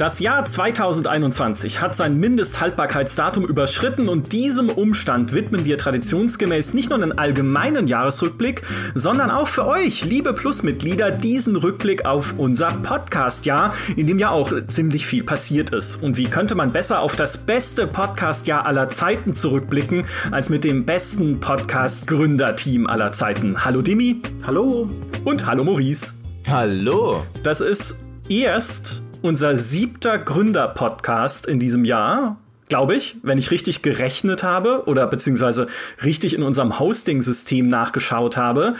Das 0.00 0.18
Jahr 0.18 0.46
2021 0.46 1.82
hat 1.82 1.94
sein 1.94 2.16
Mindesthaltbarkeitsdatum 2.16 3.44
überschritten 3.44 4.08
und 4.08 4.32
diesem 4.32 4.70
Umstand 4.70 5.34
widmen 5.34 5.66
wir 5.66 5.76
traditionsgemäß 5.76 6.72
nicht 6.72 6.88
nur 6.88 7.02
einen 7.02 7.18
allgemeinen 7.18 7.86
Jahresrückblick, 7.86 8.62
sondern 8.94 9.30
auch 9.30 9.46
für 9.46 9.66
euch, 9.66 10.06
liebe 10.06 10.32
Plusmitglieder, 10.32 11.10
diesen 11.10 11.54
Rückblick 11.54 12.06
auf 12.06 12.32
unser 12.38 12.68
Podcast-Jahr, 12.68 13.74
in 13.94 14.06
dem 14.06 14.18
ja 14.18 14.30
auch 14.30 14.50
ziemlich 14.68 15.04
viel 15.04 15.22
passiert 15.22 15.68
ist. 15.74 15.96
Und 15.96 16.16
wie 16.16 16.30
könnte 16.30 16.54
man 16.54 16.72
besser 16.72 17.00
auf 17.00 17.14
das 17.14 17.36
beste 17.36 17.86
Podcast-Jahr 17.86 18.64
aller 18.64 18.88
Zeiten 18.88 19.34
zurückblicken, 19.34 20.06
als 20.30 20.48
mit 20.48 20.64
dem 20.64 20.86
besten 20.86 21.40
Podcast-Gründerteam 21.40 22.86
aller 22.86 23.12
Zeiten? 23.12 23.66
Hallo 23.66 23.82
Dimi. 23.82 24.22
Hallo. 24.46 24.88
Und 25.26 25.44
hallo 25.44 25.62
Maurice. 25.62 26.14
Hallo. 26.48 27.22
Das 27.42 27.60
ist 27.60 28.02
erst 28.30 29.02
unser 29.22 29.58
siebter 29.58 30.18
Gründer-Podcast 30.18 31.46
in 31.46 31.58
diesem 31.58 31.84
Jahr, 31.84 32.38
glaube 32.68 32.94
ich, 32.94 33.16
wenn 33.22 33.38
ich 33.38 33.50
richtig 33.50 33.82
gerechnet 33.82 34.42
habe 34.42 34.84
oder 34.86 35.06
beziehungsweise 35.06 35.66
richtig 36.02 36.34
in 36.34 36.42
unserem 36.42 36.78
Hosting-System 36.78 37.68
nachgeschaut 37.68 38.36
habe, 38.36 38.74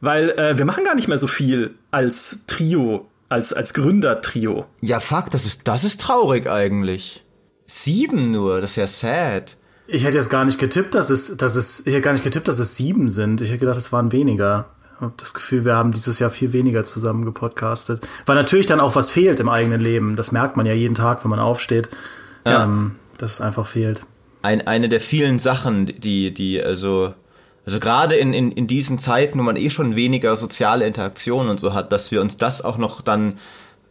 weil 0.00 0.30
äh, 0.30 0.58
wir 0.58 0.64
machen 0.64 0.84
gar 0.84 0.94
nicht 0.94 1.08
mehr 1.08 1.18
so 1.18 1.26
viel 1.26 1.74
als 1.90 2.40
Trio, 2.46 3.08
als, 3.28 3.52
als 3.52 3.74
Gründertrio. 3.74 4.66
Ja, 4.80 5.00
fuck, 5.00 5.30
das 5.30 5.46
ist, 5.46 5.62
das 5.64 5.84
ist 5.84 6.00
traurig 6.00 6.46
eigentlich. 6.48 7.24
Sieben 7.66 8.30
nur, 8.30 8.60
das 8.60 8.72
ist 8.72 8.76
ja 8.76 8.86
sad. 8.86 9.56
Ich 9.88 10.04
hätte 10.04 10.16
jetzt 10.16 10.30
gar 10.30 10.44
nicht 10.44 10.58
getippt, 10.58 10.94
dass 10.94 11.10
es, 11.10 11.36
dass 11.36 11.54
es, 11.54 11.80
ich 11.80 11.92
hätte 11.92 12.00
gar 12.00 12.12
nicht 12.12 12.24
getippt, 12.24 12.48
dass 12.48 12.58
es 12.58 12.76
sieben 12.76 13.08
sind. 13.08 13.40
Ich 13.40 13.48
hätte 13.50 13.60
gedacht, 13.60 13.78
es 13.78 13.92
waren 13.92 14.12
weniger 14.12 14.75
habe 15.00 15.14
das 15.16 15.34
Gefühl, 15.34 15.64
wir 15.64 15.76
haben 15.76 15.92
dieses 15.92 16.18
Jahr 16.18 16.30
viel 16.30 16.52
weniger 16.52 16.84
zusammen 16.84 17.24
gepodcastet. 17.24 18.06
Weil 18.24 18.36
natürlich 18.36 18.66
dann 18.66 18.80
auch 18.80 18.96
was 18.96 19.10
fehlt 19.10 19.40
im 19.40 19.48
eigenen 19.48 19.80
Leben. 19.80 20.16
Das 20.16 20.32
merkt 20.32 20.56
man 20.56 20.66
ja 20.66 20.72
jeden 20.72 20.94
Tag, 20.94 21.24
wenn 21.24 21.30
man 21.30 21.40
aufsteht. 21.40 21.90
Ja. 22.46 22.64
Ähm, 22.64 22.96
dass 23.18 23.34
es 23.34 23.40
einfach 23.40 23.66
fehlt. 23.66 24.02
Ein, 24.42 24.66
eine 24.66 24.88
der 24.88 25.00
vielen 25.00 25.38
Sachen, 25.38 25.86
die, 25.86 26.32
die, 26.32 26.62
also, 26.62 27.14
also 27.64 27.80
gerade 27.80 28.14
in, 28.14 28.32
in, 28.32 28.52
in 28.52 28.66
diesen 28.66 28.98
Zeiten, 28.98 29.38
wo 29.38 29.42
man 29.42 29.56
eh 29.56 29.70
schon 29.70 29.96
weniger 29.96 30.36
soziale 30.36 30.86
Interaktion 30.86 31.48
und 31.48 31.58
so 31.58 31.74
hat, 31.74 31.92
dass 31.92 32.10
wir 32.10 32.20
uns 32.20 32.36
das 32.36 32.62
auch 32.62 32.78
noch 32.78 33.00
dann 33.00 33.38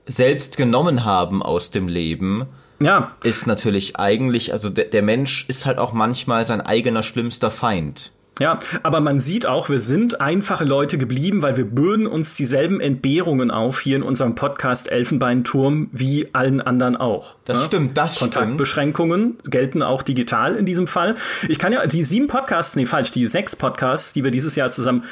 selbst 0.06 0.58
genommen 0.58 1.04
haben 1.04 1.42
aus 1.44 1.72
dem 1.72 1.88
Leben. 1.88 2.46
Ja. 2.82 3.14
Ist 3.24 3.48
natürlich 3.48 3.98
eigentlich, 3.98 4.52
also 4.52 4.70
der, 4.70 4.86
der 4.86 5.02
Mensch 5.02 5.46
ist 5.48 5.66
halt 5.66 5.78
auch 5.78 5.94
manchmal 5.94 6.46
sein 6.46 6.62
eigener 6.62 7.04
schlimmster 7.04 7.52
Feind. 7.52 8.12
Ja, 8.40 8.60
aber 8.84 9.00
man 9.00 9.20
sieht 9.20 9.46
auch, 9.46 9.70
wir 9.70 9.80
sind 9.80 10.20
einfache 10.20 10.66
Leute 10.66 10.98
geblieben, 10.98 11.42
weil 11.42 11.56
wir 11.56 11.64
bürden 11.64 12.06
uns 12.06 12.36
dieselben 12.36 12.82
Entbehrungen 12.82 13.50
auf 13.50 13.80
hier 13.80 13.96
in 13.96 14.04
unserem 14.04 14.36
Podcast 14.36 14.92
Elfenbeinturm 14.92 15.90
wie 15.94 16.34
allen 16.34 16.60
anderen 16.60 16.98
auch. 16.98 17.36
Das 17.46 17.60
ja? 17.60 17.66
stimmt, 17.66 17.98
das 17.98 18.20
Kontaktbeschränkungen 18.20 19.38
stimmt. 19.40 19.52
gelten 19.52 19.82
auch 19.82 20.04
digital 20.04 20.56
in 20.56 20.66
diesem 20.66 20.88
Fall. 20.88 21.16
Ich 21.48 21.60
kann 21.60 21.72
ja 21.72 21.86
die 21.88 22.04
sieben 22.04 22.28
Podcasts, 22.28 22.76
nee, 22.76 22.86
falsch, 22.86 23.12
die 23.12 23.26
sechs 23.26 23.56
Podcasts, 23.56 24.12
die 24.12 24.26
wir 24.26 24.32
dieses 24.32 24.56
Jahr 24.56 24.72
zusammen 24.72 25.04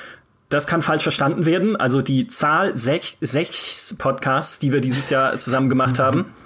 das 0.50 0.68
kann 0.68 0.84
falsch 0.84 1.02
verstanden 1.02 1.48
werden. 1.48 1.76
Also 1.76 2.04
die 2.04 2.28
Zahl 2.28 2.78
sech, 2.78 3.18
sechs 3.22 3.96
Podcasts, 3.98 4.60
die 4.60 4.72
wir 4.72 4.82
dieses 4.82 5.10
Jahr 5.10 5.40
zusammen 5.40 5.68
gemacht 5.68 5.98
haben. 5.98 6.26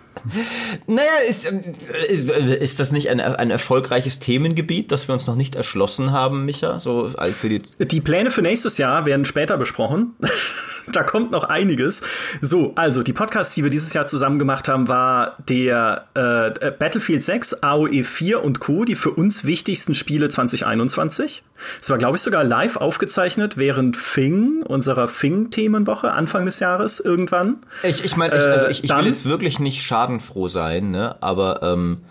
Naja, 0.88 1.10
ist, 1.28 1.52
äh, 1.52 2.58
ist 2.58 2.80
das 2.80 2.92
nicht 2.92 3.10
ein, 3.10 3.20
ein 3.20 3.52
erfolgreiches 3.52 4.20
Themengebiet, 4.20 4.92
das 4.92 5.08
wir 5.08 5.14
uns 5.14 5.28
noch 5.28 5.36
nicht 5.36 5.56
erschlossen 5.56 6.12
haben, 6.12 6.46
Micha? 6.46 6.80
So 6.80 7.12
für 7.34 7.50
die, 7.50 7.62
die 7.80 8.02
Pläne 8.02 8.32
für 8.32 8.42
nächstes 8.42 8.78
Jahr 8.78 9.06
werden 9.06 9.26
später 9.26 9.58
besprochen. 9.58 10.16
da 10.92 11.04
kommt 11.04 11.32
noch 11.32 11.44
einiges. 11.44 12.02
So, 12.42 12.74
also 12.76 13.04
die 13.04 13.14
Podcasts, 13.14 13.54
die 13.56 13.64
wir 13.64 13.70
dieses 13.70 13.94
Jahr 13.94 14.08
zusammen 14.08 14.40
gemacht 14.40 14.68
haben, 14.68 14.88
war 14.88 15.38
der 15.48 16.08
äh, 16.14 16.72
Battlefield 16.72 17.24
6, 17.24 17.64
AOE 17.64 18.04
4 18.04 18.44
und 18.44 18.60
Co., 18.60 18.86
die 18.86 18.96
für 18.96 19.12
uns 19.12 19.46
wichtigsten 19.46 19.96
Spiele 19.96 20.30
2021. 20.30 21.44
Es 21.82 21.90
war, 21.90 21.98
glaube 21.98 22.18
ich, 22.18 22.22
sogar 22.24 22.44
live 22.44 22.78
aufgezeichnet 22.78 23.58
während 23.58 23.98
Fing, 23.98 24.64
unserer 24.64 25.08
Fing-Themenwoche, 25.08 26.12
Anfang 26.12 26.46
des 26.46 26.60
Jahres 26.60 27.00
irgendwann. 27.00 27.58
Ich, 27.84 28.04
ich 28.04 28.16
meine, 28.16 28.36
ich, 28.36 28.44
also 28.44 28.68
ich, 28.68 28.84
ich 28.84 28.96
will 28.96 29.08
jetzt 29.08 29.26
wirklich 29.26 29.60
nicht 29.60 29.82
schadenfroh 29.82 30.48
sein, 30.48 30.92
ne? 30.92 31.16
aber 31.22 31.64
ähm, 31.64 32.04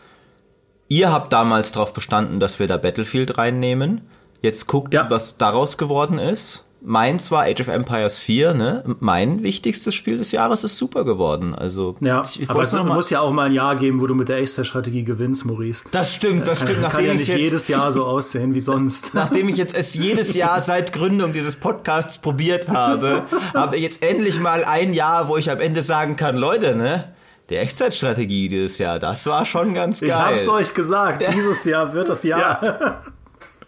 ihr 0.88 1.12
habt 1.12 1.32
damals 1.32 1.72
darauf 1.72 1.92
bestanden, 1.92 2.40
dass 2.40 2.58
wir 2.58 2.66
da 2.66 2.76
Battlefield 2.76 3.38
reinnehmen. 3.38 4.02
Jetzt 4.42 4.66
guckt, 4.66 4.92
ja. 4.92 5.08
was 5.08 5.36
daraus 5.36 5.78
geworden 5.78 6.18
ist 6.18 6.65
meins 6.80 7.30
war 7.30 7.44
Age 7.44 7.60
of 7.60 7.68
Empires 7.68 8.18
4, 8.20 8.54
ne? 8.54 8.84
Mein 9.00 9.42
wichtigstes 9.42 9.94
Spiel 9.94 10.18
des 10.18 10.32
Jahres 10.32 10.64
ist 10.64 10.76
super 10.76 11.04
geworden. 11.04 11.54
Also 11.54 11.96
ja, 12.00 12.22
ich, 12.38 12.48
aber 12.48 12.62
es 12.62 12.72
muss 12.72 13.10
ja 13.10 13.20
auch 13.20 13.32
mal 13.32 13.46
ein 13.46 13.52
Jahr 13.52 13.76
geben, 13.76 14.00
wo 14.00 14.06
du 14.06 14.14
mit 14.14 14.28
der 14.28 14.38
Echtzeitstrategie 14.38 15.04
gewinnst, 15.04 15.44
Maurice. 15.44 15.84
Das 15.90 16.14
stimmt, 16.14 16.46
das 16.46 16.60
stimmt. 16.60 16.82
Kann, 16.82 16.90
kann 16.90 17.04
ja 17.04 17.12
nicht 17.12 17.28
jetzt, 17.28 17.38
jedes 17.38 17.68
Jahr 17.68 17.90
so 17.92 18.04
aussehen 18.04 18.54
wie 18.54 18.60
sonst. 18.60 19.14
Nachdem 19.14 19.48
ich 19.48 19.56
jetzt 19.56 19.74
es 19.74 19.94
jedes 19.94 20.34
Jahr 20.34 20.60
seit 20.60 20.92
Gründung 20.92 21.32
dieses 21.32 21.56
Podcasts 21.56 22.18
probiert 22.18 22.68
habe, 22.68 23.24
habe 23.54 23.76
ich 23.76 23.82
jetzt 23.82 24.02
endlich 24.02 24.38
mal 24.40 24.64
ein 24.64 24.92
Jahr, 24.92 25.28
wo 25.28 25.36
ich 25.36 25.50
am 25.50 25.60
Ende 25.60 25.82
sagen 25.82 26.16
kann, 26.16 26.36
Leute, 26.36 26.76
ne? 26.76 27.12
Die 27.48 27.56
Echtzeitstrategie 27.56 28.48
dieses 28.48 28.78
Jahr, 28.78 28.98
das 28.98 29.24
war 29.26 29.44
schon 29.44 29.72
ganz 29.72 30.00
geil. 30.00 30.08
Ich 30.08 30.16
hab's 30.16 30.48
euch 30.48 30.74
gesagt, 30.74 31.24
dieses 31.32 31.64
Jahr 31.64 31.94
wird 31.94 32.08
das 32.08 32.24
Jahr. 32.24 32.62
Ja. 32.64 33.02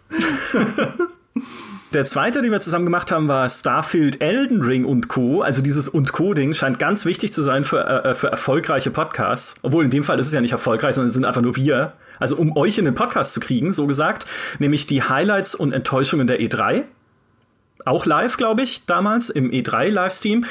Der 1.91 2.05
zweite, 2.05 2.43
den 2.43 2.51
wir 2.51 2.59
zusammen 2.59 2.85
gemacht 2.85 3.11
haben, 3.11 3.27
war 3.27 3.49
Starfield, 3.49 4.21
Elden 4.21 4.61
Ring 4.61 4.85
und 4.85 5.07
Co. 5.07 5.41
Also 5.41 5.63
dieses 5.63 5.89
und 5.89 6.13
Co-Ding 6.13 6.53
scheint 6.53 6.77
ganz 6.77 7.03
wichtig 7.03 7.33
zu 7.33 7.41
sein 7.41 7.63
für, 7.63 7.83
äh, 7.83 8.13
für 8.13 8.27
erfolgreiche 8.27 8.91
Podcasts. 8.91 9.55
Obwohl 9.63 9.85
in 9.85 9.89
dem 9.89 10.03
Fall 10.03 10.19
ist 10.19 10.27
es 10.27 10.33
ja 10.33 10.39
nicht 10.39 10.51
erfolgreich, 10.51 10.93
sondern 10.93 11.07
es 11.07 11.15
sind 11.15 11.25
einfach 11.25 11.41
nur 11.41 11.55
wir. 11.55 11.93
Also 12.19 12.35
um 12.35 12.55
euch 12.55 12.77
in 12.77 12.85
den 12.85 12.93
Podcast 12.93 13.33
zu 13.33 13.39
kriegen, 13.39 13.73
so 13.73 13.87
gesagt. 13.87 14.27
Nämlich 14.59 14.85
die 14.85 15.01
Highlights 15.01 15.55
und 15.55 15.73
Enttäuschungen 15.73 16.27
der 16.27 16.39
E3. 16.39 16.83
Auch 17.85 18.05
live, 18.05 18.37
glaube 18.37 18.61
ich, 18.61 18.85
damals 18.85 19.31
im 19.31 19.49
E3-Livestream. 19.49 20.45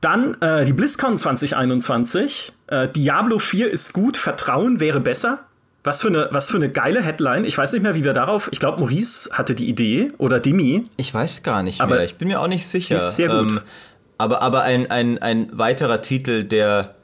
Dann 0.00 0.40
äh, 0.40 0.64
die 0.64 0.72
BlizzCon 0.72 1.18
2021. 1.18 2.52
Äh, 2.66 2.88
Diablo 2.88 3.38
4 3.38 3.70
ist 3.70 3.92
gut, 3.92 4.16
Vertrauen 4.16 4.80
wäre 4.80 4.98
besser. 4.98 5.44
Was 5.84 6.00
für 6.00 6.08
eine, 6.08 6.28
was 6.30 6.48
für 6.48 6.56
eine 6.56 6.70
geile 6.70 7.02
Headline. 7.02 7.44
Ich 7.44 7.58
weiß 7.58 7.72
nicht 7.72 7.82
mehr, 7.82 7.94
wie 7.94 8.04
wir 8.04 8.12
darauf. 8.12 8.48
Ich 8.52 8.60
glaube, 8.60 8.78
Maurice 8.78 9.30
hatte 9.32 9.54
die 9.54 9.68
Idee 9.68 10.12
oder 10.18 10.38
Demi. 10.38 10.84
Ich 10.96 11.12
weiß 11.12 11.42
gar 11.42 11.62
nicht 11.62 11.80
aber 11.80 11.96
mehr. 11.96 12.04
Ich 12.04 12.16
bin 12.16 12.28
mir 12.28 12.40
auch 12.40 12.46
nicht 12.46 12.66
sicher. 12.66 12.96
ist 12.96 13.16
sehr 13.16 13.28
gut. 13.28 13.50
Ähm, 13.50 13.60
aber 14.18 14.42
aber 14.42 14.62
ein, 14.62 14.90
ein, 14.90 15.18
ein 15.18 15.48
weiterer 15.52 16.00
Titel, 16.00 16.44
der 16.44 16.94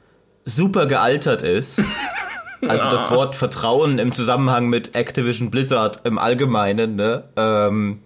super 0.45 0.85
gealtert 0.85 1.41
ist. 1.41 1.83
Also 2.67 2.89
das 2.89 3.09
Wort 3.09 3.37
Vertrauen 3.37 3.99
im 3.99 4.11
Zusammenhang 4.11 4.67
mit 4.67 4.93
Activision 4.93 5.49
Blizzard 5.49 6.05
im 6.05 6.17
Allgemeinen, 6.17 6.95
ne? 6.95 7.23
Ähm, 7.37 8.01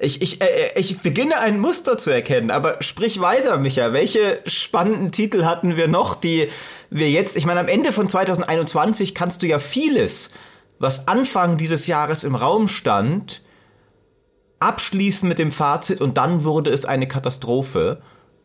ich, 0.00 0.22
ich, 0.22 0.40
äh, 0.40 0.72
ich 0.76 1.00
beginne 1.00 1.38
ein 1.40 1.60
Muster 1.60 1.98
zu 1.98 2.10
erkennen, 2.10 2.50
aber 2.50 2.76
sprich 2.80 3.20
weiter, 3.20 3.58
Micha. 3.58 3.92
Welche 3.92 4.40
spannenden 4.46 5.10
Titel 5.10 5.44
hatten 5.44 5.76
wir 5.76 5.88
noch, 5.88 6.14
die 6.14 6.48
wir 6.90 7.10
jetzt, 7.10 7.36
ich 7.36 7.46
meine, 7.46 7.60
am 7.60 7.68
Ende 7.68 7.92
von 7.92 8.08
2021 8.08 9.14
kannst 9.14 9.42
du 9.42 9.46
ja 9.46 9.58
vieles, 9.58 10.30
was 10.78 11.08
Anfang 11.08 11.56
dieses 11.56 11.86
Jahres 11.86 12.24
im 12.24 12.34
Raum 12.34 12.68
stand, 12.68 13.42
abschließen 14.60 15.28
mit 15.28 15.38
dem 15.38 15.52
Fazit 15.52 16.00
und 16.00 16.16
dann 16.16 16.44
wurde 16.44 16.70
es 16.70 16.84
eine 16.84 17.08
Katastrophe. 17.08 18.00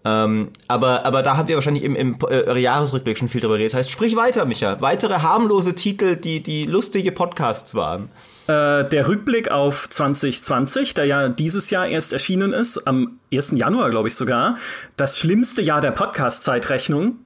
Ähm, 0.05 0.49
aber, 0.67 1.05
aber 1.05 1.23
da 1.23 1.37
haben 1.37 1.47
wir 1.47 1.55
wahrscheinlich 1.55 1.83
im, 1.83 1.95
im 1.95 2.17
äh, 2.29 2.59
Jahresrückblick 2.59 3.17
schon 3.17 3.29
viel 3.29 3.41
drüber 3.41 3.53
geredet. 3.53 3.73
Das 3.73 3.79
heißt, 3.79 3.91
sprich 3.91 4.15
weiter, 4.15 4.45
Micha. 4.45 4.81
Weitere 4.81 5.19
harmlose 5.19 5.75
Titel, 5.75 6.17
die, 6.17 6.43
die 6.43 6.65
lustige 6.65 7.11
Podcasts 7.11 7.73
waren. 7.73 8.09
Äh, 8.47 8.83
der 8.89 9.07
Rückblick 9.07 9.51
auf 9.51 9.89
2020, 9.89 10.93
der 10.93 11.05
ja 11.05 11.29
dieses 11.29 11.69
Jahr 11.69 11.87
erst 11.87 12.11
erschienen 12.11 12.51
ist, 12.51 12.87
am 12.87 13.19
1. 13.33 13.51
Januar, 13.51 13.89
glaube 13.89 14.09
ich 14.09 14.15
sogar. 14.15 14.57
Das 14.97 15.17
schlimmste 15.17 15.61
Jahr 15.61 15.79
der 15.79 15.91
Podcast-Zeitrechnung. 15.91 17.19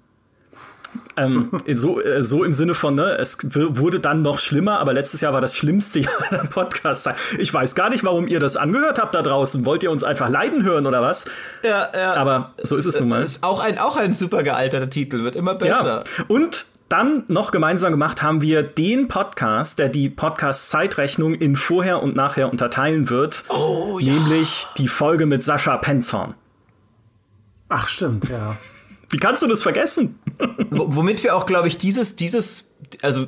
Ähm, 1.16 1.50
so, 1.74 2.00
äh, 2.00 2.24
so 2.24 2.44
im 2.44 2.54
Sinne 2.54 2.76
von, 2.76 2.94
ne, 2.94 3.18
es 3.18 3.40
wurde 3.44 4.00
dann 4.00 4.22
noch 4.22 4.38
schlimmer, 4.38 4.80
aber 4.80 4.94
letztes 4.94 5.22
Jahr 5.22 5.34
war 5.34 5.42
das 5.42 5.56
schlimmste 5.56 6.00
Jahr 6.02 6.30
der 6.30 6.46
Podcast. 6.50 7.10
Ich 7.40 7.52
weiß 7.52 7.74
gar 7.74 7.90
nicht, 7.90 8.04
warum 8.04 8.28
ihr 8.28 8.40
das 8.40 8.56
angehört 8.56 9.00
habt 9.00 9.16
da 9.16 9.24
draußen. 9.24 9.66
Wollt 9.66 9.82
ihr 9.82 9.90
uns 9.90 10.04
einfach 10.04 10.30
leiden 10.30 10.64
hören 10.64 10.86
oder 10.86 11.02
was? 11.02 11.26
Ja, 11.64 11.90
ja. 11.96 12.14
Aber 12.14 12.54
so 12.62 12.76
ist 12.76 12.86
es 12.86 13.00
nun 13.00 13.10
mal. 13.10 13.24
Ist 13.24 13.44
auch 13.44 13.60
ein, 13.60 13.80
auch 13.80 13.98
ein 13.98 14.14
super 14.14 14.44
gealterter 14.44 14.90
Titel, 14.90 15.24
wird 15.24 15.36
immer 15.36 15.56
besser. 15.56 16.04
Ja. 16.06 16.26
Und 16.28 16.68
dann 16.90 17.24
noch 17.28 17.52
gemeinsam 17.52 17.92
gemacht 17.92 18.22
haben 18.22 18.42
wir 18.42 18.64
den 18.64 19.08
Podcast, 19.08 19.80
der 19.80 19.90
die 19.90 20.10
Podcast-Zeitrechnung 20.10 21.36
in 21.36 21.56
vorher 21.56 22.02
und 22.02 22.16
nachher 22.16 22.52
unterteilen 22.52 23.10
wird. 23.10 23.44
Oh, 23.50 24.00
ja. 24.00 24.14
Nämlich 24.14 24.68
die 24.78 24.88
Folge 24.88 25.26
mit 25.26 25.44
Sascha 25.44 25.78
Penzorn. 25.78 26.36
Ach, 27.70 27.88
stimmt, 27.88 28.30
ja. 28.30 28.58
Wie 29.10 29.18
kannst 29.18 29.42
du 29.42 29.48
das 29.48 29.62
vergessen? 29.62 30.20
womit 30.70 31.24
wir 31.24 31.36
auch, 31.36 31.46
glaube 31.46 31.68
ich, 31.68 31.78
dieses, 31.78 32.16
dieses, 32.16 32.70
also 33.02 33.26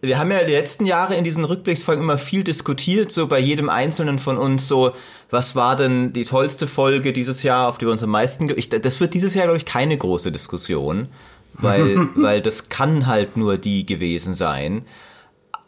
wir 0.00 0.18
haben 0.18 0.32
ja 0.32 0.42
die 0.42 0.52
letzten 0.52 0.84
Jahre 0.84 1.14
in 1.14 1.22
diesen 1.22 1.44
Rückblicksfolgen 1.44 2.02
immer 2.02 2.18
viel 2.18 2.42
diskutiert, 2.42 3.12
so 3.12 3.28
bei 3.28 3.38
jedem 3.38 3.68
einzelnen 3.68 4.18
von 4.18 4.36
uns, 4.36 4.66
so, 4.66 4.92
was 5.30 5.54
war 5.54 5.76
denn 5.76 6.12
die 6.12 6.24
tollste 6.24 6.66
Folge 6.66 7.12
dieses 7.12 7.44
Jahr, 7.44 7.68
auf 7.68 7.78
die 7.78 7.86
wir 7.86 7.92
uns 7.92 8.02
am 8.02 8.10
meisten, 8.10 8.52
ich, 8.56 8.68
das 8.68 8.98
wird 8.98 9.14
dieses 9.14 9.34
Jahr, 9.34 9.44
glaube 9.44 9.58
ich, 9.58 9.64
keine 9.64 9.96
große 9.96 10.32
Diskussion. 10.32 11.08
Weil, 11.54 12.08
weil 12.14 12.42
das 12.42 12.68
kann 12.68 13.06
halt 13.06 13.36
nur 13.36 13.58
die 13.58 13.86
gewesen 13.86 14.34
sein. 14.34 14.84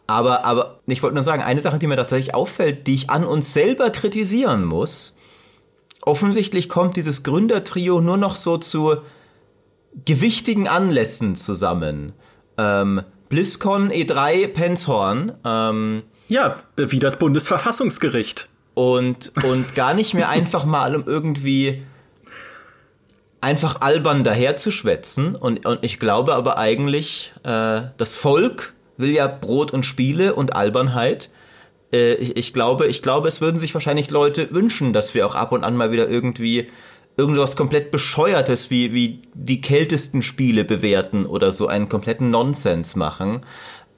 Aber, 0.07 0.45
aber 0.45 0.79
ich 0.85 1.01
wollte 1.01 1.15
nur 1.15 1.23
sagen, 1.23 1.41
eine 1.41 1.61
Sache, 1.61 1.79
die 1.79 1.87
mir 1.87 1.95
tatsächlich 1.95 2.35
auffällt, 2.35 2.85
die 2.87 2.95
ich 2.95 3.09
an 3.09 3.23
uns 3.23 3.53
selber 3.53 3.89
kritisieren 3.89 4.65
muss. 4.65 5.15
Offensichtlich 6.01 6.69
kommt 6.69 6.95
dieses 6.95 7.23
Gründertrio 7.23 8.01
nur 8.01 8.17
noch 8.17 8.35
so 8.35 8.57
zu 8.57 8.97
gewichtigen 10.05 10.67
Anlässen 10.67 11.35
zusammen. 11.35 12.13
Ähm, 12.57 13.01
BlizzCon 13.29 13.89
E3 13.89 14.47
Penshorn. 14.47 15.33
Ähm, 15.43 16.03
ja, 16.27 16.57
wie 16.75 16.99
das 16.99 17.17
Bundesverfassungsgericht. 17.17 18.49
Und, 18.75 19.31
und 19.43 19.73
gar 19.73 19.93
nicht 19.93 20.13
mehr 20.13 20.29
einfach 20.29 20.65
mal 20.65 20.95
um 20.95 21.05
irgendwie 21.07 21.83
einfach 23.45 23.81
albern 23.81 24.23
daherzuschwätzen. 24.23 25.35
Und, 25.35 25.67
und 25.67 25.85
ich 25.85 25.99
glaube 25.99 26.33
aber 26.33 26.57
eigentlich, 26.57 27.31
äh, 27.43 27.83
das 27.95 28.15
Volk 28.15 28.73
will 28.97 29.11
ja 29.11 29.27
Brot 29.27 29.71
und 29.71 29.85
Spiele 29.85 30.33
und 30.33 30.55
Albernheit. 30.55 31.29
Äh, 31.93 32.15
ich, 32.15 32.37
ich, 32.37 32.53
glaube, 32.53 32.87
ich 32.87 33.03
glaube, 33.03 33.27
es 33.27 33.41
würden 33.41 33.57
sich 33.57 33.73
wahrscheinlich 33.75 34.09
Leute 34.09 34.49
wünschen, 34.51 34.93
dass 34.93 35.13
wir 35.13 35.27
auch 35.27 35.35
ab 35.35 35.51
und 35.51 35.63
an 35.63 35.77
mal 35.77 35.91
wieder 35.91 36.09
irgendwie 36.09 36.69
irgendwas 37.17 37.55
komplett 37.55 37.91
bescheuertes 37.91 38.71
wie, 38.71 38.93
wie 38.93 39.21
die 39.35 39.61
kältesten 39.61 40.23
Spiele 40.23 40.65
bewerten 40.65 41.27
oder 41.27 41.51
so 41.51 41.67
einen 41.67 41.87
kompletten 41.87 42.31
Nonsens 42.31 42.95
machen. 42.95 43.45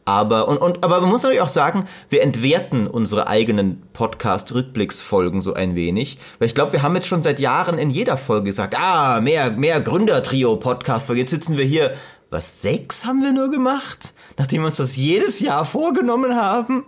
Aber, 0.07 0.47
und, 0.47 0.57
und, 0.59 0.85
aber 0.85 1.01
man 1.01 1.09
muss 1.09 1.23
natürlich 1.23 1.41
auch 1.41 1.49
sagen, 1.49 1.85
wir 2.07 2.21
entwerten 2.21 2.87
unsere 2.87 3.27
eigenen 3.27 3.83
Podcast-Rückblicksfolgen 3.91 5.41
so 5.41 5.53
ein 5.53 5.75
wenig. 5.75 6.17
Weil 6.39 6.47
ich 6.47 6.55
glaube, 6.55 6.71
wir 6.71 6.81
haben 6.81 6.95
jetzt 6.95 7.07
schon 7.07 7.23
seit 7.23 7.41
Jahren 7.41 7.77
in 7.77 7.89
jeder 7.89 8.15
Folge 8.15 8.45
gesagt, 8.45 8.77
ah, 8.79 9.19
mehr, 9.19 9.51
mehr 9.51 9.81
Gründertrio-Podcast. 9.81 11.09
Jetzt 11.09 11.31
sitzen 11.31 11.57
wir 11.57 11.65
hier, 11.65 11.93
was, 12.29 12.61
sechs 12.61 13.05
haben 13.05 13.21
wir 13.21 13.33
nur 13.33 13.51
gemacht? 13.51 14.13
Nachdem 14.37 14.61
wir 14.61 14.67
uns 14.67 14.77
das 14.77 14.95
jedes 14.95 15.41
Jahr 15.41 15.65
vorgenommen 15.65 16.37
haben? 16.37 16.85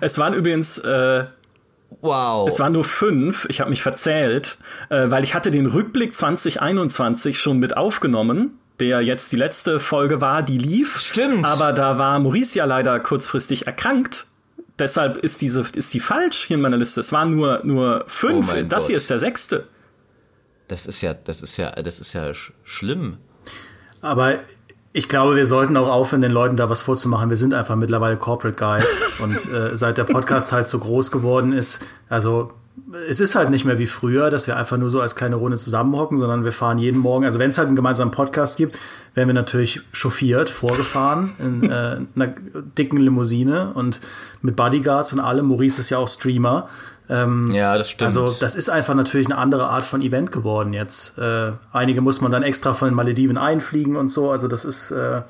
Es 0.00 0.18
waren 0.18 0.34
übrigens, 0.34 0.78
äh, 0.78 1.26
Wow. 2.00 2.48
Es 2.48 2.58
waren 2.58 2.72
nur 2.72 2.82
fünf, 2.82 3.46
ich 3.48 3.60
habe 3.60 3.70
mich 3.70 3.80
verzählt, 3.80 4.58
äh, 4.90 5.08
weil 5.12 5.22
ich 5.22 5.36
hatte 5.36 5.52
den 5.52 5.66
Rückblick 5.66 6.12
2021 6.12 7.38
schon 7.38 7.60
mit 7.60 7.76
aufgenommen 7.76 8.58
der 8.80 9.00
jetzt 9.02 9.32
die 9.32 9.36
letzte 9.36 9.78
Folge 9.80 10.20
war, 10.20 10.42
die 10.42 10.58
lief. 10.58 10.98
Stimmt. 10.98 11.46
Aber 11.46 11.72
da 11.72 11.98
war 11.98 12.18
Maurice 12.18 12.58
ja 12.58 12.64
leider 12.64 12.98
kurzfristig 13.00 13.66
erkrankt. 13.66 14.26
Deshalb 14.78 15.16
ist 15.18 15.40
diese, 15.42 15.64
ist 15.74 15.94
die 15.94 16.00
falsch 16.00 16.44
hier 16.44 16.56
in 16.56 16.60
meiner 16.60 16.76
Liste. 16.76 17.00
Es 17.00 17.12
waren 17.12 17.34
nur, 17.34 17.60
nur 17.64 18.04
fünf. 18.08 18.52
Oh 18.52 18.62
das 18.62 18.84
Gott. 18.84 18.86
hier 18.88 18.96
ist 18.96 19.08
der 19.08 19.20
sechste. 19.20 19.68
Das 20.66 20.86
ist 20.86 21.00
ja, 21.00 21.14
das 21.14 21.42
ist 21.42 21.56
ja, 21.56 21.70
das 21.70 22.00
ist 22.00 22.12
ja 22.12 22.32
sch 22.34 22.52
schlimm. 22.64 23.18
Aber 24.00 24.38
ich 24.92 25.08
glaube, 25.08 25.36
wir 25.36 25.46
sollten 25.46 25.76
auch 25.76 25.88
aufhören, 25.88 26.22
den 26.22 26.32
Leuten 26.32 26.56
da 26.56 26.68
was 26.70 26.82
vorzumachen. 26.82 27.30
Wir 27.30 27.36
sind 27.36 27.54
einfach 27.54 27.76
mittlerweile 27.76 28.16
Corporate 28.16 28.56
Guys. 28.56 29.02
und 29.20 29.52
äh, 29.52 29.76
seit 29.76 29.98
der 29.98 30.04
Podcast 30.04 30.50
halt 30.50 30.66
so 30.66 30.78
groß 30.78 31.12
geworden 31.12 31.52
ist, 31.52 31.86
also 32.08 32.52
es 33.08 33.20
ist 33.20 33.34
halt 33.34 33.50
nicht 33.50 33.64
mehr 33.64 33.78
wie 33.78 33.86
früher, 33.86 34.30
dass 34.30 34.46
wir 34.46 34.56
einfach 34.56 34.76
nur 34.76 34.90
so 34.90 35.00
als 35.00 35.14
kleine 35.14 35.36
Runde 35.36 35.56
zusammenhocken, 35.56 36.18
sondern 36.18 36.44
wir 36.44 36.52
fahren 36.52 36.78
jeden 36.78 36.98
Morgen, 36.98 37.24
also 37.24 37.38
wenn 37.38 37.50
es 37.50 37.58
halt 37.58 37.68
einen 37.68 37.76
gemeinsamen 37.76 38.10
Podcast 38.10 38.56
gibt, 38.56 38.78
werden 39.14 39.28
wir 39.28 39.34
natürlich 39.34 39.82
chauffiert, 39.92 40.50
vorgefahren 40.50 41.32
in 41.38 41.70
äh, 41.70 41.98
einer 42.16 42.34
dicken 42.76 42.98
Limousine 42.98 43.72
und 43.74 44.00
mit 44.42 44.56
Bodyguards 44.56 45.12
und 45.12 45.20
allem. 45.20 45.46
Maurice 45.46 45.80
ist 45.80 45.90
ja 45.90 45.98
auch 45.98 46.08
Streamer. 46.08 46.66
Ähm, 47.08 47.50
ja, 47.52 47.76
das 47.78 47.90
stimmt. 47.90 48.06
Also 48.06 48.34
das 48.40 48.56
ist 48.56 48.70
einfach 48.70 48.94
natürlich 48.94 49.28
eine 49.28 49.36
andere 49.36 49.68
Art 49.68 49.84
von 49.84 50.02
Event 50.02 50.32
geworden 50.32 50.72
jetzt. 50.72 51.18
Äh, 51.18 51.52
einige 51.72 52.00
muss 52.00 52.20
man 52.20 52.32
dann 52.32 52.42
extra 52.42 52.74
von 52.74 52.88
den 52.88 52.94
Malediven 52.94 53.38
einfliegen 53.38 53.96
und 53.96 54.08
so. 54.08 54.30
Also 54.30 54.48
das 54.48 54.64
ist 54.64 54.90
äh, 54.90 55.22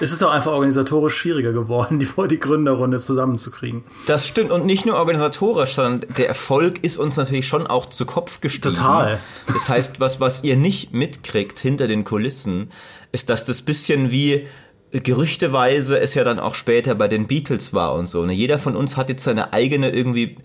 es 0.00 0.12
ist 0.12 0.22
auch 0.22 0.30
einfach 0.30 0.52
organisatorisch 0.52 1.16
schwieriger 1.16 1.52
geworden, 1.52 1.98
die, 1.98 2.08
die 2.28 2.38
Gründerrunde 2.38 2.98
zusammenzukriegen. 2.98 3.84
Das 4.06 4.26
stimmt. 4.26 4.50
Und 4.50 4.66
nicht 4.66 4.84
nur 4.84 4.96
organisatorisch, 4.96 5.74
sondern 5.74 6.08
der 6.16 6.28
Erfolg 6.28 6.84
ist 6.84 6.98
uns 6.98 7.16
natürlich 7.16 7.48
schon 7.48 7.66
auch 7.66 7.86
zu 7.86 8.04
Kopf 8.04 8.40
gestiegen. 8.40 8.74
Total. 8.74 9.20
Das 9.46 9.68
heißt, 9.68 10.00
was, 10.00 10.20
was 10.20 10.44
ihr 10.44 10.56
nicht 10.56 10.92
mitkriegt 10.92 11.58
hinter 11.58 11.88
den 11.88 12.04
Kulissen, 12.04 12.70
ist, 13.12 13.30
dass 13.30 13.44
das 13.44 13.62
bisschen 13.62 14.10
wie 14.10 14.46
gerüchteweise 14.92 15.98
es 15.98 16.14
ja 16.14 16.24
dann 16.24 16.38
auch 16.38 16.54
später 16.54 16.94
bei 16.94 17.08
den 17.08 17.26
Beatles 17.26 17.72
war 17.72 17.94
und 17.94 18.06
so. 18.06 18.24
Ne? 18.24 18.32
Jeder 18.32 18.58
von 18.58 18.76
uns 18.76 18.96
hat 18.96 19.08
jetzt 19.08 19.24
seine 19.24 19.52
eigene 19.52 19.90
irgendwie 19.90 20.36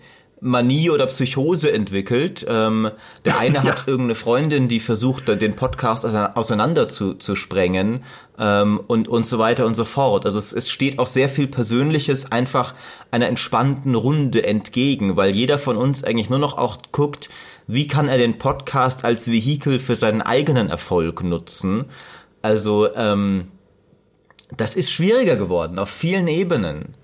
Manie 0.44 0.90
oder 0.90 1.06
Psychose 1.06 1.72
entwickelt. 1.72 2.44
Ähm, 2.48 2.90
der 3.24 3.38
eine 3.38 3.54
ja. 3.54 3.64
hat 3.64 3.84
irgendeine 3.86 4.16
Freundin, 4.16 4.68
die 4.68 4.80
versucht, 4.80 5.28
den 5.28 5.54
Podcast 5.54 6.04
auseinander 6.04 6.88
zu, 6.88 7.14
zu 7.14 7.36
sprengen 7.36 8.04
ähm, 8.38 8.80
und, 8.86 9.08
und 9.08 9.24
so 9.24 9.38
weiter 9.38 9.64
und 9.64 9.74
so 9.74 9.84
fort. 9.84 10.26
Also 10.26 10.38
es, 10.38 10.52
es 10.52 10.68
steht 10.68 10.98
auch 10.98 11.06
sehr 11.06 11.28
viel 11.28 11.46
Persönliches 11.46 12.32
einfach 12.32 12.74
einer 13.12 13.28
entspannten 13.28 13.94
Runde 13.94 14.44
entgegen, 14.44 15.16
weil 15.16 15.30
jeder 15.30 15.58
von 15.58 15.76
uns 15.76 16.02
eigentlich 16.02 16.28
nur 16.28 16.40
noch 16.40 16.58
auch 16.58 16.78
guckt, 16.90 17.30
wie 17.68 17.86
kann 17.86 18.08
er 18.08 18.18
den 18.18 18.38
Podcast 18.38 19.04
als 19.04 19.30
Vehikel 19.30 19.78
für 19.78 19.94
seinen 19.94 20.22
eigenen 20.22 20.68
Erfolg 20.68 21.22
nutzen. 21.22 21.84
Also 22.42 22.92
ähm, 22.96 23.48
das 24.56 24.74
ist 24.74 24.90
schwieriger 24.90 25.36
geworden 25.36 25.78
auf 25.78 25.88
vielen 25.88 26.26
Ebenen. 26.26 26.96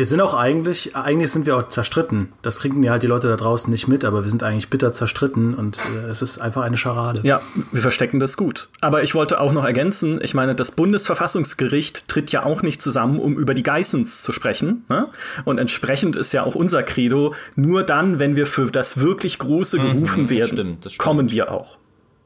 Wir 0.00 0.06
sind 0.06 0.22
auch 0.22 0.32
eigentlich, 0.32 0.96
eigentlich 0.96 1.30
sind 1.30 1.44
wir 1.44 1.58
auch 1.58 1.68
zerstritten. 1.68 2.32
Das 2.40 2.60
kriegen 2.60 2.82
ja 2.82 2.92
halt 2.92 3.02
die 3.02 3.06
Leute 3.06 3.28
da 3.28 3.36
draußen 3.36 3.70
nicht 3.70 3.86
mit, 3.86 4.02
aber 4.06 4.22
wir 4.22 4.30
sind 4.30 4.42
eigentlich 4.42 4.70
bitter 4.70 4.94
zerstritten 4.94 5.52
und 5.52 5.78
äh, 5.94 6.08
es 6.08 6.22
ist 6.22 6.38
einfach 6.38 6.62
eine 6.62 6.78
Scharade. 6.78 7.20
Ja, 7.22 7.42
wir 7.70 7.82
verstecken 7.82 8.18
das 8.18 8.38
gut. 8.38 8.70
Aber 8.80 9.02
ich 9.02 9.14
wollte 9.14 9.38
auch 9.38 9.52
noch 9.52 9.62
ergänzen, 9.62 10.18
ich 10.22 10.32
meine, 10.32 10.54
das 10.54 10.72
Bundesverfassungsgericht 10.72 12.08
tritt 12.08 12.32
ja 12.32 12.44
auch 12.46 12.62
nicht 12.62 12.80
zusammen, 12.80 13.20
um 13.20 13.36
über 13.36 13.52
die 13.52 13.62
Geissens 13.62 14.22
zu 14.22 14.32
sprechen. 14.32 14.86
Ne? 14.88 15.08
Und 15.44 15.58
entsprechend 15.58 16.16
ist 16.16 16.32
ja 16.32 16.44
auch 16.44 16.54
unser 16.54 16.82
Credo, 16.82 17.34
nur 17.54 17.82
dann, 17.82 18.18
wenn 18.18 18.36
wir 18.36 18.46
für 18.46 18.70
das 18.70 19.00
wirklich 19.00 19.38
Große 19.38 19.78
mhm, 19.78 19.92
gerufen 19.92 20.22
mhm, 20.22 20.30
werden, 20.30 20.46
stimmt, 20.46 20.86
das 20.86 20.94
stimmt. 20.94 21.04
kommen 21.04 21.30
wir 21.30 21.52
auch. 21.52 21.76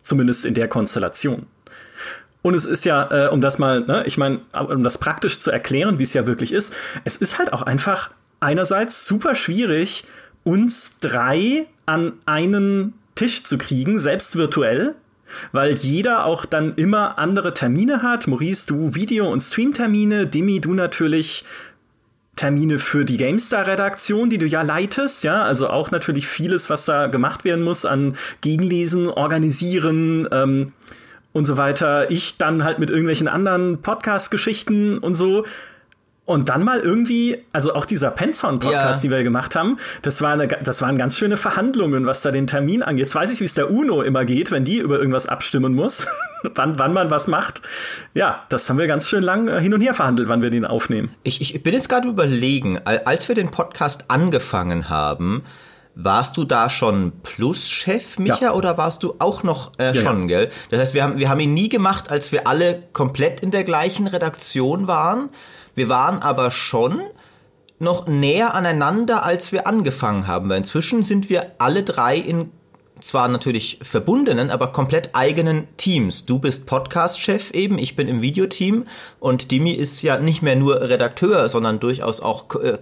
Zumindest 0.01 0.47
in 0.47 0.55
der 0.55 0.69
Konstellation. 0.69 1.47
Und 2.45 2.53
es 2.53 2.67
ist 2.67 2.85
ja, 2.85 3.11
äh, 3.11 3.29
um 3.31 3.41
das 3.41 3.59
mal, 3.59 3.81
ne, 3.81 4.03
ich 4.05 4.19
meine, 4.19 4.41
um 4.53 4.85
das 4.85 4.99
praktisch 4.99 5.41
zu 5.41 5.51
erklären, 5.51 5.99
wie 5.99 6.03
es 6.03 6.13
ja 6.13 6.27
wirklich 6.27 6.53
ist, 6.53 6.75
es 7.05 7.17
ist 7.17 7.39
halt 7.39 7.55
auch 7.55 7.63
einfach 7.63 8.11
einerseits 8.39 9.07
super 9.07 9.35
schwierig, 9.35 10.05
uns 10.43 11.01
drei 11.01 11.65
an 11.87 12.13
einen 12.27 12.93
Tisch 13.15 13.45
zu 13.45 13.57
kriegen, 13.57 13.99
selbst 13.99 14.37
virtuell, 14.37 14.95
weil 15.53 15.75
jeder 15.77 16.27
auch 16.27 16.45
dann 16.45 16.75
immer 16.75 17.19
andere 17.19 17.55
Termine 17.55 18.03
hat. 18.03 18.27
Maurice, 18.27 18.67
du 18.67 18.95
Video- 18.95 19.33
und 19.33 19.41
Streamtermine, 19.41 20.27
Dimi, 20.27 20.61
du 20.61 20.75
natürlich 20.75 21.47
Termine 22.37 22.79
für 22.79 23.07
die 23.07 23.17
GameStar-Redaktion, 23.17 24.29
die 24.29 24.37
du 24.37 24.47
ja 24.47 24.61
leitest, 24.61 25.25
ja, 25.25 25.45
also 25.45 25.71
auch 25.71 25.91
natürlich 25.91 26.27
vieles, 26.27 26.69
was 26.69 26.85
da 26.85 27.07
gemacht 27.07 27.45
werden 27.47 27.65
muss 27.65 27.87
an 27.87 28.17
Gegenlesen, 28.43 29.09
organisieren, 29.09 30.29
ähm, 30.31 30.73
und 31.35 31.45
so 31.45 31.59
weiter. 31.59 32.11
Ich 32.11 32.39
dann 32.39 32.65
halt 32.65 32.79
mit 32.79 32.89
irgendwelchen 32.89 33.29
anderen 33.29 33.83
Podcast-Geschichten 33.83 34.97
und 34.99 35.17
so. 35.17 35.45
Und 36.27 36.49
dann 36.49 36.65
mal 36.65 36.81
irgendwie, 36.81 37.45
also 37.53 37.75
auch 37.75 37.85
dieser 37.85 38.11
Penson-Podcast, 38.11 39.05
ja. 39.05 39.09
die 39.09 39.15
wir 39.15 39.23
gemacht 39.25 39.55
haben, 39.55 39.77
das, 40.01 40.23
war 40.23 40.33
eine, 40.33 40.49
das 40.49 40.81
waren 40.81 40.97
ganz 40.97 41.19
schöne 41.19 41.37
Verhandlungen, 41.37 42.07
was 42.07 42.23
da 42.23 42.31
den 42.31 42.47
Termin 42.47 42.83
angeht. 42.83 43.03
Jetzt 43.03 43.15
weiß 43.15 43.31
ich, 43.31 43.41
wie 43.41 43.45
es 43.45 43.53
der 43.53 43.71
UNO 43.71 44.01
immer 44.01 44.25
geht, 44.25 44.51
wenn 44.51 44.65
die 44.65 44.79
über 44.79 44.99
irgendwas 44.99 45.27
abstimmen 45.27 45.75
muss, 45.75 46.07
wann, 46.55 46.79
wann 46.79 46.95
man 46.95 47.11
was 47.11 47.27
macht. 47.27 47.61
Ja, 48.15 48.45
das 48.49 48.71
haben 48.71 48.79
wir 48.79 48.87
ganz 48.87 49.07
schön 49.07 49.23
lang 49.23 49.49
äh, 49.49 49.61
hin 49.61 49.75
und 49.75 49.83
her 49.83 49.93
verhandelt, 49.93 50.31
wann 50.31 50.41
wir 50.41 50.49
den 50.49 50.65
aufnehmen. 50.65 51.11
Ich, 51.25 51.43
ich 51.43 51.63
bin 51.63 51.75
jetzt 51.75 51.91
gerade 51.91 52.09
überlegen, 52.09 52.81
als 52.87 53.29
wir 53.29 53.35
den 53.35 53.51
Podcast 53.51 54.07
angefangen 54.09 54.89
haben, 54.89 55.43
warst 55.95 56.37
du 56.37 56.45
da 56.45 56.69
schon 56.69 57.13
Plus-Chef, 57.23 58.19
Micha, 58.19 58.39
ja. 58.41 58.53
oder 58.53 58.77
warst 58.79 59.03
du 59.03 59.15
auch 59.19 59.43
noch 59.43 59.79
äh, 59.79 59.95
schon, 59.95 60.29
ja, 60.29 60.39
ja. 60.39 60.45
gell? 60.45 60.53
Das 60.71 60.81
heißt, 60.81 60.95
wir 60.95 61.05
haben, 61.05 61.19
wir 61.19 61.29
haben 61.29 61.41
ihn 61.41 61.55
nie 61.55 61.69
gemacht, 61.69 62.11
als 62.11 62.33
wir 62.33 62.47
alle 62.47 62.83
komplett 62.93 63.41
in 63.41 63.51
der 63.51 63.65
gleichen 63.65 64.07
Redaktion 64.07 64.87
waren. 64.87 65.31
Wir 65.75 65.89
waren 65.89 66.21
aber 66.21 66.51
schon 66.51 67.01
noch 67.79 68.07
näher 68.07 68.55
aneinander, 68.55 69.25
als 69.25 69.53
wir 69.53 69.67
angefangen 69.67 70.27
haben. 70.27 70.49
Weil 70.49 70.59
inzwischen 70.59 71.03
sind 71.03 71.29
wir 71.29 71.53
alle 71.59 71.83
drei 71.83 72.17
in 72.17 72.51
zwar 73.05 73.29
natürlich 73.29 73.79
verbundenen, 73.83 74.51
aber 74.51 74.69
komplett 74.69 75.11
eigenen 75.13 75.69
Teams. 75.77 76.25
Du 76.25 76.39
bist 76.39 76.65
Podcast-Chef 76.65 77.51
eben, 77.51 77.77
ich 77.79 77.97
bin 77.97 78.09
im 78.09 78.23
Videoteam 78.23 78.87
und 79.21 79.51
Dimi 79.51 79.73
ist 79.73 80.01
ja 80.01 80.19
nicht 80.19 80.41
mehr 80.41 80.57
nur 80.57 80.81
Redakteur, 80.81 81.49
sondern 81.51 81.81
durchaus 81.81 82.21
auch 82.21 82.49
Ko 82.49 82.61
äh, 82.61 82.79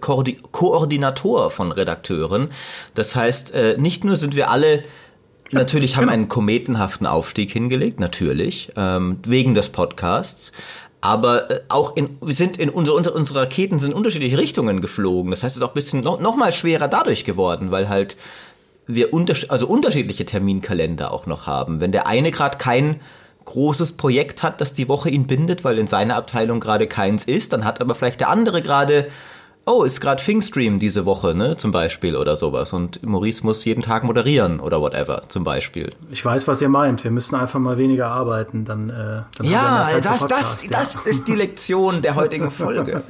Koordinator 0.53 1.51
von 1.51 1.73
Redakteuren. 1.73 2.51
Das 2.95 3.17
heißt, 3.17 3.53
äh, 3.53 3.77
nicht 3.79 4.05
nur 4.05 4.15
sind 4.15 4.37
wir 4.37 4.51
alle 4.51 4.85
natürlich 5.51 5.97
haben 5.97 6.05
genau. 6.05 6.13
einen 6.15 6.29
kometenhaften 6.29 7.07
Aufstieg 7.07 7.51
hingelegt, 7.51 8.01
natürlich, 8.01 8.73
ähm, 8.77 9.19
wegen 9.27 9.55
des 9.55 9.71
Podcasts. 9.71 10.53
Aber 11.01 11.51
äh, 11.51 11.61
auch 11.69 11.97
in, 11.97 12.17
wir 12.21 12.33
sind 12.33 12.59
in 12.59 12.71
unsere, 12.71 13.13
unsere 13.13 13.41
Raketen 13.41 13.81
sind 13.81 13.91
in 13.91 13.97
unterschiedliche 13.97 14.39
Richtungen 14.39 14.81
geflogen. 14.81 15.33
Das 15.33 15.43
heißt, 15.43 15.57
es 15.57 15.63
ist 15.63 15.69
auch 15.69 15.73
ein 15.73 15.75
bisschen 15.75 16.01
noch, 16.01 16.21
noch 16.21 16.37
mal 16.37 16.53
schwerer 16.53 16.87
dadurch 16.87 17.25
geworden, 17.25 17.73
weil 17.73 17.89
halt 17.89 18.17
wir 18.87 19.13
unter, 19.13 19.35
also 19.49 19.67
unterschiedliche 19.67 20.25
Terminkalender 20.25 21.13
auch 21.13 21.27
noch 21.27 21.47
haben. 21.47 21.81
Wenn 21.81 21.93
der 21.93 22.07
eine 22.07 22.31
gerade 22.31 22.59
kein 22.59 23.01
großes 23.45 23.97
Projekt 23.97 24.43
hat, 24.43 24.61
das 24.61 24.73
die 24.73 24.89
Woche 24.89 25.11
ihn 25.11 25.27
bindet, 25.27 25.65
weil 25.65 25.79
in 25.79 25.87
seiner 25.87 26.17
Abteilung 26.17 26.61
gerade 26.61 26.87
keins 26.87 27.25
ist. 27.25 27.53
Dann 27.53 27.65
hat 27.65 27.81
aber 27.81 27.95
vielleicht 27.95 28.21
der 28.21 28.29
andere 28.29 28.63
gerade 28.63 29.09
oh, 29.67 29.85
ist 29.85 30.01
gerade 30.01 30.23
Fingstream 30.23 30.79
diese 30.79 31.07
Woche, 31.07 31.35
ne, 31.35 31.57
zum 31.57 31.71
Beispiel 31.71 32.17
oder 32.17 32.37
sowas. 32.37 32.73
Und 32.73 33.03
Maurice 33.03 33.45
muss 33.45 33.65
jeden 33.65 33.83
Tag 33.83 34.05
moderieren 34.05 34.61
oder 34.61 34.81
whatever, 34.81 35.23
zum 35.29 35.45
Beispiel. 35.45 35.93
Ich 36.11 36.25
weiß, 36.25 36.49
was 36.49 36.61
ihr 36.61 36.69
meint. 36.69 37.05
Wir 37.05 37.11
müssen 37.11 37.37
einfach 37.37 37.61
mal 37.61 37.79
weniger 37.79 38.09
arbeiten, 38.09 38.65
dann. 38.65 38.91
Äh, 38.91 39.23
dann 39.37 39.47
ja, 39.47 39.89
das, 40.03 40.27
das, 40.27 40.65
ja. 40.65 40.71
das 40.71 40.97
ist 41.07 41.29
die 41.29 41.35
Lektion 41.35 42.03
der 42.03 42.15
heutigen 42.15 42.51
Folge. 42.51 43.03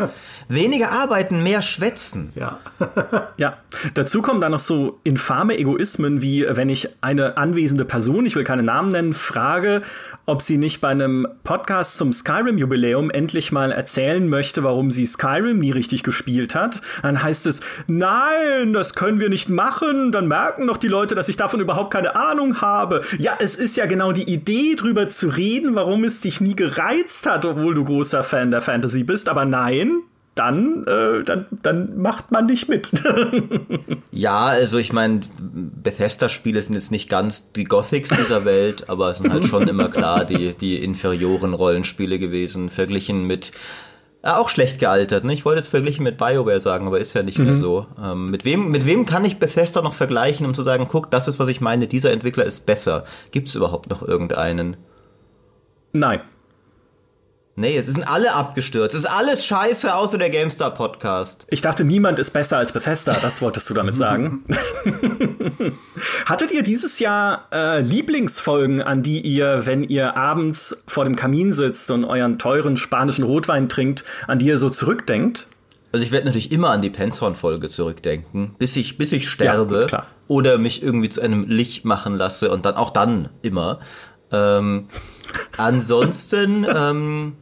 weniger 0.49 0.92
arbeiten, 0.92 1.42
mehr 1.42 1.62
schwätzen. 1.62 2.32
Ja. 2.35 2.59
ja. 3.37 3.56
Dazu 3.94 4.23
kommen 4.23 4.40
dann 4.40 4.52
noch 4.52 4.59
so 4.59 4.99
infame 5.04 5.59
Egoismen, 5.59 6.23
wie 6.23 6.47
wenn 6.49 6.68
ich 6.68 6.88
eine 7.00 7.37
anwesende 7.37 7.85
Person, 7.85 8.26
ich 8.26 8.37
will 8.37 8.44
keine 8.44 8.62
Namen 8.62 8.90
nennen, 8.90 9.14
frage, 9.14 9.82
ob 10.26 10.42
sie 10.42 10.59
nicht 10.59 10.80
bei 10.80 10.88
einem 10.88 11.26
Podcast 11.42 11.97
zum 11.97 12.12
Skyrim-Jubiläum 12.12 13.11
endlich 13.11 13.50
mal 13.50 13.73
erzählen 13.73 14.28
möchte, 14.28 14.62
warum 14.62 14.90
sie 14.90 15.06
Skyrim 15.06 15.59
nie 15.59 15.73
richtig 15.73 16.02
gespielt 16.02 16.41
hat. 16.54 16.80
Dann 17.02 17.22
heißt 17.22 17.46
es, 17.46 17.61
nein, 17.87 18.72
das 18.72 18.94
können 18.94 19.20
wir 19.20 19.28
nicht 19.28 19.49
machen. 19.49 20.12
Dann 20.12 20.28
merken 20.28 20.66
doch 20.66 20.76
die 20.76 20.88
Leute, 20.88 21.14
dass 21.14 21.28
ich 21.28 21.37
davon 21.37 21.61
überhaupt 21.61 21.92
keine 21.92 22.16
Ahnung 22.16 22.61
habe. 22.61 23.02
Ja, 23.18 23.37
es 23.38 23.56
ist 23.56 23.76
ja 23.76 23.87
genau 23.87 24.12
die 24.12 24.30
Idee, 24.30 24.75
drüber 24.75 25.08
zu 25.08 25.28
reden, 25.28 25.75
warum 25.75 26.04
es 26.04 26.20
dich 26.20 26.40
nie 26.40 26.56
gereizt 26.56 27.26
hat, 27.26 27.44
obwohl 27.44 27.75
du 27.75 27.84
großer 27.84 28.22
Fan 28.22 28.50
der 28.50 28.61
Fantasy 28.61 29.04
bist. 29.04 29.28
Aber 29.28 29.44
nein, 29.44 30.02
dann, 30.34 30.87
äh, 30.87 31.22
dann, 31.25 31.46
dann 31.50 31.99
macht 31.99 32.32
man 32.32 32.46
nicht 32.46 32.68
mit. 32.68 32.90
ja, 34.12 34.46
also 34.46 34.78
ich 34.78 34.92
meine, 34.92 35.20
Bethesda-Spiele 35.38 36.62
sind 36.62 36.75
jetzt 36.75 36.90
nicht 36.90 37.11
ganz 37.11 37.52
die 37.52 37.64
Gothics 37.64 38.08
dieser 38.08 38.44
Welt, 38.46 38.88
aber 38.88 39.11
es 39.11 39.18
sind 39.18 39.30
halt 39.30 39.46
schon 39.46 39.68
immer 39.68 39.88
klar 39.90 40.25
die, 40.25 40.54
die 40.54 40.82
inferioren 40.82 41.52
Rollenspiele 41.52 42.18
gewesen, 42.18 42.70
verglichen 42.70 43.26
mit 43.26 43.52
auch 44.23 44.49
schlecht 44.49 44.79
gealtert. 44.79 45.25
Ne? 45.25 45.33
Ich 45.33 45.45
wollte 45.45 45.59
jetzt 45.59 45.69
verglichen 45.69 46.05
mit 46.05 46.17
BioWare 46.17 46.61
sagen, 46.61 46.87
aber 46.87 47.00
ist 47.00 47.12
ja 47.14 47.23
nicht 47.23 47.38
mhm. 47.38 47.45
mehr 47.45 47.57
so. 47.57 47.87
Ähm, 48.00 48.31
mit, 48.31 48.45
wem, 48.45 48.71
mit 48.71 48.87
wem 48.87 49.05
kann 49.05 49.25
ich 49.25 49.38
Bethesda 49.38 49.83
noch 49.83 49.95
vergleichen, 49.95 50.47
um 50.47 50.55
zu 50.55 50.62
sagen, 50.62 50.87
guck, 50.88 51.11
das 51.11 51.29
ist, 51.29 51.38
was 51.38 51.49
ich 51.49 51.61
meine, 51.61 51.88
dieser 51.88 52.12
Entwickler 52.12 52.45
ist 52.45 52.64
besser. 52.67 53.05
Gibt 53.33 53.49
es 53.49 53.55
überhaupt 53.55 53.91
noch 53.91 54.02
irgendeinen? 54.02 54.76
Nein. 55.93 56.21
Nee, 57.54 57.76
es 57.76 57.87
sind 57.87 58.09
alle 58.09 58.35
abgestürzt. 58.35 58.94
Es 58.94 59.02
ist 59.02 59.11
alles 59.11 59.44
scheiße, 59.44 59.94
außer 59.94 60.16
der 60.16 60.30
GameStar 60.30 60.73
Podcast. 60.73 61.47
Ich 61.50 61.61
dachte, 61.61 61.85
niemand 61.85 62.18
ist 62.18 62.30
besser 62.30 62.56
als 62.56 62.73
Bethesda. 62.73 63.18
Das 63.21 63.42
wolltest 63.42 63.68
du 63.68 63.75
damit 63.75 63.94
sagen. 63.94 64.42
Hattet 66.25 66.50
ihr 66.50 66.62
dieses 66.62 66.99
Jahr 66.99 67.49
äh, 67.52 67.80
Lieblingsfolgen, 67.80 68.80
an 68.80 69.02
die 69.02 69.21
ihr, 69.21 69.66
wenn 69.66 69.82
ihr 69.82 70.16
abends 70.16 70.82
vor 70.88 71.04
dem 71.04 71.14
Kamin 71.14 71.52
sitzt 71.52 71.90
und 71.90 72.06
euren 72.06 72.38
teuren 72.38 72.78
spanischen 72.78 73.25
Rotwein 73.25 73.68
trinkt, 73.68 74.04
an 74.26 74.38
die 74.38 74.47
ihr 74.47 74.56
so 74.56 74.71
zurückdenkt? 74.71 75.47
Also 75.92 76.06
ich 76.06 76.11
werde 76.11 76.25
natürlich 76.25 76.52
immer 76.52 76.71
an 76.71 76.80
die 76.80 76.88
Penzhorn-Folge 76.88 77.68
zurückdenken, 77.68 78.54
bis 78.59 78.76
ich, 78.76 78.97
bis 78.97 79.12
ich 79.12 79.28
sterbe 79.28 79.88
ja, 79.92 80.06
oder 80.26 80.56
mich 80.56 80.82
irgendwie 80.82 81.11
zu 81.11 81.21
einem 81.21 81.47
Licht 81.50 81.85
machen 81.85 82.16
lasse 82.16 82.50
und 82.50 82.64
dann 82.64 82.76
auch 82.76 82.92
dann 82.92 83.28
immer. 83.42 83.80
Ähm, 84.30 84.88
ansonsten 85.59 86.66
ähm, 86.75 87.35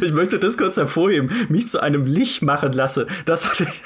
ich 0.00 0.12
möchte 0.12 0.38
das 0.38 0.56
kurz 0.56 0.76
hervorheben, 0.76 1.30
mich 1.48 1.68
zu 1.68 1.80
einem 1.80 2.04
Licht 2.04 2.42
machen 2.42 2.72
lasse. 2.72 3.06
Das 3.24 3.48
hatte 3.48 3.64
ich, 3.64 3.82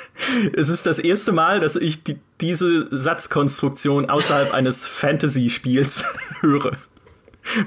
es 0.53 0.69
ist 0.69 0.87
das 0.87 0.99
erste 0.99 1.33
Mal, 1.33 1.61
dass 1.61 1.77
ich 1.77 2.03
die, 2.03 2.19
diese 2.41 2.89
Satzkonstruktion 2.91 4.09
außerhalb 4.09 4.55
eines 4.55 4.87
Fantasy-Spiels 4.87 6.05
höre. 6.41 6.73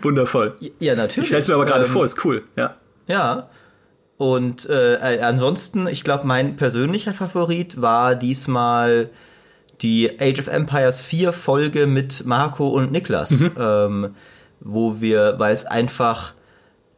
Wundervoll. 0.01 0.55
Ja, 0.79 0.95
natürlich. 0.95 1.25
Ich 1.25 1.27
stell's 1.27 1.47
mir 1.47 1.55
aber 1.55 1.65
gerade 1.65 1.85
ähm, 1.85 1.91
vor, 1.91 2.05
ist 2.05 2.23
cool, 2.25 2.43
ja. 2.55 2.75
Ja. 3.07 3.49
Und 4.17 4.69
äh, 4.69 5.19
ansonsten, 5.21 5.87
ich 5.87 6.03
glaube, 6.03 6.25
mein 6.25 6.55
persönlicher 6.55 7.13
Favorit 7.13 7.81
war 7.81 8.15
diesmal 8.15 9.09
die 9.81 10.19
Age 10.19 10.39
of 10.39 10.47
Empires 10.47 11.01
4 11.01 11.33
Folge 11.33 11.87
mit 11.87 12.25
Marco 12.25 12.69
und 12.69 12.91
Niklas, 12.91 13.31
mhm. 13.31 13.51
ähm, 13.57 14.15
wo 14.59 15.01
wir, 15.01 15.35
weil 15.39 15.53
es 15.53 15.65
einfach 15.65 16.33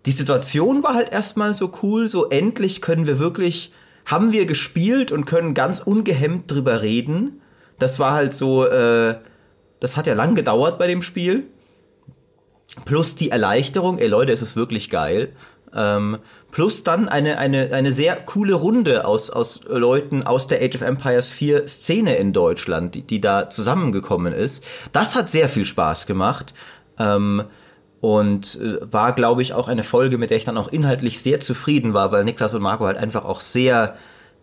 die 0.06 0.12
Situation 0.12 0.84
war 0.84 0.94
halt 0.94 1.12
erstmal 1.12 1.54
so 1.54 1.72
cool, 1.82 2.08
so 2.08 2.30
endlich 2.30 2.82
können 2.82 3.08
wir 3.08 3.20
wirklich, 3.20 3.72
haben 4.06 4.32
wir 4.32 4.46
gespielt 4.46 5.12
und 5.12 5.26
können 5.26 5.54
ganz 5.54 5.80
ungehemmt 5.80 6.52
drüber 6.52 6.82
reden. 6.82 7.42
Das 7.80 8.00
war 8.00 8.14
halt 8.14 8.34
so, 8.34 8.66
äh, 8.66 9.16
das 9.80 9.98
hat 9.98 10.08
ja 10.08 10.14
lang 10.14 10.36
gedauert 10.36 10.78
bei 10.78 10.88
dem 10.88 11.02
Spiel. 11.02 11.48
Plus 12.86 13.16
die 13.16 13.32
Erleichterung, 13.32 13.98
ey 13.98 14.08
Leute, 14.08 14.32
es 14.32 14.42
ist 14.42 14.56
wirklich 14.56 14.90
geil. 14.90 15.34
Ähm, 15.74 16.20
plus 16.52 16.84
dann 16.84 17.10
eine, 17.10 17.38
eine, 17.38 17.74
eine 17.74 17.92
sehr 17.92 18.16
coole 18.16 18.54
Runde 18.54 19.06
aus, 19.06 19.30
aus 19.30 19.62
Leuten 19.68 20.24
aus 20.24 20.48
der 20.48 20.62
Age 20.62 20.76
of 20.76 20.82
Empires 20.82 21.32
4 21.32 21.68
Szene 21.68 22.16
in 22.16 22.32
Deutschland, 22.32 22.96
die, 22.96 23.02
die 23.02 23.20
da 23.20 23.50
zusammengekommen 23.50 24.34
ist. 24.34 24.64
Das 24.94 25.16
hat 25.16 25.30
sehr 25.30 25.50
viel 25.50 25.66
Spaß 25.66 26.06
gemacht. 26.06 26.54
Ähm, 26.98 27.44
und 28.06 28.60
äh, 28.62 28.78
war, 28.82 29.14
glaube 29.14 29.42
ich, 29.42 29.54
auch 29.54 29.68
eine 29.68 29.82
Folge, 29.82 30.20
mit 30.20 30.30
der 30.30 30.38
ich 30.38 30.46
dann 30.46 30.60
auch 30.60 30.68
inhaltlich 30.68 31.24
sehr 31.24 31.40
zufrieden 31.40 31.96
war, 31.96 32.12
weil 32.12 32.24
Niklas 32.24 32.54
und 32.54 32.62
Marco 32.62 32.86
halt 32.86 32.98
einfach 32.98 33.26
auch 33.26 33.40
sehr 33.40 33.96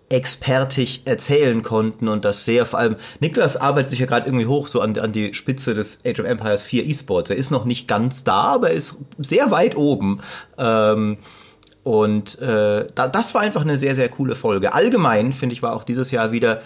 expertig 0.09 1.03
erzählen 1.05 1.63
konnten 1.63 2.09
und 2.09 2.25
das 2.25 2.45
sehr, 2.45 2.67
vor 2.67 2.81
allem 2.81 2.97
Niklas 3.21 3.57
arbeitet 3.57 3.91
sich 3.91 4.01
ja 4.01 4.07
gerade 4.07 4.27
irgendwie 4.27 4.47
hoch 4.47 4.67
so 4.67 4.81
an, 4.81 4.99
an 4.99 5.13
die 5.13 5.33
Spitze 5.33 5.75
des 5.75 6.01
Age 6.05 6.19
of 6.19 6.27
Empires 6.27 6.65
4 6.65 6.87
E-Sports. 6.87 7.31
Er 7.31 7.37
ist 7.37 7.53
noch 7.53 7.65
nicht 7.65 7.87
ganz 7.87 8.25
da, 8.25 8.55
aber 8.55 8.71
er 8.71 8.75
ist 8.75 8.99
sehr 9.19 9.53
weit 9.53 9.77
oben. 9.77 10.23
Ähm, 10.59 11.19
und 11.85 12.41
äh, 12.41 12.89
da, 12.93 13.07
das 13.07 13.33
war 13.33 13.43
einfach 13.43 13.63
eine 13.63 13.79
sehr, 13.79 13.95
sehr 13.95 14.09
coole 14.09 14.35
Folge. 14.35 14.75
Allgemein, 14.75 15.33
finde 15.33 15.53
ich, 15.53 15.63
war 15.63 15.77
auch 15.77 15.85
dieses 15.85 16.11
Jahr 16.11 16.33
wieder 16.33 16.63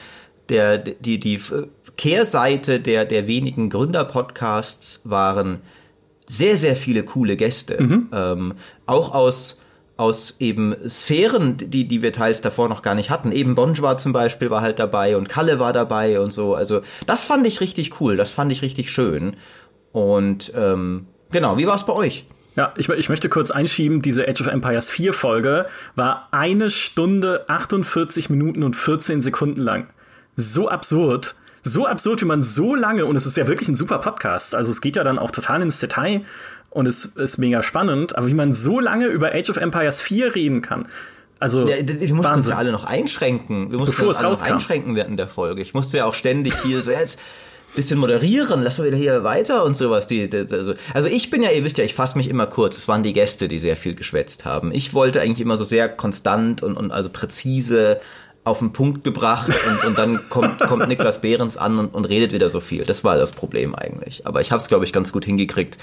der, 0.49 0.79
die, 0.79 1.21
die 1.21 1.39
Kehrseite 1.99 2.81
der, 2.81 3.05
der 3.05 3.27
wenigen 3.27 3.69
Gründer-Podcasts 3.69 5.03
waren 5.05 5.61
sehr, 6.29 6.57
sehr 6.57 6.77
viele 6.77 7.05
coole 7.05 7.37
Gäste. 7.37 7.83
Mhm. 7.83 8.09
Ähm, 8.13 8.55
auch 8.87 9.15
aus, 9.15 9.61
aus 9.97 10.37
eben 10.41 10.75
Sphären, 10.89 11.57
die, 11.57 11.87
die 11.87 12.03
wir 12.03 12.13
teils 12.13 12.41
davor 12.41 12.69
noch 12.69 12.83
gar 12.83 12.95
nicht 12.95 13.11
hatten. 13.11 13.33
Eben 13.33 13.55
Bonjwa 13.55 13.97
zum 13.97 14.13
Beispiel 14.13 14.51
war 14.51 14.61
halt 14.61 14.79
dabei 14.79 15.17
und 15.17 15.29
Kalle 15.29 15.59
war 15.59 15.73
dabei 15.73 16.21
und 16.21 16.33
so. 16.33 16.55
Also 16.55 16.83
das 17.07 17.25
fand 17.25 17.47
ich 17.47 17.61
richtig 17.61 18.01
cool, 18.01 18.17
das 18.17 18.33
fand 18.33 18.53
ich 18.53 18.63
richtig 18.63 18.91
schön. 18.91 19.37
Und 19.93 20.53
ähm, 20.55 21.07
genau, 21.31 21.59
wie 21.59 21.67
war 21.67 21.77
es 21.77 21.87
bei 21.87 21.93
euch? 21.93 22.27
Ja, 22.57 22.73
ich, 22.77 22.89
ich 22.89 23.09
möchte 23.11 23.29
kurz 23.29 23.51
einschieben, 23.51 24.01
diese 24.01 24.27
Age 24.27 24.41
of 24.41 24.47
Empires 24.47 24.89
4 24.89 25.13
Folge 25.13 25.67
war 25.95 26.29
eine 26.31 26.71
Stunde 26.71 27.49
48 27.49 28.31
Minuten 28.31 28.63
und 28.63 28.77
14 28.77 29.21
Sekunden 29.21 29.61
lang. 29.61 29.89
So 30.37 30.69
absurd 30.69 31.37
so 31.67 31.87
absurd, 31.87 32.23
wie 32.23 32.27
man 32.27 32.43
so 32.43 32.75
lange, 32.75 33.07
und 33.07 33.17
es 33.17 33.27
ist 33.27 33.37
ja 33.37 33.49
wirklich 33.49 33.69
ein 33.69 33.77
super 33.77 33.99
Podcast, 33.99 34.55
also 34.55 34.71
es 34.71 34.81
geht 34.81 34.97
ja 34.97 35.05
dann 35.05 35.19
auch 35.19 35.31
total 35.31 35.63
ins 35.63 35.81
Detail 35.81 36.23
und 36.71 36.87
es 36.87 37.05
ist 37.05 37.39
mega 37.39 37.63
spannend, 37.63 38.17
aber 38.17 38.29
wie 38.29 38.35
man 38.35 38.55
so 38.55 38.81
lange 38.81 39.07
über 39.07 39.33
Age 39.35 39.51
of 39.51 39.57
Empires 39.57 40.01
4 40.01 40.35
reden 40.35 40.63
kann. 40.63 40.89
Also, 41.39 41.69
ja, 41.69 41.77
wir 41.77 41.95
mussten 42.15 42.17
Wahnsinn. 42.19 42.35
uns 42.37 42.49
ja 42.49 42.57
alle 42.57 42.73
noch 42.73 42.85
einschränken. 42.85 43.71
Wir 43.71 43.79
mussten 43.79 43.97
Bevor 43.97 44.09
uns 44.09 44.19
alle 44.19 44.31
noch 44.31 44.41
einschränken 44.41 44.97
während 44.97 45.19
der 45.19 45.29
Folge. 45.29 45.61
Ich 45.61 45.75
musste 45.75 45.99
ja 45.99 46.07
auch 46.07 46.15
ständig 46.15 46.55
hier 46.63 46.81
so, 46.81 46.91
jetzt 46.91 47.19
bisschen 47.75 47.99
moderieren, 47.99 48.63
lass 48.63 48.79
mal 48.79 48.87
wieder 48.87 48.97
hier 48.97 49.23
weiter 49.23 49.65
und 49.65 49.77
sowas. 49.77 50.07
Die, 50.07 50.29
die, 50.29 50.47
also, 50.51 50.75
also 50.95 51.09
ich 51.09 51.31
bin 51.31 51.43
ja, 51.43 51.51
ihr 51.51 51.65
wisst 51.65 51.79
ja, 51.79 51.85
ich 51.85 51.95
fasse 51.95 52.17
mich 52.17 52.29
immer 52.29 52.47
kurz. 52.47 52.77
Es 52.77 52.89
waren 52.89 53.03
die 53.03 53.13
Gäste, 53.13 53.49
die 53.49 53.61
sehr 53.61 53.77
viel 53.77 53.95
geschwätzt 53.95 54.45
haben. 54.45 54.73
Ich 54.73 54.95
wollte 54.95 55.21
eigentlich 55.21 55.41
immer 55.41 55.57
so 55.57 55.65
sehr 55.65 55.89
konstant 55.89 56.63
und, 56.63 56.77
und 56.77 56.91
also 56.91 57.11
präzise 57.11 58.01
auf 58.47 58.61
den 58.61 58.73
Punkt 58.73 59.03
gebracht 59.03 59.51
und, 59.69 59.89
und 59.89 59.99
dann 59.99 60.29
kommt, 60.29 60.61
kommt 60.61 60.87
Niklas 60.87 61.21
Behrens 61.21 61.57
an 61.57 61.79
und, 61.81 61.95
und 61.95 62.05
redet 62.05 62.33
wieder 62.33 62.49
so 62.49 62.61
viel. 62.61 62.85
Das 62.85 63.03
war 63.03 63.17
das 63.17 63.33
Problem 63.33 63.75
eigentlich. 63.75 64.25
Aber 64.25 64.41
ich 64.41 64.53
habe 64.53 64.61
es, 64.61 64.69
glaube 64.69 64.85
ich, 64.85 64.93
ganz 64.93 65.13
gut 65.13 65.25
hingekriegt, 65.25 65.77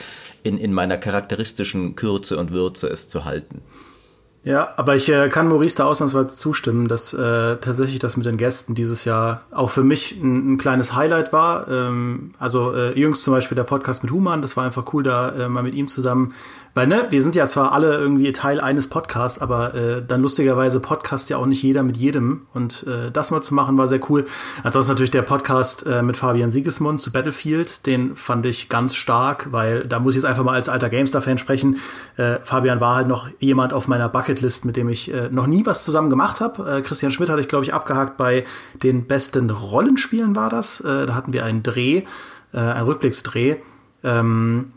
in, 0.44 0.58
in 0.58 0.74
meiner 0.74 0.98
charakteristischen 0.98 1.98
Kürze 1.98 2.38
und 2.38 2.52
Würze 2.52 2.88
es 2.88 3.10
zu 3.10 3.26
halten. 3.26 3.62
Ja, 4.46 4.74
aber 4.76 4.96
ich 4.98 5.08
äh, 5.08 5.30
kann 5.30 5.48
Maurice 5.48 5.78
da 5.78 5.86
ausnahmsweise 5.86 6.36
zustimmen, 6.36 6.90
dass 6.90 7.14
äh, 7.14 7.18
tatsächlich 7.58 8.00
das 8.00 8.18
mit 8.18 8.26
den 8.26 8.36
Gästen 8.36 8.76
dieses 8.76 9.06
Jahr 9.06 9.44
auch 9.52 9.70
für 9.70 9.84
mich 9.84 10.20
ein, 10.22 10.54
ein 10.54 10.58
kleines 10.58 10.94
Highlight 10.96 11.32
war. 11.32 11.70
Ähm, 11.70 12.34
also 12.40 12.74
äh, 12.74 12.98
jüngst 13.00 13.24
zum 13.24 13.34
Beispiel 13.34 13.56
der 13.56 13.64
Podcast 13.64 14.04
mit 14.04 14.12
Human, 14.12 14.42
das 14.42 14.58
war 14.58 14.66
einfach 14.66 14.94
cool, 14.94 15.04
da 15.04 15.32
äh, 15.32 15.48
mal 15.48 15.64
mit 15.64 15.76
ihm 15.76 15.88
zusammen 15.88 16.34
weil, 16.74 16.88
ne, 16.88 17.06
wir 17.12 17.22
sind 17.22 17.36
ja 17.36 17.46
zwar 17.46 17.72
alle 17.72 17.96
irgendwie 17.98 18.32
Teil 18.32 18.60
eines 18.60 18.88
Podcasts, 18.88 19.40
aber 19.40 19.76
äh, 19.76 20.04
dann 20.06 20.22
lustigerweise 20.22 20.80
Podcast 20.80 21.30
ja 21.30 21.38
auch 21.38 21.46
nicht 21.46 21.62
jeder 21.62 21.84
mit 21.84 21.98
jedem. 21.98 22.48
Und 22.54 22.86
äh, 22.88 23.12
das 23.12 23.30
mal 23.30 23.42
zu 23.42 23.54
machen, 23.54 23.78
war 23.78 23.88
sehr 23.88 24.00
cool. 24.10 24.26
Ansonsten 24.64 24.94
natürlich 24.94 25.12
der 25.12 25.22
Podcast 25.22 25.86
äh, 25.86 26.02
mit 26.02 26.18
Fabian 26.18 26.50
Siegesmund 26.50 27.00
zu 27.00 27.12
Battlefield, 27.12 27.86
den 27.86 28.16
fand 28.16 28.48
ich 28.48 28.70
ganz 28.70 28.96
stark, 28.96 29.52
weil 29.52 29.86
da 29.86 30.00
muss 30.00 30.16
ich 30.16 30.24
jetzt 30.24 30.30
einfach 30.30 30.44
mal 30.44 30.54
als 30.56 30.68
alter 30.68 30.90
GameStar-Fan 30.90 31.38
sprechen. 31.38 31.78
Äh, 32.18 32.40
Fabian 32.44 32.82
war 32.82 32.96
halt 32.96 33.08
noch 33.08 33.28
jemand 33.38 33.72
auf 33.72 33.88
meiner 33.88 34.10
Bucketlist, 34.10 34.66
mit 34.66 34.76
dem 34.76 34.90
ich 34.90 35.14
äh, 35.14 35.30
noch 35.30 35.46
nie 35.46 35.66
was 35.68 35.84
zusammen 35.84 36.10
gemacht 36.10 36.42
habe. 36.42 36.78
Äh, 36.78 36.82
Christian 36.82 37.12
Schmidt 37.12 37.30
hatte 37.30 37.42
ich, 37.42 37.48
glaube 37.48 37.66
ich, 37.66 37.74
abgehakt 37.74 38.18
bei 38.18 38.46
den 38.82 39.06
besten 39.06 39.52
Rollenspielen 39.52 40.36
war 40.36 40.50
das. 40.50 40.80
Äh, 40.80 41.06
da 41.06 41.14
hatten 41.14 41.34
wir 41.34 41.46
einen 41.46 41.62
Dreh, 41.62 42.04
äh, 42.52 42.58
einen 42.58 42.86
Rückblicksdreh. 42.88 43.58
Ähm, 44.04 44.72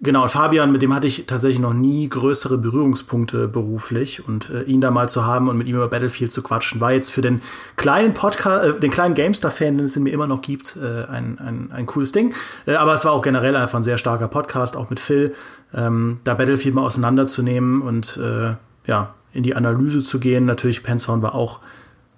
Genau, 0.00 0.28
Fabian, 0.28 0.70
mit 0.70 0.80
dem 0.80 0.94
hatte 0.94 1.08
ich 1.08 1.26
tatsächlich 1.26 1.58
noch 1.58 1.72
nie 1.72 2.08
größere 2.08 2.56
Berührungspunkte 2.56 3.48
beruflich 3.48 4.24
und 4.28 4.48
äh, 4.48 4.62
ihn 4.62 4.80
da 4.80 4.92
mal 4.92 5.08
zu 5.08 5.26
haben 5.26 5.48
und 5.48 5.58
mit 5.58 5.66
ihm 5.66 5.74
über 5.74 5.88
Battlefield 5.88 6.30
zu 6.30 6.40
quatschen, 6.40 6.80
war 6.80 6.92
jetzt 6.92 7.10
für 7.10 7.20
den 7.20 7.42
kleinen 7.74 8.14
Podcast, 8.14 8.64
äh, 8.64 8.78
den 8.78 8.92
kleinen 8.92 9.16
GameStar-Fan, 9.16 9.76
den 9.76 9.86
es 9.86 9.96
in 9.96 10.04
mir 10.04 10.12
immer 10.12 10.28
noch 10.28 10.40
gibt, 10.40 10.76
äh, 10.76 11.10
ein, 11.10 11.40
ein, 11.40 11.72
ein 11.72 11.86
cooles 11.86 12.12
Ding. 12.12 12.32
Äh, 12.66 12.74
aber 12.74 12.94
es 12.94 13.04
war 13.04 13.10
auch 13.10 13.22
generell 13.22 13.56
einfach 13.56 13.76
ein 13.76 13.82
sehr 13.82 13.98
starker 13.98 14.28
Podcast, 14.28 14.76
auch 14.76 14.88
mit 14.88 15.00
Phil, 15.00 15.34
ähm, 15.74 16.20
da 16.22 16.34
Battlefield 16.34 16.76
mal 16.76 16.82
auseinanderzunehmen 16.82 17.82
und 17.82 18.20
äh, 18.22 18.54
ja, 18.86 19.14
in 19.32 19.42
die 19.42 19.56
Analyse 19.56 20.04
zu 20.04 20.20
gehen. 20.20 20.44
Natürlich, 20.44 20.84
Penshorn 20.84 21.22
war 21.22 21.34
auch 21.34 21.58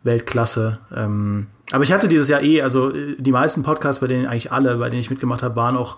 Weltklasse. 0.03 0.81
Ähm, 0.95 1.47
aber 1.73 1.85
ich 1.85 1.93
hatte 1.93 2.09
dieses 2.09 2.29
Jahr 2.29 2.43
eh, 2.43 2.61
also 2.61 2.91
äh, 2.91 3.17
die 3.17 3.33
meisten 3.33 3.63
Podcasts, 3.63 4.03
bei 4.03 4.07
denen 4.07 4.27
eigentlich 4.27 4.53
alle, 4.53 4.77
bei 4.77 4.91
denen 4.91 5.01
ich 5.01 5.09
mitgemacht 5.09 5.43
habe, 5.43 5.57
waren 5.57 5.79
auch 5.79 5.97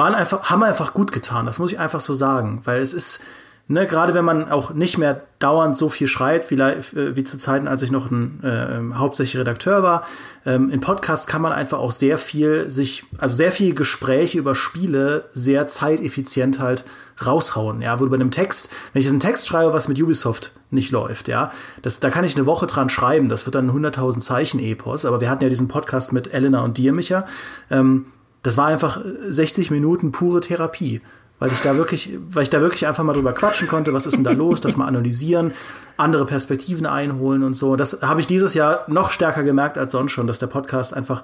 waren 0.00 0.14
einfach, 0.14 0.48
haben 0.48 0.62
einfach 0.62 0.94
gut 0.94 1.12
getan. 1.12 1.44
Das 1.44 1.58
muss 1.58 1.72
ich 1.72 1.78
einfach 1.78 2.00
so 2.00 2.14
sagen, 2.14 2.62
weil 2.64 2.80
es 2.80 2.94
ist, 2.94 3.20
ne, 3.68 3.86
gerade 3.86 4.14
wenn 4.14 4.24
man 4.24 4.50
auch 4.50 4.72
nicht 4.72 4.96
mehr 4.96 5.20
dauernd 5.40 5.76
so 5.76 5.90
viel 5.90 6.08
schreibt, 6.08 6.50
wie, 6.50 6.58
äh, 6.58 7.16
wie 7.16 7.22
zu 7.22 7.36
Zeiten, 7.36 7.68
als 7.68 7.82
ich 7.82 7.90
noch 7.90 8.10
ein 8.10 8.40
äh, 8.42 8.94
hauptsächlich 8.94 9.38
Redakteur 9.38 9.82
war, 9.82 10.06
ähm, 10.46 10.70
in 10.70 10.80
Podcasts 10.80 11.26
kann 11.26 11.42
man 11.42 11.52
einfach 11.52 11.78
auch 11.78 11.92
sehr 11.92 12.16
viel 12.16 12.70
sich, 12.70 13.04
also 13.18 13.36
sehr 13.36 13.52
viel 13.52 13.74
Gespräche 13.74 14.38
über 14.38 14.54
Spiele 14.54 15.28
sehr 15.34 15.68
zeiteffizient 15.68 16.60
halt 16.60 16.84
raushauen, 17.26 17.82
ja, 17.82 18.00
wo 18.00 18.04
du 18.04 18.10
bei 18.10 18.16
einem 18.16 18.30
Text, 18.30 18.70
wenn 18.94 19.02
ich 19.02 19.08
einen 19.08 19.20
Text 19.20 19.46
schreibe, 19.48 19.74
was 19.74 19.86
mit 19.86 20.00
Ubisoft 20.02 20.52
nicht 20.70 20.92
läuft, 20.92 21.28
ja, 21.28 21.52
das, 21.82 22.00
da 22.00 22.08
kann 22.08 22.24
ich 22.24 22.36
eine 22.36 22.46
Woche 22.46 22.66
dran 22.66 22.88
schreiben, 22.88 23.28
das 23.28 23.44
wird 23.44 23.54
dann 23.54 23.70
100.000 23.70 24.20
Zeichen 24.20 24.60
Epos, 24.60 25.04
aber 25.04 25.20
wir 25.20 25.28
hatten 25.28 25.42
ja 25.42 25.50
diesen 25.50 25.68
Podcast 25.68 26.14
mit 26.14 26.32
Elena 26.32 26.62
und 26.62 26.78
dir, 26.78 26.94
Micha, 26.94 27.26
ähm, 27.70 28.06
das 28.42 28.56
war 28.56 28.66
einfach 28.66 29.00
60 29.28 29.70
Minuten 29.70 30.12
pure 30.12 30.40
Therapie, 30.40 31.00
weil 31.38 31.50
ich 31.50 31.60
da 31.60 31.76
wirklich, 31.76 32.18
weil 32.30 32.42
ich 32.42 32.50
da 32.50 32.60
wirklich 32.60 32.86
einfach 32.86 33.04
mal 33.04 33.12
drüber 33.12 33.32
quatschen 33.32 33.68
konnte, 33.68 33.92
was 33.92 34.06
ist 34.06 34.16
denn 34.16 34.24
da 34.24 34.32
los, 34.32 34.60
das 34.60 34.76
mal 34.76 34.86
analysieren, 34.86 35.52
andere 35.96 36.26
Perspektiven 36.26 36.86
einholen 36.86 37.42
und 37.42 37.54
so. 37.54 37.76
Das 37.76 38.02
habe 38.02 38.20
ich 38.20 38.26
dieses 38.26 38.54
Jahr 38.54 38.84
noch 38.88 39.10
stärker 39.10 39.42
gemerkt 39.42 39.78
als 39.78 39.92
sonst 39.92 40.12
schon, 40.12 40.26
dass 40.26 40.38
der 40.38 40.46
Podcast 40.48 40.94
einfach 40.94 41.22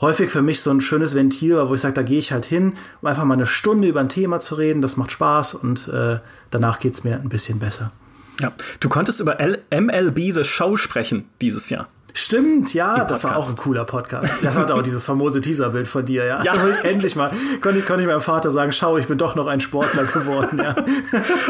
häufig 0.00 0.30
für 0.30 0.42
mich 0.42 0.60
so 0.60 0.70
ein 0.70 0.80
schönes 0.80 1.14
Ventil 1.14 1.56
war, 1.56 1.70
wo 1.70 1.74
ich 1.74 1.80
sage, 1.80 1.94
da 1.94 2.02
gehe 2.02 2.18
ich 2.18 2.32
halt 2.32 2.44
hin, 2.44 2.74
um 3.00 3.08
einfach 3.08 3.24
mal 3.24 3.34
eine 3.34 3.46
Stunde 3.46 3.88
über 3.88 4.00
ein 4.00 4.08
Thema 4.08 4.40
zu 4.40 4.56
reden, 4.56 4.82
das 4.82 4.96
macht 4.96 5.12
Spaß 5.12 5.54
und 5.54 5.88
äh, 5.88 6.18
danach 6.50 6.78
geht's 6.78 7.04
mir 7.04 7.16
ein 7.16 7.28
bisschen 7.28 7.58
besser. 7.58 7.92
Ja, 8.40 8.52
du 8.80 8.88
konntest 8.88 9.20
über 9.20 9.40
L 9.40 9.62
MLB 9.70 10.34
The 10.34 10.44
Show 10.44 10.76
sprechen 10.76 11.26
dieses 11.40 11.70
Jahr. 11.70 11.88
Stimmt, 12.14 12.74
ja, 12.74 13.04
das 13.04 13.24
war 13.24 13.36
auch 13.36 13.48
ein 13.48 13.56
cooler 13.56 13.84
Podcast. 13.84 14.42
Das 14.42 14.56
hatte 14.56 14.74
auch 14.74 14.82
dieses 14.82 15.04
famose 15.04 15.40
Teaserbild 15.40 15.88
von 15.88 16.04
dir, 16.04 16.24
ja. 16.24 16.42
ja. 16.44 16.54
endlich 16.82 17.16
mal 17.16 17.30
konnte 17.60 17.78
ich, 17.78 17.86
konnte 17.86 18.02
ich 18.02 18.08
meinem 18.08 18.20
Vater 18.20 18.50
sagen, 18.50 18.72
schau, 18.72 18.98
ich 18.98 19.06
bin 19.06 19.18
doch 19.18 19.34
noch 19.34 19.46
ein 19.46 19.60
Sportler 19.60 20.04
geworden, 20.04 20.60
ja. 20.62 20.74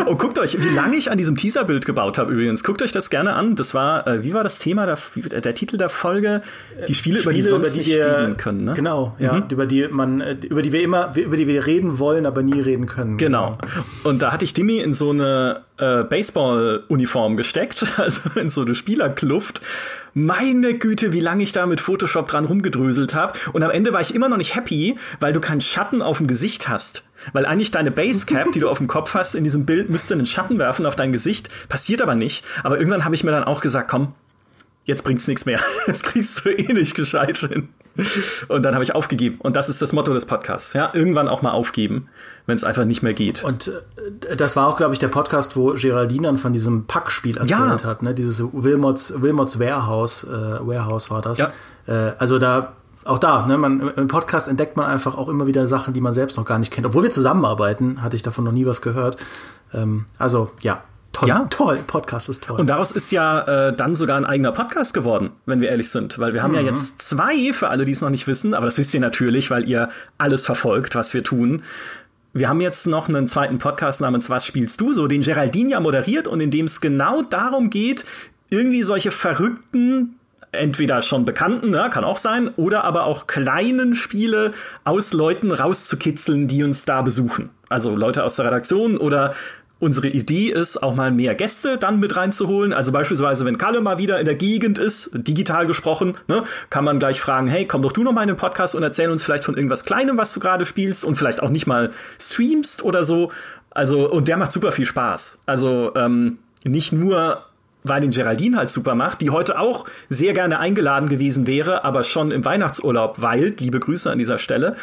Und 0.07 0.19
guckt 0.21 0.38
euch, 0.38 0.57
wie 0.62 0.75
lange 0.75 0.97
ich 0.97 1.11
an 1.11 1.19
diesem 1.19 1.37
Teaserbild 1.37 1.85
gebaut 1.85 2.19
habe 2.19 2.33
übrigens. 2.33 2.62
Guckt 2.64 2.83
euch 2.83 2.92
das 2.92 3.11
gerne 3.11 3.35
an. 3.35 3.57
Das 3.57 3.75
war, 3.75 4.07
äh, 4.07 4.25
wie 4.25 4.33
war 4.35 4.42
das 4.42 4.59
Thema, 4.59 4.87
der, 4.87 5.40
der 5.40 5.54
Titel 5.54 5.78
der 5.78 5.88
Folge? 5.88 6.42
Die 6.87 6.95
Spiele, 6.95 7.19
Spiele 7.19 7.23
über 7.23 7.33
die, 7.33 7.42
sonst 7.42 7.75
über 7.75 7.83
die 7.83 7.90
wir, 7.90 8.19
reden 8.19 8.37
können, 8.37 8.64
ne? 8.64 8.75
Genau, 8.75 9.16
ja, 9.19 9.33
mhm. 9.35 9.45
über 9.50 9.66
die 9.66 9.88
man, 9.88 10.21
äh, 10.21 10.37
über 10.49 10.62
die 10.62 10.73
wir 10.73 10.83
immer, 10.83 11.12
über 11.16 11.37
die 11.37 11.47
wir 11.47 11.66
reden 11.66 11.99
wollen, 11.99 12.26
aber 12.26 12.42
nie 12.42 12.61
reden 12.61 12.87
können. 12.87 13.19
Genau. 13.19 13.59
genau. 13.61 13.85
Und 14.04 14.23
da 14.23 14.33
hatte 14.33 14.45
ich 14.45 14.54
Dimi 14.54 14.78
in 14.78 14.95
so 14.95 15.11
eine 15.11 15.62
äh, 15.78 16.04
Baseball-Uniform 16.04 17.37
gesteckt, 17.37 17.87
also 17.97 18.21
in 18.37 18.50
so 18.50 18.62
eine 18.62 18.75
Spielerkluft 18.75 19.61
meine 20.14 20.75
Güte, 20.75 21.12
wie 21.12 21.21
lange 21.21 21.42
ich 21.42 21.52
da 21.52 21.66
mit 21.66 21.81
Photoshop 21.81 22.28
dran 22.28 22.45
rumgedröselt 22.45 23.14
habe. 23.14 23.38
Und 23.52 23.62
am 23.62 23.71
Ende 23.71 23.92
war 23.92 24.00
ich 24.00 24.14
immer 24.14 24.28
noch 24.28 24.37
nicht 24.37 24.54
happy, 24.54 24.97
weil 25.21 25.33
du 25.33 25.40
keinen 25.40 25.61
Schatten 25.61 26.02
auf 26.02 26.19
dem 26.19 26.26
Gesicht 26.26 26.68
hast. 26.68 27.05
Weil 27.33 27.46
eigentlich 27.46 27.70
deine 27.70 27.90
Basecap, 27.90 28.53
die 28.53 28.61
du 28.61 28.68
auf 28.68 28.79
dem 28.79 28.88
Kopf 28.88 29.14
hast, 29.14 29.35
in 29.35 29.44
diesem 29.44 29.64
Bild 29.64 29.90
müsste 29.90 30.14
einen 30.14 30.27
Schatten 30.27 30.59
werfen 30.59 30.87
auf 30.87 30.96
dein 30.96 31.12
Gesicht. 31.12 31.48
Passiert 31.68 32.03
aber 32.03 32.14
nicht. 32.14 32.44
Aber 32.62 32.79
irgendwann 32.79 33.05
habe 33.05 33.14
ich 33.14 33.25
mir 33.25 33.31
dann 33.31 33.44
auch 33.44 33.61
gesagt, 33.61 33.90
komm, 33.90 34.14
jetzt 34.85 35.05
bringt's 35.05 35.29
nichts 35.29 35.46
mehr. 35.46 35.61
Das 35.87 36.03
kriegst 36.03 36.44
du 36.44 36.51
eh 36.51 36.72
nicht 36.72 36.94
gescheit 36.94 37.38
hin. 37.38 37.68
Und 38.48 38.62
dann 38.62 38.74
habe 38.74 38.85
ich 38.85 38.94
aufgegeben. 38.94 39.37
Und 39.40 39.57
das 39.57 39.68
ist 39.68 39.83
das 39.83 39.92
Motto 39.92 40.12
des 40.12 40.26
Podcasts. 40.26 40.72
Ja, 40.72 40.90
irgendwann 40.94 41.28
auch 41.28 41.42
mal 41.42 41.52
aufgeben, 41.52 42.09
wenn 42.46 42.57
es 42.57 42.64
einfach 42.64 42.85
nicht 42.85 43.02
mehr 43.02 43.14
geht. 43.14 43.44
Und 43.44 43.68
äh, 44.28 44.37
das 44.37 44.57
war 44.57 44.68
auch, 44.68 44.76
glaube 44.76 44.94
ich, 44.94 44.98
der 44.98 45.09
Podcast, 45.09 45.57
wo 45.57 45.74
Geraldine 45.74 46.28
dann 46.28 46.38
von 46.38 46.52
diesem 46.52 46.87
Packspiel 46.87 47.37
erzählt 47.37 47.50
ja. 47.50 47.85
hat. 47.85 48.02
Ne? 48.02 48.14
Dieses 48.14 48.42
Wilmots, 48.52 49.14
Wilmots 49.20 49.59
Warehouse, 49.59 50.24
äh, 50.24 50.31
Warehouse 50.31 51.11
war 51.11 51.22
das. 51.22 51.38
Ja. 51.38 51.52
Äh, 51.87 52.12
also 52.18 52.38
da 52.38 52.72
auch 53.05 53.18
da, 53.18 53.46
ne, 53.46 53.59
man, 53.59 53.92
im 53.96 54.07
Podcast 54.07 54.46
entdeckt 54.46 54.76
man 54.76 54.87
einfach 54.87 55.18
auch 55.18 55.28
immer 55.28 55.48
wieder 55.48 55.66
Sachen, 55.66 55.92
die 55.92 56.00
man 56.00 56.12
selbst 56.12 56.37
noch 56.37 56.44
gar 56.44 56.61
nicht 56.61 56.72
kennt. 56.72 56.87
Obwohl 56.87 57.02
wir 57.02 57.11
zusammenarbeiten, 57.11 58.00
hatte 58.00 58.14
ich 58.14 58.22
davon 58.22 58.44
noch 58.44 58.52
nie 58.52 58.64
was 58.64 58.81
gehört. 58.81 59.16
Ähm, 59.74 60.07
also 60.18 60.52
ja, 60.62 60.85
Toll, 61.12 61.29
ja. 61.29 61.46
toll, 61.51 61.79
Podcast 61.87 62.31
ist 62.31 62.44
toll. 62.44 62.59
Und 62.59 62.70
daraus 62.70 62.90
ist 62.90 63.11
ja 63.12 63.68
äh, 63.68 63.77
dann 63.77 63.94
sogar 63.94 64.16
ein 64.16 64.25
eigener 64.25 64.53
Podcast 64.53 64.94
geworden, 64.94 65.31
wenn 65.44 65.61
wir 65.61 65.68
ehrlich 65.68 65.90
sind. 65.90 66.18
Weil 66.18 66.33
wir 66.33 66.42
haben 66.42 66.53
mhm. 66.53 66.59
ja 66.59 66.62
jetzt 66.62 67.03
zwei, 67.03 67.53
für 67.53 67.68
alle, 67.68 67.85
die 67.85 67.92
es 67.92 68.01
noch 68.01 68.11
nicht 68.11 68.27
wissen, 68.27 68.55
aber 68.55 68.64
das 68.64 68.79
wisst 68.79 68.94
ihr 68.94 69.01
natürlich, 69.01 69.51
weil 69.51 69.68
ihr 69.68 69.90
alles 70.16 70.46
verfolgt, 70.46 70.94
was 70.94 71.12
wir 71.12 71.22
tun. 71.22 71.62
Wir 72.33 72.48
haben 72.48 72.62
jetzt 72.62 72.87
noch 72.87 73.11
einen 73.11 73.29
zweiten 73.29 73.59
Podcast 73.59 74.01
namens 74.01 74.31
Was 74.31 74.46
spielst 74.46 74.81
du 74.81 74.94
so, 74.94 75.07
den 75.07 75.20
Geraldine 75.20 75.70
ja 75.70 75.81
moderiert 75.81 76.27
und 76.27 76.40
in 76.40 76.51
dem 76.51 76.64
es 76.64 76.81
genau 76.81 77.20
darum 77.20 77.68
geht, 77.68 78.07
irgendwie 78.48 78.83
solche 78.83 79.11
verrückten, 79.11 80.18
entweder 80.51 81.03
schon 81.03 81.27
bekannten, 81.27 81.70
ne, 81.70 81.90
kann 81.92 82.05
auch 82.05 82.18
sein, 82.18 82.48
oder 82.57 82.85
aber 82.85 83.05
auch 83.05 83.27
kleinen 83.27 83.94
Spiele 83.94 84.53
aus 84.85 85.12
Leuten 85.12 85.53
rauszukitzeln, 85.53 86.48
die 86.48 86.64
uns 86.64 86.87
da 86.87 87.03
besuchen. 87.03 87.51
Also 87.68 87.96
Leute 87.96 88.25
aus 88.25 88.37
der 88.37 88.46
Redaktion 88.46 88.98
oder 88.98 89.35
Unsere 89.83 90.07
Idee 90.07 90.47
ist, 90.47 90.81
auch 90.81 90.95
mal 90.95 91.11
mehr 91.11 91.35
Gäste 91.35 91.77
dann 91.77 91.99
mit 91.99 92.14
reinzuholen. 92.14 92.73
Also 92.73 92.92
beispielsweise, 92.92 93.45
wenn 93.45 93.59
Kalle 93.59 93.81
mal 93.81 93.99
wieder 93.99 94.21
in 94.21 94.27
der 94.27 94.37
Gegend 94.37 94.79
ist, 94.79 95.11
digital 95.12 95.66
gesprochen, 95.66 96.14
ne, 96.29 96.45
kann 96.71 96.85
man 96.85 97.01
gleich 97.01 97.21
fragen, 97.21 97.49
hey, 97.49 97.66
komm 97.66 97.83
doch 97.83 97.90
du 97.90 98.05
noch 98.05 98.12
mal 98.12 98.23
in 98.23 98.29
den 98.29 98.37
Podcast 98.37 98.77
und 98.77 98.85
erzähl 98.85 99.11
uns 99.11 99.25
vielleicht 99.25 99.45
von 99.45 99.57
irgendwas 99.57 99.85
Kleinem, 99.85 100.18
was 100.18 100.33
du 100.35 100.38
gerade 100.38 100.66
spielst 100.66 101.05
und 101.05 101.16
vielleicht 101.16 101.42
auch 101.42 101.51
nicht 101.51 101.66
mal 101.66 101.90
streamst 102.21 102.85
oder 102.85 103.03
so. 103.03 103.33
Also, 103.71 104.09
und 104.09 104.29
der 104.29 104.37
macht 104.37 104.53
super 104.53 104.71
viel 104.71 104.87
Spaß. 104.87 105.42
Also, 105.47 105.90
ähm, 105.97 106.38
nicht 106.62 106.92
nur 106.92 107.42
weil 107.83 108.01
den 108.01 108.12
Geraldine 108.12 108.59
halt 108.59 108.71
super 108.71 108.95
macht, 108.95 109.21
die 109.21 109.31
heute 109.31 109.59
auch 109.59 109.87
sehr 110.09 110.33
gerne 110.33 110.61
eingeladen 110.61 111.09
gewesen 111.09 111.49
wäre, 111.49 111.83
aber 111.83 112.05
schon 112.05 112.31
im 112.31 112.45
Weihnachtsurlaub 112.45 113.21
weilt. 113.21 113.61
Liebe 113.61 113.81
Grüße 113.81 114.09
an 114.09 114.18
dieser 114.18 114.38
Stelle. 114.38 114.77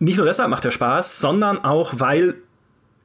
Nicht 0.00 0.18
nur 0.18 0.26
deshalb 0.26 0.50
macht 0.50 0.66
er 0.66 0.70
Spaß, 0.70 1.18
sondern 1.18 1.64
auch, 1.64 1.94
weil 1.96 2.34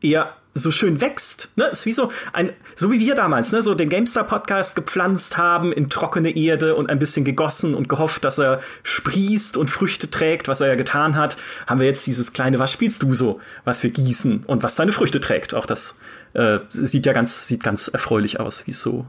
er 0.02 0.36
so 0.54 0.72
schön 0.72 1.02
wächst. 1.02 1.50
Ne? 1.56 1.66
Ist 1.66 1.86
wie 1.86 1.92
so 1.92 2.12
ein, 2.32 2.52
so 2.76 2.92
wie 2.92 3.00
wir 3.00 3.16
damals, 3.16 3.52
ne, 3.52 3.62
so 3.62 3.74
den 3.74 3.89
GameStar 3.89 4.24
Podcast 4.24 4.76
gepflanzt 4.76 5.38
haben 5.38 5.72
in 5.72 5.89
trockene 5.89 6.36
Erde 6.36 6.76
und 6.76 6.89
ein 6.89 7.00
bisschen 7.00 7.26
gegossen 7.26 7.74
und 7.74 7.89
gehofft, 7.89 8.24
dass 8.24 8.38
er 8.38 8.62
sprießt 8.84 9.58
und 9.58 9.70
Früchte 9.70 10.12
trägt, 10.12 10.48
was 10.48 10.62
er 10.62 10.68
ja 10.68 10.76
getan 10.76 11.16
hat, 11.16 11.38
haben 11.68 11.80
wir 11.80 11.88
jetzt 11.88 12.06
dieses 12.06 12.34
kleine, 12.34 12.60
was 12.60 12.72
spielst 12.72 13.02
du 13.04 13.13
so, 13.13 13.39
was 13.66 13.84
wir 13.84 13.89
gießen 13.89 14.44
und 14.46 14.63
was 14.63 14.76
seine 14.76 14.92
Früchte 14.92 15.20
trägt. 15.20 15.56
Auch 15.56 15.66
das 15.66 16.00
äh, 16.34 16.60
sieht 16.70 17.06
ja 17.06 17.13
ganz, 17.13 17.48
sieht 17.48 17.63
ganz 17.63 17.88
erfreulich 17.88 18.39
aus, 18.39 18.68
wie 18.68 18.72
es 18.72 18.82
so 18.82 19.06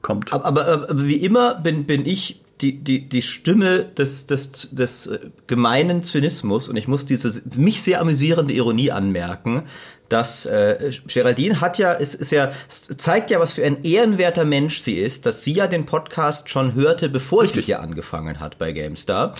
kommt. 0.00 0.32
Aber, 0.32 0.46
aber, 0.46 0.66
aber 0.66 1.06
wie 1.06 1.16
immer 1.16 1.56
bin, 1.56 1.84
bin 1.84 2.06
ich 2.06 2.40
die, 2.60 2.82
die, 2.82 3.08
die 3.08 3.22
Stimme 3.22 3.84
des, 3.84 4.26
des, 4.26 4.70
des 4.72 5.10
gemeinen 5.46 6.02
Zynismus 6.02 6.68
und 6.68 6.76
ich 6.76 6.88
muss 6.88 7.06
diese 7.06 7.42
mich 7.56 7.82
sehr 7.82 8.00
amüsierende 8.00 8.52
Ironie 8.52 8.90
anmerken, 8.90 9.64
dass 10.08 10.46
äh, 10.46 10.90
Geraldine 11.06 11.60
hat 11.60 11.78
ja, 11.78 11.92
es 11.92 12.14
ist 12.14 12.32
ja, 12.32 12.52
zeigt 12.68 13.30
ja, 13.30 13.40
was 13.40 13.54
für 13.54 13.64
ein 13.64 13.84
ehrenwerter 13.84 14.44
Mensch 14.44 14.80
sie 14.80 14.98
ist, 14.98 15.26
dass 15.26 15.44
sie 15.44 15.52
ja 15.52 15.66
den 15.66 15.86
Podcast 15.86 16.48
schon 16.50 16.74
hörte, 16.74 17.08
bevor 17.08 17.42
Richtig. 17.42 17.64
sie 17.64 17.66
hier 17.66 17.80
angefangen 17.80 18.40
hat 18.40 18.58
bei 18.58 18.72
GameStar. 18.72 19.34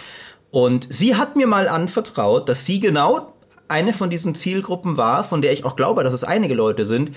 Und 0.51 0.87
sie 0.93 1.17
hat 1.17 1.37
mir 1.37 1.47
mal 1.47 1.69
anvertraut, 1.69 2.49
dass 2.49 2.65
sie 2.65 2.81
genau 2.81 3.35
eine 3.69 3.93
von 3.93 4.11
diesen 4.11 4.35
Zielgruppen 4.35 4.97
war, 4.97 5.25
von 5.25 5.43
der 5.43 5.53
ich 5.53 5.65
auch 5.65 5.77
glaube, 5.77 6.05
dass 6.05 6.13
es 6.13 6.25
einige 6.25 6.55
Leute 6.55 6.85
sind, 6.85 7.13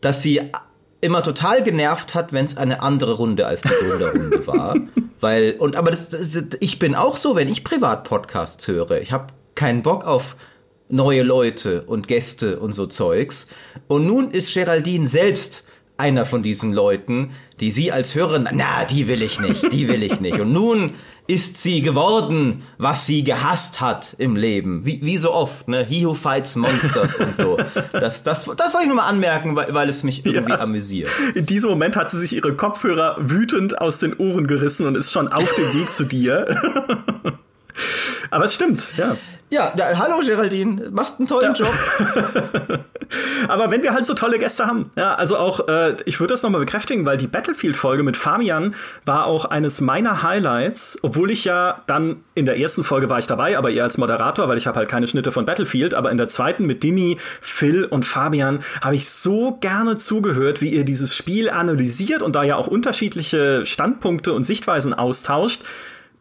dass 0.00 0.22
sie 0.22 0.42
immer 1.00 1.22
total 1.22 1.62
genervt 1.62 2.14
hat, 2.14 2.32
wenn 2.32 2.44
es 2.44 2.56
eine 2.56 2.82
andere 2.82 3.14
Runde 3.14 3.46
als 3.46 3.62
die 3.62 3.68
Gründerrunde 3.68 4.46
war. 4.46 4.76
Weil, 5.18 5.52
und 5.58 5.76
aber 5.76 5.90
das, 5.90 6.10
das, 6.10 6.42
ich 6.60 6.78
bin 6.78 6.94
auch 6.94 7.16
so, 7.16 7.36
wenn 7.36 7.48
ich 7.48 7.64
Privat-Podcasts 7.64 8.66
höre. 8.68 9.00
Ich 9.00 9.12
habe 9.12 9.28
keinen 9.54 9.82
Bock 9.82 10.04
auf 10.04 10.36
neue 10.90 11.22
Leute 11.22 11.82
und 11.82 12.08
Gäste 12.08 12.58
und 12.58 12.72
so 12.72 12.86
Zeugs. 12.86 13.48
Und 13.88 14.06
nun 14.06 14.30
ist 14.30 14.52
Geraldine 14.54 15.08
selbst 15.08 15.64
einer 16.00 16.24
von 16.24 16.42
diesen 16.42 16.72
Leuten, 16.72 17.30
die 17.60 17.70
sie 17.70 17.92
als 17.92 18.14
Hörerin, 18.14 18.48
na, 18.52 18.84
die 18.86 19.06
will 19.06 19.22
ich 19.22 19.38
nicht, 19.38 19.72
die 19.72 19.86
will 19.86 20.02
ich 20.02 20.18
nicht. 20.20 20.40
Und 20.40 20.52
nun 20.52 20.92
ist 21.26 21.58
sie 21.58 21.82
geworden, 21.82 22.62
was 22.78 23.06
sie 23.06 23.22
gehasst 23.22 23.80
hat 23.80 24.16
im 24.18 24.34
Leben. 24.34 24.84
Wie, 24.84 25.00
wie 25.02 25.16
so 25.16 25.32
oft, 25.32 25.68
ne? 25.68 25.84
He 25.84 26.04
who 26.04 26.14
fights 26.14 26.56
monsters 26.56 27.18
und 27.18 27.36
so. 27.36 27.56
Das, 27.92 28.22
das, 28.22 28.46
das 28.46 28.72
wollte 28.72 28.82
ich 28.82 28.86
nur 28.86 28.96
mal 28.96 29.06
anmerken, 29.06 29.54
weil, 29.54 29.72
weil 29.72 29.88
es 29.88 30.02
mich 30.02 30.24
irgendwie 30.26 30.52
ja. 30.52 30.60
amüsiert. 30.60 31.10
In 31.34 31.46
diesem 31.46 31.70
Moment 31.70 31.96
hat 31.96 32.10
sie 32.10 32.18
sich 32.18 32.34
ihre 32.34 32.56
Kopfhörer 32.56 33.16
wütend 33.20 33.80
aus 33.80 34.00
den 34.00 34.14
Ohren 34.16 34.46
gerissen 34.46 34.86
und 34.86 34.96
ist 34.96 35.12
schon 35.12 35.28
auf 35.28 35.54
dem 35.54 35.72
Weg 35.74 35.90
zu 35.90 36.04
dir. 36.04 36.46
Aber 38.30 38.44
es 38.44 38.54
stimmt, 38.54 38.94
ja. 38.96 39.16
Ja, 39.52 39.72
ja, 39.76 39.98
hallo 39.98 40.20
Geraldine, 40.24 40.90
machst 40.90 41.18
einen 41.18 41.26
tollen 41.26 41.54
ja. 41.54 41.64
Job. 41.64 41.74
Aber 43.48 43.72
wenn 43.72 43.82
wir 43.82 43.92
halt 43.92 44.06
so 44.06 44.14
tolle 44.14 44.38
Gäste 44.38 44.66
haben, 44.66 44.92
ja, 44.96 45.16
also 45.16 45.36
auch, 45.36 45.66
äh, 45.66 45.96
ich 46.04 46.20
würde 46.20 46.34
das 46.34 46.44
nochmal 46.44 46.60
bekräftigen, 46.60 47.04
weil 47.04 47.16
die 47.16 47.26
Battlefield-Folge 47.26 48.04
mit 48.04 48.16
Fabian 48.16 48.76
war 49.04 49.26
auch 49.26 49.44
eines 49.44 49.80
meiner 49.80 50.22
Highlights, 50.22 51.00
obwohl 51.02 51.32
ich 51.32 51.44
ja 51.44 51.82
dann 51.88 52.22
in 52.36 52.46
der 52.46 52.58
ersten 52.58 52.84
Folge 52.84 53.10
war 53.10 53.18
ich 53.18 53.26
dabei, 53.26 53.58
aber 53.58 53.70
eher 53.70 53.82
als 53.82 53.98
Moderator, 53.98 54.48
weil 54.48 54.56
ich 54.56 54.68
habe 54.68 54.78
halt 54.78 54.88
keine 54.88 55.08
Schnitte 55.08 55.32
von 55.32 55.46
Battlefield, 55.46 55.94
aber 55.94 56.12
in 56.12 56.18
der 56.18 56.28
zweiten 56.28 56.64
mit 56.64 56.84
Dimi, 56.84 57.18
Phil 57.40 57.84
und 57.84 58.04
Fabian 58.04 58.60
habe 58.82 58.94
ich 58.94 59.10
so 59.10 59.58
gerne 59.60 59.98
zugehört, 59.98 60.60
wie 60.60 60.68
ihr 60.68 60.84
dieses 60.84 61.16
Spiel 61.16 61.50
analysiert 61.50 62.22
und 62.22 62.36
da 62.36 62.44
ja 62.44 62.54
auch 62.54 62.68
unterschiedliche 62.68 63.66
Standpunkte 63.66 64.32
und 64.32 64.44
Sichtweisen 64.44 64.94
austauscht. 64.94 65.62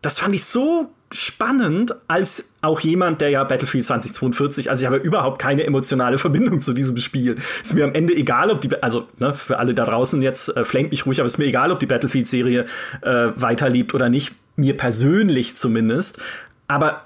Das 0.01 0.17
fand 0.17 0.33
ich 0.33 0.45
so 0.45 0.91
spannend 1.11 1.95
als 2.07 2.53
auch 2.61 2.79
jemand, 2.81 3.21
der 3.21 3.29
ja 3.29 3.43
Battlefield 3.43 3.85
2042, 3.85 4.69
also 4.69 4.81
ich 4.81 4.85
habe 4.85 4.97
überhaupt 4.97 5.39
keine 5.39 5.63
emotionale 5.63 6.17
Verbindung 6.17 6.61
zu 6.61 6.73
diesem 6.73 6.97
Spiel. 6.97 7.37
Ist 7.63 7.73
mir 7.73 7.83
am 7.83 7.93
Ende 7.93 8.15
egal, 8.15 8.51
ob 8.51 8.61
die, 8.61 8.81
also 8.83 9.07
ne, 9.17 9.33
für 9.33 9.57
alle 9.57 9.73
da 9.73 9.85
draußen 9.85 10.21
jetzt, 10.21 10.55
äh, 10.55 10.65
flankt 10.65 10.91
mich 10.91 11.05
ruhig, 11.05 11.19
aber 11.19 11.27
ist 11.27 11.39
mir 11.39 11.45
egal, 11.45 11.71
ob 11.71 11.79
die 11.79 11.87
Battlefield-Serie 11.87 12.65
äh, 13.01 13.27
weiterlebt 13.35 13.95
oder 13.95 14.09
nicht. 14.09 14.35
Mir 14.55 14.77
persönlich 14.77 15.55
zumindest. 15.55 16.19
Aber 16.67 17.05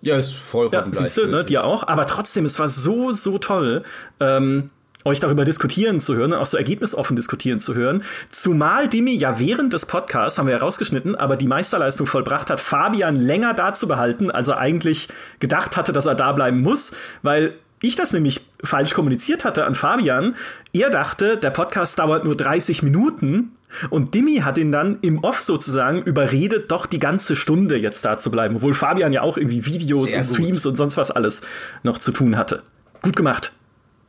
ja, 0.00 0.16
ist 0.16 0.34
vollkommen 0.34 0.92
ja, 0.92 0.98
Siehst 0.98 1.18
du, 1.18 1.26
ne, 1.26 1.44
dir 1.44 1.64
auch. 1.64 1.86
Aber 1.86 2.06
trotzdem, 2.06 2.44
es 2.44 2.58
war 2.58 2.68
so, 2.68 3.12
so 3.12 3.38
toll. 3.38 3.82
Ähm, 4.20 4.70
euch 5.04 5.20
darüber 5.20 5.44
diskutieren 5.44 6.00
zu 6.00 6.14
hören 6.14 6.32
und 6.32 6.38
auch 6.38 6.46
so 6.46 6.56
ergebnisoffen 6.56 7.16
diskutieren 7.16 7.60
zu 7.60 7.74
hören. 7.74 8.02
Zumal 8.30 8.88
Dimi 8.88 9.14
ja 9.14 9.38
während 9.38 9.72
des 9.72 9.86
Podcasts, 9.86 10.38
haben 10.38 10.46
wir 10.46 10.54
ja 10.54 10.60
rausgeschnitten, 10.60 11.14
aber 11.14 11.36
die 11.36 11.46
Meisterleistung 11.46 12.06
vollbracht 12.06 12.50
hat, 12.50 12.60
Fabian 12.60 13.16
länger 13.16 13.54
da 13.54 13.74
zu 13.74 13.88
behalten, 13.88 14.30
als 14.30 14.48
er 14.48 14.58
eigentlich 14.58 15.08
gedacht 15.40 15.76
hatte, 15.76 15.92
dass 15.92 16.06
er 16.06 16.14
da 16.14 16.32
bleiben 16.32 16.60
muss, 16.60 16.96
weil 17.22 17.54
ich 17.80 17.94
das 17.94 18.12
nämlich 18.12 18.40
falsch 18.62 18.92
kommuniziert 18.92 19.44
hatte 19.44 19.64
an 19.64 19.76
Fabian. 19.76 20.34
Er 20.72 20.90
dachte, 20.90 21.36
der 21.36 21.50
Podcast 21.50 21.98
dauert 21.98 22.24
nur 22.24 22.36
30 22.36 22.82
Minuten 22.82 23.52
und 23.90 24.14
Dimi 24.14 24.38
hat 24.38 24.58
ihn 24.58 24.72
dann 24.72 24.98
im 25.02 25.22
Off 25.22 25.40
sozusagen 25.40 26.02
überredet, 26.02 26.70
doch 26.72 26.86
die 26.86 26.98
ganze 26.98 27.36
Stunde 27.36 27.78
jetzt 27.78 28.04
da 28.04 28.18
zu 28.18 28.30
bleiben, 28.30 28.56
obwohl 28.56 28.74
Fabian 28.74 29.12
ja 29.12 29.22
auch 29.22 29.36
irgendwie 29.36 29.64
Videos 29.64 30.10
Sehr 30.10 30.20
und 30.20 30.24
Streams 30.24 30.62
gut. 30.64 30.70
und 30.70 30.76
sonst 30.76 30.96
was 30.96 31.10
alles 31.10 31.42
noch 31.84 31.98
zu 31.98 32.10
tun 32.10 32.36
hatte. 32.36 32.62
Gut 33.02 33.14
gemacht. 33.14 33.52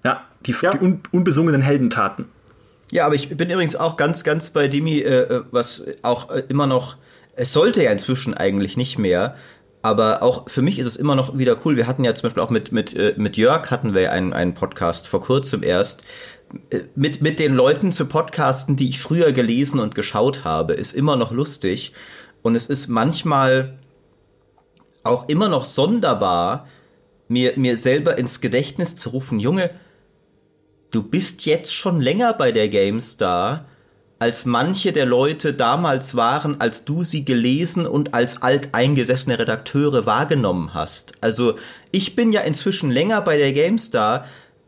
Ja, 0.04 0.26
die, 0.46 0.56
ja. 0.62 0.72
die 0.72 0.80
un 0.80 1.02
unbesungenen 1.12 1.62
Heldentaten. 1.62 2.26
Ja, 2.92 3.06
aber 3.06 3.16
ich 3.16 3.30
bin 3.30 3.50
übrigens 3.50 3.76
auch 3.76 3.98
ganz, 3.98 4.24
ganz 4.24 4.50
bei 4.50 4.68
Demi, 4.68 5.00
äh, 5.00 5.22
äh, 5.22 5.44
was 5.52 5.86
auch 6.02 6.32
äh, 6.32 6.44
immer 6.50 6.66
noch, 6.66 6.98
es 7.36 7.54
sollte 7.54 7.84
ja 7.84 7.92
inzwischen 7.92 8.34
eigentlich 8.34 8.78
nicht 8.78 8.98
mehr, 8.98 9.36
aber 9.82 10.24
auch 10.24 10.50
für 10.50 10.62
mich 10.62 10.80
ist 10.80 10.88
es 10.88 10.96
immer 10.96 11.16
noch 11.16 11.38
wieder 11.38 11.56
cool. 11.64 11.78
Wir 11.78 11.88
hatten 11.88 12.04
ja 12.04 12.14
zum 12.16 12.28
Beispiel 12.28 12.44
auch 12.44 12.50
mit, 12.50 12.72
mit, 12.72 12.96
äh, 12.96 13.14
mit 13.16 13.38
Jörg 13.38 13.70
hatten 13.70 13.94
wir 13.94 14.12
einen, 14.12 14.34
einen 14.34 14.54
Podcast 14.54 15.08
vor 15.08 15.22
kurzem 15.22 15.64
erst. 15.64 16.02
Mit, 16.96 17.22
mit 17.22 17.38
den 17.38 17.54
Leuten 17.54 17.92
zu 17.92 18.08
podcasten, 18.08 18.76
die 18.76 18.90
ich 18.90 19.00
früher 19.00 19.32
gelesen 19.32 19.80
und 19.80 19.94
geschaut 19.94 20.44
habe, 20.44 20.74
ist 20.74 20.94
immer 20.94 21.16
noch 21.16 21.32
lustig. 21.32 21.94
Und 22.42 22.56
es 22.56 22.68
ist 22.68 22.88
manchmal 22.88 23.78
auch 25.04 25.30
immer 25.30 25.48
noch 25.48 25.64
sonderbar, 25.64 26.68
mir, 27.28 27.54
mir 27.56 27.78
selber 27.78 28.18
ins 28.18 28.42
Gedächtnis 28.42 28.96
zu 28.96 29.10
rufen, 29.10 29.40
Junge, 29.40 29.70
du 30.91 31.04
bist 31.04 31.45
jetzt 31.45 31.73
schon 31.73 32.02
länger 32.02 32.34
bei 32.34 32.52
der 32.52 32.69
GameStar, 32.69 33.65
als 34.19 34.45
manche 34.45 34.91
der 34.91 35.06
Leute 35.06 35.54
damals 35.54 36.15
waren, 36.15 36.60
als 36.60 36.84
du 36.84 37.04
sie 37.04 37.23
gelesen 37.23 37.88
und 37.88 38.13
als 38.13 38.41
alteingesessene 38.41 39.39
Redakteure 39.39 40.06
wahrgenommen 40.06 40.73
hast. 40.73 41.13
Also 41.21 41.56
ich 41.91 42.15
bin 42.15 42.34
ja 42.34 42.41
inzwischen 42.41 42.91
länger 42.91 43.21
bei 43.21 43.38
der 43.38 43.54
GameStar, 43.54 44.25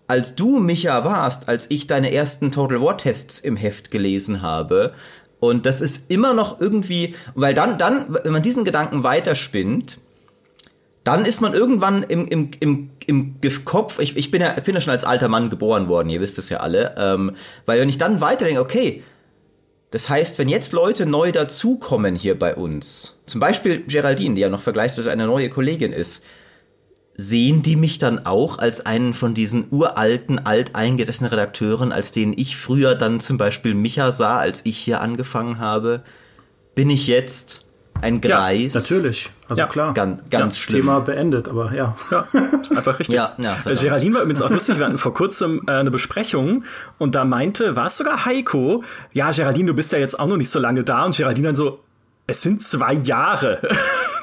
als 0.07 0.35
du 0.35 0.59
Micha 0.59 1.03
warst, 1.03 1.49
als 1.49 1.69
ich 1.69 1.87
deine 1.87 2.13
ersten 2.13 2.51
Total 2.51 2.81
War 2.81 2.97
Tests 2.97 3.39
im 3.39 3.57
Heft 3.57 3.91
gelesen 3.91 4.41
habe. 4.41 4.93
Und 5.39 5.65
das 5.65 5.81
ist 5.81 6.11
immer 6.11 6.33
noch 6.33 6.61
irgendwie, 6.61 7.15
weil 7.33 7.53
dann, 7.53 7.77
dann, 7.77 8.17
wenn 8.23 8.31
man 8.31 8.43
diesen 8.43 8.63
Gedanken 8.63 9.03
weiterspinnt, 9.03 9.99
dann 11.03 11.25
ist 11.25 11.41
man 11.41 11.53
irgendwann 11.53 12.03
im, 12.03 12.27
im, 12.27 12.51
im, 12.59 12.89
im 13.07 13.35
Kopf, 13.65 13.99
ich, 13.99 14.15
ich, 14.17 14.29
bin 14.29 14.41
ja, 14.41 14.55
ich 14.57 14.63
bin 14.63 14.75
ja 14.75 14.81
schon 14.81 14.91
als 14.91 15.03
alter 15.03 15.29
Mann 15.29 15.49
geboren 15.49 15.87
worden, 15.87 16.09
ihr 16.09 16.21
wisst 16.21 16.37
es 16.37 16.49
ja 16.49 16.57
alle, 16.57 16.95
ähm, 16.97 17.35
weil 17.65 17.79
wenn 17.79 17.89
ich 17.89 17.97
dann 17.97 18.21
weiterdenke, 18.21 18.61
okay, 18.61 19.03
das 19.89 20.09
heißt, 20.09 20.37
wenn 20.37 20.47
jetzt 20.47 20.73
Leute 20.73 21.05
neu 21.05 21.31
dazukommen 21.31 22.15
hier 22.15 22.37
bei 22.37 22.55
uns, 22.55 23.19
zum 23.25 23.41
Beispiel 23.41 23.83
Geraldine, 23.85 24.35
die 24.35 24.41
ja 24.41 24.49
noch 24.49 24.61
vergleichsweise 24.61 25.11
eine 25.11 25.25
neue 25.25 25.49
Kollegin 25.49 25.91
ist, 25.91 26.23
sehen 27.15 27.61
die 27.61 27.75
mich 27.75 27.97
dann 27.97 28.25
auch 28.25 28.57
als 28.57 28.85
einen 28.85 29.13
von 29.13 29.33
diesen 29.33 29.67
uralten, 29.69 30.39
alteingesessenen 30.39 31.29
Redakteuren, 31.29 31.91
als 31.91 32.11
denen 32.11 32.33
ich 32.35 32.55
früher 32.55 32.95
dann 32.95 33.19
zum 33.19 33.37
Beispiel 33.37 33.73
Micha 33.73 34.11
sah, 34.11 34.39
als 34.39 34.61
ich 34.65 34.77
hier 34.77 35.01
angefangen 35.01 35.59
habe? 35.59 36.03
Bin 36.73 36.89
ich 36.89 37.07
jetzt 37.07 37.65
ein 38.01 38.21
Greis. 38.21 38.73
Ja, 38.73 38.79
natürlich. 38.79 39.31
Also 39.47 39.61
ja, 39.61 39.67
klar. 39.67 39.93
Ganz, 39.93 40.21
ganz 40.29 40.57
ja, 40.57 40.63
schlimm. 40.63 40.81
Thema 40.81 40.99
beendet, 41.01 41.49
aber 41.49 41.73
ja. 41.73 41.95
Ja, 42.09 42.25
einfach 42.75 42.99
richtig. 42.99 43.15
ja, 43.15 43.33
ja, 43.37 43.57
äh, 43.65 43.75
Geraldine 43.75 44.15
war 44.15 44.21
übrigens 44.21 44.41
auch 44.41 44.49
lustig. 44.49 44.77
Wir 44.77 44.85
hatten 44.85 44.97
vor 44.97 45.13
kurzem 45.13 45.61
äh, 45.67 45.71
eine 45.71 45.91
Besprechung 45.91 46.63
und 46.97 47.15
da 47.15 47.25
meinte, 47.25 47.75
war 47.75 47.87
es 47.87 47.97
sogar 47.97 48.25
Heiko? 48.25 48.83
Ja, 49.13 49.31
Geraldine, 49.31 49.67
du 49.67 49.73
bist 49.73 49.91
ja 49.91 49.99
jetzt 49.99 50.19
auch 50.19 50.27
noch 50.27 50.37
nicht 50.37 50.49
so 50.49 50.59
lange 50.59 50.83
da. 50.83 51.03
Und 51.03 51.15
Geraldine 51.15 51.49
dann 51.49 51.55
so, 51.55 51.79
es 52.27 52.41
sind 52.41 52.63
zwei 52.63 52.93
Jahre. 52.93 53.61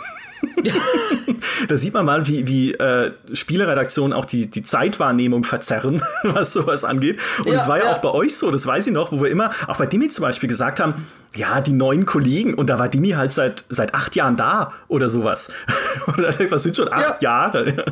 da 1.69 1.77
sieht 1.77 1.95
man 1.95 2.05
mal, 2.05 2.27
wie, 2.27 2.47
wie 2.47 2.75
äh, 2.75 3.13
Spieleredaktionen 3.33 4.13
auch 4.13 4.25
die, 4.25 4.49
die 4.49 4.63
Zeitwahrnehmung 4.63 5.45
verzerren, 5.45 6.03
was 6.23 6.53
sowas 6.53 6.85
angeht. 6.85 7.19
Und 7.45 7.53
es 7.53 7.69
war 7.69 7.79
ja, 7.79 7.85
ja, 7.85 7.91
auch 7.93 7.99
bei 7.99 8.11
euch 8.11 8.37
so, 8.37 8.51
das 8.51 8.67
weiß 8.67 8.87
ich 8.87 8.93
noch, 8.93 9.13
wo 9.13 9.23
wir 9.23 9.31
immer, 9.31 9.51
auch 9.67 9.77
bei 9.77 9.87
Dimi 9.87 10.09
zum 10.09 10.23
Beispiel 10.23 10.49
gesagt 10.49 10.81
haben, 10.81 11.07
ja, 11.35 11.61
die 11.61 11.73
neuen 11.73 12.07
Kollegen, 12.07 12.55
und 12.55 12.71
da 12.71 12.79
war 12.79 12.89
Dimi 12.89 13.11
halt 13.11 13.33
seit, 13.33 13.65
seit 13.69 13.95
acht 13.95 14.17
Jahren 14.17 14.37
da 14.37 14.73
oder 14.89 15.09
sowas. 15.09 15.53
Und 16.07 16.19
da 16.19 16.31
was 16.51 16.63
sind 16.63 16.77
schon 16.77 16.93
acht 16.93 17.23
ja. 17.23 17.51
Jahre? 17.51 17.85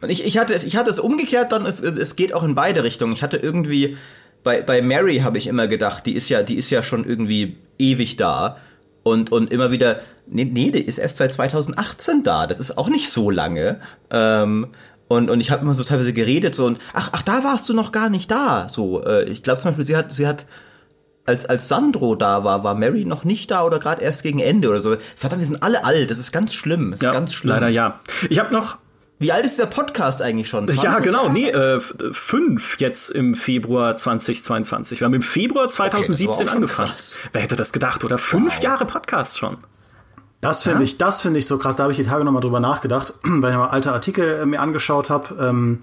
und 0.00 0.10
ich, 0.10 0.24
ich, 0.24 0.38
hatte 0.38 0.54
es, 0.54 0.64
ich 0.64 0.76
hatte 0.76 0.90
es 0.90 1.00
umgekehrt, 1.00 1.52
dann 1.52 1.64
es, 1.64 1.80
es 1.80 2.16
geht 2.16 2.34
auch 2.34 2.44
in 2.44 2.54
beide 2.54 2.84
Richtungen. 2.84 3.12
Ich 3.12 3.22
hatte 3.22 3.38
irgendwie, 3.38 3.96
bei, 4.42 4.62
bei 4.62 4.82
Mary 4.82 5.18
habe 5.18 5.38
ich 5.38 5.46
immer 5.46 5.66
gedacht, 5.66 6.06
die 6.06 6.14
ist 6.14 6.28
ja, 6.28 6.42
die 6.42 6.56
ist 6.56 6.70
ja 6.70 6.82
schon 6.82 7.04
irgendwie 7.04 7.56
ewig 7.78 8.16
da. 8.16 8.58
Und, 9.10 9.32
und 9.32 9.52
immer 9.52 9.70
wieder, 9.70 10.00
nee, 10.26 10.44
nee, 10.44 10.70
die 10.70 10.82
ist 10.82 10.98
erst 10.98 11.16
seit 11.18 11.32
2018 11.32 12.22
da. 12.22 12.46
Das 12.46 12.60
ist 12.60 12.78
auch 12.78 12.88
nicht 12.88 13.10
so 13.10 13.30
lange. 13.30 13.80
Ähm, 14.10 14.68
und, 15.08 15.28
und 15.28 15.40
ich 15.40 15.50
habe 15.50 15.62
immer 15.62 15.74
so 15.74 15.82
teilweise 15.82 16.12
geredet 16.12 16.54
so 16.54 16.66
und 16.66 16.78
ach, 16.94 17.10
ach, 17.12 17.22
da 17.22 17.42
warst 17.42 17.68
du 17.68 17.74
noch 17.74 17.90
gar 17.90 18.08
nicht 18.08 18.30
da. 18.30 18.68
So, 18.68 19.04
äh, 19.04 19.24
ich 19.24 19.42
glaube 19.42 19.60
zum 19.60 19.70
Beispiel, 19.70 19.84
sie 19.84 19.96
hat, 19.96 20.12
sie 20.12 20.26
hat, 20.26 20.46
als, 21.26 21.46
als 21.46 21.66
Sandro 21.66 22.14
da 22.14 22.44
war, 22.44 22.62
war 22.62 22.76
Mary 22.76 23.04
noch 23.04 23.24
nicht 23.24 23.50
da 23.50 23.64
oder 23.64 23.80
gerade 23.80 24.02
erst 24.02 24.22
gegen 24.22 24.38
Ende 24.38 24.68
oder 24.68 24.80
so. 24.80 24.96
Verdammt, 25.16 25.40
wir 25.40 25.46
sind 25.46 25.62
alle 25.64 25.84
alt. 25.84 26.10
Das 26.10 26.18
ist 26.18 26.30
ganz 26.30 26.54
schlimm. 26.54 26.92
Das 26.92 27.00
ja, 27.00 27.08
ist 27.08 27.14
ganz 27.14 27.32
schlimm. 27.32 27.54
Leider 27.54 27.68
ja. 27.68 28.00
Ich 28.28 28.38
habe 28.38 28.52
noch 28.52 28.78
wie 29.20 29.32
alt 29.32 29.44
ist 29.44 29.58
der 29.58 29.66
Podcast 29.66 30.22
eigentlich 30.22 30.48
schon? 30.48 30.66
20 30.66 30.82
ja, 30.82 30.98
genau. 30.98 31.24
Jahre? 31.24 31.32
Nee, 31.32 31.50
äh, 31.50 31.78
fünf 32.12 32.80
jetzt 32.80 33.10
im 33.10 33.34
Februar 33.34 33.94
2022. 33.94 35.00
Wir 35.00 35.04
haben 35.04 35.12
im 35.12 35.20
Februar 35.20 35.68
2017 35.68 36.46
okay, 36.46 36.48
angefangen. 36.48 36.92
Wer 37.32 37.42
hätte 37.42 37.54
das 37.54 37.74
gedacht? 37.74 38.02
Oder 38.02 38.16
fünf 38.16 38.56
wow. 38.56 38.62
Jahre 38.62 38.86
Podcast 38.86 39.36
schon. 39.36 39.58
Das 40.40 40.62
finde 40.62 40.78
ja? 40.78 40.84
ich, 40.84 40.96
das 40.96 41.20
finde 41.20 41.38
ich 41.38 41.46
so 41.46 41.58
krass. 41.58 41.76
Da 41.76 41.82
habe 41.82 41.92
ich 41.92 41.98
die 41.98 42.04
Tage 42.04 42.24
nochmal 42.24 42.40
drüber 42.40 42.60
nachgedacht, 42.60 43.12
weil 43.22 43.50
ich 43.50 43.58
mal 43.58 43.68
alte 43.68 43.92
Artikel 43.92 44.40
äh, 44.40 44.46
mir 44.46 44.58
angeschaut 44.58 45.10
habe. 45.10 45.36
Ähm, 45.38 45.80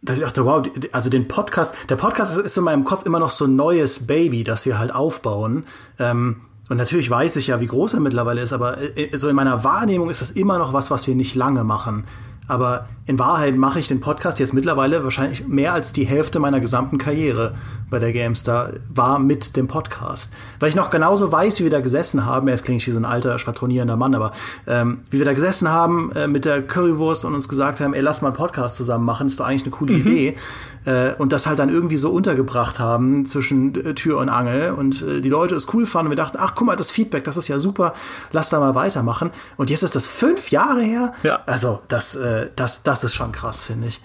dass 0.00 0.16
ich 0.16 0.24
dachte, 0.24 0.46
wow, 0.46 0.66
also 0.92 1.10
den 1.10 1.28
Podcast, 1.28 1.74
der 1.90 1.96
Podcast 1.96 2.38
ist 2.38 2.56
in 2.56 2.64
meinem 2.64 2.84
Kopf 2.84 3.04
immer 3.04 3.18
noch 3.18 3.30
so 3.30 3.44
ein 3.44 3.54
neues 3.54 4.06
Baby, 4.06 4.44
das 4.44 4.64
wir 4.64 4.78
halt 4.78 4.94
aufbauen. 4.94 5.66
Ähm, 5.98 6.40
und 6.70 6.78
natürlich 6.78 7.10
weiß 7.10 7.36
ich 7.36 7.48
ja, 7.48 7.60
wie 7.60 7.66
groß 7.66 7.94
er 7.94 8.00
mittlerweile 8.00 8.40
ist, 8.40 8.54
aber 8.54 8.78
äh, 8.96 9.14
so 9.14 9.28
in 9.28 9.36
meiner 9.36 9.62
Wahrnehmung 9.62 10.08
ist 10.08 10.22
das 10.22 10.30
immer 10.30 10.58
noch 10.58 10.72
was, 10.72 10.90
was 10.90 11.06
wir 11.06 11.14
nicht 11.14 11.34
lange 11.34 11.62
machen. 11.62 12.06
Aber 12.48 12.86
in 13.06 13.18
Wahrheit 13.18 13.56
mache 13.56 13.78
ich 13.78 13.88
den 13.88 14.00
Podcast 14.00 14.38
jetzt 14.38 14.54
mittlerweile 14.54 15.04
wahrscheinlich 15.04 15.46
mehr 15.46 15.72
als 15.72 15.92
die 15.92 16.04
Hälfte 16.04 16.38
meiner 16.38 16.60
gesamten 16.60 16.98
Karriere 16.98 17.54
bei 17.90 17.98
der 17.98 18.12
GameStar 18.12 18.70
war 18.92 19.18
mit 19.18 19.56
dem 19.56 19.68
Podcast. 19.68 20.32
Weil 20.58 20.68
ich 20.68 20.74
noch 20.76 20.90
genauso 20.90 21.30
weiß, 21.30 21.60
wie 21.60 21.64
wir 21.64 21.70
da 21.70 21.80
gesessen 21.80 22.24
haben, 22.24 22.48
jetzt 22.48 22.64
klinge 22.64 22.78
ich 22.78 22.86
wie 22.86 22.92
so 22.92 22.98
ein 22.98 23.04
alter, 23.04 23.38
schwadronierender 23.38 23.96
Mann, 23.96 24.14
aber 24.14 24.32
ähm, 24.66 24.98
wie 25.10 25.18
wir 25.18 25.24
da 25.24 25.34
gesessen 25.34 25.70
haben 25.70 26.12
äh, 26.12 26.26
mit 26.26 26.44
der 26.44 26.62
Currywurst 26.62 27.24
und 27.24 27.34
uns 27.34 27.48
gesagt 27.48 27.80
haben, 27.80 27.94
ey, 27.94 28.00
lass 28.00 28.22
mal 28.22 28.28
einen 28.28 28.36
Podcast 28.36 28.76
zusammen 28.76 29.04
machen, 29.04 29.28
ist 29.28 29.38
doch 29.38 29.46
eigentlich 29.46 29.64
eine 29.64 29.72
coole 29.72 29.94
mhm. 29.94 30.00
Idee 30.00 30.36
äh, 30.86 31.14
und 31.18 31.32
das 31.32 31.46
halt 31.46 31.58
dann 31.58 31.68
irgendwie 31.68 31.96
so 31.96 32.10
untergebracht 32.10 32.78
haben 32.78 33.26
zwischen 33.26 33.74
äh, 33.74 33.94
Tür 33.94 34.18
und 34.18 34.28
Angel 34.28 34.72
und 34.72 35.02
äh, 35.02 35.20
die 35.20 35.28
Leute 35.28 35.54
es 35.54 35.72
cool 35.74 35.84
fanden 35.84 36.06
und 36.06 36.12
wir 36.12 36.16
dachten, 36.16 36.38
ach 36.40 36.54
guck 36.54 36.66
mal, 36.66 36.76
das 36.76 36.90
Feedback, 36.90 37.24
das 37.24 37.36
ist 37.36 37.48
ja 37.48 37.58
super, 37.58 37.92
lass 38.32 38.48
da 38.48 38.60
mal 38.60 38.74
weitermachen. 38.74 39.30
Und 39.56 39.68
jetzt 39.68 39.82
ist 39.82 39.94
das 39.94 40.06
fünf 40.06 40.50
Jahre 40.50 40.80
her. 40.80 41.12
Ja. 41.22 41.42
Also 41.46 41.82
das, 41.88 42.14
äh, 42.14 42.50
das, 42.56 42.82
das 42.82 43.04
ist 43.04 43.14
schon 43.14 43.32
krass, 43.32 43.64
finde 43.64 43.88
ich. 43.88 44.00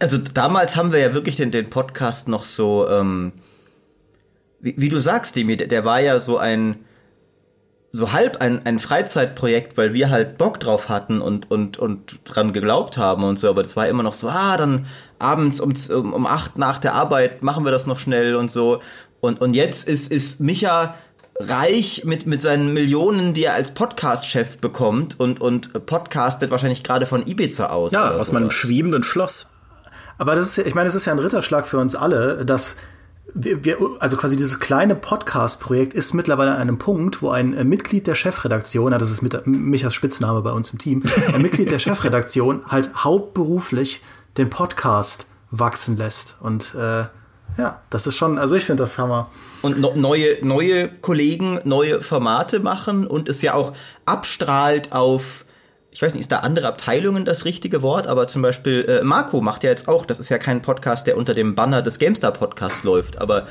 Also 0.00 0.18
damals 0.18 0.74
haben 0.76 0.92
wir 0.92 0.98
ja 0.98 1.14
wirklich 1.14 1.36
den, 1.36 1.52
den 1.52 1.70
Podcast 1.70 2.26
noch 2.26 2.44
so, 2.44 2.88
ähm, 2.88 3.32
wie, 4.60 4.74
wie 4.76 4.88
du 4.88 5.00
sagst, 5.00 5.36
Demi, 5.36 5.56
der, 5.56 5.68
der 5.68 5.84
war 5.84 6.00
ja 6.00 6.18
so 6.18 6.38
ein 6.38 6.84
so 7.92 8.12
halb 8.12 8.38
ein, 8.38 8.64
ein 8.64 8.78
Freizeitprojekt, 8.78 9.76
weil 9.76 9.92
wir 9.92 10.08
halt 10.08 10.38
Bock 10.38 10.58
drauf 10.58 10.88
hatten 10.88 11.20
und, 11.20 11.50
und, 11.50 11.78
und 11.78 12.20
dran 12.24 12.54
geglaubt 12.54 12.96
haben 12.96 13.22
und 13.22 13.38
so, 13.38 13.50
aber 13.50 13.62
das 13.62 13.76
war 13.76 13.86
immer 13.86 14.02
noch 14.02 14.14
so, 14.14 14.28
ah, 14.28 14.56
dann 14.56 14.86
abends 15.18 15.60
um, 15.60 15.74
um, 16.12 16.26
acht 16.26 16.56
nach 16.56 16.78
der 16.78 16.94
Arbeit 16.94 17.42
machen 17.42 17.64
wir 17.64 17.70
das 17.70 17.86
noch 17.86 17.98
schnell 17.98 18.34
und 18.34 18.50
so. 18.50 18.80
Und, 19.20 19.40
und 19.40 19.54
jetzt 19.54 19.86
ist, 19.86 20.10
ist 20.10 20.40
Micha 20.40 20.94
reich 21.36 22.04
mit, 22.04 22.26
mit 22.26 22.40
seinen 22.40 22.72
Millionen, 22.72 23.34
die 23.34 23.44
er 23.44 23.54
als 23.54 23.72
Podcast-Chef 23.72 24.58
bekommt 24.58 25.20
und, 25.20 25.40
und 25.40 25.86
podcastet 25.86 26.50
wahrscheinlich 26.50 26.82
gerade 26.82 27.06
von 27.06 27.26
Ibiza 27.26 27.66
aus. 27.66 27.92
Ja, 27.92 28.10
aus 28.10 28.32
meinem 28.32 28.50
schwebenden 28.50 29.02
Schloss. 29.02 29.48
Aber 30.18 30.34
das 30.34 30.58
ist, 30.58 30.66
ich 30.66 30.74
meine, 30.74 30.88
es 30.88 30.94
ist 30.94 31.04
ja 31.04 31.12
ein 31.12 31.18
Ritterschlag 31.18 31.66
für 31.66 31.78
uns 31.78 31.94
alle, 31.94 32.44
dass 32.44 32.76
wir, 33.34 33.64
wir, 33.64 33.78
also 33.98 34.16
quasi 34.16 34.36
dieses 34.36 34.60
kleine 34.60 34.94
Podcast-Projekt 34.94 35.94
ist 35.94 36.12
mittlerweile 36.12 36.52
an 36.52 36.58
einem 36.58 36.78
Punkt, 36.78 37.22
wo 37.22 37.30
ein 37.30 37.54
äh, 37.54 37.64
Mitglied 37.64 38.06
der 38.06 38.14
Chefredaktion, 38.14 38.92
das 38.92 39.10
ist 39.10 39.22
mit, 39.22 39.46
Michas 39.46 39.94
Spitzname 39.94 40.42
bei 40.42 40.52
uns 40.52 40.70
im 40.70 40.78
Team, 40.78 41.02
ein 41.32 41.42
Mitglied 41.42 41.70
der 41.70 41.78
Chefredaktion 41.78 42.64
halt 42.68 42.90
hauptberuflich 42.96 44.02
den 44.36 44.50
Podcast 44.50 45.26
wachsen 45.50 45.96
lässt. 45.96 46.36
Und 46.40 46.74
äh, 46.74 47.04
ja, 47.58 47.82
das 47.90 48.06
ist 48.06 48.16
schon, 48.16 48.38
also 48.38 48.54
ich 48.54 48.64
finde 48.64 48.82
das 48.82 48.98
Hammer. 48.98 49.30
Und 49.62 49.80
no, 49.80 49.92
neue, 49.94 50.44
neue 50.44 50.88
Kollegen, 50.88 51.60
neue 51.64 52.02
Formate 52.02 52.60
machen 52.60 53.06
und 53.06 53.28
es 53.28 53.42
ja 53.42 53.54
auch 53.54 53.72
abstrahlt 54.06 54.92
auf 54.92 55.44
ich 55.92 56.00
weiß 56.00 56.14
nicht, 56.14 56.22
ist 56.22 56.32
da 56.32 56.38
andere 56.38 56.68
Abteilungen 56.68 57.24
das 57.24 57.44
richtige 57.44 57.82
Wort, 57.82 58.06
aber 58.06 58.26
zum 58.26 58.40
Beispiel 58.40 58.86
äh, 58.88 59.04
Marco 59.04 59.42
macht 59.42 59.62
ja 59.62 59.70
jetzt 59.70 59.88
auch, 59.88 60.06
das 60.06 60.20
ist 60.20 60.30
ja 60.30 60.38
kein 60.38 60.62
Podcast, 60.62 61.06
der 61.06 61.18
unter 61.18 61.34
dem 61.34 61.54
Banner 61.54 61.82
des 61.82 61.98
GameStar 61.98 62.32
Podcasts 62.32 62.82
läuft, 62.82 63.20
aber 63.20 63.46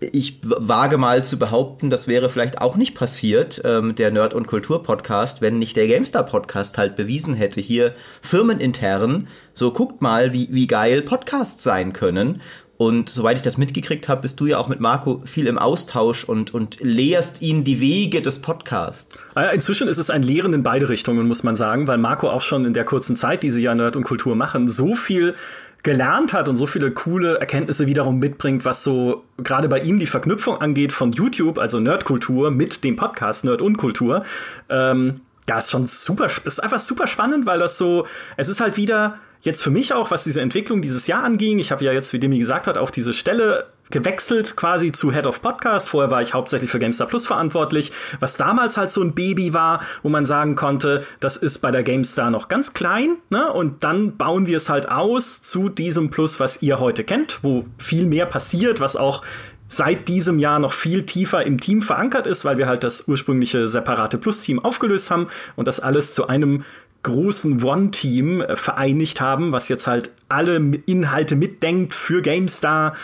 ich 0.00 0.38
wage 0.42 0.96
mal 0.96 1.24
zu 1.24 1.38
behaupten, 1.38 1.90
das 1.90 2.06
wäre 2.06 2.30
vielleicht 2.30 2.60
auch 2.60 2.76
nicht 2.76 2.94
passiert, 2.94 3.62
ähm, 3.64 3.94
der 3.94 4.10
Nerd- 4.10 4.34
und 4.34 4.46
Kultur-Podcast, 4.46 5.40
wenn 5.40 5.58
nicht 5.58 5.76
der 5.76 5.88
GameStar-Podcast 5.88 6.78
halt 6.78 6.94
bewiesen 6.94 7.34
hätte, 7.34 7.60
hier 7.60 7.94
firmenintern, 8.20 9.26
so 9.54 9.72
guckt 9.72 10.00
mal, 10.00 10.32
wie, 10.32 10.48
wie 10.52 10.68
geil 10.68 11.02
Podcasts 11.02 11.64
sein 11.64 11.92
können. 11.92 12.40
Und 12.78 13.08
soweit 13.08 13.36
ich 13.36 13.42
das 13.42 13.58
mitgekriegt 13.58 14.08
habe, 14.08 14.20
bist 14.20 14.38
du 14.38 14.46
ja 14.46 14.56
auch 14.56 14.68
mit 14.68 14.78
Marco 14.78 15.20
viel 15.24 15.48
im 15.48 15.58
Austausch 15.58 16.22
und, 16.22 16.54
und 16.54 16.78
lehrst 16.80 17.42
ihn 17.42 17.64
die 17.64 17.80
Wege 17.80 18.22
des 18.22 18.38
Podcasts. 18.38 19.26
Ah 19.34 19.46
inzwischen 19.46 19.88
ist 19.88 19.98
es 19.98 20.10
ein 20.10 20.22
Lehren 20.22 20.52
in 20.54 20.62
beide 20.62 20.88
Richtungen, 20.88 21.26
muss 21.26 21.42
man 21.42 21.56
sagen, 21.56 21.88
weil 21.88 21.98
Marco 21.98 22.30
auch 22.30 22.40
schon 22.40 22.64
in 22.64 22.74
der 22.74 22.84
kurzen 22.84 23.16
Zeit, 23.16 23.42
die 23.42 23.50
sie 23.50 23.62
ja 23.62 23.74
Nerd 23.74 23.96
und 23.96 24.04
Kultur 24.04 24.36
machen, 24.36 24.68
so 24.68 24.94
viel 24.94 25.34
gelernt 25.82 26.32
hat 26.32 26.48
und 26.48 26.56
so 26.56 26.66
viele 26.66 26.92
coole 26.92 27.40
Erkenntnisse 27.40 27.88
wiederum 27.88 28.20
mitbringt, 28.20 28.64
was 28.64 28.84
so 28.84 29.24
gerade 29.38 29.68
bei 29.68 29.80
ihm 29.80 29.98
die 29.98 30.06
Verknüpfung 30.06 30.60
angeht 30.60 30.92
von 30.92 31.10
YouTube, 31.10 31.58
also 31.58 31.80
Nerdkultur, 31.80 32.52
mit 32.52 32.84
dem 32.84 32.94
Podcast 32.94 33.44
Nerd 33.44 33.60
und 33.60 33.76
Kultur. 33.76 34.22
Ähm, 34.68 35.22
ja, 35.48 35.58
ist 35.58 35.72
schon 35.72 35.88
super, 35.88 36.26
ist 36.26 36.62
einfach 36.62 36.78
super 36.78 37.08
spannend, 37.08 37.44
weil 37.44 37.58
das 37.58 37.76
so, 37.76 38.06
es 38.36 38.48
ist 38.48 38.60
halt 38.60 38.76
wieder 38.76 39.18
jetzt 39.40 39.62
für 39.62 39.70
mich 39.70 39.92
auch, 39.92 40.10
was 40.10 40.24
diese 40.24 40.40
Entwicklung 40.40 40.82
dieses 40.82 41.06
Jahr 41.06 41.24
anging. 41.24 41.58
Ich 41.58 41.70
habe 41.72 41.84
ja 41.84 41.92
jetzt, 41.92 42.12
wie 42.12 42.18
Demi 42.18 42.38
gesagt 42.38 42.66
hat, 42.66 42.78
auch 42.78 42.90
diese 42.90 43.12
Stelle 43.12 43.66
gewechselt 43.90 44.56
quasi 44.56 44.92
zu 44.92 45.12
Head 45.12 45.26
of 45.26 45.40
Podcast. 45.40 45.88
Vorher 45.88 46.10
war 46.10 46.20
ich 46.20 46.34
hauptsächlich 46.34 46.70
für 46.70 46.78
GameStar 46.78 47.06
Plus 47.06 47.26
verantwortlich, 47.26 47.92
was 48.20 48.36
damals 48.36 48.76
halt 48.76 48.90
so 48.90 49.02
ein 49.02 49.14
Baby 49.14 49.54
war, 49.54 49.80
wo 50.02 50.08
man 50.08 50.26
sagen 50.26 50.56
konnte, 50.56 51.06
das 51.20 51.36
ist 51.36 51.58
bei 51.58 51.70
der 51.70 51.82
GameStar 51.82 52.30
noch 52.30 52.48
ganz 52.48 52.74
klein, 52.74 53.16
ne? 53.30 53.52
Und 53.52 53.84
dann 53.84 54.16
bauen 54.16 54.46
wir 54.46 54.58
es 54.58 54.68
halt 54.68 54.88
aus 54.88 55.42
zu 55.42 55.68
diesem 55.68 56.10
Plus, 56.10 56.40
was 56.40 56.62
ihr 56.62 56.80
heute 56.80 57.04
kennt, 57.04 57.40
wo 57.42 57.64
viel 57.78 58.06
mehr 58.06 58.26
passiert, 58.26 58.80
was 58.80 58.96
auch 58.96 59.22
seit 59.68 60.08
diesem 60.08 60.38
Jahr 60.38 60.58
noch 60.58 60.72
viel 60.72 61.04
tiefer 61.04 61.44
im 61.44 61.60
Team 61.60 61.82
verankert 61.82 62.26
ist, 62.26 62.44
weil 62.44 62.56
wir 62.56 62.66
halt 62.66 62.82
das 62.84 63.06
ursprüngliche 63.06 63.68
separate 63.68 64.16
Plus-Team 64.16 64.58
aufgelöst 64.58 65.10
haben 65.10 65.28
und 65.56 65.68
das 65.68 65.78
alles 65.78 66.14
zu 66.14 66.26
einem 66.26 66.64
großen 67.08 67.62
One-Team 67.62 68.40
äh, 68.40 68.56
vereinigt 68.56 69.20
haben, 69.20 69.52
was 69.52 69.68
jetzt 69.68 69.86
halt 69.86 70.10
alle 70.28 70.56
Inhalte 70.86 71.36
mitdenkt 71.36 71.94
für 71.94 72.22
GameStar 72.22 72.94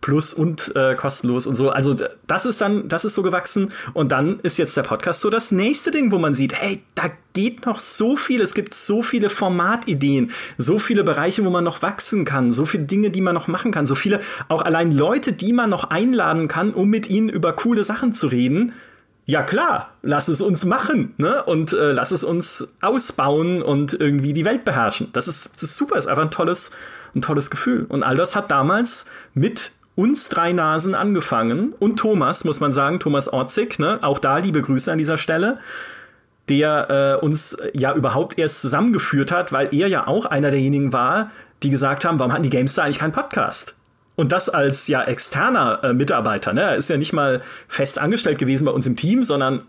plus 0.00 0.34
und 0.34 0.74
äh, 0.76 0.94
kostenlos 0.94 1.46
und 1.46 1.56
so. 1.56 1.70
Also 1.70 1.96
das 2.26 2.46
ist 2.46 2.60
dann, 2.60 2.88
das 2.88 3.04
ist 3.04 3.14
so 3.14 3.22
gewachsen. 3.22 3.72
Und 3.92 4.12
dann 4.12 4.38
ist 4.40 4.56
jetzt 4.56 4.76
der 4.76 4.82
Podcast 4.82 5.20
so 5.20 5.30
das 5.30 5.50
nächste 5.50 5.90
Ding, 5.90 6.12
wo 6.12 6.18
man 6.18 6.34
sieht, 6.34 6.54
hey, 6.54 6.82
da 6.94 7.10
geht 7.32 7.66
noch 7.66 7.78
so 7.78 8.16
viel. 8.16 8.40
Es 8.40 8.54
gibt 8.54 8.74
so 8.74 9.02
viele 9.02 9.30
Formatideen, 9.30 10.30
so 10.58 10.78
viele 10.78 11.02
Bereiche, 11.02 11.44
wo 11.44 11.50
man 11.50 11.64
noch 11.64 11.82
wachsen 11.82 12.24
kann, 12.24 12.52
so 12.52 12.66
viele 12.66 12.84
Dinge, 12.84 13.10
die 13.10 13.20
man 13.20 13.34
noch 13.34 13.48
machen 13.48 13.72
kann, 13.72 13.86
so 13.86 13.94
viele 13.94 14.20
auch 14.48 14.62
allein 14.62 14.92
Leute, 14.92 15.32
die 15.32 15.52
man 15.52 15.70
noch 15.70 15.84
einladen 15.84 16.46
kann, 16.46 16.72
um 16.72 16.88
mit 16.88 17.08
ihnen 17.08 17.28
über 17.28 17.52
coole 17.54 17.82
Sachen 17.82 18.12
zu 18.12 18.28
reden 18.28 18.72
ja 19.26 19.42
klar, 19.42 19.90
lass 20.02 20.28
es 20.28 20.40
uns 20.40 20.64
machen, 20.64 21.14
ne? 21.18 21.42
Und 21.44 21.72
äh, 21.72 21.92
lass 21.92 22.12
es 22.12 22.24
uns 22.24 22.74
ausbauen 22.80 23.60
und 23.60 23.92
irgendwie 23.92 24.32
die 24.32 24.44
Welt 24.44 24.64
beherrschen. 24.64 25.08
Das 25.12 25.28
ist, 25.28 25.56
das 25.56 25.64
ist 25.64 25.76
super, 25.76 25.98
ist 25.98 26.06
einfach 26.06 26.22
ein 26.22 26.30
tolles, 26.30 26.70
ein 27.14 27.22
tolles 27.22 27.50
Gefühl. 27.50 27.86
Und 27.88 28.04
all 28.04 28.16
das 28.16 28.36
hat 28.36 28.50
damals 28.50 29.06
mit 29.34 29.72
uns 29.96 30.28
drei 30.28 30.52
Nasen 30.52 30.94
angefangen 30.94 31.72
und 31.78 31.98
Thomas, 31.98 32.44
muss 32.44 32.60
man 32.60 32.70
sagen, 32.70 33.00
Thomas 33.00 33.32
Orzig, 33.32 33.78
ne? 33.78 33.98
Auch 34.02 34.20
da 34.20 34.38
liebe 34.38 34.62
Grüße 34.62 34.90
an 34.90 34.98
dieser 34.98 35.16
Stelle 35.18 35.58
der 36.48 37.18
äh, 37.20 37.24
uns 37.24 37.56
ja 37.72 37.92
überhaupt 37.92 38.38
erst 38.38 38.60
zusammengeführt 38.60 39.32
hat, 39.32 39.52
weil 39.52 39.74
er 39.74 39.88
ja 39.88 40.06
auch 40.06 40.26
einer 40.26 40.50
derjenigen 40.50 40.92
war, 40.92 41.32
die 41.64 41.70
gesagt 41.70 42.04
haben, 42.04 42.20
warum 42.20 42.32
hatten 42.32 42.44
die 42.44 42.50
Gamester 42.50 42.84
eigentlich 42.84 43.00
keinen 43.00 43.12
Podcast? 43.12 43.74
Und 44.16 44.32
das 44.32 44.48
als 44.48 44.88
ja 44.88 45.04
externer 45.04 45.84
äh, 45.84 45.92
Mitarbeiter. 45.92 46.52
Ne? 46.52 46.62
Er 46.62 46.76
ist 46.76 46.88
ja 46.88 46.96
nicht 46.96 47.12
mal 47.12 47.42
fest 47.68 47.98
angestellt 47.98 48.38
gewesen 48.38 48.64
bei 48.64 48.72
uns 48.72 48.86
im 48.86 48.96
Team, 48.96 49.22
sondern 49.22 49.62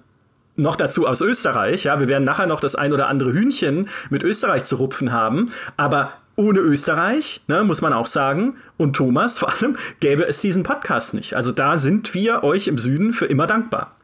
noch 0.56 0.76
dazu 0.76 1.06
aus 1.06 1.22
Österreich. 1.22 1.84
Ja, 1.84 2.00
wir 2.00 2.08
werden 2.08 2.24
nachher 2.24 2.48
noch 2.48 2.60
das 2.60 2.76
ein 2.76 2.94
oder 2.94 3.08
andere 3.08 3.34
Hühnchen 3.34 3.90
mit 4.10 4.24
Österreich 4.24 4.64
zu 4.64 4.78
rupfen 4.78 5.12
haben. 5.12 5.52
Aber 5.76 6.14
ohne 6.36 6.60
Österreich, 6.60 7.42
ne, 7.48 7.64
muss 7.64 7.82
man 7.82 7.94
auch 7.94 8.08
sagen, 8.08 8.58
und 8.78 8.96
Thomas 8.96 9.40
vor 9.40 9.54
allem, 9.54 9.78
gäbe 10.00 10.26
es 10.26 10.42
diesen 10.42 10.64
Podcast 10.64 11.14
nicht. 11.14 11.36
Also 11.36 11.52
da 11.52 11.78
sind 11.78 12.14
wir 12.14 12.44
euch 12.44 12.68
im 12.68 12.78
Süden 12.78 13.14
für 13.14 13.26
immer 13.26 13.48
dankbar. 13.48 13.96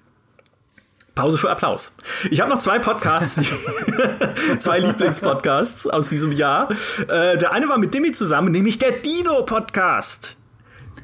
Pause 1.15 1.37
für 1.37 1.51
Applaus. 1.51 1.95
Ich 2.31 2.41
habe 2.41 2.49
noch 2.49 2.57
zwei 2.57 2.79
Podcasts, 2.79 3.39
zwei 4.59 4.79
Lieblingspodcasts 4.79 5.85
aus 5.85 6.09
diesem 6.09 6.31
Jahr. 6.31 6.71
Äh, 7.07 7.37
der 7.37 7.51
eine 7.51 7.69
war 7.69 7.77
mit 7.77 7.93
Demi 7.93 8.11
zusammen, 8.11 8.51
nämlich 8.51 8.79
der 8.79 8.93
Dino-Podcast. 8.93 10.37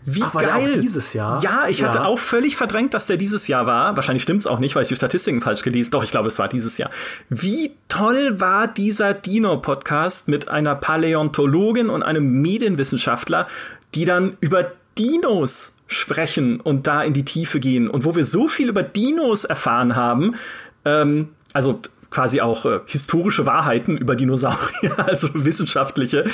Wie 0.06 0.24
Ach, 0.24 0.34
war 0.34 0.44
geil. 0.44 0.80
Dieses 0.82 1.14
Jahr? 1.14 1.44
Ja, 1.44 1.68
ich 1.68 1.80
ja. 1.80 1.88
hatte 1.88 2.06
auch 2.06 2.18
völlig 2.18 2.56
verdrängt, 2.56 2.96
dass 2.96 3.06
der 3.06 3.18
dieses 3.18 3.48
Jahr 3.48 3.68
war. 3.68 3.96
Wahrscheinlich 3.96 4.24
stimmt's 4.24 4.48
auch 4.48 4.58
nicht, 4.58 4.76
weil 4.76 4.82
ich 4.84 4.90
die 4.90 4.96
Statistiken 4.96 5.42
falsch 5.42 5.62
gelesen. 5.62 5.92
Doch, 5.92 6.04
ich 6.04 6.10
glaube, 6.10 6.28
es 6.28 6.40
war 6.40 6.48
dieses 6.48 6.80
Jahr. 6.80 6.90
Wie 7.30 7.76
toll 7.88 8.40
war 8.40 8.68
dieser 8.68 9.14
Dino-Podcast 9.14 10.28
mit 10.28 10.48
einer 10.48 10.76
Paläontologin 10.76 11.90
und 11.90 12.02
einem 12.02 12.42
Medienwissenschaftler, 12.42 13.48
die 13.94 14.06
dann 14.06 14.38
über 14.40 14.72
Dinos 14.98 15.79
sprechen 15.90 16.62
und 16.62 16.88
da 16.88 17.04
in 17.04 17.14
die 17.14 17.26
Tiefe 17.26 17.60
gehen 17.60 17.90
und 17.90 18.06
wo 18.06 18.16
wir 18.16 18.24
so 18.24 18.48
viel 18.48 18.70
über 18.70 18.84
Dinos 18.84 19.44
erfahren 19.44 19.96
haben, 19.96 20.36
ähm, 20.86 21.30
also 21.52 21.82
quasi 22.12 22.42
auch 22.42 22.66
äh, 22.66 22.80
historische 22.86 23.46
Wahrheiten 23.46 23.98
über 23.98 24.16
Dinosaurier, 24.16 24.98
also 25.08 25.30
wissenschaftliche. 25.34 26.26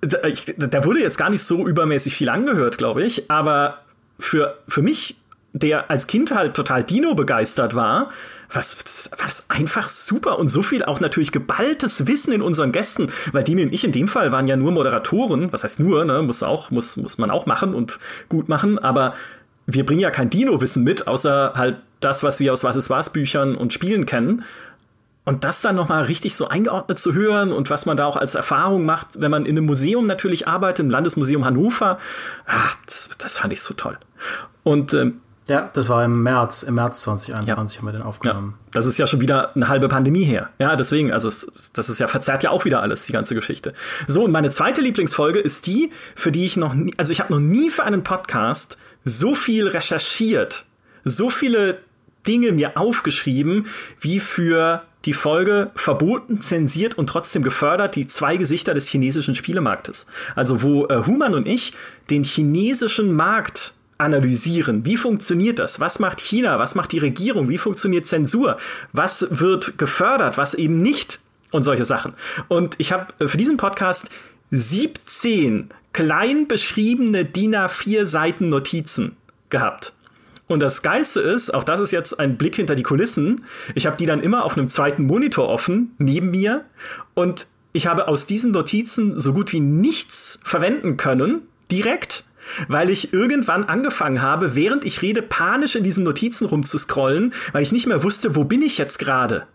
Da, 0.00 0.24
ich, 0.24 0.54
da 0.56 0.84
wurde 0.84 1.00
jetzt 1.00 1.18
gar 1.18 1.28
nicht 1.28 1.42
so 1.42 1.66
übermäßig 1.66 2.14
viel 2.14 2.28
angehört, 2.28 2.78
glaube 2.78 3.04
ich, 3.04 3.30
aber 3.30 3.78
für, 4.18 4.58
für 4.66 4.82
mich, 4.82 5.16
der 5.52 5.90
als 5.90 6.06
Kind 6.06 6.34
halt 6.34 6.54
total 6.54 6.82
Dino 6.82 7.14
begeistert 7.14 7.74
war, 7.74 8.10
was 8.50 9.10
war 9.10 9.56
einfach 9.56 9.88
super 9.88 10.38
und 10.38 10.48
so 10.48 10.62
viel 10.62 10.84
auch 10.84 11.00
natürlich 11.00 11.32
geballtes 11.32 12.06
Wissen 12.06 12.32
in 12.32 12.42
unseren 12.42 12.72
Gästen, 12.72 13.12
weil 13.32 13.44
Demi 13.44 13.62
und 13.62 13.72
ich 13.72 13.84
in 13.84 13.92
dem 13.92 14.08
Fall 14.08 14.32
waren 14.32 14.46
ja 14.46 14.56
nur 14.56 14.72
Moderatoren, 14.72 15.52
was 15.52 15.64
heißt 15.64 15.80
nur, 15.80 16.04
ne, 16.04 16.22
muss 16.22 16.42
auch 16.42 16.70
muss 16.70 16.96
muss 16.96 17.18
man 17.18 17.30
auch 17.30 17.46
machen 17.46 17.74
und 17.74 17.98
gut 18.28 18.48
machen, 18.48 18.78
aber 18.78 19.14
wir 19.66 19.84
bringen 19.84 20.00
ja 20.00 20.10
kein 20.10 20.30
Dino-Wissen 20.30 20.82
mit, 20.82 21.06
außer 21.06 21.52
halt 21.54 21.76
das, 22.00 22.22
was 22.22 22.40
wir 22.40 22.52
aus 22.52 22.64
Was 22.64 22.76
ist 22.76 22.88
was 22.90 23.10
Büchern 23.10 23.54
und 23.54 23.72
Spielen 23.72 24.06
kennen. 24.06 24.44
Und 25.24 25.44
das 25.44 25.60
dann 25.60 25.76
nochmal 25.76 26.04
richtig 26.04 26.36
so 26.36 26.48
eingeordnet 26.48 26.98
zu 26.98 27.12
hören 27.12 27.52
und 27.52 27.68
was 27.68 27.84
man 27.84 27.98
da 27.98 28.06
auch 28.06 28.16
als 28.16 28.34
Erfahrung 28.34 28.86
macht, 28.86 29.20
wenn 29.20 29.30
man 29.30 29.44
in 29.44 29.58
einem 29.58 29.66
Museum 29.66 30.06
natürlich 30.06 30.48
arbeitet, 30.48 30.86
im 30.86 30.90
Landesmuseum 30.90 31.44
Hannover, 31.44 31.98
ach, 32.46 32.76
das, 32.86 33.10
das 33.18 33.36
fand 33.36 33.52
ich 33.52 33.60
so 33.60 33.74
toll. 33.74 33.98
Und 34.62 34.94
ähm, 34.94 35.20
ja, 35.48 35.70
das 35.72 35.88
war 35.88 36.04
im 36.04 36.22
März, 36.22 36.62
im 36.62 36.74
März 36.74 37.02
2021 37.02 37.76
ja. 37.76 37.80
haben 37.80 37.88
wir 37.88 37.92
den 37.92 38.02
aufgenommen. 38.02 38.54
Ja, 38.58 38.70
das 38.72 38.86
ist 38.86 38.98
ja 38.98 39.06
schon 39.06 39.20
wieder 39.20 39.56
eine 39.56 39.68
halbe 39.68 39.88
Pandemie 39.88 40.24
her. 40.24 40.50
Ja, 40.58 40.76
deswegen, 40.76 41.10
also 41.10 41.30
das 41.72 41.88
ist 41.88 41.98
ja 41.98 42.06
verzerrt 42.06 42.42
ja 42.42 42.50
auch 42.50 42.66
wieder 42.66 42.82
alles, 42.82 43.06
die 43.06 43.12
ganze 43.12 43.34
Geschichte. 43.34 43.72
So, 44.06 44.24
und 44.24 44.30
meine 44.30 44.50
zweite 44.50 44.82
Lieblingsfolge 44.82 45.38
ist 45.38 45.66
die, 45.66 45.90
für 46.14 46.30
die 46.30 46.44
ich 46.44 46.58
noch 46.58 46.74
nie, 46.74 46.92
also 46.98 47.12
ich 47.12 47.20
habe 47.20 47.32
noch 47.32 47.40
nie 47.40 47.70
für 47.70 47.84
einen 47.84 48.04
Podcast 48.04 48.76
so 49.04 49.34
viel 49.34 49.68
recherchiert, 49.68 50.66
so 51.04 51.30
viele 51.30 51.78
Dinge 52.26 52.52
mir 52.52 52.76
aufgeschrieben, 52.76 53.66
wie 54.00 54.20
für 54.20 54.82
die 55.06 55.14
Folge 55.14 55.70
verboten, 55.76 56.42
zensiert 56.42 56.98
und 56.98 57.06
trotzdem 57.06 57.42
gefördert, 57.42 57.96
die 57.96 58.06
zwei 58.06 58.36
Gesichter 58.36 58.74
des 58.74 58.86
chinesischen 58.86 59.34
Spielemarktes. 59.34 60.06
Also 60.34 60.62
wo 60.62 60.86
äh, 60.88 61.04
Human 61.06 61.32
und 61.34 61.46
ich 61.46 61.72
den 62.10 62.24
chinesischen 62.24 63.14
Markt 63.14 63.72
analysieren. 63.98 64.84
Wie 64.84 64.96
funktioniert 64.96 65.58
das? 65.58 65.80
Was 65.80 65.98
macht 65.98 66.20
China? 66.20 66.58
Was 66.58 66.74
macht 66.74 66.92
die 66.92 66.98
Regierung? 66.98 67.48
Wie 67.48 67.58
funktioniert 67.58 68.06
Zensur? 68.06 68.56
Was 68.92 69.26
wird 69.30 69.76
gefördert? 69.76 70.38
Was 70.38 70.54
eben 70.54 70.80
nicht? 70.80 71.20
Und 71.50 71.64
solche 71.64 71.84
Sachen. 71.84 72.12
Und 72.48 72.74
ich 72.78 72.92
habe 72.92 73.06
äh, 73.18 73.28
für 73.28 73.38
diesen 73.38 73.56
Podcast 73.56 74.10
17 74.50 75.70
klein 75.92 76.46
beschriebene 76.46 77.24
DIN 77.24 77.54
A4 77.56 78.04
Seiten 78.04 78.50
Notizen 78.50 79.16
gehabt. 79.50 79.94
Und 80.46 80.60
das 80.60 80.82
Geilste 80.82 81.20
ist, 81.20 81.52
auch 81.52 81.64
das 81.64 81.80
ist 81.80 81.90
jetzt 81.90 82.18
ein 82.18 82.36
Blick 82.38 82.56
hinter 82.56 82.74
die 82.74 82.82
Kulissen, 82.82 83.44
ich 83.74 83.86
habe 83.86 83.96
die 83.96 84.06
dann 84.06 84.20
immer 84.20 84.44
auf 84.44 84.56
einem 84.56 84.68
zweiten 84.68 85.06
Monitor 85.06 85.48
offen, 85.48 85.94
neben 85.98 86.30
mir. 86.30 86.64
Und 87.14 87.46
ich 87.72 87.86
habe 87.86 88.08
aus 88.08 88.26
diesen 88.26 88.50
Notizen 88.50 89.20
so 89.20 89.34
gut 89.34 89.52
wie 89.52 89.60
nichts 89.60 90.40
verwenden 90.42 90.96
können, 90.96 91.42
direkt, 91.70 92.24
weil 92.68 92.90
ich 92.90 93.12
irgendwann 93.12 93.64
angefangen 93.64 94.22
habe, 94.22 94.54
während 94.54 94.84
ich 94.84 95.02
rede, 95.02 95.22
panisch 95.22 95.76
in 95.76 95.84
diesen 95.84 96.04
Notizen 96.04 96.46
rumzuscrollen, 96.46 97.32
weil 97.52 97.62
ich 97.62 97.72
nicht 97.72 97.86
mehr 97.86 98.02
wusste, 98.02 98.36
wo 98.36 98.44
bin 98.44 98.62
ich 98.62 98.78
jetzt 98.78 98.98
gerade. 98.98 99.46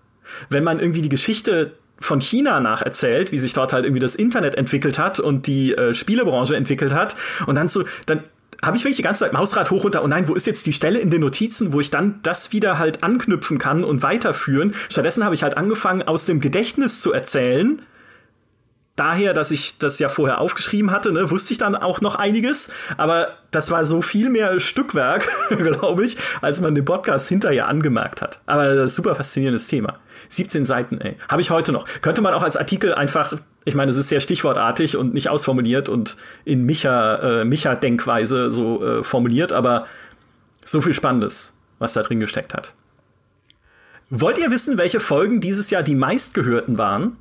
Wenn 0.49 0.63
man 0.63 0.79
irgendwie 0.79 1.01
die 1.01 1.09
Geschichte 1.09 1.73
von 1.99 2.19
China 2.19 2.59
nacherzählt, 2.59 3.31
wie 3.31 3.39
sich 3.39 3.53
dort 3.53 3.73
halt 3.73 3.85
irgendwie 3.85 4.01
das 4.01 4.15
Internet 4.15 4.55
entwickelt 4.55 4.99
hat 4.99 5.19
und 5.19 5.47
die 5.47 5.73
äh, 5.73 5.93
Spielebranche 5.93 6.55
entwickelt 6.55 6.93
hat 6.93 7.15
und 7.45 7.55
dann 7.55 7.69
so, 7.69 7.85
dann 8.05 8.23
habe 8.61 8.77
ich 8.77 8.83
wirklich 8.83 8.97
die 8.97 9.03
ganze 9.03 9.21
Zeit 9.21 9.33
Mausrad 9.33 9.71
hoch 9.71 9.83
runter. 9.83 10.03
Oh 10.03 10.07
nein, 10.07 10.27
wo 10.27 10.35
ist 10.35 10.47
jetzt 10.47 10.65
die 10.67 10.73
Stelle 10.73 10.99
in 10.99 11.09
den 11.09 11.21
Notizen, 11.21 11.73
wo 11.73 11.79
ich 11.79 11.91
dann 11.91 12.19
das 12.23 12.51
wieder 12.53 12.79
halt 12.79 13.03
anknüpfen 13.03 13.57
kann 13.57 13.83
und 13.83 14.03
weiterführen? 14.03 14.73
Stattdessen 14.89 15.23
habe 15.23 15.35
ich 15.35 15.43
halt 15.43 15.57
angefangen, 15.57 16.03
aus 16.03 16.25
dem 16.25 16.39
Gedächtnis 16.39 16.99
zu 16.99 17.11
erzählen. 17.11 17.81
Daher, 18.95 19.33
dass 19.33 19.49
ich 19.49 19.79
das 19.79 19.97
ja 19.97 20.07
vorher 20.07 20.39
aufgeschrieben 20.39 20.91
hatte, 20.91 21.11
ne, 21.11 21.31
wusste 21.31 21.53
ich 21.53 21.57
dann 21.57 21.75
auch 21.75 21.99
noch 22.01 22.13
einiges. 22.13 22.71
Aber 22.95 23.29
das 23.49 23.71
war 23.71 23.85
so 23.85 24.03
viel 24.03 24.29
mehr 24.29 24.59
Stückwerk, 24.59 25.27
glaube 25.49 26.05
ich, 26.05 26.17
als 26.41 26.61
man 26.61 26.75
den 26.75 26.85
Podcast 26.85 27.27
hinterher 27.27 27.67
angemerkt 27.67 28.21
hat. 28.21 28.39
Aber 28.45 28.87
super 28.87 29.15
faszinierendes 29.15 29.65
Thema. 29.65 29.97
17 30.29 30.63
Seiten, 30.63 31.01
ey. 31.01 31.15
Habe 31.27 31.41
ich 31.41 31.49
heute 31.49 31.71
noch. 31.71 31.87
Könnte 32.01 32.21
man 32.21 32.35
auch 32.35 32.43
als 32.43 32.55
Artikel 32.55 32.93
einfach, 32.93 33.33
ich 33.65 33.73
meine, 33.73 33.89
es 33.89 33.97
ist 33.97 34.09
sehr 34.09 34.19
stichwortartig 34.19 34.95
und 34.95 35.15
nicht 35.15 35.27
ausformuliert 35.27 35.89
und 35.89 36.15
in 36.45 36.63
Micha, 36.63 37.41
äh, 37.41 37.45
Micha-Denkweise 37.45 38.51
so 38.51 38.85
äh, 38.85 39.03
formuliert, 39.03 39.53
aber 39.53 39.87
so 40.63 40.81
viel 40.81 40.93
Spannendes, 40.93 41.57
was 41.79 41.93
da 41.93 42.03
drin 42.03 42.19
gesteckt 42.19 42.53
hat. 42.53 42.73
Wollt 44.11 44.37
ihr 44.37 44.51
wissen, 44.51 44.77
welche 44.77 44.99
Folgen 44.99 45.41
dieses 45.41 45.71
Jahr 45.71 45.81
die 45.81 45.95
meistgehörten 45.95 46.77
waren? 46.77 47.17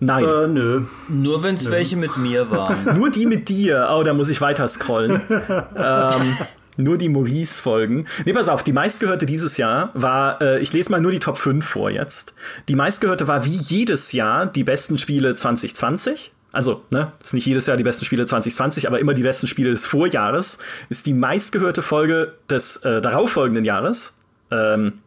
Nein. 0.00 0.24
Äh, 0.24 0.46
nö. 0.48 0.82
Nur 1.08 1.42
wenn 1.42 1.54
es 1.54 1.70
welche 1.70 1.96
mit 1.96 2.16
mir 2.16 2.50
waren. 2.50 2.84
Nur 2.98 3.10
die 3.10 3.26
mit 3.26 3.48
dir. 3.48 3.88
Oh, 3.92 4.02
da 4.02 4.14
muss 4.14 4.28
ich 4.28 4.40
weiter 4.40 4.66
scrollen. 4.68 5.22
ähm, 5.76 6.36
nur 6.78 6.98
die 6.98 7.08
Maurice-Folgen. 7.08 8.06
Nee, 8.26 8.34
pass 8.34 8.48
auf, 8.50 8.62
die 8.62 8.72
meistgehörte 8.72 9.24
dieses 9.24 9.56
Jahr 9.56 9.90
war, 9.94 10.42
äh, 10.42 10.60
ich 10.60 10.72
lese 10.74 10.90
mal 10.90 11.00
nur 11.00 11.10
die 11.10 11.20
Top 11.20 11.38
5 11.38 11.64
vor 11.64 11.90
jetzt. 11.90 12.34
Die 12.68 12.74
meistgehörte 12.74 13.26
war 13.28 13.44
wie 13.46 13.56
jedes 13.56 14.12
Jahr 14.12 14.44
die 14.44 14.64
besten 14.64 14.98
Spiele 14.98 15.34
2020. 15.34 16.32
Also, 16.52 16.82
ne, 16.90 17.12
ist 17.22 17.34
nicht 17.34 17.46
jedes 17.46 17.66
Jahr 17.66 17.76
die 17.76 17.82
besten 17.82 18.04
Spiele 18.04 18.26
2020, 18.26 18.86
aber 18.86 18.98
immer 18.98 19.14
die 19.14 19.22
besten 19.22 19.46
Spiele 19.46 19.70
des 19.70 19.86
Vorjahres. 19.86 20.58
Ist 20.88 21.06
die 21.06 21.12
meistgehörte 21.12 21.82
Folge 21.82 22.34
des 22.48 22.78
äh, 22.78 23.00
darauffolgenden 23.00 23.64
Jahres. 23.64 24.20
Ähm, 24.50 25.00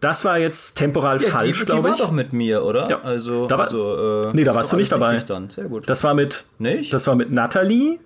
das 0.00 0.24
war 0.24 0.38
jetzt 0.38 0.74
temporal 0.76 1.22
Ja, 1.22 1.28
falsch, 1.28 1.58
die, 1.60 1.64
die 1.66 1.72
glaube 1.72 1.88
war 1.88 1.94
ich. 1.94 2.00
doch 2.00 2.10
mit 2.10 2.32
mir, 2.32 2.64
oder? 2.64 2.88
Ja. 2.88 3.00
Also, 3.02 3.44
Da 3.46 3.58
war- 3.58 3.66
also 3.66 4.28
äh, 4.30 4.32
Nee, 4.34 4.44
da 4.44 4.54
warst 4.54 4.72
du 4.72 4.76
nicht 4.76 4.90
dabei. 4.92 5.18
Dann. 5.18 5.50
Sehr 5.50 5.64
gut. 5.64 5.88
Das 5.90 6.02
war 6.04 6.14
mit, 6.14 6.46
Nicht? 6.58 6.92
das 6.92 7.06
war 7.06 7.14
mit 7.14 7.30
Natalie 7.30 7.98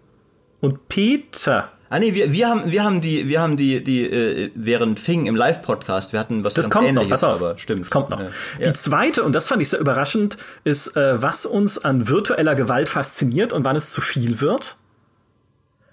und 0.61 0.89
Peter. 0.89 1.71
ah 1.91 1.99
nee, 1.99 2.15
wir, 2.15 2.33
wir 2.33 2.49
haben 2.49 2.63
wir 2.71 2.83
haben 2.83 3.01
die 3.01 3.29
wir 3.29 3.41
haben 3.41 3.57
die 3.57 3.85
die 3.85 4.05
äh, 4.07 4.51
während 4.55 4.99
Fing 4.99 5.27
im 5.27 5.37
Live 5.37 5.63
Podcast, 5.63 6.13
wir 6.13 6.19
hatten 6.21 6.43
was 6.43 6.55
Das 6.55 6.65
ganz 6.65 6.73
kommt 6.73 6.85
noch, 6.95 7.03
ähnliches, 7.03 7.11
pass 7.21 7.25
auf. 7.25 7.41
aber 7.43 7.59
stimmt. 7.59 7.81
Das 7.83 7.91
kommt 7.91 8.11
noch. 8.11 8.19
Ja. 8.21 8.31
Die 8.59 8.63
Ja. 8.65 8.75
zweite, 8.75 9.23
und 9.23 9.33
das 9.35 9.47
fand 9.47 9.63
ich 9.63 9.69
sehr 9.69 9.79
überraschend, 9.81 10.37
ist, 10.65 10.97
äh, 10.97 11.23
was 11.23 11.47
uns 11.47 11.79
an 11.85 12.09
virtueller 12.09 12.55
Gewalt 12.55 12.89
fasziniert 12.89 13.53
und 13.53 13.65
wann 13.65 13.77
es 13.77 13.93
zu 13.93 14.01
viel 14.01 14.41
wird. 14.41 14.79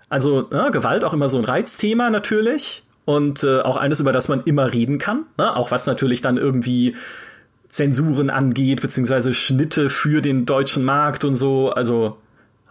Also 0.10 0.48
ja, 0.52 0.70
Gewalt 0.70 1.04
auch 1.04 1.14
immer 1.14 1.30
so 1.30 1.38
ein 1.38 1.46
Reizthema 1.46 2.10
natürlich 2.10 2.84
und 3.06 3.44
äh, 3.44 3.62
auch 3.62 3.78
eines, 3.78 4.00
über 4.00 4.12
das 4.12 4.28
man 4.28 4.42
immer 4.44 4.74
reden 4.74 4.98
kann. 4.98 5.26
Ne? 5.38 5.56
Auch 5.56 5.72
was 5.72 5.88
natürlich 5.88 6.22
dann 6.22 6.38
irgendwie 6.38 6.96
Zensuren 7.68 8.30
angeht, 8.30 8.82
beziehungsweise 8.82 9.34
Schnitte 9.34 9.90
für 9.90 10.22
den 10.22 10.46
deutschen 10.46 10.84
Markt 10.84 11.24
und 11.26 11.36
so. 11.36 11.70
Also 11.72 12.18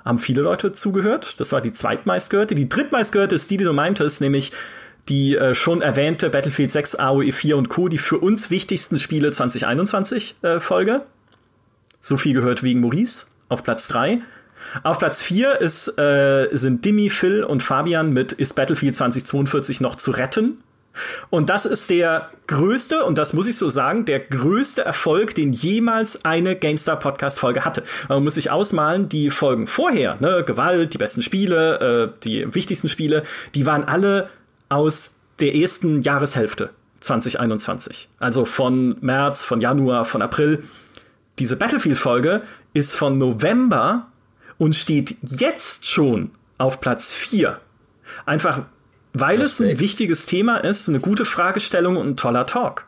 haben 0.05 0.19
viele 0.19 0.43
Leute 0.43 0.73
zugehört. 0.73 1.41
Das 1.41 1.53
war 1.53 1.61
die 1.61 1.73
zweitmeistgehörte. 1.73 2.55
Die 2.55 2.69
drittmeistgehörte 2.69 3.35
ist 3.35 3.51
die, 3.51 3.57
die 3.57 3.65
du 3.65 3.73
meintest, 3.73 4.21
nämlich 4.21 4.53
die 5.09 5.37
äh, 5.37 5.55
schon 5.55 5.83
erwähnte 5.83 6.31
Battlefield 6.31 6.71
6, 6.71 6.97
AOE 6.97 7.33
4 7.33 7.57
und 7.57 7.69
Co., 7.69 7.89
die 7.89 7.99
für 7.99 8.19
uns 8.19 8.51
wichtigsten 8.51 9.01
Spiele 9.01 9.33
2021 9.33 10.37
äh, 10.43 10.61
Folge. 10.61 11.03
So 12.01 12.17
viel 12.17 12.35
gehört 12.35 12.63
wegen 12.63 12.81
Maurice 12.81 13.27
auf 13.49 13.63
Platz 13.63 13.89
3. 13.89 14.23
Auf 14.83 14.99
Platz 14.99 15.23
4 15.23 15.61
ist, 15.61 15.99
äh, 15.99 16.49
sind 16.53 16.85
Dimmy, 16.85 17.11
Phil 17.11 17.45
und 17.45 17.63
Fabian 17.63 18.13
mit 18.13 18.33
Ist 18.33 18.55
Battlefield 18.55 18.95
2042 18.95 19.81
noch 19.81 19.97
zu 19.97 20.11
retten? 20.11 20.63
Und 21.31 21.51
das 21.51 21.67
ist 21.67 21.91
der 21.91 22.31
größte, 22.47 23.05
und 23.05 23.17
das 23.17 23.33
muss 23.33 23.47
ich 23.47 23.57
so 23.57 23.69
sagen, 23.69 24.05
der 24.05 24.21
größte 24.21 24.83
Erfolg, 24.83 25.35
den 25.35 25.53
jemals 25.53 26.25
eine 26.25 26.57
GameStar-Podcast-Folge 26.57 27.65
hatte. 27.65 27.85
Man 28.09 28.25
muss 28.25 28.35
sich 28.35 28.51
ausmalen, 28.51 29.09
die 29.09 29.31
Folgen 29.31 29.67
vorher, 29.67 30.17
ne, 30.21 30.43
Gewalt, 30.45 30.93
die 30.93 30.99
besten 30.99 31.23
Spiele, 31.23 32.13
äh, 32.13 32.25
die 32.25 32.55
wichtigsten 32.55 32.89
Spiele, 32.89 33.23
die 33.55 33.67
waren 33.67 33.85
alle 33.85 34.29
aus 34.69 35.17
der 35.39 35.55
ersten 35.55 36.03
Jahreshälfte 36.03 36.71
2021. 37.01 38.09
Also 38.19 38.45
von 38.45 38.97
März, 39.01 39.45
von 39.45 39.61
Januar, 39.61 40.05
von 40.05 40.23
April. 40.23 40.65
Diese 41.39 41.57
Battlefield-Folge 41.57 42.43
ist 42.75 42.95
von 42.95 43.17
November 43.17 44.10
und 44.61 44.77
steht 44.77 45.17
jetzt 45.23 45.89
schon 45.89 46.31
auf 46.59 46.81
Platz 46.81 47.13
4. 47.13 47.59
Einfach 48.27 48.63
weil 49.13 49.41
es 49.41 49.59
ein 49.59 49.65
Respekt. 49.65 49.81
wichtiges 49.81 50.27
Thema 50.27 50.59
ist, 50.59 50.89
eine 50.89 51.01
gute 51.01 51.25
Fragestellung 51.25 51.97
und 51.97 52.11
ein 52.11 52.17
toller 52.17 52.47
Talk. 52.47 52.87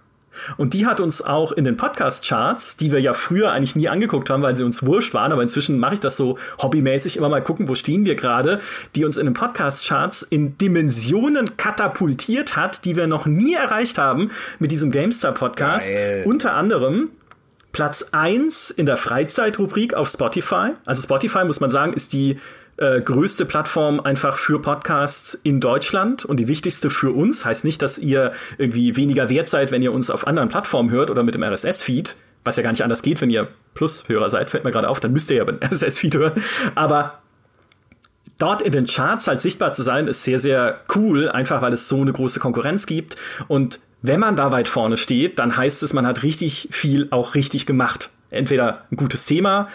Und 0.56 0.72
die 0.72 0.86
hat 0.86 1.00
uns 1.00 1.20
auch 1.20 1.52
in 1.52 1.64
den 1.64 1.76
Podcast-Charts, 1.76 2.76
die 2.76 2.92
wir 2.92 3.00
ja 3.00 3.12
früher 3.12 3.50
eigentlich 3.50 3.76
nie 3.76 3.88
angeguckt 3.88 4.30
haben, 4.30 4.42
weil 4.42 4.54
sie 4.54 4.64
uns 4.64 4.84
wurscht 4.84 5.14
waren, 5.14 5.32
aber 5.32 5.42
inzwischen 5.42 5.78
mache 5.78 5.94
ich 5.94 6.00
das 6.00 6.16
so 6.16 6.38
hobbymäßig, 6.60 7.16
immer 7.16 7.28
mal 7.28 7.42
gucken, 7.42 7.68
wo 7.68 7.74
stehen 7.74 8.06
wir 8.06 8.14
gerade, 8.14 8.60
die 8.94 9.04
uns 9.04 9.16
in 9.16 9.26
den 9.26 9.34
Podcast-Charts 9.34 10.22
in 10.22 10.56
Dimensionen 10.58 11.56
katapultiert 11.56 12.56
hat, 12.56 12.84
die 12.84 12.96
wir 12.96 13.06
noch 13.06 13.26
nie 13.26 13.54
erreicht 13.54 13.98
haben 13.98 14.30
mit 14.58 14.70
diesem 14.70 14.90
GameStar-Podcast. 14.90 15.90
Unter 16.24 16.54
anderem 16.54 17.10
Platz 17.72 18.10
1 18.12 18.70
in 18.70 18.86
der 18.86 18.96
Freizeitrubrik 18.96 19.94
auf 19.94 20.08
Spotify. 20.08 20.72
Also 20.84 21.02
Spotify, 21.02 21.44
muss 21.44 21.60
man 21.60 21.70
sagen, 21.70 21.94
ist 21.94 22.12
die 22.12 22.38
äh, 22.76 23.00
größte 23.00 23.46
Plattform 23.46 24.00
einfach 24.00 24.36
für 24.36 24.60
Podcasts 24.60 25.34
in 25.34 25.60
Deutschland 25.60 26.24
und 26.24 26.38
die 26.38 26.48
wichtigste 26.48 26.90
für 26.90 27.12
uns. 27.12 27.44
Heißt 27.44 27.64
nicht, 27.64 27.82
dass 27.82 27.98
ihr 27.98 28.32
irgendwie 28.58 28.96
weniger 28.96 29.30
wert 29.30 29.48
seid, 29.48 29.70
wenn 29.70 29.82
ihr 29.82 29.92
uns 29.92 30.10
auf 30.10 30.26
anderen 30.26 30.48
Plattformen 30.48 30.90
hört 30.90 31.10
oder 31.10 31.22
mit 31.22 31.34
dem 31.34 31.42
RSS-Feed, 31.42 32.16
was 32.44 32.56
ja 32.56 32.62
gar 32.62 32.72
nicht 32.72 32.82
anders 32.82 33.02
geht, 33.02 33.20
wenn 33.20 33.30
ihr 33.30 33.48
Plus-Hörer 33.74 34.28
seid, 34.28 34.50
fällt 34.50 34.64
mir 34.64 34.72
gerade 34.72 34.88
auf, 34.88 35.00
dann 35.00 35.12
müsst 35.12 35.30
ihr 35.30 35.38
ja 35.38 35.44
beim 35.44 35.58
RSS-Feed 35.62 36.14
hören. 36.14 36.42
Aber 36.74 37.22
dort 38.38 38.62
in 38.62 38.72
den 38.72 38.86
Charts 38.86 39.28
halt 39.28 39.40
sichtbar 39.40 39.72
zu 39.72 39.82
sein, 39.82 40.08
ist 40.08 40.24
sehr, 40.24 40.38
sehr 40.38 40.80
cool, 40.94 41.28
einfach 41.28 41.62
weil 41.62 41.72
es 41.72 41.88
so 41.88 42.00
eine 42.00 42.12
große 42.12 42.40
Konkurrenz 42.40 42.86
gibt. 42.86 43.16
Und 43.48 43.80
wenn 44.02 44.20
man 44.20 44.36
da 44.36 44.52
weit 44.52 44.68
vorne 44.68 44.96
steht, 44.96 45.38
dann 45.38 45.56
heißt 45.56 45.82
es, 45.82 45.92
man 45.92 46.06
hat 46.06 46.22
richtig 46.22 46.68
viel 46.72 47.08
auch 47.10 47.34
richtig 47.34 47.66
gemacht. 47.66 48.10
Entweder 48.30 48.84
ein 48.90 48.96
gutes 48.96 49.26
Thema 49.26 49.68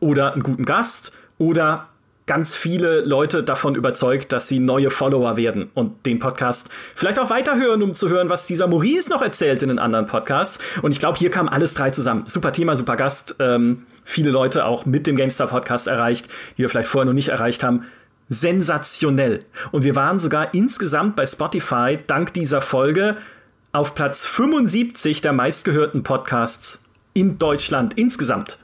oder 0.00 0.32
einen 0.32 0.42
guten 0.42 0.64
Gast 0.64 1.12
oder 1.38 1.88
ganz 2.26 2.56
viele 2.56 3.00
Leute 3.00 3.42
davon 3.42 3.74
überzeugt, 3.74 4.32
dass 4.32 4.48
sie 4.48 4.58
neue 4.58 4.90
Follower 4.90 5.36
werden 5.36 5.70
und 5.74 6.06
den 6.06 6.18
Podcast 6.18 6.70
vielleicht 6.94 7.18
auch 7.18 7.28
weiterhören, 7.28 7.82
um 7.82 7.94
zu 7.94 8.08
hören, 8.08 8.30
was 8.30 8.46
dieser 8.46 8.66
Maurice 8.66 9.10
noch 9.10 9.20
erzählt 9.20 9.62
in 9.62 9.68
den 9.68 9.78
anderen 9.78 10.06
Podcasts. 10.06 10.58
Und 10.80 10.92
ich 10.92 10.98
glaube, 10.98 11.18
hier 11.18 11.30
kam 11.30 11.48
alles 11.48 11.74
drei 11.74 11.90
zusammen. 11.90 12.22
Super 12.26 12.52
Thema, 12.52 12.76
super 12.76 12.96
Gast. 12.96 13.36
Ähm, 13.40 13.84
viele 14.04 14.30
Leute 14.30 14.64
auch 14.64 14.86
mit 14.86 15.06
dem 15.06 15.16
GameStar 15.16 15.48
Podcast 15.48 15.86
erreicht, 15.86 16.28
die 16.56 16.62
wir 16.62 16.70
vielleicht 16.70 16.88
vorher 16.88 17.06
noch 17.06 17.12
nicht 17.12 17.28
erreicht 17.28 17.62
haben. 17.62 17.84
Sensationell. 18.30 19.44
Und 19.70 19.84
wir 19.84 19.94
waren 19.94 20.18
sogar 20.18 20.54
insgesamt 20.54 21.16
bei 21.16 21.26
Spotify 21.26 21.98
dank 22.06 22.32
dieser 22.32 22.62
Folge 22.62 23.16
auf 23.74 23.94
Platz 23.94 24.24
75 24.24 25.20
der 25.20 25.32
meistgehörten 25.32 26.04
Podcasts 26.04 26.84
in 27.12 27.38
Deutschland 27.38 27.94
insgesamt. 27.98 28.58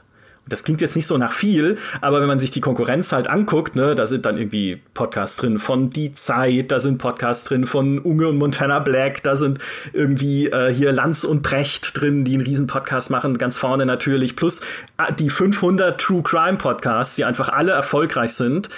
Und 0.45 0.53
das 0.53 0.63
klingt 0.63 0.81
jetzt 0.81 0.95
nicht 0.95 1.05
so 1.05 1.17
nach 1.17 1.33
viel, 1.33 1.77
aber 1.99 2.21
wenn 2.21 2.27
man 2.27 2.39
sich 2.39 2.49
die 2.49 2.61
Konkurrenz 2.61 3.11
halt 3.11 3.29
anguckt, 3.29 3.75
ne, 3.75 3.93
da 3.93 4.05
sind 4.05 4.25
dann 4.25 4.37
irgendwie 4.37 4.81
Podcasts 4.93 5.37
drin 5.37 5.59
von 5.59 5.89
Die 5.89 6.13
Zeit, 6.13 6.71
da 6.71 6.79
sind 6.79 6.97
Podcasts 6.97 7.43
drin 7.43 7.67
von 7.67 7.99
Unge 7.99 8.29
und 8.29 8.37
Montana 8.37 8.79
Black, 8.79 9.21
da 9.21 9.35
sind 9.35 9.59
irgendwie 9.91 10.47
äh, 10.47 10.73
hier 10.73 10.93
Lanz 10.93 11.25
und 11.25 11.43
Brecht 11.43 11.99
drin, 11.99 12.23
die 12.23 12.33
einen 12.33 12.45
riesen 12.45 12.67
Podcast 12.67 13.09
machen, 13.09 13.37
ganz 13.37 13.57
vorne 13.57 13.85
natürlich, 13.85 14.35
plus 14.35 14.61
äh, 14.97 15.13
die 15.13 15.29
500 15.29 15.99
True 15.99 16.23
Crime 16.23 16.57
Podcasts, 16.57 17.15
die 17.15 17.25
einfach 17.25 17.49
alle 17.49 17.73
erfolgreich 17.73 18.33
sind 18.33 18.69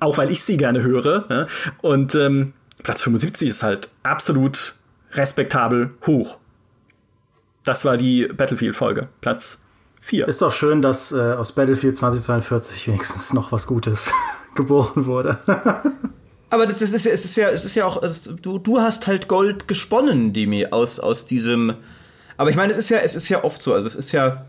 auch 0.00 0.18
weil 0.18 0.30
ich 0.30 0.42
sie 0.42 0.56
gerne 0.56 0.82
höre. 0.82 1.24
Ja? 1.28 1.46
Und 1.82 2.16
ähm, 2.16 2.52
Platz 2.82 3.02
75 3.02 3.48
ist 3.48 3.62
halt 3.62 3.90
absolut 4.02 4.74
respektabel 5.14 5.94
hoch. 6.06 6.38
Das 7.64 7.84
war 7.84 7.96
die 7.96 8.26
Battlefield-Folge. 8.26 9.08
Platz 9.20 9.64
4. 10.00 10.28
Ist 10.28 10.42
doch 10.42 10.52
schön, 10.52 10.82
dass 10.82 11.12
äh, 11.12 11.16
aus 11.16 11.52
Battlefield 11.52 11.96
2042 11.96 12.88
wenigstens 12.88 13.32
noch 13.32 13.52
was 13.52 13.66
Gutes 13.66 14.12
geboren 14.54 15.06
wurde. 15.06 15.38
Aber 16.50 16.66
das 16.66 16.82
ist, 16.82 16.94
es 16.94 17.06
ist 17.06 17.36
ja, 17.36 17.48
es 17.48 17.64
ist 17.64 17.74
ja 17.74 17.86
auch, 17.86 18.02
es, 18.02 18.30
du, 18.40 18.58
du 18.58 18.80
hast 18.80 19.06
halt 19.06 19.28
Gold 19.28 19.66
gesponnen, 19.66 20.32
Dimi, 20.32 20.66
aus, 20.66 21.00
aus 21.00 21.24
diesem. 21.24 21.74
Aber 22.36 22.50
ich 22.50 22.56
meine, 22.56 22.70
es 22.70 22.78
ist 22.78 22.90
ja, 22.90 22.98
es 22.98 23.14
ist 23.14 23.28
ja 23.28 23.42
oft 23.42 23.60
so, 23.60 23.72
also 23.72 23.88
es 23.88 23.94
ist 23.94 24.12
ja, 24.12 24.44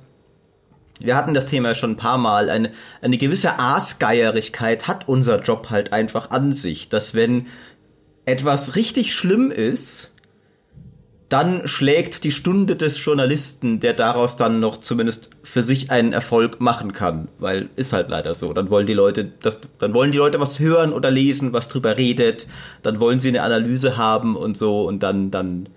wir 1.00 1.16
hatten 1.16 1.34
das 1.34 1.46
Thema 1.46 1.74
schon 1.74 1.92
ein 1.92 1.98
paar 1.98 2.18
Mal, 2.18 2.50
eine, 2.50 2.72
eine 3.02 3.18
gewisse 3.18 3.60
Aasgeierigkeit 3.60 4.88
hat 4.88 5.08
unser 5.08 5.42
Job 5.42 5.70
halt 5.70 5.94
einfach 5.94 6.32
an 6.32 6.52
sich, 6.52 6.90
dass 6.90 7.16
wenn 7.16 7.48
etwas 8.26 8.76
richtig 8.76 9.16
schlimm 9.16 9.52
ist, 9.52 10.12
dann 11.36 11.68
schlägt 11.68 12.24
die 12.24 12.32
Stunde 12.32 12.78
des 12.78 13.04
Journalisten, 13.04 13.82
der 13.82 13.92
daraus 13.92 14.38
dann 14.38 14.62
noch 14.62 14.78
zumindest 14.78 15.32
für 15.44 15.64
sich 15.64 15.92
einen 15.92 16.14
Erfolg 16.14 16.62
machen 16.62 16.94
kann, 16.94 17.28
weil 17.40 17.68
ist 17.76 17.92
halt 17.92 18.08
leider 18.08 18.36
so. 18.36 18.54
Dann 18.54 18.70
wollen 18.70 18.88
die 18.88 18.94
Leute, 18.94 19.34
das, 19.42 19.60
dann 19.80 19.94
wollen 19.94 20.14
die 20.14 20.18
Leute 20.18 20.40
was 20.40 20.62
hören 20.62 20.94
oder 20.94 21.12
lesen, 21.12 21.52
was 21.52 21.68
drüber 21.68 21.98
redet, 21.98 22.48
dann 22.84 23.02
wollen 23.02 23.20
sie 23.20 23.28
eine 23.28 23.42
Analyse 23.42 23.98
haben 23.98 24.38
und 24.38 24.56
so 24.56 24.84
und 24.88 25.04
dann, 25.04 25.30
dann 25.30 25.68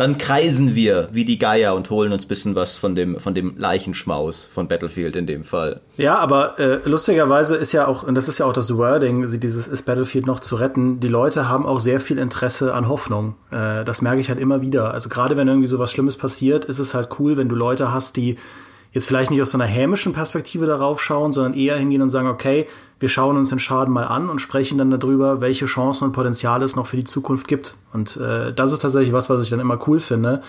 dann 0.00 0.16
kreisen 0.16 0.74
wir 0.74 1.10
wie 1.12 1.26
die 1.26 1.36
Geier 1.36 1.74
und 1.74 1.90
holen 1.90 2.10
uns 2.10 2.24
bisschen 2.24 2.54
was 2.54 2.78
von 2.78 2.94
dem, 2.94 3.20
von 3.20 3.34
dem 3.34 3.58
Leichenschmaus 3.58 4.48
von 4.50 4.66
Battlefield 4.66 5.14
in 5.14 5.26
dem 5.26 5.44
Fall. 5.44 5.82
Ja, 5.98 6.14
aber 6.16 6.58
äh, 6.58 6.80
lustigerweise 6.88 7.54
ist 7.56 7.72
ja 7.72 7.86
auch, 7.86 8.02
und 8.02 8.14
das 8.14 8.26
ist 8.26 8.38
ja 8.38 8.46
auch 8.46 8.54
das 8.54 8.74
Wording, 8.74 9.28
dieses 9.38 9.68
ist 9.68 9.82
Battlefield 9.82 10.26
noch 10.26 10.40
zu 10.40 10.56
retten, 10.56 11.00
die 11.00 11.08
Leute 11.08 11.50
haben 11.50 11.66
auch 11.66 11.80
sehr 11.80 12.00
viel 12.00 12.16
Interesse 12.16 12.72
an 12.72 12.88
Hoffnung. 12.88 13.34
Äh, 13.50 13.84
das 13.84 14.00
merke 14.00 14.20
ich 14.20 14.30
halt 14.30 14.40
immer 14.40 14.62
wieder. 14.62 14.94
Also 14.94 15.10
gerade 15.10 15.36
wenn 15.36 15.48
irgendwie 15.48 15.68
so 15.68 15.78
was 15.78 15.92
Schlimmes 15.92 16.16
passiert, 16.16 16.64
ist 16.64 16.78
es 16.78 16.94
halt 16.94 17.10
cool, 17.18 17.36
wenn 17.36 17.50
du 17.50 17.54
Leute 17.54 17.92
hast, 17.92 18.16
die 18.16 18.36
jetzt 18.92 19.06
vielleicht 19.06 19.30
nicht 19.30 19.40
aus 19.40 19.50
so 19.50 19.58
einer 19.58 19.66
hämischen 19.66 20.12
Perspektive 20.12 20.66
darauf 20.66 21.00
schauen, 21.00 21.32
sondern 21.32 21.54
eher 21.54 21.76
hingehen 21.76 22.02
und 22.02 22.10
sagen, 22.10 22.28
okay, 22.28 22.66
wir 22.98 23.08
schauen 23.08 23.36
uns 23.36 23.50
den 23.50 23.58
Schaden 23.58 23.94
mal 23.94 24.04
an 24.04 24.28
und 24.28 24.40
sprechen 24.40 24.78
dann 24.78 24.90
darüber, 24.90 25.40
welche 25.40 25.66
Chancen 25.66 26.04
und 26.04 26.12
Potenziale 26.12 26.64
es 26.64 26.76
noch 26.76 26.86
für 26.86 26.96
die 26.96 27.04
Zukunft 27.04 27.48
gibt. 27.48 27.76
Und 27.92 28.16
äh, 28.16 28.52
das 28.52 28.72
ist 28.72 28.80
tatsächlich 28.80 29.12
was, 29.12 29.30
was 29.30 29.42
ich 29.42 29.50
dann 29.50 29.60
immer 29.60 29.78
cool 29.86 30.00
finde, 30.00 30.42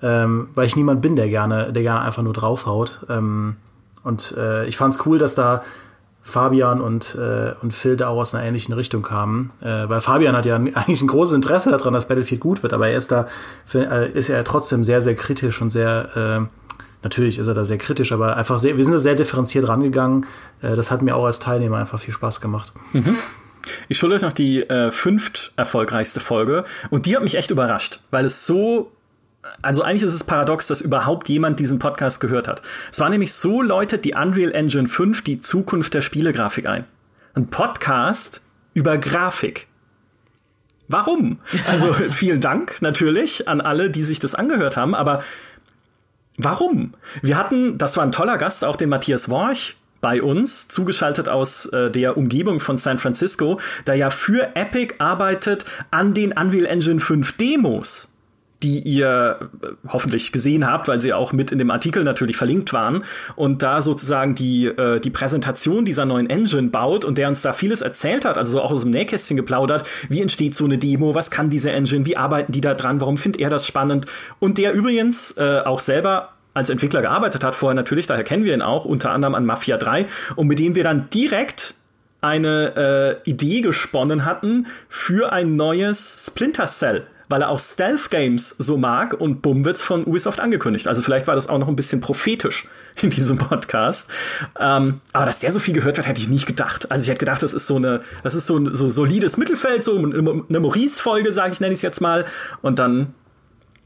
ähm, 0.00 0.48
weil 0.54 0.66
ich 0.66 0.76
niemand 0.76 1.02
bin, 1.02 1.16
der 1.16 1.28
gerne, 1.28 1.72
der 1.72 1.82
gerne 1.82 2.02
einfach 2.02 2.22
nur 2.22 2.32
draufhaut. 2.32 3.00
Ähm, 3.08 3.56
und 4.04 4.34
äh, 4.38 4.66
ich 4.66 4.76
fand 4.76 4.94
es 4.94 5.04
cool, 5.06 5.18
dass 5.18 5.34
da 5.34 5.62
Fabian 6.22 6.80
und, 6.80 7.14
äh, 7.14 7.54
und 7.62 7.74
Phil 7.74 7.96
da 7.96 8.08
auch 8.08 8.18
aus 8.18 8.34
einer 8.34 8.44
ähnlichen 8.44 8.74
Richtung 8.74 9.02
kamen. 9.02 9.50
Äh, 9.60 9.88
weil 9.88 10.00
Fabian 10.00 10.36
hat 10.36 10.46
ja 10.46 10.56
eigentlich 10.74 11.02
ein 11.02 11.08
großes 11.08 11.34
Interesse 11.34 11.70
daran, 11.70 11.92
dass 11.92 12.06
Battlefield 12.06 12.40
gut 12.40 12.62
wird, 12.62 12.72
aber 12.72 12.88
er 12.88 12.96
ist 12.96 13.10
da, 13.10 13.26
für, 13.66 13.90
äh, 13.90 14.10
ist 14.12 14.28
er 14.28 14.44
trotzdem 14.44 14.84
sehr, 14.84 15.02
sehr 15.02 15.14
kritisch 15.14 15.60
und 15.60 15.70
sehr 15.70 16.46
äh, 16.48 16.67
Natürlich 17.02 17.38
ist 17.38 17.46
er 17.46 17.54
da 17.54 17.64
sehr 17.64 17.78
kritisch, 17.78 18.12
aber 18.12 18.36
einfach 18.36 18.58
sehr, 18.58 18.76
wir 18.76 18.84
sind 18.84 18.92
da 18.92 18.98
sehr 18.98 19.14
differenziert 19.14 19.68
rangegangen. 19.68 20.26
Äh, 20.62 20.74
das 20.74 20.90
hat 20.90 21.02
mir 21.02 21.16
auch 21.16 21.24
als 21.24 21.38
Teilnehmer 21.38 21.78
einfach 21.78 22.00
viel 22.00 22.14
Spaß 22.14 22.40
gemacht. 22.40 22.72
Mhm. 22.92 23.16
Ich 23.88 23.98
schulde 23.98 24.16
euch 24.16 24.22
noch 24.22 24.32
die 24.32 24.62
äh, 24.62 24.90
fünft 24.90 25.52
erfolgreichste 25.56 26.20
Folge 26.20 26.64
und 26.90 27.06
die 27.06 27.14
hat 27.14 27.22
mich 27.22 27.34
echt 27.34 27.50
überrascht, 27.50 28.00
weil 28.10 28.24
es 28.24 28.46
so 28.46 28.92
also 29.62 29.82
eigentlich 29.82 30.02
ist 30.02 30.14
es 30.14 30.24
paradox, 30.24 30.66
dass 30.66 30.80
überhaupt 30.80 31.28
jemand 31.28 31.60
diesen 31.60 31.78
Podcast 31.78 32.20
gehört 32.20 32.48
hat. 32.48 32.62
Es 32.90 33.00
war 33.00 33.08
nämlich 33.08 33.32
so 33.32 33.62
läutet 33.62 34.04
die 34.04 34.14
Unreal 34.14 34.52
Engine 34.52 34.88
5 34.88 35.22
die 35.22 35.40
Zukunft 35.40 35.94
der 35.94 36.00
Spielegrafik 36.00 36.66
ein. 36.66 36.84
Ein 37.34 37.48
Podcast 37.48 38.42
über 38.74 38.98
Grafik. 38.98 39.68
Warum? 40.88 41.38
Also 41.68 41.92
vielen 42.10 42.40
Dank 42.40 42.80
natürlich 42.80 43.48
an 43.48 43.60
alle, 43.60 43.90
die 43.90 44.02
sich 44.02 44.18
das 44.18 44.34
angehört 44.34 44.76
haben, 44.76 44.94
aber 44.94 45.22
Warum? 46.38 46.94
Wir 47.20 47.36
hatten, 47.36 47.78
das 47.78 47.96
war 47.96 48.04
ein 48.04 48.12
toller 48.12 48.38
Gast, 48.38 48.64
auch 48.64 48.76
den 48.76 48.88
Matthias 48.88 49.28
Worch 49.28 49.76
bei 50.00 50.22
uns, 50.22 50.68
zugeschaltet 50.68 51.28
aus 51.28 51.66
äh, 51.66 51.90
der 51.90 52.16
Umgebung 52.16 52.60
von 52.60 52.76
San 52.76 53.00
Francisco, 53.00 53.60
der 53.88 53.96
ja 53.96 54.10
für 54.10 54.54
Epic 54.54 54.94
arbeitet 54.98 55.64
an 55.90 56.14
den 56.14 56.32
Unreal 56.32 56.66
Engine 56.66 57.00
5 57.00 57.36
Demos 57.36 58.17
die 58.62 58.80
ihr 58.80 59.38
äh, 59.62 59.66
hoffentlich 59.88 60.32
gesehen 60.32 60.66
habt, 60.66 60.88
weil 60.88 61.00
sie 61.00 61.12
auch 61.12 61.32
mit 61.32 61.52
in 61.52 61.58
dem 61.58 61.70
Artikel 61.70 62.02
natürlich 62.02 62.36
verlinkt 62.36 62.72
waren 62.72 63.04
und 63.36 63.62
da 63.62 63.80
sozusagen 63.80 64.34
die 64.34 64.66
äh, 64.66 65.00
die 65.00 65.10
Präsentation 65.10 65.84
dieser 65.84 66.04
neuen 66.04 66.28
Engine 66.28 66.68
baut 66.68 67.04
und 67.04 67.18
der 67.18 67.28
uns 67.28 67.42
da 67.42 67.52
vieles 67.52 67.82
erzählt 67.82 68.24
hat, 68.24 68.36
also 68.36 68.52
so 68.52 68.62
auch 68.62 68.72
aus 68.72 68.82
dem 68.82 68.90
Nähkästchen 68.90 69.36
geplaudert, 69.36 69.84
wie 70.08 70.20
entsteht 70.20 70.54
so 70.54 70.64
eine 70.64 70.78
Demo, 70.78 71.14
was 71.14 71.30
kann 71.30 71.50
diese 71.50 71.70
Engine, 71.70 72.04
wie 72.06 72.16
arbeiten 72.16 72.52
die 72.52 72.60
da 72.60 72.74
dran, 72.74 73.00
warum 73.00 73.16
findet 73.16 73.40
er 73.40 73.50
das 73.50 73.66
spannend? 73.66 74.06
Und 74.40 74.58
der 74.58 74.72
übrigens 74.72 75.36
äh, 75.36 75.60
auch 75.64 75.80
selber 75.80 76.30
als 76.54 76.70
Entwickler 76.70 77.02
gearbeitet 77.02 77.44
hat 77.44 77.54
vorher 77.54 77.74
natürlich, 77.74 78.08
daher 78.08 78.24
kennen 78.24 78.44
wir 78.44 78.54
ihn 78.54 78.62
auch, 78.62 78.84
unter 78.84 79.12
anderem 79.12 79.36
an 79.36 79.46
Mafia 79.46 79.76
3 79.76 80.06
und 80.34 80.48
mit 80.48 80.58
dem 80.58 80.74
wir 80.74 80.82
dann 80.82 81.08
direkt 81.10 81.74
eine 82.20 83.20
äh, 83.24 83.30
Idee 83.30 83.60
gesponnen 83.60 84.24
hatten 84.24 84.66
für 84.88 85.32
ein 85.32 85.54
neues 85.54 86.26
Splinter 86.26 86.66
Cell 86.66 87.06
weil 87.28 87.42
er 87.42 87.50
auch 87.50 87.60
Stealth 87.60 88.10
Games 88.10 88.50
so 88.58 88.76
mag 88.76 89.14
und 89.14 89.42
bumm 89.42 89.64
wird's 89.64 89.82
von 89.82 90.04
Ubisoft 90.04 90.40
angekündigt. 90.40 90.88
Also 90.88 91.02
vielleicht 91.02 91.26
war 91.26 91.34
das 91.34 91.48
auch 91.48 91.58
noch 91.58 91.68
ein 91.68 91.76
bisschen 91.76 92.00
prophetisch 92.00 92.68
in 93.02 93.10
diesem 93.10 93.38
Podcast. 93.38 94.10
Ähm, 94.58 95.00
aber 95.12 95.26
dass 95.26 95.40
der 95.40 95.50
so 95.50 95.60
viel 95.60 95.74
gehört 95.74 95.96
wird, 95.96 96.06
hätte 96.06 96.20
ich 96.20 96.28
nicht 96.28 96.46
gedacht. 96.46 96.90
Also 96.90 97.02
ich 97.02 97.10
hätte 97.10 97.20
gedacht, 97.20 97.42
das 97.42 97.54
ist 97.54 97.66
so 97.66 97.76
eine, 97.76 98.00
das 98.22 98.34
ist 98.34 98.46
so 98.46 98.56
ein 98.56 98.72
so 98.72 98.88
solides 98.88 99.36
Mittelfeld, 99.36 99.84
so 99.84 99.96
eine 99.96 100.60
Maurice-Folge, 100.60 101.32
sage 101.32 101.52
ich, 101.52 101.60
nenne 101.60 101.72
ich 101.72 101.78
es 101.78 101.82
jetzt 101.82 102.00
mal. 102.00 102.24
Und 102.62 102.78
dann, 102.78 103.14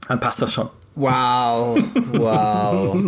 dann 0.08 0.20
passt 0.20 0.40
das 0.40 0.52
schon. 0.52 0.68
Wow, 0.94 1.78
wow. 2.12 3.02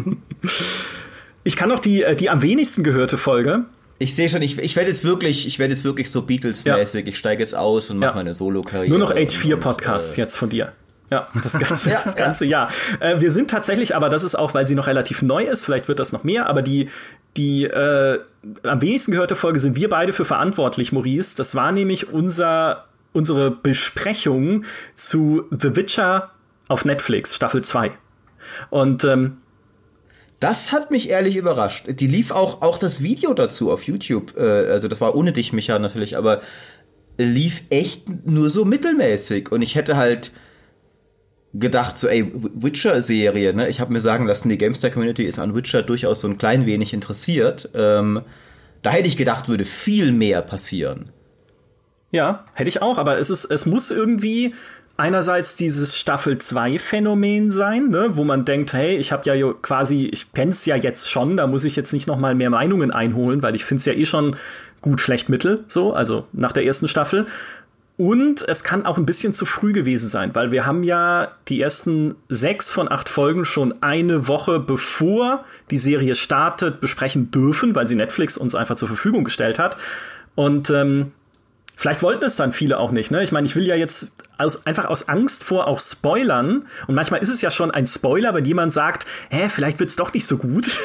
ich 1.45 1.57
kann 1.57 1.69
noch 1.69 1.79
die, 1.79 2.03
äh, 2.03 2.17
die 2.17 2.31
am 2.31 2.43
wenigsten 2.43 2.83
gehörte 2.83 3.19
Folge 3.19 3.67
ich 4.05 4.15
sehe 4.15 4.29
schon, 4.29 4.43
ich, 4.43 4.59
ich 4.59 4.77
werde 4.77 4.91
jetzt 4.91 5.05
wirklich, 5.05 5.47
ich 5.47 5.59
werde 5.59 5.73
jetzt 5.73 5.83
wirklich 5.83 6.11
so 6.11 6.23
Beatles-mäßig. 6.23 7.05
Ja. 7.05 7.09
Ich 7.09 7.17
steige 7.17 7.43
jetzt 7.43 7.55
aus 7.55 7.91
und 7.91 7.99
mache 7.99 8.11
ja. 8.11 8.17
meine 8.17 8.35
Solo-Karriere. 8.35 8.91
Nur 8.91 8.99
noch 8.99 9.15
H4-Podcasts 9.15 10.17
äh, 10.17 10.21
jetzt 10.21 10.37
von 10.37 10.51
dir. 10.51 10.73
Ja, 11.11 11.29
das 11.43 11.59
ganze, 11.59 11.91
ja, 11.91 12.01
das 12.05 12.15
ganze 12.15 12.45
Jahr. 12.45 12.71
Äh, 13.01 13.21
wir 13.21 13.31
sind 13.31 13.51
tatsächlich, 13.51 13.97
aber 13.97 14.11
das 14.11 14.23
ist 14.23 14.35
auch, 14.35 14.53
weil 14.53 14.67
sie 14.67 14.75
noch 14.75 14.89
relativ 14.89 15.23
neu 15.23 15.45
ist, 15.45 15.65
vielleicht 15.65 15.89
wird 15.89 16.01
das 16.01 16.13
noch 16.13 16.23
mehr, 16.23 16.49
aber 16.49 16.61
die, 16.61 16.91
die 17.39 17.65
äh, 17.65 18.19
am 18.63 18.83
wenigsten 18.83 19.13
gehörte 19.13 19.37
Folge 19.37 19.59
sind 19.59 19.77
wir 19.77 19.89
beide 19.89 20.13
für 20.13 20.27
verantwortlich, 20.27 20.93
Maurice. 20.93 21.35
Das 21.37 21.55
war 21.55 21.73
nämlich 21.73 22.13
unser, 22.13 22.85
unsere 23.15 23.51
Besprechung 23.51 24.65
zu 24.95 25.45
The 25.51 25.77
Witcher 25.77 26.31
auf 26.69 26.85
Netflix, 26.85 27.35
Staffel 27.35 27.63
2. 27.63 27.91
Und 28.69 29.05
ähm, 29.05 29.39
das 30.45 30.73
hat 30.73 30.91
mich 30.91 31.09
ehrlich 31.09 31.37
überrascht. 31.37 31.87
Die 31.89 32.07
lief 32.07 32.31
auch, 32.31 32.61
auch 32.61 32.77
das 32.77 33.03
Video 33.03 33.33
dazu 33.33 33.73
auf 33.73 33.85
YouTube. 33.85 34.37
Äh, 34.37 34.43
also 34.43 34.89
das 34.89 35.01
war 35.01 35.15
ohne 35.15 35.33
dich, 35.33 35.55
Micha, 35.55 35.79
natürlich, 35.79 36.19
aber 36.19 36.43
lief 37.17 37.63
echt 37.71 38.27
nur 38.27 38.51
so 38.51 38.67
mittelmäßig. 38.67 39.51
Und 39.51 39.63
ich 39.63 39.75
hätte 39.75 39.97
halt 39.97 40.33
gedacht, 41.55 41.97
so, 41.97 42.09
ey, 42.09 42.31
Witcher-Serie, 42.35 43.55
ne? 43.55 43.71
Ich 43.71 43.81
habe 43.81 43.91
mir 43.91 44.01
sagen 44.01 44.27
lassen, 44.27 44.51
die 44.51 44.59
Gamestar-Community 44.59 45.23
ist 45.23 45.39
an 45.39 45.55
Witcher 45.55 45.83
durchaus 45.83 46.21
so 46.21 46.29
ein 46.29 46.37
klein 46.37 46.67
wenig 46.67 46.93
interessiert. 46.93 47.71
Ähm, 47.75 48.21
da 48.83 48.91
hätte 48.91 49.09
ich 49.09 49.17
gedacht, 49.17 49.49
würde 49.49 49.65
viel 49.65 50.13
mehr 50.13 50.43
passieren. 50.43 51.09
Ja, 52.11 52.45
hätte 52.53 52.69
ich 52.69 52.83
auch, 52.83 52.99
aber 52.99 53.19
es 53.19 53.31
ist, 53.31 53.47
es 53.47 53.65
muss 53.65 53.91
irgendwie 53.91 54.55
einerseits 54.97 55.57
dieses 55.57 55.97
Staffel 55.99 56.39
2 56.39 56.79
Phänomen 56.79 57.51
sein, 57.51 57.89
ne, 57.89 58.11
wo 58.13 58.25
man 58.25 58.45
denkt, 58.45 58.73
hey, 58.73 58.97
ich 58.97 59.13
habe 59.13 59.35
ja 59.35 59.53
quasi, 59.61 60.09
ich 60.13 60.33
kenn's 60.33 60.65
ja 60.67 60.77
jetzt 60.77 61.11
schon, 61.11 61.37
da 61.37 61.47
muss 61.47 61.65
ich 61.65 61.77
jetzt 61.77 61.93
nicht 61.93 62.07
noch 62.07 62.19
mal 62.19 62.35
mehr 62.35 62.51
Meinungen 62.51 62.91
einholen, 62.91 63.43
weil 63.43 63.55
ich 63.55 63.65
find's 63.65 63.85
ja 63.85 63.93
eh 63.93 64.05
schon 64.05 64.37
gut 64.81 65.01
schlecht 65.01 65.29
mittel, 65.29 65.65
so, 65.67 65.93
also 65.93 66.27
nach 66.33 66.53
der 66.53 66.65
ersten 66.65 66.89
Staffel. 66.89 67.27
Und 67.97 68.45
es 68.49 68.65
kann 68.65 68.87
auch 68.87 68.99
ein 68.99 69.07
bisschen 69.07 69.33
zu 69.33 69.47
früh 69.47 69.73
gewesen 69.73 70.09
sein, 70.09 70.35
weil 70.35 70.51
wir 70.51 70.67
haben 70.67 70.83
ja 70.83 71.29
die 71.49 71.61
ersten 71.61 72.17
sechs 72.29 72.73
von 72.73 72.91
acht 72.91 73.09
Folgen 73.09 73.45
schon 73.45 73.83
eine 73.83 74.27
Woche 74.27 74.59
bevor 74.59 75.45
die 75.71 75.77
Serie 75.77 76.17
startet 76.17 76.81
besprechen 76.81 77.31
dürfen, 77.31 77.77
weil 77.77 77.87
sie 77.87 77.95
Netflix 77.95 78.37
uns 78.37 78.57
einfach 78.57 78.75
zur 78.75 78.89
Verfügung 78.89 79.23
gestellt 79.23 79.61
hat. 79.61 79.77
Und 80.35 80.71
ähm, 80.71 81.13
Vielleicht 81.77 82.03
wollten 82.03 82.25
es 82.25 82.37
dann 82.37 82.53
viele 82.53 82.79
auch 82.79 82.93
nicht. 82.93 83.11
Ne? 83.11 83.23
Ich 83.23 83.33
meine, 83.33 83.47
ich 83.47 83.57
will 83.57 83.67
ja 83.67 83.75
jetzt 83.75 84.13
aus, 84.39 84.67
einfach 84.67 84.87
aus 84.87 85.09
Angst 85.09 85.45
vor 85.45 85.67
auch 85.67 85.81
Spoilern. 85.81 86.65
Und 86.87 86.95
manchmal 86.95 87.23
ist 87.23 87.29
es 87.29 87.41
ja 87.41 87.51
schon 87.51 87.71
ein 87.71 87.87
Spoiler, 87.87 88.35
wenn 88.35 88.45
jemand 88.45 88.73
sagt, 88.73 89.07
hä, 89.31 89.49
vielleicht 89.49 89.81
wird's 89.81 89.97
doch 89.97 90.13
nicht 90.13 90.27
so 90.27 90.37
gut. 90.37 90.79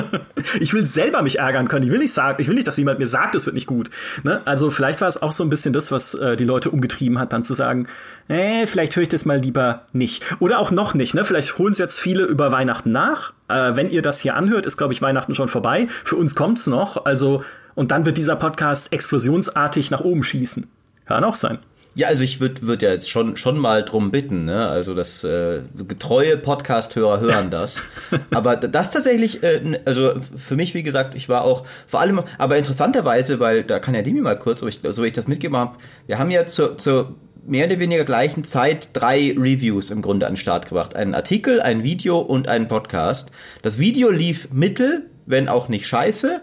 ich 0.60 0.72
will 0.74 0.86
selber 0.86 1.22
mich 1.22 1.38
ärgern 1.38 1.68
können. 1.68 1.84
Ich 1.84 1.90
will 1.90 1.98
nicht 1.98 2.12
sagen, 2.12 2.40
ich 2.40 2.48
will 2.48 2.54
nicht, 2.54 2.66
dass 2.66 2.76
jemand 2.76 2.98
mir 2.98 3.06
sagt, 3.06 3.34
es 3.34 3.46
wird 3.46 3.54
nicht 3.54 3.66
gut. 3.66 3.90
Ne? 4.24 4.40
Also 4.44 4.70
vielleicht 4.70 5.00
war 5.00 5.08
es 5.08 5.20
auch 5.20 5.32
so 5.32 5.44
ein 5.44 5.50
bisschen 5.50 5.72
das, 5.72 5.92
was 5.92 6.14
äh, 6.14 6.36
die 6.36 6.44
Leute 6.44 6.70
umgetrieben 6.70 7.18
hat, 7.18 7.32
dann 7.32 7.44
zu 7.44 7.54
sagen, 7.54 7.86
äh, 8.28 8.66
vielleicht 8.66 8.96
höre 8.96 9.02
ich 9.02 9.08
das 9.08 9.24
mal 9.24 9.38
lieber 9.38 9.82
nicht. 9.92 10.24
Oder 10.40 10.58
auch 10.58 10.70
noch 10.70 10.94
nicht. 10.94 11.14
Ne? 11.14 11.24
Vielleicht 11.24 11.58
holen 11.58 11.72
es 11.72 11.78
jetzt 11.78 12.00
viele 12.00 12.24
über 12.24 12.52
Weihnachten 12.52 12.92
nach. 12.92 13.32
Äh, 13.48 13.76
wenn 13.76 13.90
ihr 13.90 14.02
das 14.02 14.20
hier 14.20 14.36
anhört, 14.36 14.66
ist, 14.66 14.76
glaube 14.76 14.92
ich, 14.92 15.02
Weihnachten 15.02 15.34
schon 15.34 15.48
vorbei. 15.48 15.86
Für 16.04 16.16
uns 16.16 16.34
kommt's 16.34 16.66
noch. 16.66 17.04
Also, 17.04 17.44
und 17.74 17.90
dann 17.90 18.04
wird 18.04 18.16
dieser 18.16 18.36
Podcast 18.36 18.92
explosionsartig 18.92 19.90
nach 19.90 20.00
oben 20.00 20.22
schießen. 20.22 20.66
Kann 21.06 21.24
auch 21.24 21.34
sein. 21.34 21.58
Ja, 21.98 22.06
also 22.06 22.22
ich 22.22 22.38
würde 22.38 22.62
würd 22.62 22.82
ja 22.82 22.92
jetzt 22.92 23.10
schon, 23.10 23.36
schon 23.36 23.58
mal 23.58 23.82
drum 23.84 24.12
bitten, 24.12 24.44
ne? 24.44 24.68
Also 24.68 24.94
das 24.94 25.24
äh, 25.24 25.62
getreue 25.88 26.36
Podcast-Hörer 26.36 27.20
hören 27.22 27.50
das. 27.50 27.82
aber 28.30 28.54
das 28.54 28.92
tatsächlich, 28.92 29.42
äh, 29.42 29.80
also 29.84 30.12
für 30.36 30.54
mich, 30.54 30.74
wie 30.74 30.84
gesagt, 30.84 31.16
ich 31.16 31.28
war 31.28 31.42
auch 31.42 31.66
vor 31.88 31.98
allem, 31.98 32.22
aber 32.38 32.56
interessanterweise, 32.56 33.40
weil 33.40 33.64
da 33.64 33.80
kann 33.80 33.96
ja 33.96 34.02
Dimi 34.02 34.20
mal 34.20 34.38
kurz, 34.38 34.60
so 34.60 34.68
ich, 34.68 34.78
so 34.88 35.02
ich 35.02 35.12
das 35.12 35.26
mitgegeben 35.26 35.56
habe, 35.56 35.76
wir 36.06 36.20
haben 36.20 36.30
ja 36.30 36.46
zur, 36.46 36.78
zur 36.78 37.16
mehr 37.44 37.66
oder 37.66 37.80
weniger 37.80 38.04
gleichen 38.04 38.44
Zeit 38.44 38.90
drei 38.92 39.34
Reviews 39.36 39.90
im 39.90 40.00
Grunde 40.00 40.26
an 40.28 40.34
den 40.34 40.38
Start 40.38 40.66
gebracht. 40.68 40.94
Einen 40.94 41.16
Artikel, 41.16 41.60
ein 41.60 41.82
Video 41.82 42.20
und 42.20 42.46
einen 42.46 42.68
Podcast. 42.68 43.32
Das 43.62 43.80
Video 43.80 44.10
lief 44.10 44.52
mittel, 44.52 45.10
wenn 45.26 45.48
auch 45.48 45.68
nicht 45.68 45.88
scheiße. 45.88 46.42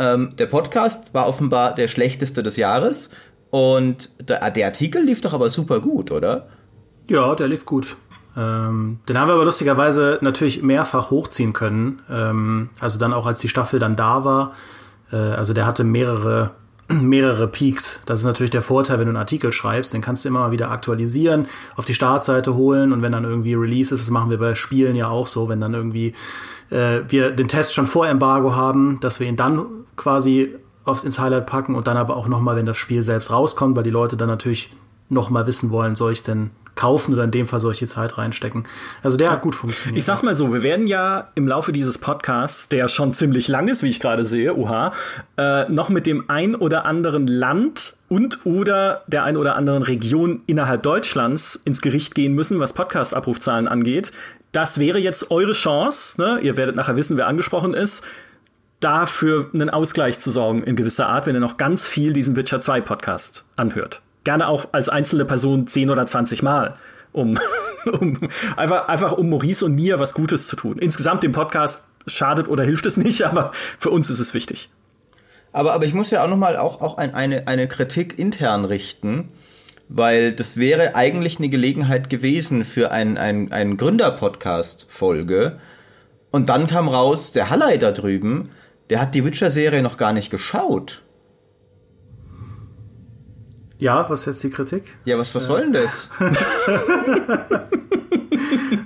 Ähm, 0.00 0.34
der 0.38 0.46
Podcast 0.46 1.12
war 1.12 1.28
offenbar 1.28 1.74
der 1.74 1.88
schlechteste 1.88 2.42
des 2.42 2.56
Jahres. 2.56 3.10
Und 3.50 4.10
der, 4.20 4.50
der 4.50 4.66
Artikel 4.66 5.02
lief 5.02 5.20
doch 5.20 5.32
aber 5.32 5.50
super 5.50 5.80
gut, 5.80 6.10
oder? 6.10 6.48
Ja, 7.08 7.34
der 7.34 7.48
lief 7.48 7.64
gut. 7.64 7.96
Ähm, 8.36 9.00
den 9.08 9.18
haben 9.18 9.28
wir 9.28 9.34
aber 9.34 9.44
lustigerweise 9.44 10.18
natürlich 10.20 10.62
mehrfach 10.62 11.10
hochziehen 11.10 11.52
können. 11.52 12.00
Ähm, 12.10 12.70
also 12.78 12.98
dann 12.98 13.12
auch, 13.12 13.26
als 13.26 13.40
die 13.40 13.48
Staffel 13.48 13.80
dann 13.80 13.96
da 13.96 14.24
war. 14.24 14.52
Äh, 15.10 15.16
also 15.16 15.54
der 15.54 15.66
hatte 15.66 15.82
mehrere, 15.82 16.50
mehrere 16.88 17.48
Peaks. 17.48 18.02
Das 18.04 18.20
ist 18.20 18.26
natürlich 18.26 18.50
der 18.50 18.62
Vorteil, 18.62 18.98
wenn 18.98 19.06
du 19.06 19.10
einen 19.10 19.16
Artikel 19.16 19.50
schreibst. 19.50 19.94
Den 19.94 20.02
kannst 20.02 20.24
du 20.24 20.28
immer 20.28 20.40
mal 20.40 20.50
wieder 20.52 20.70
aktualisieren, 20.70 21.46
auf 21.76 21.86
die 21.86 21.94
Startseite 21.94 22.54
holen 22.54 22.92
und 22.92 23.02
wenn 23.02 23.12
dann 23.12 23.24
irgendwie 23.24 23.54
Release 23.54 23.94
ist, 23.94 24.02
das 24.02 24.10
machen 24.10 24.30
wir 24.30 24.38
bei 24.38 24.54
Spielen 24.54 24.94
ja 24.94 25.08
auch 25.08 25.26
so, 25.26 25.48
wenn 25.48 25.60
dann 25.60 25.74
irgendwie 25.74 26.12
äh, 26.70 27.00
wir 27.08 27.30
den 27.30 27.48
Test 27.48 27.74
schon 27.74 27.86
vor 27.86 28.06
Embargo 28.06 28.54
haben, 28.54 29.00
dass 29.00 29.20
wir 29.20 29.26
ihn 29.26 29.36
dann 29.36 29.64
quasi 29.96 30.54
aufs 30.88 31.04
ins 31.04 31.18
Highlight 31.18 31.46
packen 31.46 31.74
und 31.74 31.86
dann 31.86 31.96
aber 31.96 32.16
auch 32.16 32.28
nochmal, 32.28 32.56
wenn 32.56 32.66
das 32.66 32.76
Spiel 32.76 33.02
selbst 33.02 33.30
rauskommt, 33.30 33.76
weil 33.76 33.84
die 33.84 33.90
Leute 33.90 34.16
dann 34.16 34.28
natürlich 34.28 34.70
nochmal 35.08 35.46
wissen 35.46 35.70
wollen, 35.70 35.96
soll 35.96 36.12
ich 36.12 36.18
es 36.18 36.24
denn 36.24 36.50
kaufen 36.78 37.12
oder 37.12 37.24
in 37.24 37.32
dem 37.32 37.48
Fall 37.48 37.58
soll 37.58 37.72
ich 37.72 37.78
die 37.80 37.86
Zeit 37.86 38.18
reinstecken. 38.18 38.64
Also 39.02 39.16
der 39.16 39.32
hat 39.32 39.42
gut 39.42 39.56
funktioniert. 39.56 39.98
Ich 39.98 40.04
sag's 40.04 40.22
mal 40.22 40.36
so, 40.36 40.52
wir 40.52 40.62
werden 40.62 40.86
ja 40.86 41.28
im 41.34 41.48
Laufe 41.48 41.72
dieses 41.72 41.98
Podcasts, 41.98 42.68
der 42.68 42.86
schon 42.86 43.12
ziemlich 43.12 43.48
lang 43.48 43.66
ist, 43.66 43.82
wie 43.82 43.88
ich 43.88 43.98
gerade 43.98 44.24
sehe, 44.24 44.54
uha, 44.54 44.92
äh, 45.36 45.68
noch 45.68 45.88
mit 45.88 46.06
dem 46.06 46.30
ein 46.30 46.54
oder 46.54 46.84
anderen 46.84 47.26
Land 47.26 47.96
und 48.08 48.46
oder 48.46 49.02
der 49.08 49.24
ein 49.24 49.36
oder 49.36 49.56
anderen 49.56 49.82
Region 49.82 50.42
innerhalb 50.46 50.84
Deutschlands 50.84 51.60
ins 51.64 51.82
Gericht 51.82 52.14
gehen 52.14 52.34
müssen, 52.34 52.60
was 52.60 52.74
Podcast-Abrufzahlen 52.74 53.66
angeht. 53.66 54.12
Das 54.52 54.78
wäre 54.78 54.98
jetzt 54.98 55.32
eure 55.32 55.52
Chance, 55.52 56.20
ne? 56.20 56.38
ihr 56.40 56.56
werdet 56.56 56.76
nachher 56.76 56.96
wissen, 56.96 57.16
wer 57.16 57.26
angesprochen 57.26 57.74
ist, 57.74 58.06
dafür 58.80 59.50
einen 59.52 59.70
Ausgleich 59.70 60.20
zu 60.20 60.30
sorgen 60.30 60.62
in 60.62 60.76
gewisser 60.76 61.08
Art, 61.08 61.26
wenn 61.26 61.34
ihr 61.34 61.40
noch 61.40 61.56
ganz 61.56 61.86
viel 61.86 62.12
diesen 62.12 62.36
Witcher 62.36 62.60
2 62.60 62.80
Podcast 62.80 63.44
anhört. 63.56 64.02
Gerne 64.24 64.46
auch 64.46 64.68
als 64.72 64.88
einzelne 64.88 65.24
Person 65.24 65.66
10 65.66 65.90
oder 65.90 66.06
20 66.06 66.42
Mal, 66.42 66.76
um, 67.12 67.38
um 68.00 68.28
einfach, 68.56 68.88
einfach 68.88 69.12
um 69.12 69.30
Maurice 69.30 69.64
und 69.64 69.74
mir 69.74 69.98
was 69.98 70.14
Gutes 70.14 70.46
zu 70.46 70.56
tun. 70.56 70.78
Insgesamt 70.78 71.22
dem 71.22 71.32
Podcast 71.32 71.88
schadet 72.06 72.48
oder 72.48 72.64
hilft 72.64 72.86
es 72.86 72.96
nicht, 72.96 73.22
aber 73.26 73.52
für 73.78 73.90
uns 73.90 74.10
ist 74.10 74.20
es 74.20 74.34
wichtig. 74.34 74.70
Aber, 75.52 75.72
aber 75.72 75.84
ich 75.84 75.94
muss 75.94 76.10
ja 76.10 76.22
auch 76.22 76.28
nochmal 76.28 76.56
auch, 76.56 76.80
auch 76.80 76.98
ein, 76.98 77.14
eine, 77.14 77.48
eine 77.48 77.66
Kritik 77.68 78.18
intern 78.18 78.64
richten, 78.64 79.30
weil 79.88 80.32
das 80.32 80.58
wäre 80.58 80.94
eigentlich 80.94 81.38
eine 81.38 81.48
Gelegenheit 81.48 82.10
gewesen 82.10 82.64
für 82.64 82.92
ein, 82.92 83.16
ein, 83.16 83.50
ein 83.50 83.76
Gründer-Podcast-Folge. 83.76 85.58
Und 86.30 86.50
dann 86.50 86.66
kam 86.66 86.88
raus, 86.88 87.32
der 87.32 87.48
Hallei 87.48 87.78
da 87.78 87.90
drüben 87.90 88.50
der 88.90 89.00
hat 89.00 89.14
die 89.14 89.24
Witcher-Serie 89.24 89.82
noch 89.82 89.96
gar 89.96 90.12
nicht 90.12 90.30
geschaut. 90.30 91.02
Ja, 93.78 94.08
was 94.08 94.20
ist 94.20 94.26
jetzt 94.26 94.42
die 94.44 94.50
Kritik? 94.50 94.96
Ja, 95.04 95.18
was, 95.18 95.34
was 95.34 95.46
soll 95.46 95.60
denn 95.60 95.72
das? 95.72 96.10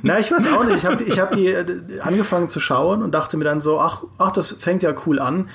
Na, 0.02 0.18
ich 0.18 0.30
weiß 0.30 0.52
auch 0.52 0.64
nicht. 0.64 0.76
Ich 0.78 0.86
habe 0.86 1.02
ich 1.02 1.18
hab 1.18 1.32
die 1.32 1.46
äh, 1.46 2.00
angefangen 2.00 2.50
zu 2.50 2.60
schauen 2.60 3.02
und 3.02 3.12
dachte 3.12 3.36
mir 3.38 3.44
dann 3.44 3.60
so, 3.62 3.80
ach, 3.80 4.02
ach, 4.18 4.32
das 4.32 4.52
fängt 4.52 4.82
ja 4.82 4.92
cool 5.06 5.18
an. 5.18 5.48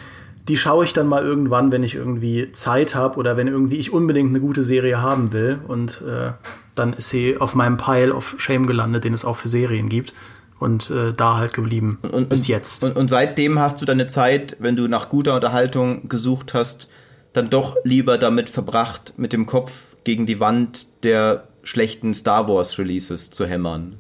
Die 0.48 0.58
schaue 0.58 0.86
ich 0.86 0.94
dann 0.94 1.08
mal 1.08 1.24
irgendwann, 1.24 1.72
wenn 1.72 1.84
ich 1.84 1.94
irgendwie 1.96 2.52
Zeit 2.54 2.96
habe 2.96 3.20
oder 3.20 3.38
wenn 3.38 3.48
irgendwie 3.48 3.76
ich 3.76 3.94
unbedingt 3.94 4.30
eine 4.30 4.40
gute 4.40 4.64
Serie 4.64 5.02
haben 5.02 5.34
will. 5.34 5.60
Und 5.68 6.02
äh, 6.08 6.32
dann 6.74 6.94
ist 6.94 7.10
sie 7.10 7.38
auf 7.38 7.54
meinem 7.54 7.78
Pile 7.78 8.14
of 8.14 8.36
Shame 8.40 8.66
gelandet, 8.66 9.04
den 9.04 9.14
es 9.14 9.24
auch 9.26 9.36
für 9.36 9.50
Serien 9.50 9.90
gibt 9.90 10.14
und 10.60 10.90
äh, 10.90 11.14
da 11.14 11.38
halt 11.38 11.54
geblieben 11.54 12.00
und, 12.02 12.30
bis 12.30 12.42
und, 12.42 12.48
jetzt. 12.48 12.84
Und, 12.84 12.96
und 12.96 13.10
seitdem 13.10 13.60
hast 13.60 13.82
du 13.82 13.86
deine 13.86 14.08
Zeit, 14.08 14.58
wenn 14.60 14.76
du 14.76 14.88
nach 14.88 15.10
guter 15.10 15.36
Unterhaltung 15.36 16.10
gesucht 16.10 16.54
hast, 16.54 16.90
dann 17.34 17.50
doch 17.50 17.76
lieber 17.84 18.18
damit 18.18 18.50
verbracht, 18.50 19.14
mit 19.18 19.34
dem 19.34 19.46
Kopf 19.46 19.96
gegen 20.04 20.26
die 20.26 20.40
Wand 20.40 21.04
der 21.04 21.48
schlechten 21.64 22.14
Star 22.14 22.48
Wars 22.48 22.80
Releases 22.80 23.30
zu 23.30 23.46
hämmern. 23.46 23.98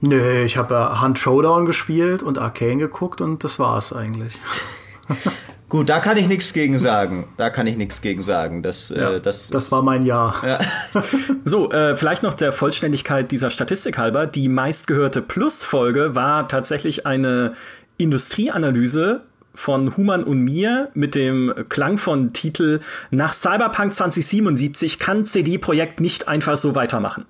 Nö, 0.00 0.42
ich 0.44 0.56
habe 0.56 0.74
äh, 0.74 1.02
Hunt 1.02 1.18
Showdown 1.18 1.66
gespielt 1.66 2.22
und 2.22 2.38
Arcane 2.38 2.78
geguckt 2.78 3.20
und 3.20 3.44
das 3.44 3.58
war's 3.58 3.92
eigentlich. 3.92 4.38
Gut, 5.68 5.88
da 5.88 5.98
kann 6.00 6.16
ich 6.16 6.28
nichts 6.28 6.52
gegen 6.52 6.78
sagen. 6.78 7.26
Da 7.36 7.50
kann 7.50 7.66
ich 7.66 7.76
nichts 7.76 8.00
gegen 8.00 8.22
sagen. 8.22 8.62
Das, 8.62 8.90
äh, 8.90 9.00
ja, 9.00 9.12
äh, 9.14 9.20
das, 9.20 9.48
das 9.48 9.72
war 9.72 9.82
mein 9.82 10.04
Jahr. 10.04 10.36
Ja. 10.46 10.60
so, 11.44 11.70
äh, 11.70 11.96
vielleicht 11.96 12.22
noch 12.22 12.34
der 12.34 12.52
Vollständigkeit 12.52 13.30
dieser 13.30 13.50
Statistik 13.50 13.98
halber. 13.98 14.26
Die 14.26 14.48
meistgehörte 14.48 15.22
Plus-Folge 15.22 16.14
war 16.14 16.48
tatsächlich 16.48 17.06
eine 17.06 17.54
Industrieanalyse 17.96 19.22
von 19.54 19.96
Human 19.96 20.24
und 20.24 20.40
mir 20.40 20.90
mit 20.94 21.14
dem 21.14 21.52
Klang 21.68 21.96
von 21.96 22.32
Titel 22.32 22.80
Nach 23.10 23.32
Cyberpunk 23.32 23.94
2077 23.94 24.98
kann 24.98 25.24
CD 25.26 25.58
Projekt 25.58 26.00
nicht 26.00 26.28
einfach 26.28 26.56
so 26.56 26.74
weitermachen. 26.74 27.24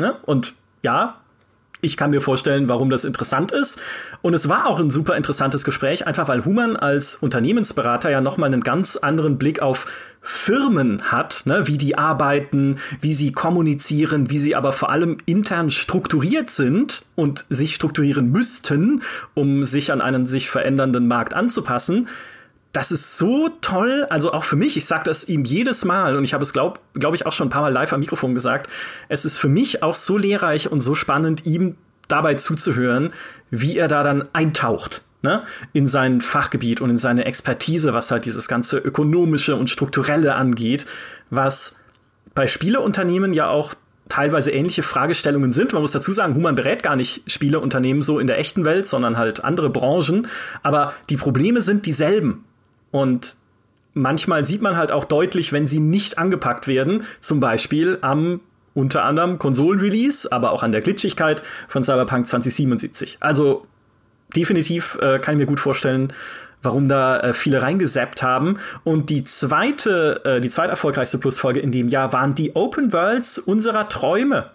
Ja? 0.00 0.18
Und 0.24 0.54
ja, 0.82 1.20
ich 1.82 1.96
kann 1.96 2.10
mir 2.10 2.20
vorstellen, 2.20 2.68
warum 2.68 2.90
das 2.90 3.04
interessant 3.04 3.52
ist. 3.52 3.80
Und 4.22 4.34
es 4.34 4.48
war 4.48 4.66
auch 4.66 4.80
ein 4.80 4.90
super 4.90 5.16
interessantes 5.16 5.62
Gespräch, 5.62 6.06
einfach 6.06 6.28
weil 6.28 6.44
Human 6.44 6.76
als 6.76 7.16
Unternehmensberater 7.16 8.10
ja 8.10 8.20
nochmal 8.20 8.52
einen 8.52 8.62
ganz 8.62 8.96
anderen 8.96 9.38
Blick 9.38 9.60
auf 9.60 9.86
Firmen 10.22 11.02
hat, 11.12 11.42
ne, 11.44 11.68
wie 11.68 11.78
die 11.78 11.96
arbeiten, 11.96 12.78
wie 13.00 13.14
sie 13.14 13.30
kommunizieren, 13.30 14.28
wie 14.28 14.40
sie 14.40 14.56
aber 14.56 14.72
vor 14.72 14.90
allem 14.90 15.18
intern 15.26 15.70
strukturiert 15.70 16.50
sind 16.50 17.04
und 17.14 17.44
sich 17.48 17.76
strukturieren 17.76 18.32
müssten, 18.32 19.02
um 19.34 19.64
sich 19.64 19.92
an 19.92 20.00
einen 20.00 20.26
sich 20.26 20.50
verändernden 20.50 21.06
Markt 21.06 21.32
anzupassen 21.32 22.08
das 22.76 22.92
ist 22.92 23.16
so 23.16 23.48
toll, 23.62 24.06
also 24.10 24.34
auch 24.34 24.44
für 24.44 24.56
mich, 24.56 24.76
ich 24.76 24.84
sage 24.84 25.04
das 25.04 25.26
ihm 25.30 25.44
jedes 25.44 25.86
Mal 25.86 26.14
und 26.14 26.24
ich 26.24 26.34
habe 26.34 26.42
es, 26.42 26.52
glaube 26.52 26.78
glaub 26.92 27.14
ich, 27.14 27.24
auch 27.24 27.32
schon 27.32 27.46
ein 27.46 27.50
paar 27.50 27.62
Mal 27.62 27.72
live 27.72 27.94
am 27.94 28.00
Mikrofon 28.00 28.34
gesagt, 28.34 28.68
es 29.08 29.24
ist 29.24 29.38
für 29.38 29.48
mich 29.48 29.82
auch 29.82 29.94
so 29.94 30.18
lehrreich 30.18 30.70
und 30.70 30.80
so 30.80 30.94
spannend, 30.94 31.46
ihm 31.46 31.76
dabei 32.06 32.34
zuzuhören, 32.34 33.14
wie 33.50 33.78
er 33.78 33.88
da 33.88 34.02
dann 34.02 34.26
eintaucht 34.34 35.00
ne, 35.22 35.44
in 35.72 35.86
sein 35.86 36.20
Fachgebiet 36.20 36.82
und 36.82 36.90
in 36.90 36.98
seine 36.98 37.24
Expertise, 37.24 37.94
was 37.94 38.10
halt 38.10 38.26
dieses 38.26 38.46
ganze 38.46 38.76
ökonomische 38.76 39.56
und 39.56 39.70
strukturelle 39.70 40.34
angeht, 40.34 40.84
was 41.30 41.80
bei 42.34 42.46
Spieleunternehmen 42.46 43.32
ja 43.32 43.48
auch 43.48 43.72
teilweise 44.10 44.50
ähnliche 44.50 44.82
Fragestellungen 44.82 45.50
sind. 45.50 45.72
Man 45.72 45.80
muss 45.80 45.92
dazu 45.92 46.12
sagen, 46.12 46.34
Human 46.34 46.56
berät 46.56 46.82
gar 46.82 46.94
nicht 46.94 47.22
Spieleunternehmen 47.26 48.02
so 48.02 48.18
in 48.18 48.26
der 48.26 48.38
echten 48.38 48.66
Welt, 48.66 48.86
sondern 48.86 49.16
halt 49.16 49.42
andere 49.42 49.70
Branchen. 49.70 50.28
Aber 50.62 50.92
die 51.08 51.16
Probleme 51.16 51.62
sind 51.62 51.86
dieselben. 51.86 52.44
Und 52.90 53.36
manchmal 53.94 54.44
sieht 54.44 54.62
man 54.62 54.76
halt 54.76 54.92
auch 54.92 55.04
deutlich, 55.04 55.52
wenn 55.52 55.66
sie 55.66 55.80
nicht 55.80 56.18
angepackt 56.18 56.68
werden, 56.68 57.04
zum 57.20 57.40
Beispiel 57.40 57.98
am 58.02 58.40
unter 58.74 59.04
anderem 59.04 59.38
Konsolenrelease, 59.38 60.30
aber 60.30 60.52
auch 60.52 60.62
an 60.62 60.70
der 60.70 60.82
Glitchigkeit 60.82 61.42
von 61.66 61.82
Cyberpunk 61.82 62.28
2077. 62.28 63.16
Also 63.20 63.66
definitiv 64.36 64.98
äh, 65.00 65.18
kann 65.18 65.34
ich 65.34 65.38
mir 65.38 65.46
gut 65.46 65.60
vorstellen, 65.60 66.12
warum 66.62 66.88
da 66.88 67.20
äh, 67.20 67.32
viele 67.32 67.62
reingesappt 67.62 68.22
haben. 68.22 68.58
Und 68.84 69.08
die 69.08 69.24
zweite, 69.24 70.20
äh, 70.24 70.40
die 70.40 70.50
zweite 70.50 70.70
erfolgreichste 70.70 71.16
Plusfolge 71.16 71.60
in 71.60 71.72
dem 71.72 71.88
Jahr 71.88 72.12
waren 72.12 72.34
die 72.34 72.54
Open 72.54 72.92
Worlds 72.92 73.38
unserer 73.38 73.88
Träume. 73.88 74.50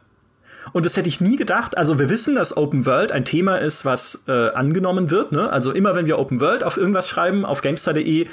Und 0.73 0.85
das 0.85 0.97
hätte 0.97 1.09
ich 1.09 1.21
nie 1.21 1.35
gedacht. 1.35 1.77
Also 1.77 1.99
wir 1.99 2.09
wissen, 2.09 2.35
dass 2.35 2.55
Open 2.55 2.85
World 2.85 3.11
ein 3.11 3.25
Thema 3.25 3.57
ist, 3.57 3.85
was 3.85 4.23
äh, 4.27 4.49
angenommen 4.49 5.11
wird. 5.11 5.31
Ne? 5.31 5.49
Also 5.49 5.71
immer 5.71 5.95
wenn 5.95 6.05
wir 6.05 6.19
Open 6.19 6.39
World 6.39 6.63
auf 6.63 6.77
irgendwas 6.77 7.09
schreiben, 7.09 7.45
auf 7.45 7.61
GameStar.de, 7.61 8.27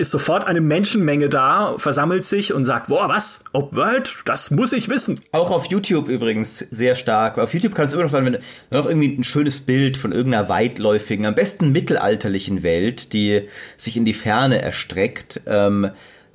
ist 0.00 0.10
sofort 0.10 0.46
eine 0.46 0.62
Menschenmenge 0.62 1.28
da, 1.28 1.74
versammelt 1.76 2.24
sich 2.24 2.54
und 2.54 2.64
sagt, 2.64 2.88
boah, 2.88 3.08
was? 3.08 3.44
Open 3.52 3.76
World? 3.76 4.16
Das 4.24 4.50
muss 4.50 4.72
ich 4.72 4.88
wissen. 4.88 5.20
Auch 5.30 5.50
auf 5.50 5.66
YouTube 5.66 6.08
übrigens 6.08 6.58
sehr 6.58 6.94
stark. 6.94 7.38
Auf 7.38 7.52
YouTube 7.52 7.74
kann 7.74 7.86
es 7.86 7.92
immer 7.92 8.04
noch 8.04 8.10
sein, 8.10 8.24
wenn 8.24 8.32
du 8.32 8.40
noch 8.70 8.86
irgendwie 8.86 9.14
ein 9.14 9.24
schönes 9.24 9.60
Bild 9.60 9.98
von 9.98 10.12
irgendeiner 10.12 10.48
weitläufigen, 10.48 11.26
am 11.26 11.34
besten 11.34 11.70
mittelalterlichen 11.70 12.62
Welt, 12.62 13.12
die 13.12 13.42
sich 13.76 13.96
in 13.98 14.06
die 14.06 14.14
Ferne 14.14 14.62
erstreckt, 14.62 15.42
ähm, 15.46 15.90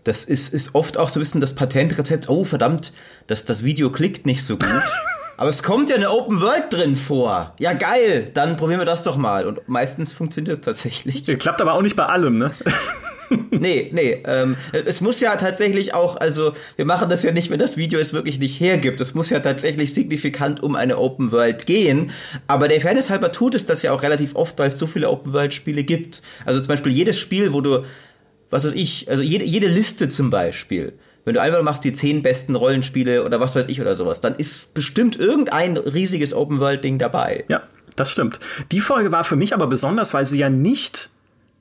das 0.06 0.24
ist, 0.24 0.54
ist 0.54 0.74
oft 0.74 0.98
auch 0.98 1.10
so 1.10 1.20
ein 1.20 1.24
bisschen 1.24 1.42
das 1.42 1.56
Patentrezept, 1.56 2.30
oh 2.30 2.46
verdammt, 2.46 2.94
das, 3.28 3.44
das 3.44 3.64
Video 3.64 3.92
klickt 3.92 4.26
nicht 4.26 4.44
so 4.46 4.56
gut. 4.56 4.70
Aber 5.38 5.50
es 5.50 5.64
kommt 5.64 5.90
ja 5.90 5.98
eine 5.98 6.12
Open 6.12 6.40
World 6.40 6.72
drin 6.72 6.96
vor. 6.96 7.56
Ja, 7.60 7.74
geil. 7.74 8.30
Dann 8.34 8.56
probieren 8.56 8.80
wir 8.80 8.86
das 8.86 9.04
doch 9.04 9.18
mal. 9.18 9.46
Und 9.46 9.68
meistens 9.68 10.14
funktioniert 10.14 10.54
es 10.56 10.62
tatsächlich. 10.62 11.26
Klappt 11.40 11.60
aber 11.60 11.74
auch 11.74 11.82
nicht 11.82 11.98
bei 11.98 12.06
allem, 12.06 12.38
ne? 12.38 12.52
nee, 13.52 13.90
nee. 13.92 14.24
Ähm, 14.26 14.56
es 14.72 15.02
muss 15.02 15.20
ja 15.20 15.36
tatsächlich 15.36 15.94
auch, 15.94 16.16
also 16.16 16.54
wir 16.78 16.86
machen 16.86 17.10
das 17.10 17.24
ja 17.24 17.34
nicht, 17.34 17.50
wenn 17.50 17.60
das 17.60 17.76
Video 17.76 18.00
es 18.00 18.14
wirklich 18.14 18.40
nicht 18.40 18.62
hergibt. 18.62 19.02
Es 19.02 19.14
muss 19.14 19.30
ja 19.30 19.42
tatsächlich 19.42 19.94
signifikant 19.94 20.64
um 20.64 20.78
eine 20.78 20.98
Open 20.98 21.34
World 21.34 21.66
gehen. 21.66 22.12
Aber 22.48 22.70
der 22.70 22.80
Fairness 22.80 23.10
halber 23.10 23.34
tut 23.34 23.56
es 23.56 23.66
das 23.66 23.82
ja 23.82 23.92
auch 23.92 24.04
relativ 24.04 24.36
oft, 24.36 24.58
weil 24.58 24.68
es 24.68 24.78
so 24.78 24.88
viele 24.88 25.10
Open 25.10 25.34
World 25.34 25.54
Spiele 25.54 25.84
gibt. 25.84 26.22
Also 26.46 26.62
zum 26.62 26.70
Beispiel 26.70 26.94
jedes 26.94 27.20
Spiel, 27.20 27.52
wo 27.52 27.60
du, 27.60 27.84
was 28.56 28.66
weiß 28.66 28.74
ich, 28.74 29.10
also 29.10 29.22
jede, 29.22 29.46
jede 29.46 29.68
Liste 29.68 30.10
zum 30.10 30.30
Beispiel 30.30 30.94
wenn 31.26 31.34
du 31.34 31.42
einfach 31.42 31.64
machst 31.64 31.84
die 31.84 31.92
zehn 31.92 32.22
besten 32.22 32.56
Rollenspiele 32.56 33.26
oder 33.26 33.40
was 33.40 33.56
weiß 33.56 33.66
ich 33.68 33.82
oder 33.82 33.96
sowas, 33.96 34.22
dann 34.22 34.36
ist 34.36 34.74
bestimmt 34.74 35.18
irgendein 35.18 35.76
riesiges 35.76 36.34
Open-World-Ding 36.34 37.00
dabei. 37.00 37.46
Ja, 37.48 37.64
das 37.96 38.12
stimmt. 38.12 38.40
Die 38.72 38.80
Folge 38.80 39.12
war 39.12 39.24
für 39.24 39.36
mich 39.36 39.54
aber 39.54 39.68
besonders, 39.68 40.14
weil 40.14 40.28
sie 40.28 40.38
ja 40.38 40.50
nicht 40.50 41.10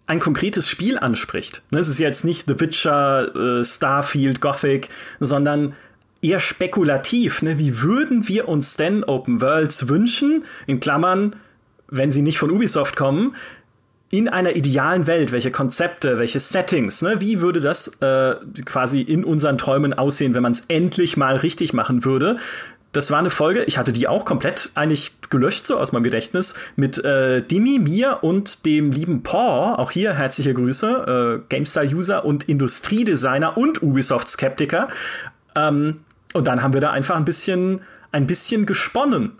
ein 0.07 0.20
konkretes 0.20 0.68
Spiel 0.68 0.99
anspricht. 0.99 1.62
Ne, 1.70 1.78
es 1.78 1.88
ist 1.88 1.99
jetzt 1.99 2.24
nicht 2.24 2.47
The 2.47 2.61
Witcher, 2.61 3.34
äh, 3.34 3.64
Starfield, 3.64 4.42
Gothic, 4.42 4.90
sondern 5.18 5.74
eher 6.20 6.40
spekulativ. 6.40 7.40
Ne? 7.40 7.59
Wie 7.59 7.80
würden 7.80 8.28
wir 8.28 8.49
uns 8.49 8.76
denn 8.76 9.03
Open 9.03 9.40
Worlds 9.40 9.88
wünschen? 9.88 10.45
In 10.66 10.80
Klammern, 10.80 11.36
wenn 11.88 12.12
sie 12.12 12.20
nicht 12.20 12.38
von 12.38 12.51
Ubisoft 12.51 12.97
kommen, 12.97 13.34
in 14.15 14.29
einer 14.29 14.55
idealen 14.55 15.09
Welt, 15.09 15.33
welche 15.33 15.51
Konzepte, 15.51 16.19
welche 16.19 16.39
Settings, 16.39 17.03
ne, 17.03 17.21
wie 17.21 17.41
würde 17.41 17.61
das 17.61 18.01
äh, 18.01 18.37
quasi 18.65 19.01
in 19.01 19.25
unseren 19.25 19.59
Träumen 19.59 19.93
aussehen, 19.93 20.35
wenn 20.35 20.43
man 20.43 20.53
es 20.53 20.61
endlich 20.69 21.17
mal 21.17 21.35
richtig 21.35 21.73
machen 21.73 22.05
würde? 22.05 22.37
Das 22.93 23.11
war 23.11 23.19
eine 23.19 23.31
Folge, 23.31 23.65
ich 23.65 23.77
hatte 23.77 23.91
die 23.91 24.07
auch 24.07 24.25
komplett 24.25 24.71
eigentlich 24.77 25.11
gelöscht 25.31 25.67
so 25.67 25.79
aus 25.79 25.91
meinem 25.91 26.05
Gedächtnis 26.05 26.55
mit 26.77 27.05
äh, 27.05 27.43
Dimi, 27.43 27.81
mir 27.81 28.19
und 28.23 28.65
dem 28.65 28.93
lieben 28.93 29.25
Paul. 29.25 29.75
Auch 29.75 29.91
hier 29.91 30.15
herzliche 30.15 30.55
Grüße, 30.55 31.41
äh, 31.43 31.49
GameStar-User 31.49 32.25
und 32.25 32.45
Industriedesigner 32.45 33.59
und 33.59 33.83
Ubisoft-Skeptiker. 33.83 34.87
Ähm, 35.57 36.05
und 36.35 36.47
dann 36.47 36.62
haben 36.62 36.73
wir 36.73 36.81
da 36.81 36.93
einfach 36.93 37.17
ein 37.17 37.25
bisschen, 37.25 37.81
ein 38.12 38.29
bisschen 38.29 38.65
gesponnen 38.65 39.33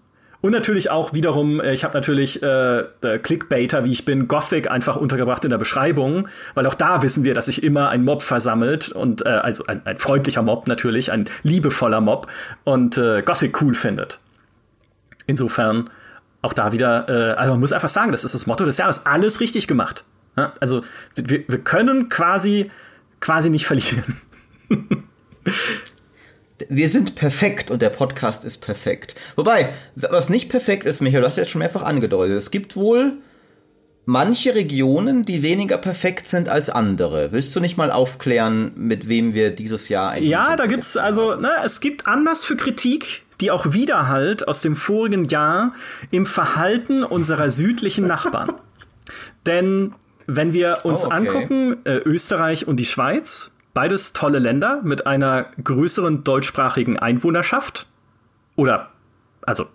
und 0.45 0.53
natürlich 0.53 0.91
auch 0.91 1.15
wiederum, 1.15 1.59
äh, 1.59 1.73
ich 1.73 1.85
habe 1.85 1.95
natürlich 1.95 2.43
äh, 2.43 2.81
äh, 2.81 3.19
Clickbaiter, 3.19 3.87
wie 3.87 3.93
ich 3.93 4.05
bin, 4.05 4.29
Gothic 4.29 4.71
einfach 4.71 4.95
untergebracht 4.95 5.43
in 5.45 5.49
der 5.49 5.57
Beschreibung, 5.57 6.29
weil 6.53 6.67
auch 6.67 6.75
da 6.75 7.01
wissen 7.01 7.25
wir, 7.25 7.33
dass 7.33 7.47
sich 7.47 7.63
immer 7.63 7.89
ein 7.89 8.05
Mob 8.05 8.21
versammelt 8.23 8.91
und 8.91 9.25
äh, 9.25 9.31
also 9.31 9.65
ein, 9.65 9.81
ein 9.87 9.97
freundlicher 9.97 10.43
Mob 10.43 10.69
natürlich, 10.69 11.11
ein 11.11 11.31
liebevoller 11.45 12.03
Mob 12.03 12.27
und 12.63 12.99
äh, 12.99 13.23
Gothic 13.23 13.63
cool 13.63 13.75
findet. 13.75 14.19
Insofern 15.27 15.89
auch 16.43 16.53
da 16.53 16.73
wieder, 16.73 17.09
äh, 17.09 17.33
also 17.37 17.53
man 17.53 17.61
muss 17.61 17.73
einfach 17.73 17.89
sagen, 17.89 18.13
das 18.13 18.25
ist 18.25 18.35
das 18.35 18.47
Motto 18.47 18.67
des 18.67 18.77
Jahres, 18.77 19.07
alles 19.07 19.41
richtig 19.41 19.67
gemacht. 19.67 20.05
Ja, 20.37 20.53
also 20.61 20.83
wir, 21.15 21.45
wir 21.49 21.59
können 21.61 22.11
quasi 22.11 22.71
quasi 23.19 23.49
nicht 23.49 23.65
verlieren. 23.65 24.21
wir 26.69 26.89
sind 26.89 27.15
perfekt 27.15 27.71
und 27.71 27.83
der 27.83 27.91
Podcast 27.91 28.45
ist 28.45 28.59
perfekt. 28.59 29.15
Wobei, 29.37 29.71
was 29.95 30.29
nicht 30.29 30.49
perfekt 30.49 30.87
ist, 30.87 31.01
Michael, 31.01 31.23
du 31.23 31.27
hast 31.27 31.37
jetzt 31.37 31.51
schon 31.51 31.61
mehrfach 31.61 31.83
angedeutet. 31.83 32.37
Es 32.37 32.51
gibt 32.51 32.77
wohl 32.77 33.19
manche 34.07 34.55
Regionen, 34.55 35.25
die 35.25 35.43
weniger 35.43 35.79
perfekt 35.79 36.29
sind 36.29 36.49
als 36.49 36.71
andere. 36.71 37.33
Willst 37.33 37.55
du 37.57 37.61
nicht 37.61 37.77
mal 37.77 37.91
aufklären, 37.91 38.73
mit 38.77 39.09
wem 39.09 39.35
wir 39.35 39.51
dieses 39.51 39.89
Jahr 39.89 40.11
eigentlich 40.11 40.31
Ja, 40.31 40.57
da 40.57 40.67
gibt's 40.67 40.97
also, 40.97 41.35
ne, 41.37 41.51
es 41.65 41.81
gibt 41.81 42.07
Anlass 42.07 42.45
für 42.45 42.57
Kritik, 42.57 43.23
die 43.41 43.51
auch 43.51 43.73
Widerhalt 43.73 44.47
aus 44.47 44.61
dem 44.61 44.77
vorigen 44.77 45.25
Jahr 45.25 45.75
im 46.11 46.27
Verhalten 46.27 47.03
unserer 47.03 47.51
südlichen 47.51 48.07
Nachbarn. 48.07 48.53
Denn 49.47 49.95
wenn 50.27 50.53
wir 50.53 50.81
uns 50.85 51.05
oh, 51.05 51.07
okay. 51.07 51.17
angucken, 51.17 51.77
äh, 51.85 51.97
Österreich 51.97 52.67
und 52.67 52.77
die 52.77 52.87
Schweiz, 52.87 53.54
Beides 53.75 54.13
tolle 54.13 54.39
Länder 54.39 54.81
mit 54.85 55.07
einer 55.07 55.47
größeren 55.63 56.25
deutschsprachigen 56.25 56.99
Einwohnerschaft. 56.99 57.89
Oder, 58.57 58.91
also 59.43 59.67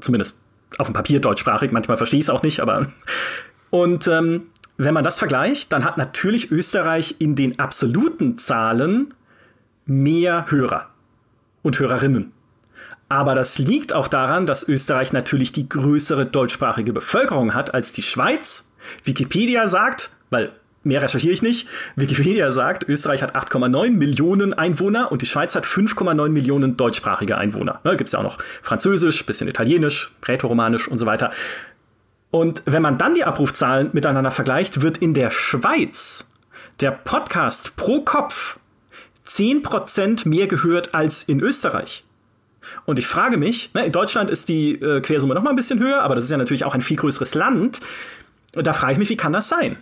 zumindest 0.00 0.36
auf 0.78 0.88
dem 0.88 0.94
Papier 0.94 1.20
deutschsprachig, 1.20 1.70
manchmal 1.70 1.96
verstehe 1.96 2.18
ich 2.18 2.26
es 2.26 2.30
auch 2.30 2.42
nicht, 2.42 2.60
aber. 2.60 2.88
Und 3.70 4.08
ähm, 4.08 4.48
wenn 4.76 4.94
man 4.94 5.04
das 5.04 5.18
vergleicht, 5.18 5.72
dann 5.72 5.84
hat 5.84 5.98
natürlich 5.98 6.50
Österreich 6.50 7.16
in 7.20 7.36
den 7.36 7.58
absoluten 7.58 8.38
Zahlen 8.38 9.14
mehr 9.86 10.46
Hörer 10.48 10.88
und 11.62 11.78
Hörerinnen. 11.78 12.32
Aber 13.08 13.34
das 13.34 13.58
liegt 13.58 13.92
auch 13.92 14.08
daran, 14.08 14.46
dass 14.46 14.68
Österreich 14.68 15.12
natürlich 15.12 15.52
die 15.52 15.68
größere 15.68 16.26
deutschsprachige 16.26 16.92
Bevölkerung 16.92 17.54
hat 17.54 17.74
als 17.74 17.92
die 17.92 18.02
Schweiz. 18.02 18.72
Wikipedia 19.04 19.68
sagt, 19.68 20.10
weil 20.30 20.52
mehr 20.84 21.02
recherchiere 21.02 21.32
ich 21.32 21.42
nicht. 21.42 21.68
Wikipedia 21.96 22.50
sagt, 22.50 22.88
Österreich 22.88 23.22
hat 23.22 23.34
8,9 23.34 23.90
Millionen 23.90 24.52
Einwohner 24.52 25.10
und 25.10 25.22
die 25.22 25.26
Schweiz 25.26 25.54
hat 25.54 25.66
5,9 25.66 26.28
Millionen 26.28 26.76
deutschsprachige 26.76 27.38
Einwohner. 27.38 27.80
Ne, 27.84 27.96
Gibt 27.96 28.08
es 28.08 28.12
ja 28.12 28.20
auch 28.20 28.24
noch 28.24 28.38
Französisch, 28.62 29.24
bisschen 29.26 29.48
Italienisch, 29.48 30.12
Rätoromanisch 30.26 30.88
und 30.88 30.98
so 30.98 31.06
weiter. 31.06 31.30
Und 32.30 32.62
wenn 32.66 32.82
man 32.82 32.98
dann 32.98 33.14
die 33.14 33.24
Abrufzahlen 33.24 33.90
miteinander 33.92 34.30
vergleicht, 34.30 34.82
wird 34.82 34.98
in 34.98 35.14
der 35.14 35.30
Schweiz 35.30 36.30
der 36.80 36.90
Podcast 36.90 37.76
pro 37.76 38.00
Kopf 38.00 38.58
10% 39.26 40.28
mehr 40.28 40.46
gehört 40.46 40.94
als 40.94 41.22
in 41.22 41.40
Österreich. 41.40 42.04
Und 42.86 42.98
ich 42.98 43.06
frage 43.06 43.36
mich, 43.36 43.72
ne, 43.74 43.86
in 43.86 43.92
Deutschland 43.92 44.30
ist 44.30 44.48
die 44.48 44.72
äh, 44.72 45.00
Quersumme 45.00 45.34
noch 45.34 45.42
mal 45.42 45.50
ein 45.50 45.56
bisschen 45.56 45.78
höher, 45.78 46.02
aber 46.02 46.14
das 46.14 46.24
ist 46.24 46.30
ja 46.30 46.36
natürlich 46.36 46.64
auch 46.64 46.74
ein 46.74 46.80
viel 46.80 46.96
größeres 46.96 47.34
Land. 47.34 47.80
Da 48.52 48.72
frage 48.72 48.92
ich 48.92 48.98
mich, 48.98 49.10
wie 49.10 49.16
kann 49.16 49.32
das 49.32 49.48
sein? 49.48 49.76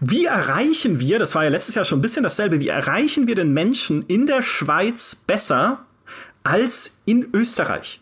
Wie 0.00 0.26
erreichen 0.26 1.00
wir, 1.00 1.18
das 1.18 1.34
war 1.34 1.44
ja 1.44 1.50
letztes 1.50 1.74
Jahr 1.74 1.84
schon 1.84 1.98
ein 1.98 2.02
bisschen 2.02 2.22
dasselbe, 2.22 2.60
wie 2.60 2.68
erreichen 2.68 3.26
wir 3.26 3.34
den 3.34 3.52
Menschen 3.52 4.02
in 4.02 4.26
der 4.26 4.42
Schweiz 4.42 5.14
besser 5.14 5.84
als 6.44 7.02
in 7.04 7.28
Österreich? 7.32 8.00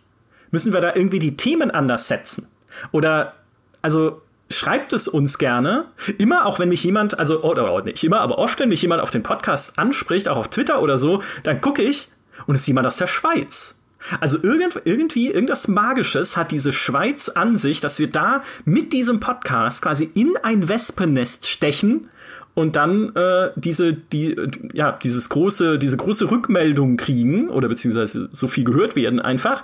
Müssen 0.50 0.72
wir 0.72 0.80
da 0.80 0.94
irgendwie 0.94 1.18
die 1.18 1.36
Themen 1.36 1.70
anders 1.70 2.08
setzen? 2.08 2.48
Oder, 2.92 3.34
also, 3.82 4.22
schreibt 4.50 4.92
es 4.92 5.06
uns 5.08 5.38
gerne. 5.38 5.86
Immer 6.18 6.46
auch 6.46 6.58
wenn 6.58 6.68
mich 6.68 6.82
jemand, 6.82 7.18
also, 7.18 7.42
oder, 7.42 7.72
oder 7.72 7.84
nicht 7.84 8.02
immer, 8.02 8.20
aber 8.20 8.38
oft, 8.38 8.58
wenn 8.60 8.68
mich 8.68 8.82
jemand 8.82 9.00
auf 9.00 9.10
den 9.10 9.22
Podcast 9.22 9.78
anspricht, 9.78 10.28
auch 10.28 10.36
auf 10.36 10.48
Twitter 10.48 10.82
oder 10.82 10.98
so, 10.98 11.22
dann 11.44 11.60
gucke 11.60 11.82
ich 11.82 12.08
und 12.46 12.56
es 12.56 12.62
ist 12.62 12.66
jemand 12.66 12.86
aus 12.86 12.96
der 12.96 13.06
Schweiz. 13.06 13.79
Also 14.20 14.42
irgend, 14.42 14.80
irgendwie, 14.84 15.30
irgendwas 15.30 15.68
Magisches 15.68 16.36
hat 16.36 16.50
diese 16.50 16.72
Schweiz 16.72 17.28
an 17.28 17.58
sich, 17.58 17.80
dass 17.80 17.98
wir 17.98 18.08
da 18.08 18.42
mit 18.64 18.92
diesem 18.92 19.20
Podcast 19.20 19.82
quasi 19.82 20.10
in 20.14 20.36
ein 20.42 20.68
Wespennest 20.68 21.46
stechen 21.46 22.08
und 22.54 22.76
dann 22.76 23.14
äh, 23.14 23.50
diese, 23.56 23.94
die, 23.94 24.36
ja, 24.72 24.92
dieses 24.92 25.28
große, 25.28 25.78
diese 25.78 25.96
große 25.96 26.30
Rückmeldung 26.30 26.96
kriegen 26.96 27.48
oder 27.48 27.68
beziehungsweise 27.68 28.28
so 28.32 28.48
viel 28.48 28.64
gehört 28.64 28.96
werden 28.96 29.20
einfach. 29.20 29.62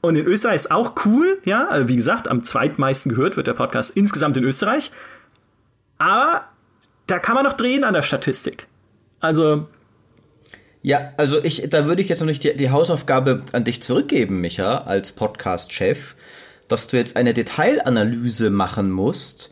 Und 0.00 0.16
in 0.16 0.26
Österreich 0.26 0.56
ist 0.56 0.70
auch 0.70 0.94
cool, 1.04 1.38
ja, 1.44 1.66
also 1.66 1.88
wie 1.88 1.96
gesagt, 1.96 2.28
am 2.28 2.44
zweitmeisten 2.44 3.10
gehört 3.10 3.36
wird 3.36 3.46
der 3.46 3.54
Podcast 3.54 3.96
insgesamt 3.96 4.36
in 4.36 4.44
Österreich. 4.44 4.92
Aber 5.98 6.44
da 7.06 7.18
kann 7.18 7.34
man 7.34 7.44
noch 7.44 7.54
drehen 7.54 7.82
an 7.82 7.94
der 7.94 8.02
Statistik. 8.02 8.66
Also 9.20 9.66
ja, 10.88 11.12
also 11.18 11.44
ich, 11.44 11.68
da 11.68 11.84
würde 11.84 12.00
ich 12.00 12.08
jetzt 12.08 12.20
noch 12.20 12.26
nicht 12.26 12.44
die, 12.44 12.56
die 12.56 12.70
Hausaufgabe 12.70 13.42
an 13.52 13.64
dich 13.64 13.82
zurückgeben, 13.82 14.40
Micha, 14.40 14.78
als 14.84 15.12
Podcast-Chef, 15.12 16.16
dass 16.66 16.88
du 16.88 16.96
jetzt 16.96 17.14
eine 17.14 17.34
Detailanalyse 17.34 18.48
machen 18.48 18.90
musst, 18.90 19.50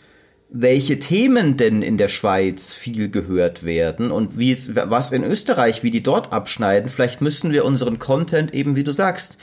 welche 0.48 0.98
Themen 0.98 1.58
denn 1.58 1.82
in 1.82 1.98
der 1.98 2.08
Schweiz 2.08 2.72
viel 2.72 3.10
gehört 3.10 3.64
werden 3.64 4.12
und 4.12 4.38
wie 4.38 4.50
es, 4.50 4.74
was 4.74 5.12
in 5.12 5.24
Österreich, 5.24 5.82
wie 5.82 5.90
die 5.90 6.02
dort 6.02 6.32
abschneiden. 6.32 6.88
Vielleicht 6.88 7.20
müssen 7.20 7.52
wir 7.52 7.66
unseren 7.66 7.98
Content 7.98 8.54
eben, 8.54 8.74
wie 8.74 8.84
du 8.84 8.92
sagst, 8.92 9.36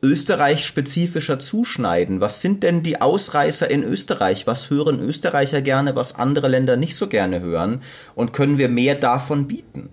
Österreich 0.00 0.64
spezifischer 0.64 1.40
zuschneiden. 1.40 2.20
Was 2.20 2.40
sind 2.40 2.62
denn 2.62 2.84
die 2.84 3.00
Ausreißer 3.00 3.68
in 3.68 3.82
Österreich? 3.82 4.46
Was 4.46 4.70
hören 4.70 5.00
Österreicher 5.00 5.60
gerne, 5.60 5.96
was 5.96 6.14
andere 6.14 6.46
Länder 6.46 6.76
nicht 6.76 6.94
so 6.94 7.08
gerne 7.08 7.40
hören? 7.40 7.82
Und 8.14 8.32
können 8.32 8.58
wir 8.58 8.68
mehr 8.68 8.94
davon 8.94 9.48
bieten? 9.48 9.90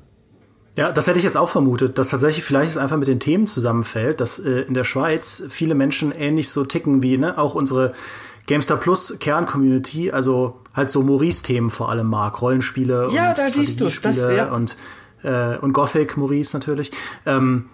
Ja, 0.79 0.93
das 0.93 1.07
hätte 1.07 1.17
ich 1.17 1.25
jetzt 1.25 1.35
auch 1.35 1.49
vermutet, 1.49 1.97
dass 1.97 2.07
tatsächlich 2.07 2.45
vielleicht 2.45 2.69
es 2.71 2.77
einfach 2.77 2.95
mit 2.95 3.09
den 3.09 3.19
Themen 3.19 3.47
zusammenfällt, 3.47 4.21
dass 4.21 4.39
äh, 4.39 4.61
in 4.61 4.73
der 4.73 4.85
Schweiz 4.85 5.43
viele 5.49 5.75
Menschen 5.75 6.13
ähnlich 6.13 6.51
so 6.51 6.63
ticken 6.63 7.03
wie 7.03 7.17
ne, 7.17 7.37
auch 7.37 7.53
unsere 7.53 7.91
GameStar 8.47 8.77
Plus 8.77 9.17
Kern-Community, 9.19 10.11
also 10.11 10.61
halt 10.73 10.89
so 10.89 11.03
Maurice-Themen 11.03 11.69
vor 11.69 11.89
allem 11.89 12.07
mag. 12.07 12.41
Rollenspiele 12.41 13.09
ja, 13.11 13.31
und 13.31 13.37
da 13.37 13.49
siehst 13.49 13.81
du's, 13.81 13.99
das, 13.99 14.19
ja. 14.19 14.53
und, 14.53 14.77
äh, 15.21 15.57
und 15.57 15.73
Gothic 15.73 16.15
Maurice 16.15 16.55
natürlich. 16.55 16.93
Ähm, 17.25 17.65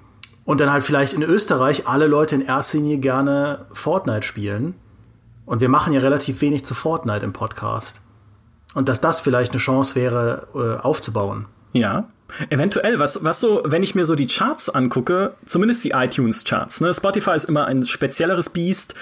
und 0.44 0.60
dann 0.60 0.72
halt 0.72 0.84
vielleicht 0.84 1.14
in 1.14 1.22
Österreich 1.22 1.88
alle 1.88 2.08
Leute 2.08 2.34
in 2.34 2.42
erster 2.42 2.80
Linie 2.80 2.98
gerne 2.98 3.68
Fortnite 3.72 4.24
spielen. 4.24 4.74
Und 5.46 5.62
wir 5.62 5.70
machen 5.70 5.94
ja 5.94 6.00
relativ 6.00 6.42
wenig 6.42 6.66
zu 6.66 6.74
Fortnite 6.74 7.24
im 7.24 7.34
Podcast. 7.34 8.02
Und 8.74 8.90
dass 8.90 9.00
das 9.00 9.20
vielleicht 9.20 9.52
eine 9.52 9.60
Chance 9.60 9.94
wäre, 9.94 10.48
äh, 10.56 10.82
aufzubauen. 10.82 11.46
Ja. 11.74 12.08
Eventuell, 12.50 13.00
was, 13.00 13.24
was 13.24 13.40
so, 13.40 13.62
wenn 13.66 13.84
ich 13.84 13.96
mir 13.96 14.06
so 14.06 14.16
die 14.16 14.28
Charts 14.28 14.70
angucke, 14.70 15.36
zumindest 15.46 15.84
die 15.84 15.92
iTunes-Charts, 15.92 16.82
ne? 16.82 16.94
Spotify 16.94 17.36
ist 17.36 17.46
immer 17.46 17.66
ein 17.66 17.84
spezielleres 17.84 18.50
Biest, 18.50 18.96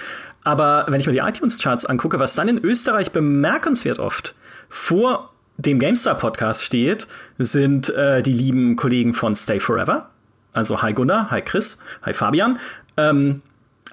aber 0.43 0.85
wenn 0.89 0.99
ich 0.99 1.07
mir 1.07 1.13
die 1.13 1.19
iTunes-Charts 1.19 1.85
angucke, 1.85 2.19
was 2.19 2.35
dann 2.35 2.47
in 2.47 2.63
Österreich 2.63 3.11
bemerkenswert 3.11 3.99
oft 3.99 4.35
vor 4.69 5.31
dem 5.57 5.79
GameStar-Podcast 5.79 6.63
steht, 6.63 7.07
sind 7.37 7.89
äh, 7.89 8.21
die 8.21 8.33
lieben 8.33 8.75
Kollegen 8.75 9.13
von 9.13 9.35
Stay 9.35 9.59
Forever. 9.59 10.09
Also 10.51 10.81
hi 10.81 10.93
Gunnar, 10.93 11.31
hi 11.31 11.41
Chris, 11.41 11.79
hi 12.03 12.13
Fabian. 12.13 12.59
Ähm, 12.97 13.41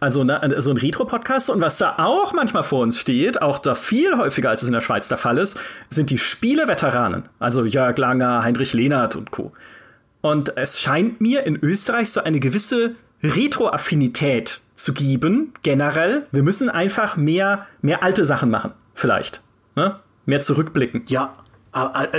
also 0.00 0.24
ne, 0.24 0.40
so 0.58 0.70
ein 0.70 0.76
Retro-Podcast. 0.76 1.50
Und 1.50 1.60
was 1.60 1.78
da 1.78 1.96
auch 1.98 2.32
manchmal 2.32 2.62
vor 2.62 2.80
uns 2.80 2.98
steht, 2.98 3.40
auch 3.40 3.58
da 3.58 3.74
viel 3.74 4.16
häufiger, 4.16 4.50
als 4.50 4.62
es 4.62 4.68
in 4.68 4.74
der 4.74 4.80
Schweiz 4.80 5.08
der 5.08 5.18
Fall 5.18 5.38
ist, 5.38 5.60
sind 5.88 6.10
die 6.10 6.18
Spieleveteranen. 6.18 7.28
Also 7.38 7.64
Jörg 7.64 7.96
Langer, 7.98 8.42
Heinrich 8.42 8.72
Lehnert 8.72 9.14
und 9.14 9.30
Co. 9.30 9.52
Und 10.22 10.56
es 10.56 10.80
scheint 10.80 11.20
mir 11.20 11.46
in 11.46 11.56
Österreich 11.56 12.10
so 12.10 12.22
eine 12.22 12.40
gewisse 12.40 12.94
Retro-Affinität 13.22 14.60
zu 14.74 14.94
geben, 14.94 15.52
generell. 15.62 16.26
Wir 16.32 16.42
müssen 16.42 16.70
einfach 16.70 17.16
mehr, 17.16 17.66
mehr 17.82 18.02
alte 18.02 18.24
Sachen 18.24 18.50
machen, 18.50 18.72
vielleicht. 18.94 19.42
Ne? 19.76 19.96
Mehr 20.26 20.40
zurückblicken. 20.40 21.02
Ja, 21.06 21.34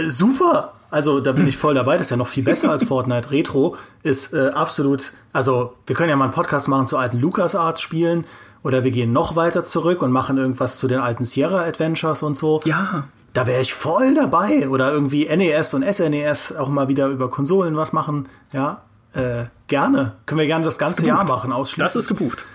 super. 0.06 0.74
Also 0.92 1.22
da 1.22 1.32
bin 1.32 1.48
ich 1.48 1.58
voll 1.58 1.74
dabei. 1.74 1.94
Das 1.94 2.08
ist 2.08 2.12
ja 2.12 2.18
noch 2.18 2.28
viel 2.28 2.44
besser 2.44 2.70
als 2.70 2.84
Fortnite. 2.84 3.32
Retro 3.32 3.78
ist 4.04 4.34
äh, 4.34 4.50
absolut. 4.50 5.14
Also 5.34 5.74
wir 5.88 5.96
können 5.96 6.10
ja 6.10 6.16
mal 6.18 6.26
einen 6.26 6.34
Podcast 6.34 6.68
machen 6.68 6.86
zu 6.86 6.98
alten 6.98 7.18
LucasArts 7.18 7.82
Spielen 7.82 8.26
oder 8.62 8.84
wir 8.84 8.92
gehen 8.92 9.14
noch 9.14 9.36
weiter 9.36 9.64
zurück 9.64 10.02
und 10.02 10.12
machen 10.12 10.38
irgendwas 10.38 10.78
zu 10.78 10.88
den 10.88 11.00
alten 11.00 11.26
Sierra 11.26 11.64
Adventures 11.64 12.22
und 12.24 12.38
so. 12.38 12.60
Ja. 12.66 13.06
Da 13.34 13.48
wäre 13.48 13.62
ich 13.62 13.74
voll 13.74 14.14
dabei. 14.14 14.68
Oder 14.68 14.92
irgendwie 14.92 15.26
NES 15.26 15.74
und 15.74 15.86
SNES 15.86 16.58
auch 16.58 16.68
mal 16.68 16.90
wieder 16.90 17.08
über 17.08 17.30
Konsolen 17.30 17.78
was 17.78 17.94
machen. 17.94 18.28
Ja, 18.52 18.84
äh, 19.14 19.46
gerne. 19.68 20.18
Können 20.26 20.40
wir 20.40 20.48
gerne 20.48 20.66
das 20.66 20.78
ganze 20.78 21.06
Jahr 21.06 21.24
machen, 21.24 21.52
ausschließlich. 21.52 21.84
Das 21.84 21.96
ist 21.96 22.08
gebucht. 22.08 22.46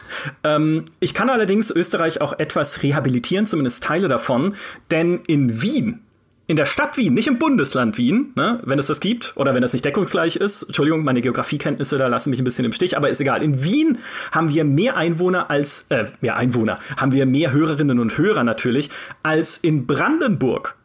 Ähm, 0.44 0.84
ich 1.00 1.14
kann 1.14 1.30
allerdings 1.30 1.70
Österreich 1.70 2.20
auch 2.20 2.38
etwas 2.38 2.82
rehabilitieren, 2.82 3.46
zumindest 3.46 3.82
Teile 3.82 4.08
davon, 4.08 4.54
denn 4.90 5.20
in 5.26 5.62
Wien 5.62 6.05
in 6.48 6.56
der 6.56 6.66
Stadt 6.66 6.96
Wien, 6.96 7.14
nicht 7.14 7.26
im 7.26 7.38
Bundesland 7.38 7.98
Wien, 7.98 8.32
ne, 8.36 8.60
wenn 8.64 8.78
es 8.78 8.86
das 8.86 9.00
gibt 9.00 9.32
oder 9.36 9.54
wenn 9.54 9.62
das 9.62 9.72
nicht 9.72 9.84
deckungsgleich 9.84 10.36
ist. 10.36 10.62
Entschuldigung, 10.62 11.02
meine 11.02 11.20
Geografiekenntnisse 11.20 11.98
da 11.98 12.06
lassen 12.06 12.30
mich 12.30 12.40
ein 12.40 12.44
bisschen 12.44 12.64
im 12.64 12.72
Stich, 12.72 12.96
aber 12.96 13.10
ist 13.10 13.20
egal. 13.20 13.42
In 13.42 13.64
Wien 13.64 13.98
haben 14.30 14.50
wir 14.50 14.64
mehr 14.64 14.96
Einwohner 14.96 15.50
als 15.50 15.86
äh, 15.90 16.06
mehr 16.20 16.36
Einwohner, 16.36 16.78
haben 16.96 17.12
wir 17.12 17.26
mehr 17.26 17.52
Hörerinnen 17.52 17.98
und 17.98 18.16
Hörer 18.16 18.44
natürlich 18.44 18.90
als 19.22 19.56
in 19.56 19.86
Brandenburg. 19.86 20.76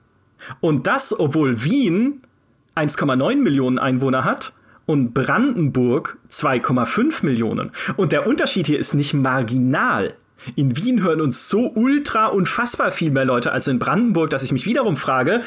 Und 0.60 0.88
das, 0.88 1.18
obwohl 1.18 1.64
Wien 1.64 2.24
1,9 2.76 3.36
Millionen 3.36 3.78
Einwohner 3.78 4.24
hat 4.24 4.54
und 4.88 5.14
Brandenburg 5.14 6.18
2,5 6.32 7.24
Millionen. 7.24 7.72
Und 7.98 8.12
der 8.12 8.26
Unterschied 8.26 8.66
hier 8.66 8.80
ist 8.80 8.96
nicht 8.96 9.14
marginal. 9.14 10.16
In 10.56 10.78
Wien 10.78 11.04
hören 11.04 11.22
uns 11.22 11.50
so 11.50 11.72
ultra 11.74 12.28
unfassbar 12.28 12.92
viel 12.92 13.12
mehr 13.12 13.26
Leute 13.26 13.52
als 13.52 13.68
in 13.68 13.80
Brandenburg, 13.80 14.30
dass 14.30 14.44
ich 14.44 14.52
mich 14.52 14.66
wiederum 14.66 14.98
frage, 14.98 15.42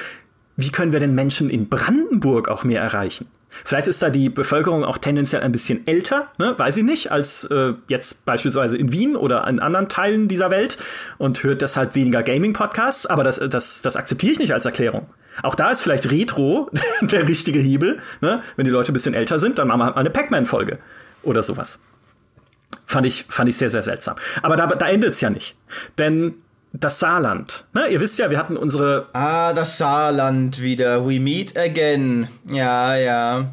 wie 0.57 0.71
können 0.71 0.93
wir 0.93 1.01
denn 1.01 1.15
Menschen 1.15 1.51
in 1.51 1.69
Brandenburg 1.69 2.49
auch 2.49 2.65
mehr 2.65 2.81
erreichen? 2.81 3.27
Vielleicht 3.65 3.87
ist 3.87 4.03
da 4.03 4.11
die 4.11 4.31
Bevölkerung 4.31 4.85
auch 4.85 4.99
tendenziell 4.99 5.43
ein 5.43 5.53
bisschen 5.53 5.87
älter, 5.87 6.29
ne? 6.39 6.55
weiß 6.57 6.77
ich 6.79 6.83
nicht, 6.83 7.13
als 7.13 7.45
äh, 7.45 7.75
jetzt 7.89 8.25
beispielsweise 8.25 8.77
in 8.77 8.91
Wien 8.91 9.15
oder 9.15 9.47
in 9.47 9.61
anderen 9.61 9.89
Teilen 9.89 10.27
dieser 10.27 10.51
Welt 10.51 10.77
und 11.19 11.43
hört 11.45 11.63
deshalb 11.63 11.95
weniger 11.95 12.25
Gaming-Podcasts, 12.25 13.07
aber 13.07 13.23
das, 13.23 13.39
das, 13.39 13.81
das 13.81 13.97
akzeptiere 13.97 14.33
ich 14.33 14.39
nicht 14.41 14.53
als 14.53 14.65
Erklärung. 14.65 15.07
Auch 15.43 15.55
da 15.55 15.71
ist 15.71 15.83
vielleicht 15.83 16.11
Retro 16.11 16.71
der 17.01 17.29
richtige 17.29 17.61
Hebel. 17.61 17.99
Ne? 18.21 18.43
Wenn 18.57 18.65
die 18.65 18.71
Leute 18.71 18.91
ein 18.91 18.95
bisschen 18.95 19.15
älter 19.15 19.39
sind, 19.39 19.59
dann 19.59 19.69
machen 19.69 19.81
wir 19.81 19.85
halt 19.87 19.95
mal 19.95 20.01
eine 20.01 20.11
Pac-Man-Folge 20.11 20.79
oder 21.23 21.43
sowas. 21.43 21.81
Fand 22.95 23.07
ich, 23.07 23.25
fand 23.29 23.49
ich 23.49 23.57
sehr, 23.57 23.71
sehr 23.71 23.83
seltsam. 23.83 24.15
Aber 24.41 24.55
da, 24.55 24.69
da 24.69 24.89
endet 24.89 25.11
es 25.11 25.21
ja 25.21 25.29
nicht. 25.29 25.57
Denn 25.99 26.37
das 26.73 27.01
Saarland. 27.01 27.67
Ne? 27.73 27.89
Ihr 27.89 28.01
wisst 28.01 28.21
ja, 28.21 28.31
wir 28.31 28.39
hatten 28.39 28.57
unsere. 28.57 29.07
Ah, 29.15 29.53
das 29.53 29.79
Saarland 29.79 30.63
wieder. 30.63 31.05
We 31.05 31.19
meet 31.19 31.59
again. 31.59 32.29
Ja, 32.49 32.95
ja. 32.95 33.51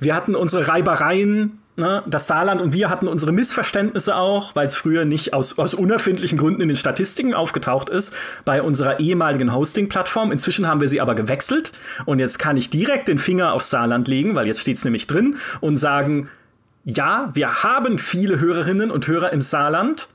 Wir 0.00 0.16
hatten 0.16 0.34
unsere 0.34 0.66
Reibereien. 0.66 1.60
Ne? 1.76 2.02
Das 2.06 2.26
Saarland 2.26 2.60
und 2.60 2.72
wir 2.72 2.90
hatten 2.90 3.06
unsere 3.06 3.30
Missverständnisse 3.30 4.16
auch, 4.16 4.56
weil 4.56 4.66
es 4.66 4.74
früher 4.74 5.04
nicht 5.04 5.34
aus, 5.34 5.56
aus 5.56 5.72
unerfindlichen 5.72 6.36
Gründen 6.36 6.62
in 6.62 6.68
den 6.68 6.76
Statistiken 6.76 7.32
aufgetaucht 7.32 7.90
ist, 7.90 8.12
bei 8.44 8.60
unserer 8.60 8.98
ehemaligen 8.98 9.54
Hosting-Plattform. 9.54 10.32
Inzwischen 10.32 10.66
haben 10.66 10.80
wir 10.80 10.88
sie 10.88 11.00
aber 11.00 11.14
gewechselt 11.14 11.70
und 12.06 12.18
jetzt 12.18 12.40
kann 12.40 12.56
ich 12.56 12.70
direkt 12.70 13.06
den 13.06 13.20
Finger 13.20 13.52
aufs 13.52 13.70
Saarland 13.70 14.08
legen, 14.08 14.34
weil 14.34 14.48
jetzt 14.48 14.60
steht 14.60 14.78
es 14.78 14.84
nämlich 14.84 15.06
drin 15.06 15.36
und 15.60 15.76
sagen, 15.76 16.28
ja, 16.84 17.30
wir 17.32 17.62
haben 17.62 17.98
viele 17.98 18.40
Hörerinnen 18.40 18.90
und 18.90 19.06
Hörer 19.06 19.32
im 19.32 19.40
Saarland, 19.40 20.08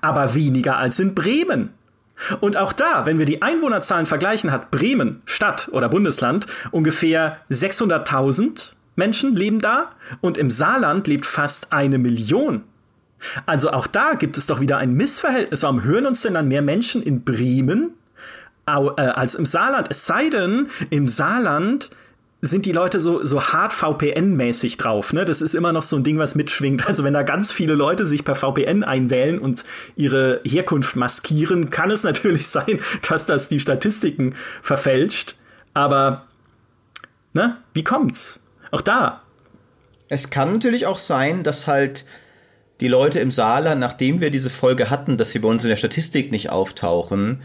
aber 0.00 0.34
weniger 0.34 0.78
als 0.78 0.98
in 0.98 1.14
Bremen. 1.14 1.70
Und 2.40 2.56
auch 2.56 2.72
da, 2.72 3.04
wenn 3.06 3.18
wir 3.18 3.26
die 3.26 3.42
Einwohnerzahlen 3.42 4.06
vergleichen, 4.06 4.52
hat 4.52 4.70
Bremen, 4.70 5.22
Stadt 5.24 5.68
oder 5.72 5.88
Bundesland, 5.88 6.46
ungefähr 6.70 7.38
600.000 7.50 8.74
Menschen 8.96 9.34
leben 9.34 9.60
da 9.60 9.92
und 10.20 10.38
im 10.38 10.50
Saarland 10.50 11.06
lebt 11.06 11.26
fast 11.26 11.72
eine 11.72 11.98
Million. 11.98 12.62
Also 13.46 13.70
auch 13.70 13.86
da 13.86 14.14
gibt 14.14 14.36
es 14.36 14.46
doch 14.46 14.60
wieder 14.60 14.78
ein 14.78 14.94
Missverhältnis. 14.94 15.62
Warum 15.62 15.84
hören 15.84 16.06
uns 16.06 16.22
denn 16.22 16.34
dann 16.34 16.48
mehr 16.48 16.62
Menschen 16.62 17.02
in 17.02 17.24
Bremen 17.24 17.94
äh, 18.66 18.70
als 18.70 19.34
im 19.34 19.46
Saarland? 19.46 19.88
Es 19.90 20.06
sei 20.06 20.28
denn, 20.28 20.68
im 20.90 21.08
Saarland 21.08 21.90
sind 22.44 22.66
die 22.66 22.72
Leute 22.72 23.00
so, 23.00 23.24
so 23.24 23.40
hart 23.40 23.72
VPN-mäßig 23.72 24.76
drauf. 24.76 25.12
Ne? 25.12 25.24
Das 25.24 25.40
ist 25.40 25.54
immer 25.54 25.72
noch 25.72 25.82
so 25.82 25.96
ein 25.96 26.02
Ding, 26.02 26.18
was 26.18 26.34
mitschwingt. 26.34 26.86
Also 26.92 27.04
wenn 27.04 27.14
da 27.14 27.22
ganz 27.22 27.52
viele 27.52 27.74
Leute 27.74 28.06
sich 28.06 28.24
per 28.24 28.34
VPN 28.34 28.82
einwählen 28.82 29.38
und 29.38 29.64
ihre 29.96 30.40
Herkunft 30.44 30.96
maskieren, 30.96 31.70
kann 31.70 31.90
es 31.90 32.02
natürlich 32.02 32.46
sein, 32.48 32.80
dass 33.08 33.26
das 33.26 33.48
die 33.48 33.60
Statistiken 33.60 34.34
verfälscht. 34.60 35.36
Aber 35.72 36.26
ne, 37.32 37.58
wie 37.72 37.84
kommt's? 37.84 38.44
Auch 38.72 38.82
da. 38.82 39.22
Es 40.08 40.28
kann 40.28 40.52
natürlich 40.52 40.86
auch 40.86 40.98
sein, 40.98 41.44
dass 41.44 41.68
halt 41.68 42.04
die 42.80 42.88
Leute 42.88 43.20
im 43.20 43.30
Saarland, 43.30 43.80
nachdem 43.80 44.20
wir 44.20 44.30
diese 44.30 44.50
Folge 44.50 44.90
hatten, 44.90 45.16
dass 45.16 45.30
sie 45.30 45.38
bei 45.38 45.48
uns 45.48 45.62
in 45.62 45.68
der 45.68 45.76
Statistik 45.76 46.32
nicht 46.32 46.50
auftauchen, 46.50 47.42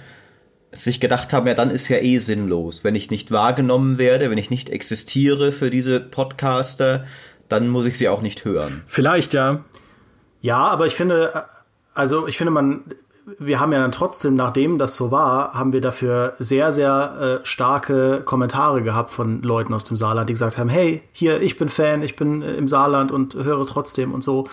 sich 0.71 0.99
gedacht 0.99 1.33
haben, 1.33 1.47
ja, 1.47 1.53
dann 1.53 1.69
ist 1.69 1.87
ja 1.89 1.97
eh 1.97 2.19
sinnlos. 2.19 2.83
Wenn 2.83 2.95
ich 2.95 3.09
nicht 3.09 3.31
wahrgenommen 3.31 3.97
werde, 3.97 4.29
wenn 4.29 4.37
ich 4.37 4.49
nicht 4.49 4.69
existiere 4.69 5.51
für 5.51 5.69
diese 5.69 5.99
Podcaster, 5.99 7.05
dann 7.49 7.69
muss 7.69 7.85
ich 7.85 7.97
sie 7.97 8.09
auch 8.09 8.21
nicht 8.21 8.45
hören. 8.45 8.83
Vielleicht, 8.87 9.33
ja. 9.33 9.63
Ja, 10.41 10.67
aber 10.67 10.85
ich 10.85 10.95
finde, 10.95 11.45
also 11.93 12.27
ich 12.27 12.37
finde, 12.37 12.51
man, 12.51 12.83
wir 13.39 13.59
haben 13.59 13.73
ja 13.73 13.79
dann 13.79 13.91
trotzdem, 13.91 14.35
nachdem 14.35 14.77
das 14.77 14.95
so 14.95 15.11
war, 15.11 15.53
haben 15.53 15.73
wir 15.73 15.81
dafür 15.81 16.35
sehr, 16.39 16.71
sehr 16.71 17.41
äh, 17.41 17.45
starke 17.45 18.21
Kommentare 18.23 18.81
gehabt 18.83 19.11
von 19.11 19.41
Leuten 19.41 19.73
aus 19.73 19.85
dem 19.85 19.97
Saarland, 19.97 20.29
die 20.29 20.33
gesagt 20.33 20.57
haben, 20.57 20.69
hey, 20.69 21.03
hier, 21.11 21.41
ich 21.41 21.57
bin 21.57 21.69
Fan, 21.69 22.03
ich 22.03 22.15
bin 22.15 22.41
äh, 22.41 22.53
im 22.53 22.67
Saarland 22.67 23.11
und 23.11 23.35
höre 23.35 23.65
trotzdem 23.65 24.13
und 24.13 24.23
so. 24.23 24.41
Und 24.41 24.49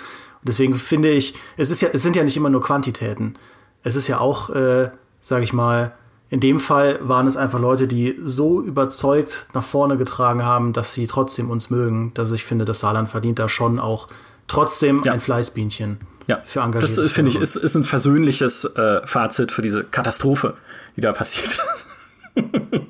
deswegen 0.49 0.75
finde 0.75 1.11
ich, 1.11 1.35
es 1.57 1.71
ist 1.71 1.83
ja, 1.83 1.89
es 1.93 2.03
sind 2.03 2.17
ja 2.17 2.25
nicht 2.25 2.37
immer 2.37 2.51
nur 2.51 2.63
Quantitäten. 2.63 3.35
Es 3.83 3.97
ist 3.97 4.09
ja 4.09 4.19
auch, 4.19 4.51
äh, 4.51 4.91
sag 5.21 5.43
ich 5.43 5.53
mal, 5.53 5.93
in 6.31 6.41
dem 6.41 6.59
Fall 6.59 6.99
waren 7.03 7.27
es 7.27 7.37
einfach 7.37 7.61
Leute, 7.61 7.87
die 7.87 8.17
so 8.21 8.61
überzeugt 8.61 9.49
nach 9.55 9.63
vorne 9.63 9.97
getragen 9.97 10.45
haben, 10.45 10.73
dass 10.73 10.93
sie 10.93 11.07
trotzdem 11.07 11.51
uns 11.51 11.71
mögen, 11.71 12.13
dass 12.15 12.33
ich 12.33 12.45
finde, 12.45 12.65
das 12.65 12.81
Saarland 12.81 13.11
verdient 13.11 13.39
da 13.39 13.49
schon 13.49 13.79
auch 13.79 14.09
trotzdem 14.47 15.03
ja. 15.05 15.13
ein 15.13 15.21
Fleißbienchen. 15.21 15.99
Ja, 16.27 16.41
für 16.45 16.61
engagierte 16.61 17.03
das 17.03 17.13
finde 17.13 17.31
ich 17.31 17.37
ist, 17.37 17.57
ist 17.57 17.75
ein 17.75 17.85
versöhnliches 17.85 18.65
äh, 18.65 19.07
Fazit 19.07 19.53
für 19.53 19.61
diese 19.61 19.85
Katastrophe, 19.85 20.55
die 20.97 21.03
da 21.03 21.13
passiert 21.13 21.59
ist. 21.75 21.87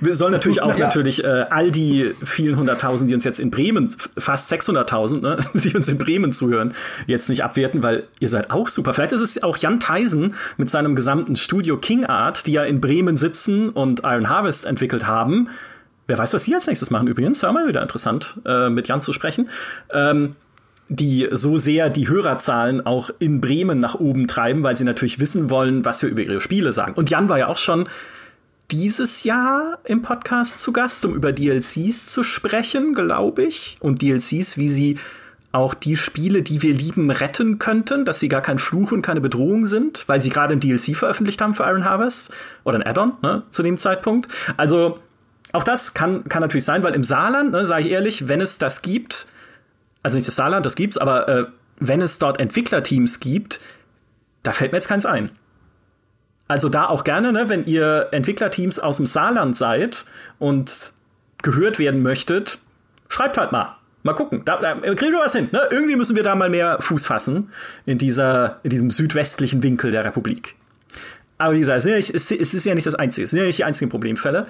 Wir 0.00 0.14
sollen 0.14 0.32
natürlich 0.32 0.62
auch 0.62 0.76
ja. 0.76 0.86
natürlich 0.86 1.24
äh, 1.24 1.46
all 1.50 1.70
die 1.70 2.14
vielen 2.24 2.56
hunderttausend, 2.56 3.10
die 3.10 3.14
uns 3.14 3.24
jetzt 3.24 3.40
in 3.40 3.50
Bremen, 3.50 3.94
fast 4.18 4.52
600.000, 4.52 5.20
ne, 5.20 5.38
die 5.54 5.74
uns 5.74 5.88
in 5.88 5.98
Bremen 5.98 6.32
zuhören, 6.32 6.74
jetzt 7.06 7.28
nicht 7.28 7.44
abwerten, 7.44 7.82
weil 7.82 8.04
ihr 8.20 8.28
seid 8.28 8.50
auch 8.50 8.68
super. 8.68 8.94
Vielleicht 8.94 9.12
ist 9.12 9.20
es 9.20 9.42
auch 9.42 9.56
Jan 9.56 9.80
Theisen 9.80 10.34
mit 10.56 10.70
seinem 10.70 10.94
gesamten 10.94 11.36
Studio 11.36 11.76
King 11.76 12.04
Art, 12.06 12.46
die 12.46 12.52
ja 12.52 12.62
in 12.62 12.80
Bremen 12.80 13.16
sitzen 13.16 13.70
und 13.70 14.00
Iron 14.04 14.28
Harvest 14.28 14.66
entwickelt 14.66 15.06
haben. 15.06 15.48
Wer 16.06 16.18
weiß, 16.18 16.34
was 16.34 16.44
sie 16.44 16.54
als 16.54 16.66
nächstes 16.66 16.90
machen 16.90 17.08
übrigens. 17.08 17.42
War 17.42 17.52
mal 17.52 17.66
wieder 17.66 17.82
interessant, 17.82 18.38
äh, 18.44 18.68
mit 18.68 18.88
Jan 18.88 19.00
zu 19.00 19.12
sprechen. 19.12 19.48
Ähm, 19.90 20.36
die 20.88 21.28
so 21.32 21.56
sehr 21.56 21.88
die 21.88 22.08
Hörerzahlen 22.08 22.84
auch 22.84 23.10
in 23.18 23.40
Bremen 23.40 23.80
nach 23.80 23.94
oben 23.94 24.26
treiben, 24.26 24.62
weil 24.62 24.76
sie 24.76 24.84
natürlich 24.84 25.18
wissen 25.18 25.48
wollen, 25.48 25.84
was 25.84 26.02
wir 26.02 26.10
über 26.10 26.22
ihre 26.22 26.40
Spiele 26.40 26.72
sagen. 26.72 26.94
Und 26.94 27.08
Jan 27.08 27.28
war 27.28 27.38
ja 27.38 27.48
auch 27.48 27.56
schon 27.56 27.86
dieses 28.70 29.24
Jahr 29.24 29.78
im 29.84 30.02
Podcast 30.02 30.60
zu 30.60 30.72
Gast, 30.72 31.04
um 31.04 31.14
über 31.14 31.32
DLCs 31.32 32.06
zu 32.06 32.22
sprechen, 32.22 32.94
glaube 32.94 33.44
ich. 33.44 33.76
Und 33.80 34.02
DLCs, 34.02 34.56
wie 34.56 34.68
sie 34.68 34.98
auch 35.52 35.74
die 35.74 35.96
Spiele, 35.96 36.42
die 36.42 36.62
wir 36.62 36.74
lieben, 36.74 37.10
retten 37.10 37.58
könnten, 37.58 38.04
dass 38.04 38.18
sie 38.18 38.28
gar 38.28 38.42
kein 38.42 38.58
Fluch 38.58 38.90
und 38.90 39.02
keine 39.02 39.20
Bedrohung 39.20 39.66
sind, 39.66 40.02
weil 40.08 40.20
sie 40.20 40.30
gerade 40.30 40.54
ein 40.54 40.60
DLC 40.60 40.96
veröffentlicht 40.96 41.40
haben 41.40 41.54
für 41.54 41.62
Iron 41.62 41.84
Harvest 41.84 42.32
oder 42.64 42.78
ein 42.78 42.86
Add-on 42.86 43.12
ne, 43.22 43.44
zu 43.50 43.62
dem 43.62 43.78
Zeitpunkt. 43.78 44.28
Also 44.56 44.98
auch 45.52 45.62
das 45.62 45.94
kann, 45.94 46.24
kann 46.24 46.42
natürlich 46.42 46.64
sein, 46.64 46.82
weil 46.82 46.94
im 46.94 47.04
Saarland, 47.04 47.52
ne, 47.52 47.64
sage 47.64 47.82
ich 47.82 47.90
ehrlich, 47.92 48.26
wenn 48.26 48.40
es 48.40 48.58
das 48.58 48.82
gibt, 48.82 49.28
also 50.02 50.16
nicht 50.16 50.26
das 50.26 50.34
Saarland, 50.34 50.66
das 50.66 50.74
gibt's, 50.74 50.98
aber 50.98 51.28
äh, 51.28 51.46
wenn 51.78 52.02
es 52.02 52.18
dort 52.18 52.40
Entwicklerteams 52.40 53.20
gibt, 53.20 53.60
da 54.42 54.52
fällt 54.52 54.72
mir 54.72 54.78
jetzt 54.78 54.88
keins 54.88 55.06
ein. 55.06 55.30
Also 56.46 56.68
da 56.68 56.86
auch 56.86 57.04
gerne, 57.04 57.32
ne, 57.32 57.48
wenn 57.48 57.64
ihr 57.64 58.08
Entwicklerteams 58.10 58.78
aus 58.78 58.98
dem 58.98 59.06
Saarland 59.06 59.56
seid 59.56 60.06
und 60.38 60.92
gehört 61.42 61.78
werden 61.78 62.02
möchtet, 62.02 62.58
schreibt 63.08 63.38
halt 63.38 63.52
mal. 63.52 63.76
Mal 64.02 64.12
gucken. 64.12 64.42
Da, 64.44 64.60
da 64.60 64.74
kriegen 64.74 65.12
wir 65.12 65.20
was 65.20 65.34
hin. 65.34 65.48
Ne? 65.50 65.62
Irgendwie 65.70 65.96
müssen 65.96 66.14
wir 66.14 66.22
da 66.22 66.34
mal 66.34 66.50
mehr 66.50 66.76
Fuß 66.80 67.06
fassen 67.06 67.50
in, 67.86 67.96
dieser, 67.96 68.60
in 68.62 68.70
diesem 68.70 68.90
südwestlichen 68.90 69.62
Winkel 69.62 69.90
der 69.90 70.04
Republik. 70.04 70.56
Aber 71.44 71.52
wie 71.52 71.58
gesagt, 71.58 71.84
es 71.84 72.08
ist, 72.08 72.32
es 72.32 72.54
ist 72.54 72.64
ja 72.64 72.74
nicht 72.74 72.86
das 72.86 72.94
Einzige. 72.94 73.26
Es 73.26 73.30
sind 73.30 73.40
ja 73.40 73.44
nicht 73.44 73.58
die 73.58 73.64
einzigen 73.64 73.90
Problemfälle. 73.90 74.46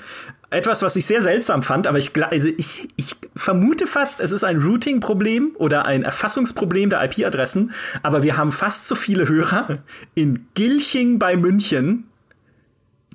Etwas, 0.51 0.81
was 0.81 0.95
ich 0.95 1.05
sehr 1.05 1.23
seltsam 1.23 1.65
fand, 1.65 1.89
aber 1.89 1.99
ich, 1.99 2.13
also 2.23 2.49
ich, 2.57 2.89
ich 2.95 3.17
vermute 3.35 3.89
fast, 3.89 4.21
es 4.21 4.31
ist 4.31 4.45
ein 4.45 4.59
Routing-Problem 4.61 5.57
oder 5.57 5.87
ein 5.87 6.05
Erfassungsproblem 6.05 6.91
der 6.91 7.03
IP-Adressen. 7.03 7.73
Aber 8.05 8.23
wir 8.23 8.37
haben 8.37 8.53
fast 8.53 8.87
so 8.87 8.95
viele 8.95 9.29
Hörer 9.29 9.79
in 10.15 10.47
Gilching 10.55 11.19
bei 11.19 11.37
München, 11.37 12.05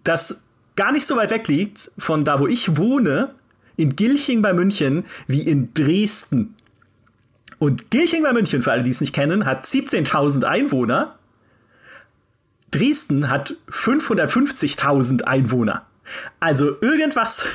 das 0.04 0.50
gar 0.76 0.92
nicht 0.92 1.06
so 1.06 1.16
weit 1.16 1.32
weg 1.32 1.48
liegt 1.48 1.90
von 1.98 2.26
da, 2.26 2.42
wo 2.42 2.48
ich 2.48 2.76
wohne, 2.76 3.34
in 3.78 3.96
Gilching 3.96 4.42
bei 4.42 4.52
München, 4.52 5.06
wie 5.28 5.44
in 5.44 5.74
Dresden. 5.74 6.54
Und 7.60 7.92
Gilching 7.92 8.24
bei 8.24 8.34
München, 8.34 8.62
für 8.62 8.74
alle, 8.74 8.84
die 8.84 8.90
es 8.90 9.00
nicht 9.00 9.16
kennen, 9.16 9.46
hat 9.46 9.64
17.000 9.64 10.44
Einwohner 10.44 11.16
Dresden 12.72 13.30
hat 13.30 13.56
550.000 13.70 15.24
Einwohner. 15.24 15.86
Also 16.40 16.78
irgendwas, 16.82 17.46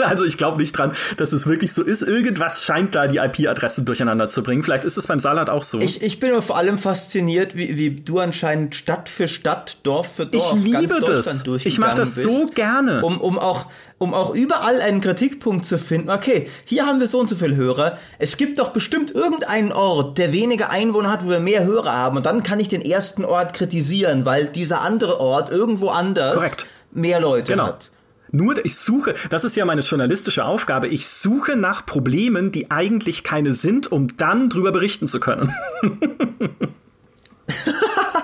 also 0.06 0.24
ich 0.24 0.36
glaube 0.36 0.58
nicht 0.58 0.76
dran, 0.76 0.92
dass 1.16 1.32
es 1.32 1.46
wirklich 1.46 1.72
so 1.72 1.82
ist. 1.82 2.02
Irgendwas 2.02 2.64
scheint 2.64 2.94
da 2.94 3.06
die 3.06 3.18
IP-Adressen 3.18 3.84
durcheinander 3.84 4.28
zu 4.28 4.42
bringen. 4.42 4.62
Vielleicht 4.62 4.84
ist 4.84 4.96
es 4.96 5.06
beim 5.06 5.20
Saarland 5.20 5.50
auch 5.50 5.62
so. 5.62 5.78
Ich, 5.80 6.02
ich 6.02 6.20
bin 6.20 6.40
vor 6.42 6.56
allem 6.56 6.78
fasziniert, 6.78 7.56
wie, 7.56 7.76
wie 7.76 7.90
du 7.90 8.18
anscheinend 8.18 8.74
Stadt 8.74 9.08
für 9.08 9.28
Stadt, 9.28 9.78
Dorf 9.82 10.16
für 10.16 10.26
Dorf, 10.26 10.56
ich 10.56 10.64
liebe 10.64 11.00
das. 11.00 11.44
Ich 11.64 11.78
mache 11.78 11.96
das 11.96 12.14
bist, 12.14 12.22
so 12.22 12.46
gerne. 12.46 13.02
Um, 13.02 13.20
um, 13.20 13.38
auch, 13.38 13.66
um 13.98 14.14
auch 14.14 14.34
überall 14.34 14.80
einen 14.80 15.00
Kritikpunkt 15.00 15.66
zu 15.66 15.78
finden. 15.78 16.10
Okay, 16.10 16.48
hier 16.64 16.86
haben 16.86 17.00
wir 17.00 17.08
so 17.08 17.18
und 17.18 17.28
so 17.28 17.36
viele 17.36 17.56
Hörer. 17.56 17.98
Es 18.18 18.36
gibt 18.36 18.58
doch 18.58 18.70
bestimmt 18.70 19.10
irgendeinen 19.10 19.72
Ort, 19.72 20.18
der 20.18 20.32
weniger 20.32 20.70
Einwohner 20.70 21.10
hat, 21.10 21.24
wo 21.24 21.30
wir 21.30 21.40
mehr 21.40 21.64
Hörer 21.64 21.92
haben. 21.92 22.16
Und 22.16 22.26
dann 22.26 22.42
kann 22.42 22.60
ich 22.60 22.68
den 22.68 22.82
ersten 22.82 23.24
Ort 23.24 23.54
kritisieren, 23.54 24.24
weil 24.24 24.46
dieser 24.46 24.82
andere 24.82 25.20
Ort 25.20 25.50
irgendwo 25.50 25.88
anders 25.88 26.34
Korrekt. 26.34 26.66
mehr 26.92 27.20
Leute 27.20 27.52
genau. 27.52 27.66
hat. 27.66 27.90
Nur, 28.32 28.64
ich 28.64 28.76
suche, 28.76 29.14
das 29.28 29.44
ist 29.44 29.56
ja 29.56 29.64
meine 29.64 29.80
journalistische 29.80 30.44
Aufgabe, 30.44 30.88
ich 30.88 31.08
suche 31.08 31.56
nach 31.56 31.84
Problemen, 31.84 32.52
die 32.52 32.70
eigentlich 32.70 33.24
keine 33.24 33.54
sind, 33.54 33.90
um 33.90 34.16
dann 34.16 34.48
drüber 34.48 34.72
berichten 34.72 35.08
zu 35.08 35.20
können. 35.20 35.54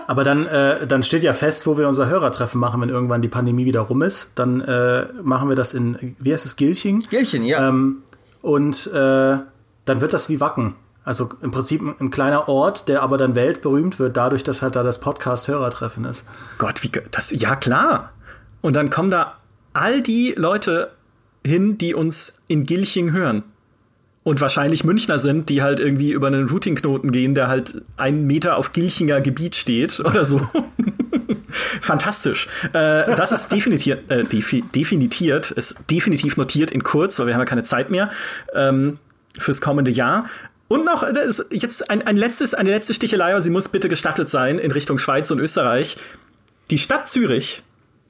Aber 0.07 0.23
dann, 0.23 0.47
äh, 0.47 0.87
dann 0.87 1.03
steht 1.03 1.25
ja 1.25 1.33
fest, 1.33 1.67
wo 1.67 1.77
wir 1.77 1.89
unser 1.89 2.09
Hörertreffen 2.09 2.61
machen, 2.61 2.81
wenn 2.81 2.91
irgendwann 2.91 3.23
die 3.23 3.29
Pandemie 3.29 3.65
wieder 3.65 3.81
rum 3.81 4.03
ist. 4.03 4.33
Dann 4.37 4.61
äh, 4.61 5.07
machen 5.23 5.49
wir 5.49 5.57
das 5.57 5.75
in, 5.75 6.15
wie 6.21 6.33
heißt 6.33 6.47
es, 6.47 6.55
Gilching? 6.55 7.05
Gilching, 7.11 7.43
ja. 7.43 7.69
Ähm, 7.69 8.03
und 8.41 8.87
äh, 8.87 9.39
dann 9.85 10.01
wird 10.01 10.13
das 10.13 10.29
wie 10.29 10.41
Wacken. 10.41 10.77
Also 11.05 11.29
im 11.41 11.51
Prinzip 11.51 11.83
ein 12.01 12.11
kleiner 12.11 12.49
Ort, 12.49 12.89
der 12.89 13.03
aber 13.03 13.19
dann 13.19 13.37
weltberühmt 13.37 13.99
wird, 13.99 14.17
dadurch, 14.17 14.45
dass 14.45 14.63
halt 14.63 14.77
da 14.77 14.83
das 14.83 15.01
Podcast-Hörertreffen 15.01 16.05
ist. 16.05 16.25
Gott, 16.59 16.83
wie 16.83 16.91
das, 17.11 17.31
ja 17.31 17.57
klar. 17.57 18.13
Und 18.61 18.77
dann 18.77 18.91
kommen 18.91 19.11
da 19.11 19.35
all 19.77 20.03
die 20.03 20.35
Leute 20.37 20.93
hin, 21.45 21.79
die 21.79 21.95
uns 21.95 22.43
in 22.49 22.65
Gilching 22.65 23.13
hören. 23.13 23.45
Und 24.25 24.41
wahrscheinlich 24.41 24.83
Münchner 24.83 25.21
sind, 25.21 25.49
die 25.49 25.63
halt 25.63 25.79
irgendwie 25.79 26.11
über 26.11 26.27
einen 26.27 26.49
Routing-Knoten 26.49 27.13
gehen, 27.13 27.35
der 27.35 27.47
halt 27.47 27.83
einen 27.97 28.27
Meter 28.27 28.57
auf 28.57 28.73
Gilchinger 28.73 29.21
Gebiet 29.21 29.55
steht 29.55 30.01
oder 30.05 30.25
so. 30.25 30.41
Fantastisch. 31.81 32.49
Äh, 32.73 33.15
das 33.15 33.31
ist 33.31 33.53
definitiert, 33.53 34.11
äh, 34.11 34.25
defi 34.25 34.63
definitiert, 34.75 35.53
ist 35.53 35.91
definitiv 35.91 36.37
notiert 36.37 36.73
in 36.73 36.83
kurz, 36.83 37.19
weil 37.19 37.29
wir 37.29 37.35
haben 37.35 37.41
ja 37.41 37.47
keine 37.47 37.63
Zeit 37.63 37.91
mehr 37.91 38.11
ähm, 38.53 38.99
fürs 39.39 39.61
kommende 39.61 39.93
Jahr. 39.93 40.27
Und 40.69 40.85
noch, 40.85 41.05
ist 41.05 41.47
jetzt 41.51 41.89
ein, 41.89 42.03
ein 42.03 42.17
letztes, 42.17 42.53
eine 42.53 42.71
letzte 42.71 42.95
Stichelei, 42.95 43.31
aber 43.31 43.41
sie 43.41 43.51
muss 43.51 43.69
bitte 43.69 43.89
gestattet 43.89 44.29
sein 44.29 44.59
in 44.59 44.73
Richtung 44.73 44.99
Schweiz 44.99 45.31
und 45.31 45.39
Österreich. 45.39 45.97
Die 46.71 46.79
Stadt 46.79 47.09
Zürich 47.09 47.63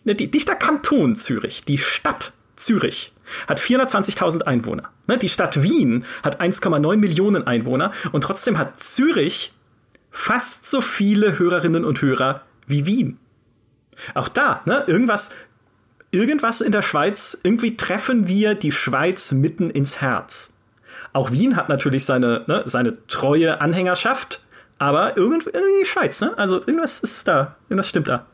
Ne, 0.07 0.14
die, 0.14 0.28
nicht 0.28 0.48
der 0.48 0.54
Kanton 0.54 1.16
Zürich, 1.16 1.64
die 1.64 1.78
Stadt 1.78 2.32
Zürich 2.54 3.12
hat 3.48 3.59
420.000 3.59 4.44
Einwohner. 4.44 4.90
Ne, 5.09 5.18
die 5.18 5.28
Stadt 5.28 5.62
Wien 5.62 6.04
hat 6.22 6.40
1,9 6.40 6.96
Millionen 6.96 7.44
Einwohner 7.46 7.90
und 8.12 8.22
trotzdem 8.22 8.57
hat 8.57 8.78
Zürich 8.78 9.52
fast 10.12 10.66
so 10.66 10.80
viele 10.80 11.40
Hörerinnen 11.40 11.84
und 11.84 12.00
Hörer 12.00 12.42
wie 12.68 12.86
Wien. 12.86 13.18
Auch 14.14 14.28
da, 14.28 14.62
ne, 14.64 14.84
irgendwas, 14.86 15.34
irgendwas 16.12 16.61
in 16.61 16.70
der 16.70 16.82
Schweiz, 16.82 17.40
irgendwie 17.42 17.76
treffen 17.76 18.28
wir 18.28 18.54
die 18.54 18.72
Schweiz 18.72 19.32
mitten 19.32 19.70
ins 19.70 20.00
Herz. 20.00 20.54
Auch 21.12 21.32
Wien 21.32 21.57
hat 21.57 21.68
natürlich 21.68 22.04
seine, 22.04 22.44
ne, 22.46 22.62
seine 22.66 23.04
treue 23.09 23.61
Anhängerschaft, 23.61 24.44
aber 24.78 25.16
irgendwie, 25.16 25.50
irgendwie 25.52 25.80
die 25.80 25.88
Schweiz, 25.88 26.20
ne? 26.20 26.38
Also 26.38 26.61
irgendwas 26.61 27.00
ist 27.00 27.26
da, 27.26 27.57
irgendwas 27.68 27.88
stimmt 27.88 28.09
da. 28.09 28.26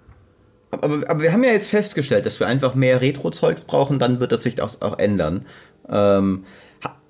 Aber, 0.72 1.08
aber 1.08 1.20
wir 1.20 1.32
haben 1.32 1.44
ja 1.44 1.52
jetzt 1.52 1.68
festgestellt, 1.68 2.26
dass 2.26 2.40
wir 2.40 2.46
einfach 2.46 2.74
mehr 2.74 3.00
Retro-Zeugs 3.00 3.64
brauchen, 3.64 3.98
dann 3.98 4.20
wird 4.20 4.32
das 4.32 4.42
sich 4.42 4.60
auch, 4.60 4.80
auch 4.80 4.98
ändern. 4.98 5.46
Ähm, 5.88 6.44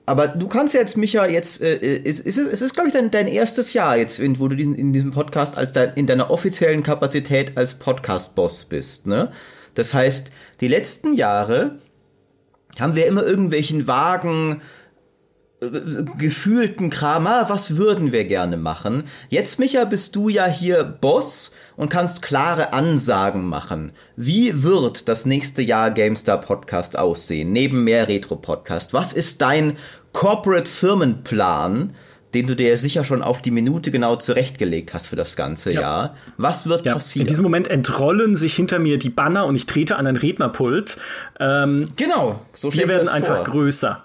aber 0.04 0.26
du 0.28 0.48
kannst 0.48 0.74
jetzt, 0.74 0.96
Micha, 0.96 1.26
jetzt, 1.26 1.62
äh, 1.62 1.76
ist, 1.76 2.20
ist, 2.20 2.38
es 2.38 2.60
ist, 2.60 2.74
glaube 2.74 2.88
ich, 2.88 2.94
dein, 2.94 3.10
dein 3.10 3.28
erstes 3.28 3.72
Jahr 3.72 3.96
jetzt, 3.96 4.20
wo 4.40 4.48
du 4.48 4.56
diesen, 4.56 4.74
in 4.74 4.92
diesem 4.92 5.12
Podcast 5.12 5.56
als 5.56 5.72
dein, 5.72 5.94
in 5.94 6.06
deiner 6.06 6.30
offiziellen 6.30 6.82
Kapazität 6.82 7.56
als 7.56 7.76
Podcast-Boss 7.76 8.64
bist, 8.64 9.06
ne? 9.06 9.30
Das 9.74 9.94
heißt, 9.94 10.32
die 10.60 10.68
letzten 10.68 11.14
Jahre 11.14 11.78
haben 12.78 12.94
wir 12.96 13.06
immer 13.06 13.22
irgendwelchen 13.24 13.86
vagen 13.86 14.60
gefühlten 16.18 16.90
Kram, 16.90 17.26
ah, 17.26 17.46
was 17.48 17.76
würden 17.76 18.12
wir 18.12 18.24
gerne 18.24 18.56
machen? 18.56 19.04
Jetzt, 19.28 19.58
Micha, 19.58 19.84
bist 19.84 20.16
du 20.16 20.28
ja 20.28 20.46
hier 20.46 20.84
Boss 20.84 21.54
und 21.76 21.88
kannst 21.88 22.22
klare 22.22 22.72
Ansagen 22.72 23.44
machen. 23.44 23.92
Wie 24.16 24.62
wird 24.62 25.08
das 25.08 25.26
nächste 25.26 25.62
Jahr 25.62 25.90
GameStar 25.90 26.40
Podcast 26.40 26.98
aussehen? 26.98 27.52
Neben 27.52 27.84
mehr 27.84 28.08
Retro 28.08 28.36
Podcast. 28.36 28.92
Was 28.92 29.12
ist 29.12 29.42
dein 29.42 29.76
Corporate 30.12 30.68
Firmenplan? 30.68 31.94
den 32.34 32.46
du 32.46 32.56
dir 32.56 32.74
sicher 32.78 33.04
schon 33.04 33.20
auf 33.20 33.42
die 33.42 33.50
Minute 33.50 33.90
genau 33.90 34.16
zurechtgelegt 34.16 34.94
hast 34.94 35.06
für 35.06 35.16
das 35.16 35.36
ganze 35.36 35.70
ja. 35.70 35.80
Jahr. 35.82 36.16
Was 36.38 36.66
wird 36.66 36.86
ja. 36.86 36.94
passieren? 36.94 37.26
In 37.26 37.28
diesem 37.28 37.42
Moment 37.42 37.68
entrollen 37.68 38.36
sich 38.36 38.54
hinter 38.54 38.78
mir 38.78 38.98
die 38.98 39.10
Banner 39.10 39.44
und 39.44 39.54
ich 39.54 39.66
trete 39.66 39.96
an 39.96 40.06
ein 40.06 40.16
Rednerpult. 40.16 40.96
Ähm, 41.38 41.88
genau, 41.96 42.40
so 42.54 42.72
Wir 42.72 42.88
werden 42.88 43.08
einfach 43.08 43.44
größer. 43.44 44.04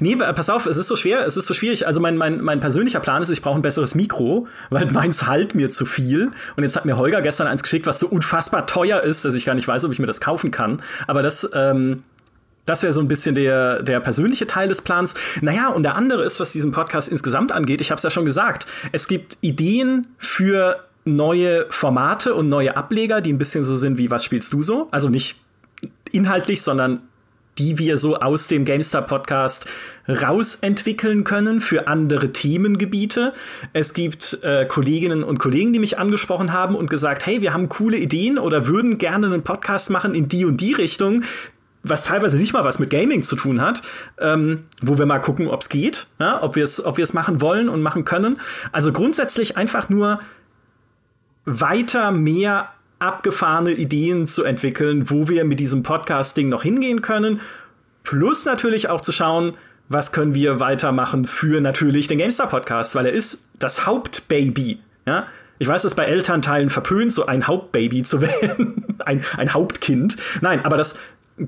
Nee, 0.00 0.16
pass 0.16 0.50
auf, 0.50 0.66
es 0.66 0.76
ist 0.76 0.88
so 0.88 0.96
schwer, 0.96 1.26
es 1.26 1.36
ist 1.36 1.46
so 1.46 1.54
schwierig. 1.54 1.86
Also 1.86 2.00
mein, 2.00 2.16
mein, 2.16 2.40
mein 2.40 2.60
persönlicher 2.60 3.00
Plan 3.00 3.22
ist, 3.22 3.30
ich 3.30 3.42
brauche 3.42 3.58
ein 3.58 3.62
besseres 3.62 3.94
Mikro, 3.94 4.46
weil 4.70 4.86
meins 4.90 5.26
halt 5.26 5.54
mir 5.54 5.70
zu 5.70 5.86
viel. 5.86 6.30
Und 6.56 6.62
jetzt 6.62 6.76
hat 6.76 6.84
mir 6.84 6.96
Holger 6.96 7.22
gestern 7.22 7.46
eins 7.46 7.62
geschickt, 7.62 7.86
was 7.86 7.98
so 7.98 8.06
unfassbar 8.06 8.66
teuer 8.66 9.00
ist, 9.00 9.24
dass 9.24 9.34
ich 9.34 9.44
gar 9.44 9.54
nicht 9.54 9.68
weiß, 9.68 9.84
ob 9.84 9.92
ich 9.92 9.98
mir 9.98 10.06
das 10.06 10.20
kaufen 10.20 10.50
kann. 10.50 10.82
Aber 11.06 11.22
das, 11.22 11.48
ähm, 11.54 12.02
das 12.64 12.82
wäre 12.82 12.92
so 12.92 13.00
ein 13.00 13.08
bisschen 13.08 13.34
der, 13.34 13.82
der 13.82 14.00
persönliche 14.00 14.46
Teil 14.46 14.68
des 14.68 14.82
Plans. 14.82 15.14
Naja, 15.40 15.68
und 15.68 15.82
der 15.82 15.96
andere 15.96 16.24
ist, 16.24 16.38
was 16.40 16.52
diesen 16.52 16.72
Podcast 16.72 17.08
insgesamt 17.08 17.52
angeht, 17.52 17.80
ich 17.80 17.90
habe 17.90 17.96
es 17.96 18.02
ja 18.02 18.10
schon 18.10 18.24
gesagt, 18.24 18.66
es 18.92 19.08
gibt 19.08 19.38
Ideen 19.40 20.06
für 20.18 20.84
neue 21.04 21.66
Formate 21.70 22.34
und 22.34 22.48
neue 22.48 22.76
Ableger, 22.76 23.20
die 23.20 23.32
ein 23.32 23.38
bisschen 23.38 23.64
so 23.64 23.76
sind 23.76 23.98
wie 23.98 24.10
Was 24.10 24.24
spielst 24.24 24.52
du 24.52 24.62
so? 24.62 24.88
Also 24.92 25.08
nicht 25.08 25.40
inhaltlich, 26.12 26.62
sondern 26.62 27.00
die 27.62 27.78
wir 27.78 27.96
so 27.96 28.16
aus 28.16 28.48
dem 28.48 28.64
GameStar 28.64 29.02
Podcast 29.02 29.66
rausentwickeln 30.08 31.22
können 31.22 31.60
für 31.60 31.86
andere 31.86 32.32
Themengebiete. 32.32 33.32
Es 33.72 33.94
gibt 33.94 34.40
äh, 34.42 34.66
Kolleginnen 34.66 35.22
und 35.22 35.38
Kollegen, 35.38 35.72
die 35.72 35.78
mich 35.78 35.96
angesprochen 35.96 36.52
haben 36.52 36.74
und 36.74 36.90
gesagt, 36.90 37.24
hey, 37.24 37.40
wir 37.40 37.54
haben 37.54 37.68
coole 37.68 37.98
Ideen 37.98 38.36
oder 38.36 38.66
würden 38.66 38.98
gerne 38.98 39.26
einen 39.26 39.44
Podcast 39.44 39.90
machen 39.90 40.14
in 40.14 40.26
die 40.26 40.44
und 40.44 40.60
die 40.60 40.72
Richtung. 40.72 41.22
was 41.84 42.04
teilweise 42.04 42.36
nicht 42.36 42.52
mal 42.52 42.64
was 42.64 42.78
mit 42.78 42.90
Gaming 42.90 43.22
zu 43.22 43.34
tun 43.34 43.60
hat, 43.60 43.82
ähm, 44.18 44.64
wo 44.80 44.98
wir 44.98 45.06
mal 45.06 45.18
gucken, 45.18 45.48
ob 45.48 45.62
es 45.62 45.68
geht, 45.68 46.06
ja, 46.20 46.42
ob 46.42 46.56
wir 46.56 46.64
es 46.64 46.84
ob 46.84 46.98
machen 47.12 47.40
wollen 47.40 47.68
und 47.68 47.82
machen 47.82 48.04
können. 48.04 48.40
Also 48.72 48.92
grundsätzlich 48.92 49.56
einfach 49.56 49.88
nur 49.88 50.20
weiter 51.44 52.12
mehr 52.12 52.70
abgefahrene 53.02 53.72
Ideen 53.72 54.26
zu 54.26 54.44
entwickeln, 54.44 55.10
wo 55.10 55.28
wir 55.28 55.44
mit 55.44 55.60
diesem 55.60 55.82
Podcasting 55.82 56.48
noch 56.48 56.62
hingehen 56.62 57.02
können. 57.02 57.40
Plus 58.04 58.44
natürlich 58.44 58.88
auch 58.88 59.00
zu 59.00 59.12
schauen, 59.12 59.52
was 59.88 60.12
können 60.12 60.34
wir 60.34 60.60
weitermachen 60.60 61.26
für 61.26 61.60
natürlich 61.60 62.08
den 62.08 62.18
GameStar 62.18 62.48
Podcast, 62.48 62.94
weil 62.94 63.06
er 63.06 63.12
ist 63.12 63.50
das 63.58 63.86
Hauptbaby. 63.86 64.78
Ja? 65.06 65.26
Ich 65.58 65.68
weiß, 65.68 65.84
es 65.84 65.94
bei 65.94 66.04
Elternteilen 66.04 66.70
verpönt, 66.70 67.12
so 67.12 67.26
ein 67.26 67.46
Hauptbaby 67.46 68.02
zu 68.02 68.20
werden, 68.22 68.96
ein, 69.04 69.24
ein 69.36 69.52
Hauptkind. 69.52 70.16
Nein, 70.40 70.64
aber 70.64 70.76
das, 70.76 70.98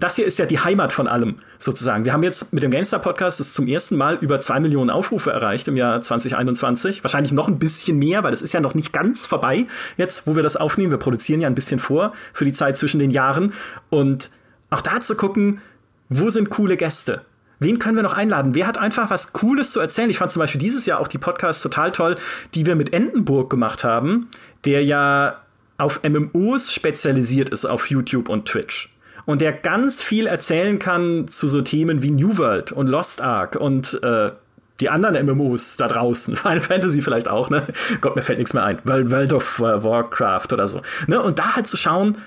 das 0.01 0.16
hier 0.16 0.26
ist 0.26 0.38
ja 0.38 0.47
die 0.47 0.59
Heimat 0.59 0.92
von 0.92 1.07
allem, 1.07 1.36
sozusagen. 1.59 2.05
Wir 2.05 2.12
haben 2.12 2.22
jetzt 2.22 2.53
mit 2.53 2.62
dem 2.62 2.70
GameStar 2.70 3.01
Podcast 3.01 3.38
das 3.38 3.53
zum 3.53 3.68
ersten 3.68 3.97
Mal 3.97 4.16
über 4.16 4.40
zwei 4.40 4.59
Millionen 4.59 4.90
Aufrufe 4.90 5.30
erreicht 5.30 5.68
im 5.68 5.76
Jahr 5.76 6.01
2021. 6.01 7.05
Wahrscheinlich 7.05 7.32
noch 7.32 7.49
ein 7.49 7.59
bisschen 7.59 7.99
mehr, 7.99 8.24
weil 8.24 8.32
es 8.32 8.42
ist 8.42 8.53
ja 8.53 8.61
noch 8.61 8.74
nicht 8.74 8.92
ganz 8.92 9.26
vorbei 9.26 9.66
jetzt, 9.97 10.26
wo 10.26 10.36
wir 10.36 10.42
das 10.42 10.57
aufnehmen. 10.57 10.90
Wir 10.90 10.99
produzieren 10.99 11.40
ja 11.40 11.49
ein 11.49 11.55
bisschen 11.55 11.78
vor 11.78 12.12
für 12.32 12.45
die 12.45 12.53
Zeit 12.53 12.76
zwischen 12.76 12.99
den 12.99 13.11
Jahren. 13.11 13.53
Und 13.90 14.30
auch 14.70 14.80
da 14.80 15.01
zu 15.01 15.16
gucken, 15.16 15.61
wo 16.09 16.30
sind 16.30 16.51
coole 16.51 16.76
Gäste? 16.76 17.22
Wen 17.61 17.78
können 17.78 17.97
wir 17.97 18.03
noch 18.03 18.14
einladen? 18.14 18.55
Wer 18.55 18.66
hat 18.66 18.78
einfach 18.78 19.11
was 19.11 19.32
Cooles 19.32 19.72
zu 19.72 19.80
erzählen? 19.80 20.11
Ich 20.11 20.18
fand 20.18 20.32
zum 20.32 20.40
Beispiel 20.40 20.61
dieses 20.61 20.86
Jahr 20.86 20.99
auch 20.99 21.09
die 21.09 21.18
Podcasts 21.18 21.62
total 21.62 21.92
toll, 21.92 22.16
die 22.55 22.66
wir 22.66 22.74
mit 22.74 22.92
Entenburg 22.92 23.49
gemacht 23.49 23.84
haben, 23.84 24.28
der 24.64 24.82
ja 24.84 25.40
auf 25.78 26.03
MMOs 26.03 26.72
spezialisiert 26.72 27.51
ist 27.51 27.64
auf 27.64 27.90
YouTube 27.90 28.28
und 28.28 28.47
Twitch 28.47 28.93
und 29.27 29.41
der 29.41 29.53
ganz 29.53 30.03
viel 30.03 30.27
erzählen 30.27 30.79
kann 30.79 31.29
zu 31.29 31.49
so 31.49 31.62
Themen 31.62 32.03
wie 32.03 32.11
New 32.11 32.39
World 32.39 32.72
und 32.72 32.87
Lost 32.87 33.20
Ark 33.20 33.57
und 33.57 33.99
äh, 34.03 34.33
die 34.81 34.91
anderen 34.91 35.25
MMOs 35.27 35.77
da 35.77 35.89
draußen, 35.89 36.37
Final 36.37 36.61
Fantasy 36.61 37.03
vielleicht 37.03 37.29
auch, 37.29 37.51
ne? 37.51 37.66
Gott, 38.01 38.16
mir 38.16 38.22
fällt 38.22 38.39
nichts 38.39 38.55
mehr 38.55 38.64
ein, 38.64 38.79
World 38.85 39.33
of 39.33 39.61
Warcraft 39.61 40.53
oder 40.53 40.68
so, 40.68 40.83
ne? 41.07 41.20
Und 41.20 41.39
da 41.39 41.57
halt 41.57 41.66
zu 41.66 41.77
schauen, 41.77 42.18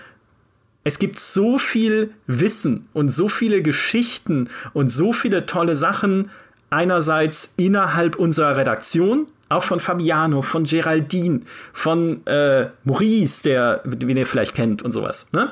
es 0.83 0.99
gibt 0.99 1.19
so 1.19 1.57
viel 1.57 2.11
Wissen 2.27 2.87
und 2.93 3.09
so 3.09 3.27
viele 3.27 3.61
Geschichten 3.61 4.49
und 4.71 4.89
so 4.89 5.11
viele 5.11 5.45
tolle 5.45 5.75
Sachen 5.75 6.31
einerseits 6.69 7.55
innerhalb 7.57 8.15
unserer 8.15 8.55
Redaktion, 8.55 9.27
auch 9.49 9.63
von 9.63 9.81
Fabiano, 9.81 10.41
von 10.41 10.63
Geraldine, 10.63 11.41
von 11.73 12.25
äh, 12.25 12.69
Maurice, 12.85 13.43
der, 13.43 13.81
den 13.85 14.15
ihr 14.15 14.25
vielleicht 14.25 14.53
kennt 14.53 14.81
und 14.81 14.93
sowas. 14.93 15.27
Ne? 15.33 15.51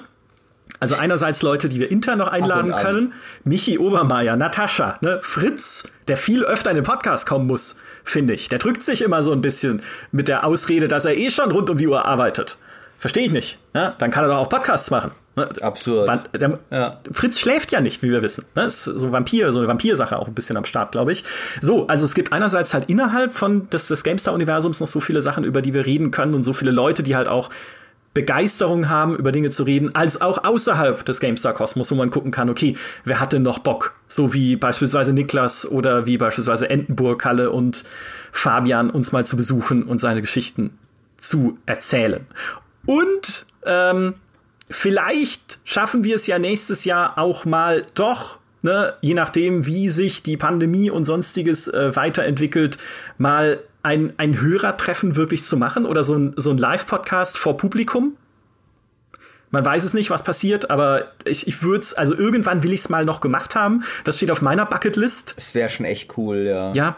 Also 0.79 0.95
einerseits 0.95 1.41
Leute, 1.41 1.69
die 1.69 1.79
wir 1.79 1.91
intern 1.91 2.19
noch 2.19 2.27
einladen 2.27 2.71
können, 2.73 3.13
Michi 3.43 3.77
Obermeier, 3.77 4.35
Natascha, 4.35 4.97
ne, 5.01 5.19
Fritz, 5.21 5.91
der 6.07 6.17
viel 6.17 6.43
öfter 6.43 6.71
in 6.71 6.75
den 6.75 6.83
Podcast 6.83 7.27
kommen 7.27 7.47
muss, 7.47 7.79
finde 8.03 8.33
ich. 8.33 8.49
Der 8.49 8.59
drückt 8.59 8.83
sich 8.83 9.01
immer 9.01 9.23
so 9.23 9.31
ein 9.31 9.41
bisschen 9.41 9.81
mit 10.11 10.27
der 10.27 10.45
Ausrede, 10.45 10.87
dass 10.87 11.05
er 11.05 11.17
eh 11.17 11.29
schon 11.29 11.51
rund 11.51 11.69
um 11.69 11.77
die 11.77 11.87
Uhr 11.87 12.05
arbeitet. 12.05 12.57
Verstehe 12.97 13.25
ich 13.25 13.31
nicht. 13.31 13.57
Ja, 13.73 13.93
dann 13.97 14.09
kann 14.11 14.23
er 14.23 14.29
doch 14.29 14.37
auch 14.37 14.49
Podcasts 14.49 14.89
machen. 14.89 15.11
Ne? 15.35 15.49
Absurd. 15.61 16.09
Der, 16.33 16.59
ja. 16.71 16.99
Fritz 17.11 17.39
schläft 17.39 17.71
ja 17.71 17.81
nicht, 17.81 18.01
wie 18.01 18.09
wir 18.09 18.21
wissen. 18.21 18.45
Ne? 18.55 18.65
Ist 18.65 18.85
so 18.85 19.11
Vampir, 19.11 19.51
so 19.51 19.59
eine 19.59 19.67
Vampirsache 19.67 20.17
auch 20.17 20.27
ein 20.27 20.33
bisschen 20.33 20.55
am 20.55 20.65
Start, 20.65 20.93
glaube 20.93 21.11
ich. 21.11 21.23
So, 21.59 21.87
also 21.87 22.05
es 22.05 22.15
gibt 22.15 22.31
einerseits 22.31 22.73
halt 22.73 22.89
innerhalb 22.89 23.33
von 23.33 23.69
des, 23.69 23.89
des 23.89 24.03
GameStar-Universums 24.03 24.79
noch 24.79 24.87
so 24.87 25.01
viele 25.01 25.21
Sachen, 25.21 25.43
über 25.43 25.61
die 25.61 25.73
wir 25.73 25.85
reden 25.85 26.11
können 26.11 26.33
und 26.33 26.45
so 26.45 26.53
viele 26.53 26.71
Leute, 26.71 27.03
die 27.03 27.15
halt 27.15 27.27
auch 27.27 27.49
Begeisterung 28.15 28.87
haben, 28.87 29.17
über 29.17 29.33
Dinge 29.33 29.49
zu 29.49 29.63
reden, 29.63 29.93
als 29.93 30.21
auch 30.21 30.45
außerhalb 30.45 31.05
des 31.05 31.19
GameStar-Kosmos, 31.19 31.91
wo 31.91 31.95
man 31.95 32.09
gucken 32.09 32.31
kann, 32.31 32.49
okay, 32.49 32.77
wer 33.03 33.19
hat 33.19 33.33
denn 33.33 33.41
noch 33.43 33.59
Bock? 33.59 33.93
So 34.07 34.33
wie 34.33 34.55
beispielsweise 34.55 35.11
Niklas 35.11 35.69
oder 35.69 36.05
wie 36.05 36.17
beispielsweise 36.17 36.69
Entenburg, 36.69 37.25
Halle 37.25 37.51
und 37.51 37.83
Fabian 38.31 38.89
uns 38.89 39.11
mal 39.11 39.25
zu 39.25 39.35
besuchen 39.35 39.83
und 39.83 39.99
seine 39.99 40.21
Geschichten 40.21 40.79
zu 41.17 41.57
erzählen. 41.65 42.25
Und 42.85 43.45
ähm, 43.65 44.13
vielleicht 44.69 45.59
schaffen 45.65 46.05
wir 46.05 46.15
es 46.15 46.25
ja 46.25 46.39
nächstes 46.39 46.85
Jahr 46.85 47.17
auch 47.17 47.45
mal 47.45 47.85
doch 47.93 48.39
Ne, 48.61 48.95
je 48.99 49.13
nachdem, 49.13 49.67
wie 49.67 49.89
sich 49.89 50.23
die 50.23 50.37
Pandemie 50.37 50.89
und 50.89 51.05
sonstiges 51.05 51.67
äh, 51.67 51.95
weiterentwickelt, 51.95 52.79
mal 53.19 53.59
ein, 53.85 54.13
ein 54.17 54.41
Hörertreffen 54.41 55.15
wirklich 55.15 55.45
zu 55.45 55.57
machen 55.57 55.85
oder 55.85 56.03
so 56.03 56.15
ein, 56.15 56.33
so 56.35 56.49
ein 56.49 56.57
Live-Podcast 56.57 57.37
vor 57.37 57.55
Publikum. 57.55 58.17
Man 59.51 59.63
weiß 59.63 59.83
es 59.83 59.93
nicht, 59.93 60.09
was 60.09 60.23
passiert, 60.23 60.69
aber 60.71 61.11
ich, 61.23 61.47
ich 61.47 61.61
würde 61.61 61.81
es, 61.81 61.93
also 61.93 62.15
irgendwann 62.15 62.63
will 62.63 62.73
ich 62.73 62.81
es 62.81 62.89
mal 62.89 63.05
noch 63.05 63.21
gemacht 63.21 63.55
haben. 63.55 63.83
Das 64.03 64.17
steht 64.17 64.31
auf 64.31 64.41
meiner 64.41 64.65
Bucketlist. 64.65 65.35
Es 65.37 65.53
wäre 65.53 65.69
schon 65.69 65.85
echt 65.85 66.17
cool, 66.17 66.45
ja. 66.47 66.73
Ja. 66.73 66.97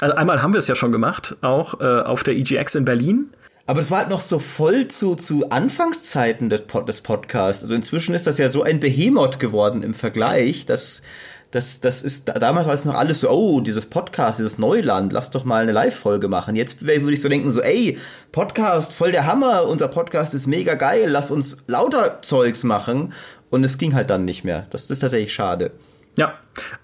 Also 0.00 0.14
einmal 0.16 0.42
haben 0.42 0.52
wir 0.52 0.58
es 0.58 0.66
ja 0.66 0.74
schon 0.74 0.92
gemacht, 0.92 1.36
auch 1.40 1.80
äh, 1.80 2.00
auf 2.00 2.22
der 2.22 2.34
EGX 2.34 2.74
in 2.74 2.84
Berlin. 2.84 3.30
Aber 3.66 3.80
es 3.80 3.90
war 3.90 3.98
halt 3.98 4.10
noch 4.10 4.20
so 4.20 4.38
voll 4.38 4.88
zu, 4.88 5.14
zu 5.14 5.48
Anfangszeiten 5.50 6.50
des, 6.50 6.62
Pod 6.62 6.88
des 6.88 7.00
Podcasts. 7.00 7.62
Also 7.62 7.74
inzwischen 7.74 8.14
ist 8.14 8.26
das 8.26 8.36
ja 8.38 8.48
so 8.48 8.62
ein 8.62 8.78
Behemoth 8.78 9.38
geworden 9.40 9.82
im 9.82 9.94
Vergleich, 9.94 10.66
dass 10.66 11.02
das, 11.50 11.80
das 11.80 12.02
ist, 12.02 12.28
damals 12.28 12.66
war 12.66 12.74
es 12.74 12.84
noch 12.84 12.94
alles 12.94 13.20
so, 13.20 13.30
oh, 13.30 13.60
dieses 13.60 13.86
Podcast, 13.86 14.38
dieses 14.38 14.58
Neuland, 14.58 15.12
lass 15.12 15.30
doch 15.30 15.44
mal 15.44 15.62
eine 15.62 15.72
Live-Folge 15.72 16.28
machen. 16.28 16.56
Jetzt 16.56 16.84
würde 16.84 17.12
ich 17.12 17.22
so 17.22 17.28
denken, 17.28 17.50
so, 17.50 17.60
ey, 17.60 17.98
Podcast, 18.32 18.92
voll 18.92 19.12
der 19.12 19.26
Hammer, 19.26 19.66
unser 19.66 19.88
Podcast 19.88 20.34
ist 20.34 20.46
mega 20.46 20.74
geil, 20.74 21.08
lass 21.08 21.30
uns 21.30 21.58
lauter 21.66 22.20
Zeugs 22.22 22.64
machen. 22.64 23.12
Und 23.48 23.62
es 23.62 23.78
ging 23.78 23.94
halt 23.94 24.10
dann 24.10 24.24
nicht 24.24 24.44
mehr. 24.44 24.64
Das 24.70 24.90
ist 24.90 24.98
tatsächlich 24.98 25.32
schade. 25.32 25.70
Ja. 26.18 26.34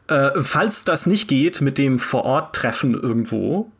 Äh, 0.07 0.41
falls 0.41 0.85
das 0.85 1.07
nicht 1.07 1.29
geht 1.29 1.61
mit 1.61 1.77
dem 1.77 1.99
Vor-Ort-Treffen 1.99 2.95
irgendwo, 2.95 3.71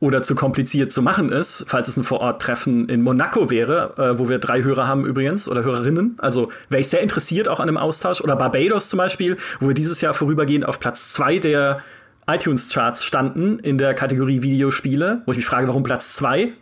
oder 0.00 0.22
zu 0.22 0.34
kompliziert 0.34 0.92
zu 0.92 1.02
machen 1.02 1.30
ist, 1.30 1.64
falls 1.68 1.86
es 1.86 1.96
ein 1.96 2.04
Vorort-Treffen 2.04 2.88
in 2.88 3.02
Monaco 3.02 3.50
wäre, 3.50 3.94
äh, 3.98 4.18
wo 4.18 4.30
wir 4.30 4.38
drei 4.38 4.62
Hörer 4.62 4.88
haben 4.88 5.04
übrigens 5.04 5.48
oder 5.48 5.62
Hörerinnen. 5.62 6.16
Also 6.18 6.50
wäre 6.70 6.80
ich 6.80 6.88
sehr 6.88 7.02
interessiert 7.02 7.48
auch 7.48 7.60
an 7.60 7.68
einem 7.68 7.76
Austausch. 7.76 8.22
Oder 8.22 8.34
Barbados 8.34 8.88
zum 8.88 8.96
Beispiel, 8.96 9.36
wo 9.60 9.68
wir 9.68 9.74
dieses 9.74 10.00
Jahr 10.00 10.14
vorübergehend 10.14 10.66
auf 10.66 10.80
Platz 10.80 11.10
zwei 11.10 11.38
der 11.38 11.82
iTunes-Charts 12.26 13.04
standen 13.04 13.58
in 13.58 13.76
der 13.76 13.92
Kategorie 13.92 14.40
Videospiele, 14.42 15.22
wo 15.26 15.32
ich 15.32 15.38
mich 15.38 15.46
frage, 15.46 15.68
warum 15.68 15.82
Platz 15.82 16.14
zwei? 16.14 16.52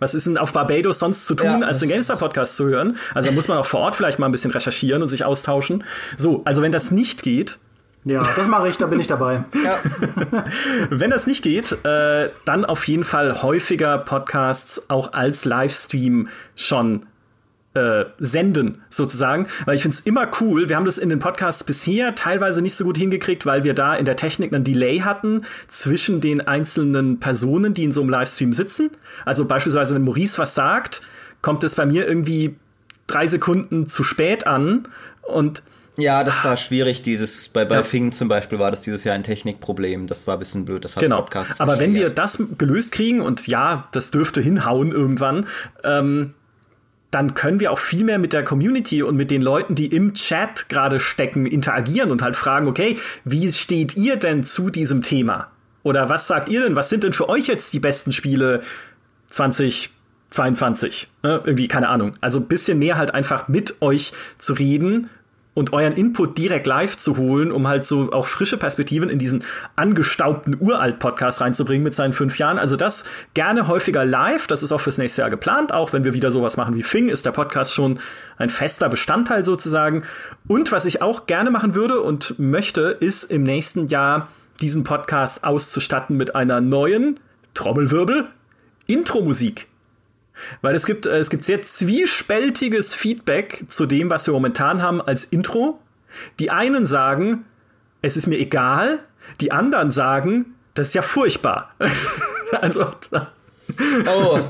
Was 0.00 0.14
ist 0.14 0.26
denn 0.26 0.36
auf 0.36 0.52
Barbados 0.52 0.98
sonst 0.98 1.26
zu 1.26 1.36
tun, 1.36 1.60
ja, 1.60 1.66
als 1.66 1.78
den 1.78 1.88
GameStar-Podcast 1.88 2.56
zu 2.56 2.66
hören? 2.66 2.96
Also 3.14 3.28
da 3.28 3.34
muss 3.34 3.46
man 3.46 3.58
auch 3.58 3.66
vor 3.66 3.80
Ort 3.80 3.94
vielleicht 3.94 4.18
mal 4.18 4.26
ein 4.26 4.32
bisschen 4.32 4.50
recherchieren 4.50 5.00
und 5.02 5.08
sich 5.08 5.24
austauschen. 5.24 5.84
So, 6.16 6.42
also 6.44 6.62
wenn 6.62 6.72
das 6.72 6.90
nicht 6.90 7.22
geht, 7.22 7.58
ja, 8.04 8.22
das 8.36 8.48
mache 8.48 8.68
ich, 8.68 8.78
da 8.78 8.86
bin 8.86 8.98
ich 8.98 9.06
dabei. 9.06 9.44
Ja. 9.64 9.78
Wenn 10.90 11.10
das 11.10 11.26
nicht 11.26 11.42
geht, 11.42 11.72
äh, 11.84 12.30
dann 12.44 12.64
auf 12.64 12.86
jeden 12.88 13.04
Fall 13.04 13.42
häufiger 13.42 13.98
Podcasts 13.98 14.90
auch 14.90 15.12
als 15.12 15.44
Livestream 15.44 16.28
schon 16.56 17.06
äh, 17.74 18.04
senden, 18.18 18.82
sozusagen. 18.90 19.46
Weil 19.64 19.76
ich 19.76 19.82
finde 19.82 19.96
es 19.96 20.00
immer 20.00 20.28
cool. 20.40 20.68
Wir 20.68 20.76
haben 20.76 20.84
das 20.84 20.98
in 20.98 21.08
den 21.08 21.20
Podcasts 21.20 21.64
bisher 21.64 22.14
teilweise 22.14 22.60
nicht 22.60 22.74
so 22.74 22.84
gut 22.84 22.96
hingekriegt, 22.96 23.46
weil 23.46 23.64
wir 23.64 23.74
da 23.74 23.94
in 23.94 24.04
der 24.04 24.16
Technik 24.16 24.52
einen 24.52 24.64
Delay 24.64 24.98
hatten 24.98 25.42
zwischen 25.68 26.20
den 26.20 26.40
einzelnen 26.40 27.20
Personen, 27.20 27.72
die 27.72 27.84
in 27.84 27.92
so 27.92 28.00
einem 28.00 28.10
Livestream 28.10 28.52
sitzen. 28.52 28.90
Also 29.24 29.44
beispielsweise, 29.44 29.94
wenn 29.94 30.02
Maurice 30.02 30.38
was 30.38 30.54
sagt, 30.54 31.02
kommt 31.40 31.62
es 31.64 31.76
bei 31.76 31.86
mir 31.86 32.06
irgendwie 32.06 32.56
drei 33.06 33.26
Sekunden 33.26 33.86
zu 33.86 34.04
spät 34.04 34.46
an 34.46 34.88
und 35.22 35.62
ja, 35.96 36.24
das 36.24 36.42
war 36.42 36.56
schwierig. 36.56 37.02
Dieses 37.02 37.48
bei 37.48 37.64
bei 37.64 37.76
ja. 37.76 37.82
Fing 37.82 38.12
zum 38.12 38.28
Beispiel 38.28 38.58
war 38.58 38.70
das 38.70 38.82
dieses 38.82 39.04
Jahr 39.04 39.14
ein 39.14 39.24
Technikproblem. 39.24 40.06
Das 40.06 40.26
war 40.26 40.36
ein 40.36 40.38
bisschen 40.38 40.64
blöd. 40.64 40.84
Das 40.84 40.96
hat 40.96 41.02
genau. 41.02 41.20
Podcasts 41.22 41.60
Aber 41.60 41.78
wenn 41.78 41.94
wir 41.94 42.08
das 42.10 42.42
gelöst 42.56 42.92
kriegen 42.92 43.20
und 43.20 43.46
ja, 43.46 43.88
das 43.92 44.10
dürfte 44.10 44.40
hinhauen 44.40 44.90
irgendwann, 44.92 45.46
ähm, 45.84 46.32
dann 47.10 47.34
können 47.34 47.60
wir 47.60 47.70
auch 47.72 47.78
viel 47.78 48.04
mehr 48.04 48.18
mit 48.18 48.32
der 48.32 48.42
Community 48.42 49.02
und 49.02 49.16
mit 49.16 49.30
den 49.30 49.42
Leuten, 49.42 49.74
die 49.74 49.86
im 49.86 50.14
Chat 50.14 50.70
gerade 50.70 50.98
stecken, 50.98 51.44
interagieren 51.44 52.10
und 52.10 52.22
halt 52.22 52.36
fragen, 52.36 52.68
okay, 52.68 52.96
wie 53.24 53.52
steht 53.52 53.94
ihr 53.98 54.16
denn 54.16 54.44
zu 54.44 54.70
diesem 54.70 55.02
Thema? 55.02 55.48
Oder 55.82 56.08
was 56.08 56.26
sagt 56.26 56.48
ihr 56.48 56.62
denn? 56.62 56.74
Was 56.74 56.88
sind 56.88 57.04
denn 57.04 57.12
für 57.12 57.28
euch 57.28 57.48
jetzt 57.48 57.74
die 57.74 57.80
besten 57.80 58.12
Spiele 58.12 58.62
2022? 59.28 61.08
Ne? 61.22 61.42
Irgendwie, 61.44 61.68
keine 61.68 61.90
Ahnung. 61.90 62.14
Also 62.22 62.38
ein 62.38 62.48
bisschen 62.48 62.78
mehr 62.78 62.96
halt 62.96 63.12
einfach 63.12 63.46
mit 63.46 63.82
euch 63.82 64.12
zu 64.38 64.54
reden 64.54 65.10
und 65.54 65.72
euren 65.72 65.92
Input 65.92 66.38
direkt 66.38 66.66
live 66.66 66.96
zu 66.96 67.16
holen, 67.16 67.52
um 67.52 67.68
halt 67.68 67.84
so 67.84 68.10
auch 68.12 68.26
frische 68.26 68.56
Perspektiven 68.56 69.10
in 69.10 69.18
diesen 69.18 69.44
angestaubten 69.76 70.56
Uralt-Podcast 70.58 71.40
reinzubringen 71.40 71.84
mit 71.84 71.94
seinen 71.94 72.14
fünf 72.14 72.38
Jahren. 72.38 72.58
Also 72.58 72.76
das 72.76 73.04
gerne 73.34 73.68
häufiger 73.68 74.04
live. 74.04 74.46
Das 74.46 74.62
ist 74.62 74.72
auch 74.72 74.80
fürs 74.80 74.98
nächste 74.98 75.22
Jahr 75.22 75.30
geplant. 75.30 75.72
Auch 75.72 75.92
wenn 75.92 76.04
wir 76.04 76.14
wieder 76.14 76.30
sowas 76.30 76.56
machen 76.56 76.74
wie 76.74 76.82
Fing, 76.82 77.08
ist 77.08 77.26
der 77.26 77.32
Podcast 77.32 77.74
schon 77.74 77.98
ein 78.38 78.48
fester 78.48 78.88
Bestandteil 78.88 79.44
sozusagen. 79.44 80.04
Und 80.48 80.72
was 80.72 80.86
ich 80.86 81.02
auch 81.02 81.26
gerne 81.26 81.50
machen 81.50 81.74
würde 81.74 82.00
und 82.00 82.38
möchte, 82.38 82.96
ist 83.00 83.24
im 83.24 83.42
nächsten 83.42 83.88
Jahr 83.88 84.28
diesen 84.60 84.84
Podcast 84.84 85.44
auszustatten 85.44 86.16
mit 86.16 86.34
einer 86.34 86.60
neuen 86.60 87.20
Trommelwirbel 87.52 88.26
Intro-Musik. 88.86 89.68
Weil 90.60 90.74
es 90.74 90.86
gibt, 90.86 91.06
äh, 91.06 91.18
es 91.18 91.30
gibt 91.30 91.44
sehr 91.44 91.62
zwiespältiges 91.62 92.94
Feedback 92.94 93.64
zu 93.68 93.86
dem, 93.86 94.10
was 94.10 94.26
wir 94.26 94.34
momentan 94.34 94.82
haben 94.82 95.00
als 95.00 95.24
Intro. 95.24 95.80
Die 96.38 96.50
einen 96.50 96.86
sagen, 96.86 97.44
es 98.02 98.16
ist 98.16 98.26
mir 98.26 98.38
egal, 98.38 99.00
die 99.40 99.52
anderen 99.52 99.90
sagen, 99.90 100.54
das 100.74 100.88
ist 100.88 100.94
ja 100.94 101.02
furchtbar. 101.02 101.74
also. 102.60 102.90
Oh. 104.06 104.40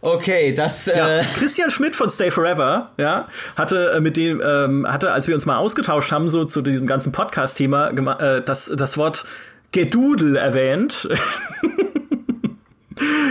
Okay, 0.00 0.52
das. 0.52 0.86
Ja, 0.86 1.20
äh 1.20 1.24
Christian 1.36 1.70
Schmidt 1.70 1.94
von 1.94 2.10
Stay 2.10 2.30
Forever, 2.30 2.90
ja, 2.96 3.28
hatte 3.56 3.92
äh, 3.92 4.00
mit 4.00 4.16
dem, 4.16 4.42
ähm, 4.44 4.86
hatte, 4.86 5.12
als 5.12 5.28
wir 5.28 5.34
uns 5.34 5.46
mal 5.46 5.56
ausgetauscht 5.56 6.10
haben, 6.10 6.28
so 6.28 6.44
zu 6.44 6.60
diesem 6.60 6.88
ganzen 6.88 7.12
Podcast-Thema, 7.12 7.90
äh, 7.90 8.42
das, 8.42 8.72
das 8.76 8.98
Wort 8.98 9.24
Gedudel 9.70 10.36
erwähnt. 10.36 11.08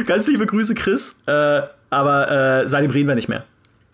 Ganz 0.06 0.28
liebe 0.28 0.45
Grüße, 0.45 0.74
Chris. 0.74 1.22
Äh, 1.26 1.64
aber 1.92 2.32
äh, 2.32 2.68
seitdem 2.68 2.89
reden 2.89 3.08
wir 3.08 3.16
nicht 3.16 3.30
mehr. 3.30 3.44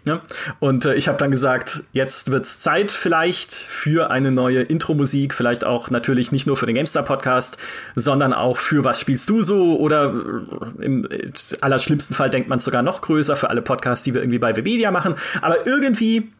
Ja? 0.07 0.21
Und 0.59 0.85
äh, 0.85 0.95
ich 0.95 1.07
habe 1.07 1.17
dann 1.17 1.31
gesagt, 1.31 1.83
jetzt 1.91 2.31
wird's 2.31 2.59
Zeit 2.59 2.91
vielleicht 2.91 3.53
für 3.53 4.09
eine 4.09 4.31
neue 4.31 4.61
Intro-Musik, 4.61 5.33
vielleicht 5.33 5.65
auch 5.65 5.89
natürlich 5.89 6.31
nicht 6.31 6.47
nur 6.47 6.57
für 6.57 6.65
den 6.65 6.75
GameStar-Podcast, 6.75 7.57
sondern 7.95 8.33
auch 8.33 8.57
für 8.57 8.83
Was 8.83 9.01
spielst 9.01 9.29
du 9.29 9.41
so? 9.41 9.77
Oder 9.77 10.13
äh, 10.79 10.85
im 10.85 11.05
äh, 11.11 11.31
allerschlimmsten 11.61 12.15
Fall 12.15 12.29
denkt 12.29 12.47
man 12.47 12.59
sogar 12.59 12.81
noch 12.81 13.01
größer 13.01 13.35
für 13.35 13.49
alle 13.49 13.61
Podcasts, 13.61 14.05
die 14.05 14.13
wir 14.13 14.21
irgendwie 14.21 14.39
bei 14.39 14.55
Webedia 14.55 14.91
machen. 14.91 15.15
Aber 15.41 15.67
irgendwie 15.67 16.31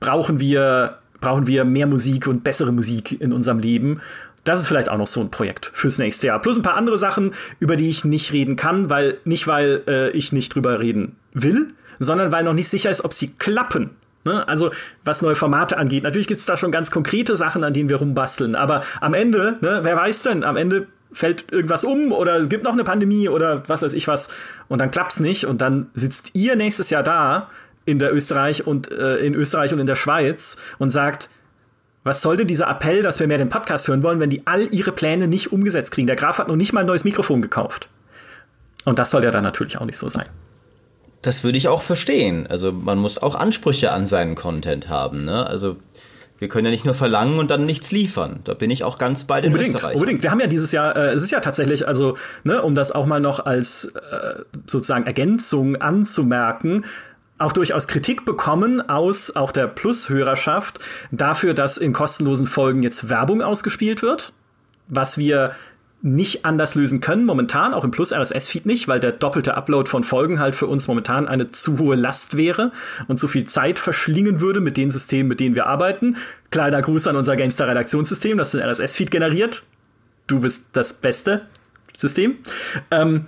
brauchen 0.00 0.40
wir, 0.40 0.98
brauchen 1.20 1.46
wir 1.46 1.64
mehr 1.64 1.86
Musik 1.86 2.26
und 2.26 2.42
bessere 2.42 2.72
Musik 2.72 3.20
in 3.20 3.32
unserem 3.32 3.58
Leben. 3.58 4.00
Das 4.44 4.60
ist 4.60 4.68
vielleicht 4.68 4.90
auch 4.90 4.98
noch 4.98 5.06
so 5.06 5.20
ein 5.20 5.30
Projekt 5.30 5.70
fürs 5.74 5.98
nächste 5.98 6.28
Jahr. 6.28 6.40
Plus 6.40 6.56
ein 6.56 6.62
paar 6.62 6.76
andere 6.76 6.98
Sachen, 6.98 7.34
über 7.60 7.76
die 7.76 7.88
ich 7.88 8.04
nicht 8.04 8.32
reden 8.32 8.56
kann, 8.56 8.90
weil 8.90 9.18
nicht 9.24 9.46
weil 9.46 9.82
äh, 9.88 10.10
ich 10.10 10.32
nicht 10.32 10.54
drüber 10.54 10.80
reden 10.80 11.16
will, 11.32 11.72
sondern 11.98 12.30
weil 12.30 12.44
noch 12.44 12.52
nicht 12.52 12.68
sicher 12.68 12.90
ist, 12.90 13.04
ob 13.04 13.12
sie 13.12 13.28
klappen. 13.38 13.90
Ne? 14.24 14.46
Also 14.46 14.70
was 15.04 15.22
neue 15.22 15.34
Formate 15.34 15.78
angeht. 15.78 16.02
Natürlich 16.02 16.28
gibt's 16.28 16.46
da 16.46 16.56
schon 16.56 16.72
ganz 16.72 16.90
konkrete 16.90 17.36
Sachen, 17.36 17.64
an 17.64 17.72
denen 17.72 17.88
wir 17.88 17.96
rumbasteln. 17.96 18.54
Aber 18.54 18.82
am 19.00 19.14
Ende, 19.14 19.58
ne, 19.60 19.80
wer 19.82 19.96
weiß 19.96 20.22
denn, 20.22 20.44
am 20.44 20.56
Ende 20.56 20.86
fällt 21.12 21.52
irgendwas 21.52 21.84
um 21.84 22.12
oder 22.12 22.36
es 22.36 22.48
gibt 22.48 22.64
noch 22.64 22.72
eine 22.72 22.84
Pandemie 22.84 23.28
oder 23.28 23.62
was 23.68 23.82
weiß 23.82 23.94
ich 23.94 24.08
was 24.08 24.30
und 24.68 24.80
dann 24.80 24.90
klappt's 24.90 25.20
nicht 25.20 25.46
und 25.46 25.60
dann 25.60 25.86
sitzt 25.94 26.30
ihr 26.34 26.56
nächstes 26.56 26.90
Jahr 26.90 27.04
da 27.04 27.50
in 27.84 27.98
der 27.98 28.12
Österreich 28.12 28.66
und 28.66 28.90
äh, 28.90 29.18
in 29.18 29.34
Österreich 29.34 29.72
und 29.72 29.78
in 29.78 29.86
der 29.86 29.94
Schweiz 29.94 30.56
und 30.78 30.90
sagt, 30.90 31.30
was 32.04 32.20
soll 32.20 32.36
denn 32.36 32.46
dieser 32.46 32.68
Appell, 32.68 33.02
dass 33.02 33.18
wir 33.18 33.26
mehr 33.26 33.38
den 33.38 33.48
Podcast 33.48 33.88
hören 33.88 34.02
wollen, 34.02 34.20
wenn 34.20 34.30
die 34.30 34.46
all 34.46 34.72
ihre 34.72 34.92
Pläne 34.92 35.26
nicht 35.26 35.52
umgesetzt 35.52 35.90
kriegen? 35.90 36.06
Der 36.06 36.16
Graf 36.16 36.38
hat 36.38 36.48
noch 36.48 36.56
nicht 36.56 36.72
mal 36.72 36.80
ein 36.80 36.86
neues 36.86 37.04
Mikrofon 37.04 37.42
gekauft. 37.42 37.88
Und 38.84 38.98
das 38.98 39.10
soll 39.10 39.24
ja 39.24 39.30
dann 39.30 39.42
natürlich 39.42 39.78
auch 39.78 39.86
nicht 39.86 39.96
so 39.96 40.08
sein. 40.08 40.26
Das 41.22 41.42
würde 41.42 41.56
ich 41.56 41.68
auch 41.68 41.80
verstehen. 41.80 42.46
Also 42.46 42.70
man 42.70 42.98
muss 42.98 43.16
auch 43.16 43.34
Ansprüche 43.34 43.92
an 43.92 44.04
seinen 44.04 44.34
Content 44.34 44.90
haben. 44.90 45.24
Ne? 45.24 45.46
Also 45.46 45.78
wir 46.38 46.48
können 46.48 46.66
ja 46.66 46.70
nicht 46.70 46.84
nur 46.84 46.92
verlangen 46.92 47.38
und 47.38 47.50
dann 47.50 47.64
nichts 47.64 47.90
liefern. 47.90 48.40
Da 48.44 48.52
bin 48.52 48.70
ich 48.70 48.84
auch 48.84 48.98
ganz 48.98 49.24
bei 49.24 49.40
den 49.40 49.52
unbedingt, 49.52 49.82
Unbedingt. 49.82 50.22
Wir 50.22 50.30
haben 50.30 50.40
ja 50.40 50.46
dieses 50.46 50.72
Jahr, 50.72 50.94
äh, 50.94 51.12
es 51.12 51.22
ist 51.22 51.30
ja 51.30 51.40
tatsächlich, 51.40 51.88
also, 51.88 52.18
ne, 52.42 52.60
um 52.60 52.74
das 52.74 52.92
auch 52.92 53.06
mal 53.06 53.20
noch 53.20 53.46
als 53.46 53.86
äh, 53.86 54.42
sozusagen 54.66 55.06
Ergänzung 55.06 55.76
anzumerken, 55.76 56.84
auch 57.44 57.52
durchaus 57.52 57.86
Kritik 57.86 58.24
bekommen 58.24 58.88
aus 58.88 59.36
auch 59.36 59.52
der 59.52 59.66
Plus-Hörerschaft 59.66 60.80
dafür, 61.10 61.54
dass 61.54 61.78
in 61.78 61.92
kostenlosen 61.92 62.46
Folgen 62.46 62.82
jetzt 62.82 63.08
Werbung 63.08 63.42
ausgespielt 63.42 64.02
wird, 64.02 64.32
was 64.88 65.18
wir 65.18 65.54
nicht 66.02 66.44
anders 66.44 66.74
lösen 66.74 67.00
können, 67.00 67.24
momentan, 67.24 67.72
auch 67.72 67.82
im 67.82 67.90
Plus-RSS-Feed 67.90 68.66
nicht, 68.66 68.88
weil 68.88 69.00
der 69.00 69.12
doppelte 69.12 69.54
Upload 69.56 69.88
von 69.88 70.04
Folgen 70.04 70.38
halt 70.38 70.54
für 70.54 70.66
uns 70.66 70.86
momentan 70.86 71.26
eine 71.26 71.50
zu 71.50 71.78
hohe 71.78 71.96
Last 71.96 72.36
wäre 72.36 72.72
und 73.08 73.18
zu 73.18 73.26
viel 73.26 73.44
Zeit 73.44 73.78
verschlingen 73.78 74.40
würde 74.40 74.60
mit 74.60 74.76
den 74.76 74.90
Systemen, 74.90 75.28
mit 75.28 75.40
denen 75.40 75.54
wir 75.54 75.66
arbeiten. 75.66 76.18
Kleiner 76.50 76.82
Gruß 76.82 77.06
an 77.06 77.16
unser 77.16 77.36
GameStar-Redaktionssystem, 77.36 78.36
das 78.36 78.50
den 78.50 78.60
RSS-Feed 78.60 79.10
generiert. 79.10 79.64
Du 80.26 80.40
bist 80.40 80.68
das 80.74 80.92
beste 80.92 81.46
System. 81.96 82.36
Ähm, 82.90 83.26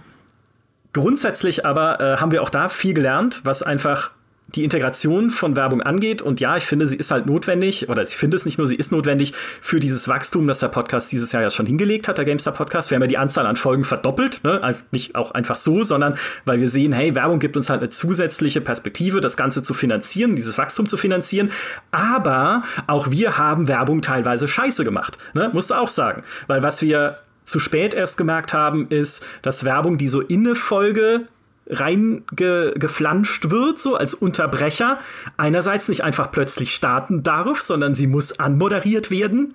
grundsätzlich 0.96 1.64
aber 1.64 2.00
äh, 2.00 2.16
haben 2.16 2.32
wir 2.32 2.42
auch 2.42 2.50
da 2.50 2.68
viel 2.68 2.94
gelernt, 2.94 3.42
was 3.44 3.62
einfach 3.62 4.10
die 4.54 4.64
Integration 4.64 5.30
von 5.30 5.56
Werbung 5.56 5.82
angeht. 5.82 6.22
Und 6.22 6.40
ja, 6.40 6.56
ich 6.56 6.64
finde, 6.64 6.86
sie 6.86 6.96
ist 6.96 7.10
halt 7.10 7.26
notwendig, 7.26 7.88
oder 7.88 8.02
ich 8.02 8.16
finde 8.16 8.36
es 8.36 8.46
nicht 8.46 8.58
nur, 8.58 8.66
sie 8.66 8.76
ist 8.76 8.92
notwendig 8.92 9.34
für 9.60 9.80
dieses 9.80 10.08
Wachstum, 10.08 10.46
das 10.46 10.60
der 10.60 10.68
Podcast 10.68 11.10
dieses 11.12 11.32
Jahr 11.32 11.42
ja 11.42 11.50
schon 11.50 11.66
hingelegt 11.66 12.08
hat, 12.08 12.18
der 12.18 12.24
GameStar 12.24 12.54
Podcast. 12.54 12.90
Wir 12.90 12.96
haben 12.96 13.02
ja 13.02 13.08
die 13.08 13.18
Anzahl 13.18 13.46
an 13.46 13.56
Folgen 13.56 13.84
verdoppelt, 13.84 14.42
ne? 14.44 14.74
nicht 14.92 15.16
auch 15.16 15.32
einfach 15.32 15.56
so, 15.56 15.82
sondern 15.82 16.16
weil 16.44 16.60
wir 16.60 16.68
sehen, 16.68 16.92
hey, 16.92 17.14
Werbung 17.14 17.40
gibt 17.40 17.56
uns 17.56 17.68
halt 17.68 17.80
eine 17.80 17.90
zusätzliche 17.90 18.60
Perspektive, 18.60 19.20
das 19.20 19.36
Ganze 19.36 19.62
zu 19.62 19.74
finanzieren, 19.74 20.36
dieses 20.36 20.56
Wachstum 20.58 20.86
zu 20.86 20.96
finanzieren. 20.96 21.50
Aber 21.90 22.62
auch 22.86 23.10
wir 23.10 23.36
haben 23.36 23.68
Werbung 23.68 24.00
teilweise 24.00 24.48
scheiße 24.48 24.84
gemacht, 24.84 25.18
ne? 25.34 25.50
musst 25.52 25.70
du 25.70 25.74
auch 25.74 25.88
sagen. 25.88 26.22
Weil 26.46 26.62
was 26.62 26.80
wir 26.82 27.18
zu 27.46 27.60
spät 27.60 27.94
erst 27.94 28.18
gemerkt 28.18 28.52
haben, 28.52 28.88
ist, 28.88 29.26
dass 29.40 29.64
Werbung, 29.64 29.96
die 29.96 30.08
so 30.08 30.20
in 30.20 30.46
eine 30.46 30.56
Folge 30.56 31.28
reingeflanscht 31.68 33.50
wird, 33.50 33.78
so 33.78 33.96
als 33.96 34.14
Unterbrecher, 34.14 34.98
einerseits 35.36 35.88
nicht 35.88 36.04
einfach 36.04 36.30
plötzlich 36.30 36.74
starten 36.74 37.22
darf, 37.22 37.60
sondern 37.60 37.94
sie 37.94 38.06
muss 38.06 38.38
anmoderiert 38.38 39.10
werden. 39.10 39.54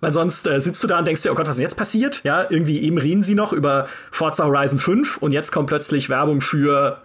Weil 0.00 0.10
sonst 0.10 0.46
äh, 0.46 0.60
sitzt 0.60 0.82
du 0.82 0.88
da 0.88 0.98
und 0.98 1.06
denkst 1.06 1.22
dir, 1.22 1.32
oh 1.32 1.34
Gott, 1.34 1.46
was 1.46 1.56
ist 1.56 1.62
jetzt 1.62 1.76
passiert? 1.76 2.22
Ja, 2.24 2.46
irgendwie 2.50 2.82
eben 2.82 2.98
reden 2.98 3.22
sie 3.22 3.34
noch 3.34 3.52
über 3.52 3.86
Forza 4.10 4.44
Horizon 4.44 4.78
5 4.78 5.18
und 5.18 5.32
jetzt 5.32 5.52
kommt 5.52 5.68
plötzlich 5.68 6.08
Werbung 6.08 6.40
für 6.40 7.00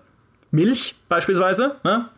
Milch 0.51 0.95
beispielsweise. 1.07 1.75
Ne? 1.83 2.09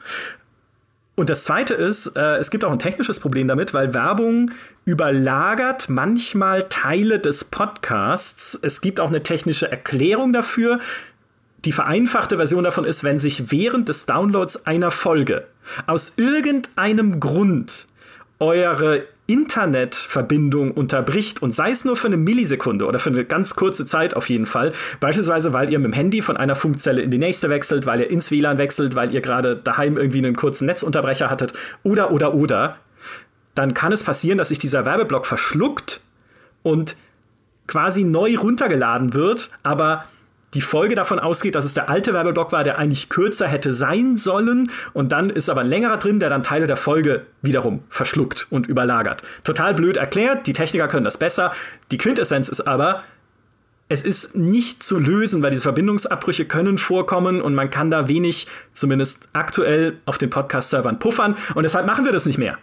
Und 1.16 1.30
das 1.30 1.44
zweite 1.44 1.74
ist, 1.74 2.16
äh, 2.16 2.38
es 2.38 2.52
gibt 2.52 2.64
auch 2.64 2.72
ein 2.72 2.80
technisches 2.80 3.20
Problem 3.20 3.48
damit, 3.48 3.74
weil 3.74 3.94
Werbung 3.94 4.52
überlagert 4.86 5.90
manchmal 5.90 6.64
Teile 6.70 7.20
des 7.20 7.44
Podcasts. 7.44 8.58
Es 8.62 8.82
gibt 8.82 9.00
auch 9.00 9.10
eine 9.10 9.22
technische 9.22 9.70
Erklärung 9.70 10.34
dafür, 10.34 10.80
die 11.66 11.74
vereinfachte 11.74 12.38
Version 12.38 12.64
davon 12.64 12.86
ist, 12.86 13.04
wenn 13.04 13.20
sich 13.20 13.52
während 13.52 13.90
des 13.90 14.06
Downloads 14.06 14.66
einer 14.66 14.90
Folge 14.90 15.46
aus 15.86 16.18
irgendeinem 16.18 17.20
Grund 17.20 17.86
eure 18.40 19.04
Internetverbindung 19.28 20.72
unterbricht 20.72 21.42
und 21.42 21.56
sei 21.56 21.72
es 21.72 21.86
nur 21.86 21.96
für 21.96 22.08
eine 22.08 22.18
Millisekunde 22.18 22.86
oder 22.86 23.00
für 23.00 23.12
eine 23.12 23.24
ganz 23.24 23.56
kurze 23.56 23.86
Zeit 23.86 24.14
auf 24.14 24.30
jeden 24.30 24.46
Fall, 24.46 24.74
beispielsweise 25.00 25.54
weil 25.54 25.72
ihr 25.72 25.80
mit 25.80 25.92
dem 25.92 25.94
Handy 25.94 26.22
von 26.22 26.38
einer 26.38 26.56
Funkzelle 26.56 27.02
in 27.02 27.12
die 27.12 27.18
nächste 27.18 27.50
wechselt, 27.50 27.86
weil 27.86 28.02
ihr 28.02 28.10
ins 28.10 28.32
WLAN 28.32 28.58
wechselt, 28.58 28.96
weil 28.96 29.14
ihr 29.14 29.22
gerade 29.22 29.56
daheim 29.56 29.98
irgendwie 29.98 30.18
einen 30.18 30.36
kurzen 30.36 30.66
Netzunterbrecher 30.66 31.30
hattet 31.30 31.54
oder 31.84 32.12
oder 32.12 32.34
oder, 32.34 32.78
dann 33.56 33.74
kann 33.74 33.92
es 33.92 34.04
passieren, 34.04 34.38
dass 34.38 34.50
sich 34.50 34.60
dieser 34.60 34.86
Werbeblock 34.86 35.26
verschluckt 35.26 36.02
und 36.64 36.96
quasi 37.68 38.04
neu 38.04 38.38
runtergeladen 38.38 39.14
wird, 39.14 39.50
aber 39.64 40.06
die 40.54 40.62
Folge 40.62 40.96
davon 40.96 41.20
ausgeht, 41.20 41.56
dass 41.56 41.66
es 41.66 41.74
der 41.74 41.90
alte 41.90 42.14
Werbeblock 42.14 42.52
war, 42.52 42.64
der 42.64 42.78
eigentlich 42.78 43.10
kürzer 43.10 43.48
hätte 43.48 43.74
sein 43.74 44.18
sollen 44.18 44.70
und 44.94 45.12
dann 45.12 45.30
ist 45.30 45.50
aber 45.50 45.62
ein 45.62 45.68
längerer 45.68 45.98
drin, 45.98 46.20
der 46.20 46.30
dann 46.30 46.44
Teile 46.44 46.68
der 46.68 46.78
Folge 46.78 47.26
wiederum 47.42 47.84
verschluckt 47.90 48.48
und 48.50 48.68
überlagert. 48.68 49.22
Total 49.44 49.74
blöd 49.74 49.98
erklärt, 49.98 50.48
die 50.48 50.54
Techniker 50.54 50.88
können 50.88 51.06
das 51.06 51.18
besser. 51.18 51.54
Die 51.92 51.98
Quintessenz 51.98 52.50
ist 52.50 52.62
aber, 52.62 53.04
es 53.88 54.04
ist 54.04 54.38
nicht 54.38 54.84
zu 54.84 55.00
lösen, 55.00 55.42
weil 55.42 55.52
diese 55.52 55.64
Verbindungsabbrüche 55.64 56.46
können 56.46 56.78
vorkommen 56.78 57.42
und 57.42 57.56
man 57.56 57.70
kann 57.70 57.92
da 57.92 58.08
wenig, 58.08 58.48
zumindest 58.72 59.30
aktuell, 59.34 59.98
auf 60.06 60.18
den 60.18 60.30
Podcast-Servern 60.30 61.00
puffern 61.00 61.36
und 61.56 61.64
deshalb 61.64 61.86
machen 61.86 62.06
wir 62.06 62.12
das 62.12 62.26
nicht 62.26 62.38
mehr. 62.38 62.58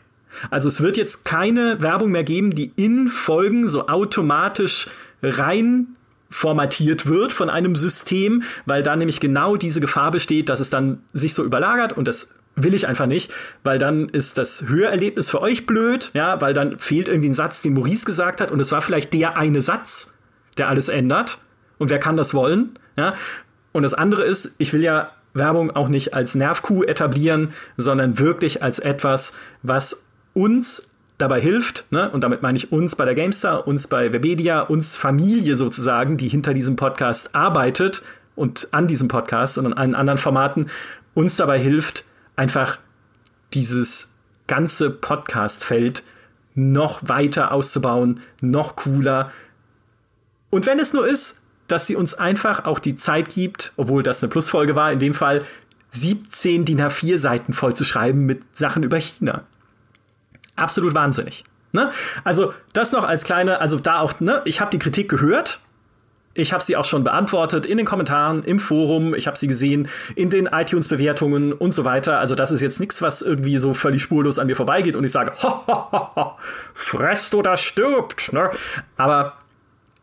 Also 0.51 0.68
es 0.68 0.80
wird 0.80 0.97
jetzt 0.97 1.24
keine 1.24 1.82
Werbung 1.82 2.11
mehr 2.11 2.24
geben, 2.24 2.55
die 2.55 2.72
in 2.76 3.09
Folgen 3.09 3.68
so 3.68 3.89
automatisch 3.89 4.89
rein 5.22 5.98
formatiert 6.31 7.07
wird 7.07 7.33
von 7.33 7.51
einem 7.51 7.74
System, 7.74 8.43
weil 8.66 8.83
da 8.83 8.97
nämlich 8.97 9.20
genau 9.20 9.57
diese 9.57 9.81
Gefahr 9.81 10.11
besteht, 10.11 10.49
dass 10.49 10.61
es 10.61 10.70
dann 10.70 11.03
sich 11.12 11.35
so 11.35 11.45
überlagert 11.45 11.95
und 11.95 12.07
das 12.07 12.35
will 12.55 12.74
ich 12.74 12.89
einfach 12.89 13.07
nicht, 13.07 13.31
weil 13.62 13.79
dann 13.79 14.09
ist 14.09 14.37
das 14.37 14.68
Hörerlebnis 14.68 15.31
für 15.31 15.41
euch 15.41 15.64
blöd, 15.66 16.11
ja, 16.14 16.40
weil 16.40 16.55
dann 16.55 16.78
fehlt 16.78 17.09
irgendwie 17.09 17.31
ein 17.31 17.35
Satz, 17.35 17.62
den 17.62 17.74
Maurice 17.74 18.05
gesagt 18.05 18.40
hat 18.40 18.51
und 18.51 18.61
es 18.61 18.73
war 18.73 18.82
vielleicht 18.82 19.12
der 19.12 19.36
eine 19.36 19.62
Satz, 19.62 20.19
der 20.59 20.69
alles 20.69 20.89
ändert 20.89 21.39
und 21.78 21.90
wer 21.90 21.98
kann 21.98 22.16
das 22.16 22.35
wollen, 22.35 22.70
ja? 22.97 23.15
Und 23.73 23.82
das 23.82 23.94
andere 23.94 24.24
ist, 24.24 24.57
ich 24.59 24.73
will 24.73 24.82
ja 24.82 25.12
Werbung 25.35 25.70
auch 25.70 25.89
nicht 25.89 26.15
als 26.15 26.35
Nervkuh 26.35 26.82
etablieren, 26.82 27.53
sondern 27.77 28.19
wirklich 28.19 28.62
als 28.62 28.78
etwas, 28.78 29.36
was 29.62 30.09
uns 30.35 30.98
dabei 31.19 31.40
hilft, 31.40 31.85
ne? 31.90 32.11
und 32.11 32.23
damit 32.23 32.43
meine 32.43 32.57
ich 32.57 32.73
uns 32.73 32.95
bei 32.97 33.05
der 33.05 33.15
GameStar, 33.15 33.66
uns 33.66 33.89
bei 33.89 34.12
Webedia, 34.12 34.61
uns 34.61 34.97
Familie 34.97 35.57
sozusagen, 35.57 36.16
die 36.16 36.28
hinter 36.28 36.55
diesem 36.55 36.77
Podcast 36.77 37.35
arbeitet 37.35 38.03
und 38.36 38.69
an 38.70 38.86
diesem 38.86 39.09
Podcast 39.09 39.59
und 39.59 39.66
an 39.66 39.73
allen 39.73 39.95
anderen 39.97 40.19
Formaten, 40.19 40.70
uns 41.15 41.36
dabei 41.36 41.59
hilft, 41.59 42.05
einfach 42.36 42.78
dieses 43.53 44.16
ganze 44.47 44.90
Podcast-Feld 44.90 46.05
noch 46.55 47.01
weiter 47.03 47.53
auszubauen, 47.53 48.20
noch 48.40 48.77
cooler. 48.77 49.32
Und 50.51 50.66
wenn 50.66 50.78
es 50.78 50.93
nur 50.93 51.07
ist, 51.07 51.47
dass 51.66 51.86
sie 51.86 51.97
uns 51.97 52.15
einfach 52.15 52.65
auch 52.65 52.78
die 52.78 52.97
Zeit 52.97 53.28
gibt, 53.28 53.73
obwohl 53.77 54.03
das 54.03 54.23
eine 54.23 54.31
Plusfolge 54.31 54.74
war, 54.74 54.93
in 54.93 54.99
dem 55.01 55.15
Fall 55.15 55.45
17 55.90 56.65
DIN 56.65 56.81
A4 56.81 57.19
Seiten 57.19 57.53
voll 57.53 57.74
zu 57.74 57.85
schreiben 57.85 58.24
mit 58.24 58.57
Sachen 58.57 58.82
über 58.82 58.99
China. 58.99 59.45
Absolut 60.59 60.94
wahnsinnig. 60.94 61.44
Ne? 61.72 61.90
Also 62.24 62.55
das 62.72 62.93
noch 62.93 63.05
als 63.05 63.24
kleine, 63.24 63.60
also 63.60 63.78
da 63.78 64.01
auch, 64.01 64.20
ne, 64.20 64.43
ich 64.44 64.60
habe 64.60 64.70
die 64.70 64.78
Kritik 64.78 65.09
gehört, 65.09 65.60
ich 66.35 66.52
habe 66.52 66.62
sie 66.62 66.76
auch 66.76 66.85
schon 66.85 67.05
beantwortet 67.05 67.66
in 67.66 67.78
den 67.78 67.86
Kommentaren, 67.86 68.43
im 68.44 68.60
Forum, 68.60 69.14
ich 69.14 69.26
habe 69.26 69.36
sie 69.36 69.48
gesehen 69.48 69.89
in 70.14 70.30
den 70.30 70.47
iTunes-Bewertungen 70.47 71.52
und 71.52 71.72
so 71.72 71.85
weiter. 71.85 72.18
Also 72.20 72.35
das 72.35 72.52
ist 72.52 72.62
jetzt 72.62 72.78
nichts, 72.78 73.02
was 73.02 73.22
irgendwie 73.22 73.59
so 73.59 73.74
völlig 73.74 74.02
spurlos 74.02 74.39
an 74.39 74.47
mir 74.47 74.55
vorbeigeht 74.55 74.94
und 74.94 75.05
ich 75.05 75.12
sage, 75.12 75.32
ho, 75.43 75.66
ho, 75.66 75.93
ho, 75.93 76.09
ho, 76.14 76.32
fresst 76.74 77.35
oder 77.35 77.56
stirbt. 77.56 78.32
Ne? 78.32 78.51
Aber 78.97 79.35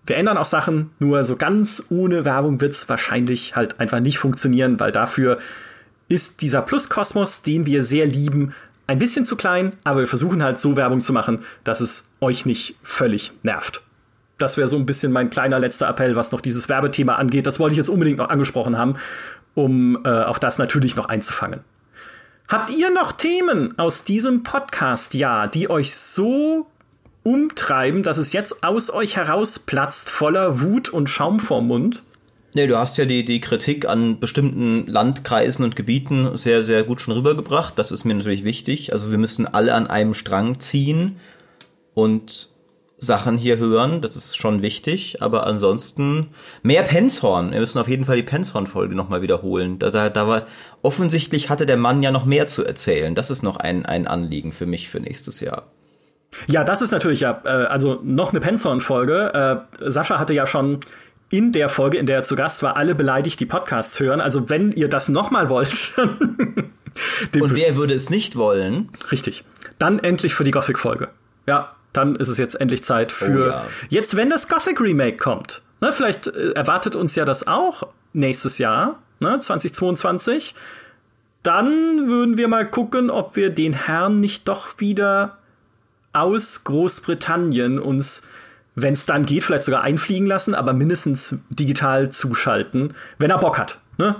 wir 0.06 0.18
ändern 0.18 0.38
auch 0.38 0.45
Sachen, 0.45 0.91
nur 0.99 1.23
so 1.23 1.36
ganz 1.36 1.88
ohne 1.90 2.26
Werbung 2.26 2.61
wird's 2.61 2.88
wahrscheinlich 2.90 3.56
halt 3.56 3.80
einfach 3.80 4.02
nicht 4.02 4.19
funktionieren, 4.19 4.80
weil 4.80 4.91
dafür 4.91 5.40
ist 6.07 6.41
dieser 6.41 6.61
Pluskosmos, 6.61 7.41
den 7.41 7.65
wir 7.65 7.84
sehr 7.84 8.06
lieben, 8.06 8.53
ein 8.88 8.99
bisschen 8.99 9.26
zu 9.26 9.36
klein, 9.36 9.72
aber 9.84 10.02
wir 10.02 10.07
versuchen 10.07 10.44
halt 10.44 10.60
so 10.60 10.76
Werbung 10.76 11.02
zu 11.02 11.14
machen, 11.14 11.44
dass 11.64 11.82
es 11.82 12.12
euch 12.22 12.45
nicht 12.45 12.76
völlig 12.84 13.34
nervt. 13.44 13.82
Das 14.38 14.57
wäre 14.57 14.68
so 14.68 14.76
ein 14.76 14.86
bisschen 14.86 15.12
mein 15.12 15.30
kleiner 15.30 15.60
letzter 15.60 15.88
Appell, 15.88 16.16
was 16.16 16.32
noch 16.32 16.41
dieses 16.41 16.68
Werbethema 16.68 17.16
angeht. 17.16 17.48
Das 17.48 17.60
wollte 17.60 17.74
ich 17.74 17.78
jetzt 17.78 17.90
unbedingt 17.90 18.18
noch 18.18 18.30
angesprochen 18.30 18.78
haben, 18.78 18.95
um 19.53 20.03
äh, 20.06 20.24
auch 20.24 20.38
das 20.38 20.57
natürlich 20.57 20.95
noch 20.95 21.06
einzufangen. 21.06 21.62
Habt 22.48 22.70
ihr 22.70 22.91
noch 22.91 23.12
Themen 23.12 23.80
aus 23.80 24.03
diesem 24.03 24.44
Podcast-Jahr, 24.44 25.48
die 25.48 25.70
euch 25.70 25.95
so 25.95 26.68
umtreiben, 27.24 28.03
dass 28.03 28.20
es 28.20 28.34
jetzt 28.34 28.64
aus 28.64 28.91
euch 28.91 29.16
herausplatzt, 29.16 30.12
voller 30.12 30.62
Wut 30.62 30.90
und 30.90 31.10
Schaum 31.10 31.40
vorm 31.40 31.68
Mund? 31.68 32.03
Nee, 32.56 32.68
du 32.68 32.77
hast 32.77 32.98
ja 32.98 33.03
die, 33.03 33.26
die 33.26 33.41
Kritik 33.41 33.86
an 33.86 34.22
bestimmten 34.22 34.88
Landkreisen 34.88 35.65
und 35.65 35.76
Gebieten 35.76 36.38
sehr, 36.38 36.64
sehr 36.64 36.86
gut 36.86 37.02
schon 37.02 37.14
rübergebracht. 37.14 37.77
Das 37.77 37.91
ist 37.91 38.06
mir 38.06 38.15
natürlich 38.15 38.45
wichtig. 38.45 38.94
Also 38.94 39.11
wir 39.11 39.18
müssen 39.18 39.45
alle 39.45 39.73
an 39.73 39.88
einem 39.88 40.14
Strang 40.14 40.61
ziehen 40.61 41.18
und 41.94 42.49
Sachen 42.98 43.38
hier 43.38 43.57
hören. 43.57 44.02
Das 44.02 44.15
ist 44.15 44.38
schon 44.38 44.61
wichtig. 44.61 45.22
Aber 45.22 45.45
ansonsten 45.45 46.27
mehr 46.64 46.84
Penshorn. 46.84 47.52
Wir 47.52 47.60
müssen 47.60 47.77
auf 47.77 47.90
jeden 47.90 48.06
Fall 48.06 48.15
die 48.15 48.23
Penshorn-Folge 48.23 48.95
nochmal 48.95 49.22
wiederholen. 49.22 49.77
Da, 49.77 49.90
da, 49.90 50.10
da 50.10 50.26
war, 50.26 50.48
offensichtlich 50.82 51.49
hatte 51.49 51.65
der 51.65 51.76
Mann 51.76 52.02
ja 52.02 52.11
noch 52.11 52.23
mehr 52.23 52.48
zu 52.48 52.64
erzählen. 52.64 53.15
Das 53.15 53.32
ist 53.32 53.44
noch 53.44 53.57
ein, 53.57 53.86
ein 53.86 54.07
Anliegen 54.07 54.53
für 54.53 54.65
mich 54.65 54.88
für 54.88 55.02
nächstes 55.02 55.41
Jahr. 55.41 55.64
Ja, 56.48 56.64
das 56.64 56.82
ist 56.82 56.91
natürlich 56.91 57.19
ja, 57.19 57.41
äh, 57.44 57.65
also 57.65 57.99
noch 58.02 58.32
eine 58.32 58.40
Penshorn-Folge. 58.40 59.68
Äh, 59.82 59.90
Sascha 59.90 60.19
hatte 60.19 60.34
ja 60.34 60.48
schon 60.48 60.80
in 61.36 61.52
der 61.52 61.70
Folge, 61.70 61.98
in 61.98 62.06
der 62.06 62.18
er 62.18 62.24
zu 62.24 62.36
Gast 62.36 62.64
war, 62.64 62.78
alle 62.78 62.95
beleidigt 62.95 63.40
die 63.40 63.45
Podcasts 63.45 63.99
hören. 63.99 64.22
Also 64.22 64.49
wenn 64.49 64.72
ihr 64.72 64.88
das 64.88 65.10
nochmal 65.10 65.49
wollt. 65.49 65.94
Und 65.98 67.56
wer 67.56 67.76
würde 67.76 67.94
es 67.94 68.10
nicht 68.10 68.36
wollen? 68.36 68.90
Richtig. 69.12 69.44
Dann 69.78 69.99
endlich 69.99 70.34
für 70.34 70.44
die 70.44 70.52
Gothic-Folge. 70.52 71.10
Ja, 71.45 71.76
dann 71.94 72.16
ist 72.16 72.30
es 72.30 72.38
jetzt 72.38 72.60
endlich 72.60 72.84
Zeit 72.84 73.12
für. 73.12 73.48
Oh, 73.48 73.49
ja. 73.49 73.66
Jetzt, 73.90 74.16
wenn 74.16 74.30
das 74.30 74.48
Gothic 74.48 74.80
Remake 74.80 75.18
kommt. 75.18 75.62
Ne, 75.82 75.91
vielleicht 75.91 76.28
äh, 76.28 76.52
erwartet 76.52 76.95
uns 76.95 77.16
ja 77.16 77.26
das 77.26 77.48
auch 77.48 77.88
nächstes 78.14 78.57
Jahr, 78.57 78.99
ne, 79.20 79.40
2022. 79.40 80.56
Dann 81.44 82.07
würden 82.07 82.38
wir 82.38 82.48
mal 82.48 82.66
gucken, 82.66 83.10
ob 83.10 83.36
wir 83.36 83.49
den 83.49 83.74
Herrn 83.74 84.20
nicht 84.20 84.48
doch 84.48 84.80
wieder 84.80 85.38
aus 86.14 86.64
Großbritannien 86.64 87.78
uns, 87.78 88.24
wenn 88.76 88.94
es 88.94 89.06
dann 89.06 89.26
geht, 89.26 89.44
vielleicht 89.44 89.64
sogar 89.64 89.82
einfliegen 89.82 90.28
lassen, 90.28 90.54
aber 90.54 90.74
mindestens 90.74 91.40
digital 91.50 92.10
zuschalten, 92.10 92.94
wenn 93.18 93.32
er 93.32 93.40
Bock 93.40 93.58
hat. 93.58 93.80
Ne? 93.98 94.16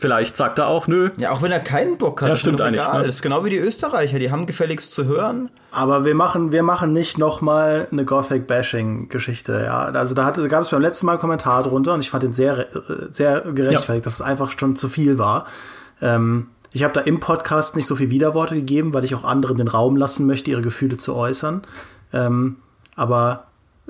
Vielleicht 0.00 0.36
sagt 0.36 0.60
er 0.60 0.68
auch, 0.68 0.86
nö. 0.86 1.10
Ja, 1.18 1.32
auch 1.32 1.42
wenn 1.42 1.50
er 1.50 1.58
keinen 1.58 1.98
Bock 1.98 2.22
hat. 2.22 2.28
Ja, 2.28 2.36
stimmt 2.36 2.60
eigentlich. 2.60 2.86
Ne? 2.86 3.00
Das 3.04 3.16
ist 3.16 3.22
genau 3.22 3.44
wie 3.44 3.50
die 3.50 3.58
Österreicher, 3.58 4.20
die 4.20 4.30
haben 4.30 4.46
gefälligst 4.46 4.92
zu 4.92 5.06
hören. 5.06 5.50
Aber 5.72 6.04
wir 6.04 6.14
machen, 6.14 6.52
wir 6.52 6.62
machen 6.62 6.92
nicht 6.92 7.18
nochmal 7.18 7.88
eine 7.90 8.04
Gothic-Bashing-Geschichte, 8.04 9.64
ja. 9.64 9.86
Also 9.86 10.14
da, 10.14 10.24
hatte, 10.24 10.40
da 10.40 10.46
gab 10.46 10.62
es 10.62 10.70
beim 10.70 10.82
letzten 10.82 11.06
Mal 11.06 11.12
einen 11.12 11.20
Kommentar 11.20 11.64
drunter 11.64 11.94
und 11.94 12.00
ich 12.00 12.10
fand 12.10 12.22
den 12.22 12.32
sehr, 12.32 12.68
sehr 13.10 13.40
gerechtfertigt, 13.40 13.88
ja. 13.88 14.00
dass 14.04 14.14
es 14.14 14.22
einfach 14.22 14.52
schon 14.56 14.76
zu 14.76 14.88
viel 14.88 15.18
war. 15.18 15.46
Ähm, 16.00 16.46
ich 16.70 16.84
habe 16.84 16.94
da 16.94 17.00
im 17.00 17.18
Podcast 17.18 17.74
nicht 17.74 17.86
so 17.86 17.96
viel 17.96 18.10
Widerworte 18.10 18.54
gegeben, 18.54 18.94
weil 18.94 19.04
ich 19.04 19.16
auch 19.16 19.24
anderen 19.24 19.56
den 19.56 19.68
Raum 19.68 19.96
lassen 19.96 20.28
möchte, 20.28 20.52
ihre 20.52 20.62
Gefühle 20.62 20.96
zu 20.96 21.16
äußern. 21.16 21.62
Ähm, 22.12 22.58
aber 22.94 23.47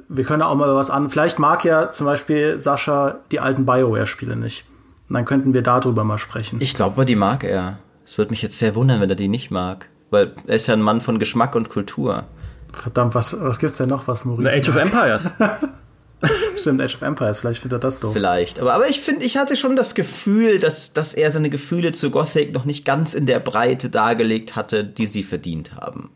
wir 0.09 0.25
können 0.25 0.43
auch 0.43 0.55
mal 0.55 0.75
was 0.75 0.91
an. 0.91 1.11
Vielleicht 1.11 1.39
mag 1.39 1.65
ja 1.65 1.91
zum 1.91 2.07
Beispiel 2.07 2.61
Sascha 2.61 3.21
die 3.31 3.41
alten 3.41 3.67
Bioware-Spiele 3.67 4.37
nicht. 4.37 4.65
Und 5.09 5.15
dann 5.15 5.25
könnten 5.25 5.55
wir 5.55 5.63
darüber 5.63 6.05
mal 6.05 6.19
sprechen. 6.19 6.61
Ich 6.61 6.75
glaube, 6.75 7.05
die 7.05 7.17
mag 7.17 7.45
er. 7.45 7.79
Es 8.05 8.19
würde 8.19 8.31
mich 8.31 8.43
jetzt 8.43 8.59
sehr 8.59 8.75
wundern, 8.75 9.01
wenn 9.01 9.11
er 9.11 9.17
die 9.17 9.29
nicht 9.29 9.51
mag. 9.51 9.89
Weil 10.11 10.35
er 10.47 10.57
ist 10.57 10.67
ja 10.67 10.75
ein 10.75 10.83
Mann 10.83 11.01
von 11.01 11.19
Geschmack 11.19 11.55
und 11.55 11.69
Kultur. 11.69 12.25
Verdammt, 12.73 13.15
was, 13.15 13.37
was 13.41 13.59
gibt's 13.59 13.79
denn 13.79 13.89
noch, 13.89 14.09
was 14.09 14.25
Maurice 14.25 14.49
Age 14.49 14.69
mag? 14.69 14.77
of 14.77 14.83
Empires. 14.83 15.33
Stimmt, 16.57 16.81
Age 16.81 16.95
of 16.95 17.03
Empires, 17.03 17.41
vielleicht 17.41 17.61
findet 17.61 17.79
er 17.79 17.81
das 17.81 18.01
doof. 18.01 18.13
Vielleicht, 18.13 18.59
aber, 18.59 18.75
aber 18.75 18.89
ich 18.89 19.01
finde, 19.01 19.25
ich 19.25 19.37
hatte 19.37 19.57
schon 19.57 19.77
das 19.77 19.95
Gefühl, 19.95 20.59
dass, 20.59 20.93
dass 20.93 21.15
er 21.15 21.31
seine 21.31 21.51
Gefühle 21.51 21.93
zu 21.93 22.11
Gothic 22.11 22.53
noch 22.53 22.65
nicht 22.65 22.85
ganz 22.85 23.15
in 23.15 23.27
der 23.27 23.39
Breite 23.41 23.89
dargelegt 23.89 24.57
hatte, 24.57 24.85
die 24.85 25.07
sie 25.07 25.23
verdient 25.23 25.77
haben. 25.77 26.11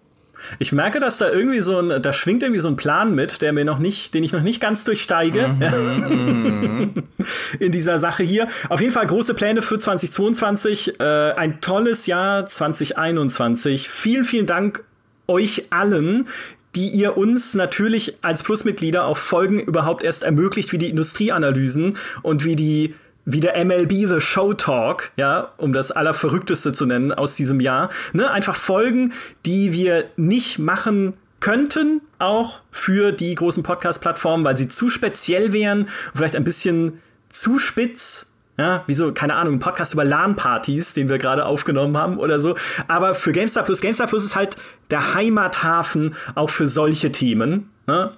Ich 0.59 0.73
merke, 0.73 1.01
dass 1.01 1.19
da 1.19 1.31
irgendwie 1.31 1.60
so 1.60 1.78
ein, 1.78 2.02
da 2.02 2.12
schwingt 2.12 2.43
irgendwie 2.43 2.60
so 2.60 2.69
ein 2.69 2.77
Plan 2.77 3.14
mit, 3.14 3.43
der 3.43 3.52
mir 3.52 3.64
noch 3.64 3.78
nicht, 3.78 4.14
den 4.14 4.24
ich 4.24 4.32
noch 4.32 4.43
nicht 4.43 4.60
ganz 4.60 4.85
durchsteige 4.85 5.48
mhm, 5.48 6.93
in 7.59 7.73
dieser 7.73 7.98
Sache 7.98 8.23
hier. 8.23 8.48
Auf 8.69 8.81
jeden 8.81 8.93
Fall 8.93 9.06
große 9.06 9.35
Pläne 9.35 9.62
für 9.62 9.78
2022, 9.78 11.01
äh, 11.01 11.05
ein 11.05 11.60
tolles 11.60 12.06
Jahr 12.06 12.47
2021. 12.47 13.89
Vielen, 13.89 14.24
vielen 14.24 14.47
Dank 14.47 14.85
euch 15.27 15.66
allen, 15.70 16.28
die 16.74 16.89
ihr 16.89 17.16
uns 17.16 17.55
natürlich 17.55 18.16
als 18.23 18.43
Plusmitglieder 18.43 19.05
auf 19.05 19.19
Folgen 19.19 19.60
überhaupt 19.60 20.02
erst 20.02 20.24
ermöglicht, 20.24 20.73
wie 20.73 20.78
die 20.78 20.89
Industrieanalysen 20.89 21.98
und 22.23 22.44
wie 22.44 22.56
die 22.56 22.94
wie 23.24 23.40
der 23.40 23.62
MLB 23.65 24.09
The 24.09 24.20
Show 24.20 24.55
Talk, 24.55 25.12
ja, 25.16 25.53
um 25.57 25.73
das 25.73 25.93
allerverrückteste 25.93 26.73
zu 26.73 26.86
nennen 26.86 27.12
aus 27.12 27.36
diesem 27.36 27.61
Jahr, 27.61 27.90
ne, 28.12 28.31
einfach 28.31 28.57
Folgen, 28.57 29.12
die 29.47 29.73
wir 29.73 30.07
nicht 30.16 30.59
machen 30.59 31.15
könnten, 31.40 32.01
auch 32.19 32.61
für 32.70 33.12
die 33.12 33.35
großen 33.35 33.62
Podcast-Plattformen, 33.62 34.44
weil 34.44 34.57
sie 34.57 34.69
zu 34.69 34.90
speziell 34.90 35.53
wären, 35.53 35.89
vielleicht 36.15 36.36
ein 36.36 36.44
bisschen 36.44 37.01
zu 37.28 37.59
spitz 37.59 38.32
ja, 38.59 38.85
wie 38.86 38.94
so, 38.94 39.12
keine 39.12 39.35
Ahnung, 39.35 39.55
ein 39.55 39.61
Podcast 39.61 39.94
über 39.94 40.05
LAN-Partys, 40.05 40.93
den 40.93 41.09
wir 41.09 41.19
gerade 41.19 41.47
aufgenommen 41.47 41.97
haben 41.97 42.19
oder 42.19 42.39
so. 42.39 42.55
Aber 42.86 43.15
für 43.15 43.32
GameStar 43.32 43.65
Plus, 43.65 43.81
GameStar 43.81 44.07
Plus 44.07 44.24
ist 44.24 44.36
halt 44.36 44.57
der 44.90 45.15
Heimathafen 45.15 46.15
auch 46.35 46.51
für 46.51 46.66
solche 46.66 47.11
Themen. 47.12 47.70
Ne? 47.86 48.12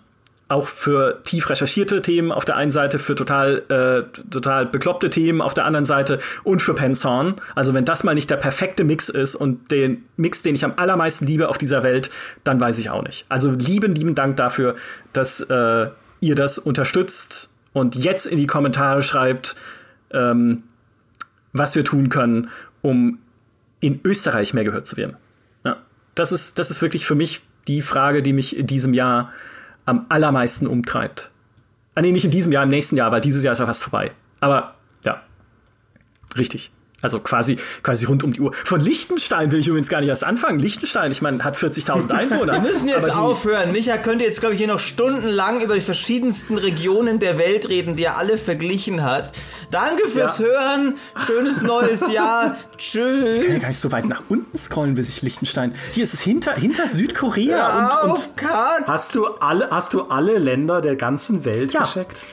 Auch 0.48 0.66
für 0.68 1.22
tief 1.24 1.48
recherchierte 1.48 2.02
Themen 2.02 2.30
auf 2.30 2.44
der 2.44 2.56
einen 2.56 2.70
Seite, 2.70 2.98
für 2.98 3.14
total, 3.14 3.62
äh, 3.68 4.20
total 4.30 4.66
bekloppte 4.66 5.08
Themen 5.08 5.40
auf 5.40 5.54
der 5.54 5.64
anderen 5.64 5.86
Seite 5.86 6.18
und 6.42 6.60
für 6.60 6.74
Penshorn. 6.74 7.36
Also 7.54 7.72
wenn 7.72 7.84
das 7.84 8.04
mal 8.04 8.14
nicht 8.14 8.30
der 8.30 8.36
perfekte 8.36 8.84
Mix 8.84 9.08
ist 9.08 9.36
und 9.36 9.70
den 9.70 10.04
Mix, 10.16 10.42
den 10.42 10.54
ich 10.54 10.64
am 10.64 10.74
allermeisten 10.76 11.26
liebe 11.26 11.48
auf 11.48 11.56
dieser 11.56 11.82
Welt, 11.82 12.10
dann 12.44 12.60
weiß 12.60 12.78
ich 12.78 12.90
auch 12.90 13.02
nicht. 13.02 13.24
Also 13.30 13.50
lieben, 13.52 13.94
lieben 13.94 14.14
Dank 14.14 14.36
dafür, 14.36 14.74
dass 15.14 15.40
äh, 15.40 15.88
ihr 16.20 16.34
das 16.34 16.58
unterstützt 16.58 17.50
und 17.72 17.96
jetzt 17.96 18.26
in 18.26 18.36
die 18.36 18.46
Kommentare 18.46 19.02
schreibt, 19.02 19.56
ähm, 20.10 20.64
was 21.52 21.74
wir 21.74 21.84
tun 21.84 22.08
können, 22.08 22.50
um 22.82 23.18
in 23.80 24.00
Österreich 24.04 24.54
mehr 24.54 24.64
gehört 24.64 24.86
zu 24.86 24.96
werden. 24.96 25.16
Ja, 25.64 25.76
das 26.14 26.32
ist, 26.32 26.58
das 26.58 26.70
ist 26.70 26.82
wirklich 26.82 27.06
für 27.06 27.14
mich 27.14 27.42
die 27.68 27.82
Frage, 27.82 28.22
die 28.22 28.32
mich 28.32 28.56
in 28.56 28.66
diesem 28.66 28.94
Jahr 28.94 29.32
am 29.85 30.06
allermeisten 30.09 30.66
umtreibt. 30.66 31.31
Ah, 31.94 32.02
nee, 32.02 32.12
nicht 32.12 32.24
in 32.24 32.31
diesem 32.31 32.52
Jahr, 32.52 32.65
im 32.65 32.70
nächsten 32.70 32.97
Jahr, 32.97 33.12
weil 33.12 33.20
dieses 33.20 33.44
Jahr 33.44 33.52
ist 33.52 33.61
ja 33.61 33.66
fast 33.66 33.82
vorbei. 33.82 34.12
Aber 34.40 34.74
ja, 35.05 35.23
richtig. 36.36 36.73
Also 37.05 37.20
quasi, 37.20 37.59
quasi 37.82 38.06
rund 38.06 38.24
um 38.24 38.32
die 38.32 38.40
Uhr. 38.40 38.55
Von 38.64 38.81
Liechtenstein 38.81 39.52
will 39.52 39.60
ich 39.60 39.68
übrigens 39.68 39.90
gar 39.90 40.01
nicht 40.01 40.09
erst 40.09 40.24
anfangen. 40.24 40.59
Liechtenstein, 40.59 41.12
ich 41.12 41.20
meine, 41.20 41.44
hat 41.44 41.59
40.000 41.59 42.10
Einwohner. 42.12 42.55
Wir 42.55 42.60
müssen 42.62 42.89
jetzt 42.89 43.14
aufhören. 43.14 43.72
Micha 43.72 43.98
könnte 43.98 44.24
jetzt, 44.24 44.40
glaube 44.40 44.55
ich, 44.55 44.59
hier 44.59 44.68
noch 44.68 44.81
stundenlang 44.81 45.60
über 45.60 45.74
die 45.74 45.82
verschiedensten 45.82 46.56
Regionen 46.56 47.18
der 47.18 47.36
Welt 47.36 47.68
reden, 47.68 47.94
die 47.94 48.05
er 48.05 48.16
alle 48.16 48.39
verglichen 48.39 49.02
hat. 49.02 49.32
Danke 49.70 50.09
fürs 50.09 50.39
ja. 50.39 50.47
Hören. 50.47 50.94
Schönes 51.26 51.60
neues 51.60 52.09
Jahr. 52.12 52.56
Tschüss. 52.78 53.36
Ich 53.36 53.44
kann 53.44 53.55
ja 53.55 53.60
gar 53.60 53.68
nicht 53.68 53.81
so 53.81 53.93
weit 53.93 54.06
nach 54.06 54.22
unten 54.31 54.56
scrollen, 54.56 54.94
bis 54.94 55.10
ich 55.10 55.20
Liechtenstein. 55.20 55.74
Hier 55.93 56.05
ist 56.05 56.14
es 56.14 56.22
hinter, 56.22 56.55
hinter 56.55 56.89
Südkorea. 56.89 57.59
Ja, 57.59 58.01
und, 58.01 58.12
und 58.12 58.31
hast 58.86 59.14
du 59.14 59.26
alle, 59.26 59.68
hast 59.70 59.93
du 59.93 60.05
alle 60.05 60.39
Länder 60.39 60.81
der 60.81 60.97
ganzen 60.97 61.44
Welt 61.44 61.74
ja. 61.74 61.82
gecheckt? 61.82 62.24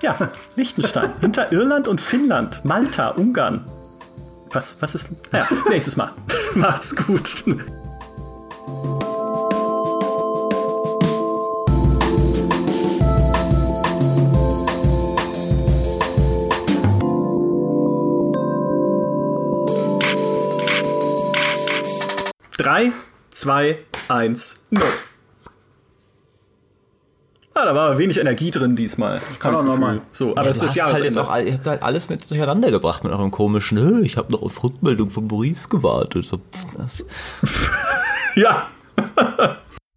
Ja, 0.00 0.16
Liechtenstein. 0.56 1.12
hinter 1.20 1.52
Irland 1.52 1.86
und 1.86 2.00
Finnland, 2.00 2.64
Malta, 2.64 3.10
Ungarn. 3.10 3.64
Was, 4.52 4.76
was 4.80 4.94
ist. 4.94 5.10
Ja, 5.32 5.46
nächstes 5.68 5.96
Mal. 5.96 6.12
Macht's 6.54 6.94
gut. 6.96 7.44
Drei, 22.56 22.92
zwei, 23.30 23.78
1, 24.08 24.66
0. 24.70 24.82
Ah, 27.60 27.64
da 27.64 27.74
war 27.74 27.98
wenig 27.98 28.18
Energie 28.18 28.50
drin 28.52 28.76
diesmal. 28.76 29.20
Kann 29.40 29.56
auch 29.56 29.64
nochmal. 29.64 30.00
So, 30.12 30.30
aber 30.32 30.44
Ja, 30.44 30.50
es 30.50 30.62
ist 30.62 30.76
Jahresende. 30.76 31.28
halt 31.28 31.46
ihr 31.48 31.54
habt 31.54 31.66
halt 31.66 31.82
alles 31.82 32.08
mit 32.08 32.30
durcheinander 32.30 32.70
gebracht 32.70 33.02
mit 33.02 33.12
eurem 33.12 33.30
komischen, 33.32 33.78
"Hö, 33.78 34.00
ich 34.02 34.16
habe 34.16 34.30
noch 34.32 34.42
auf 34.42 34.62
Rückmeldung 34.62 35.10
von 35.10 35.26
Maurice 35.26 35.68
gewartet. 35.68 36.24
So, 36.26 36.38
ja. 38.36 38.66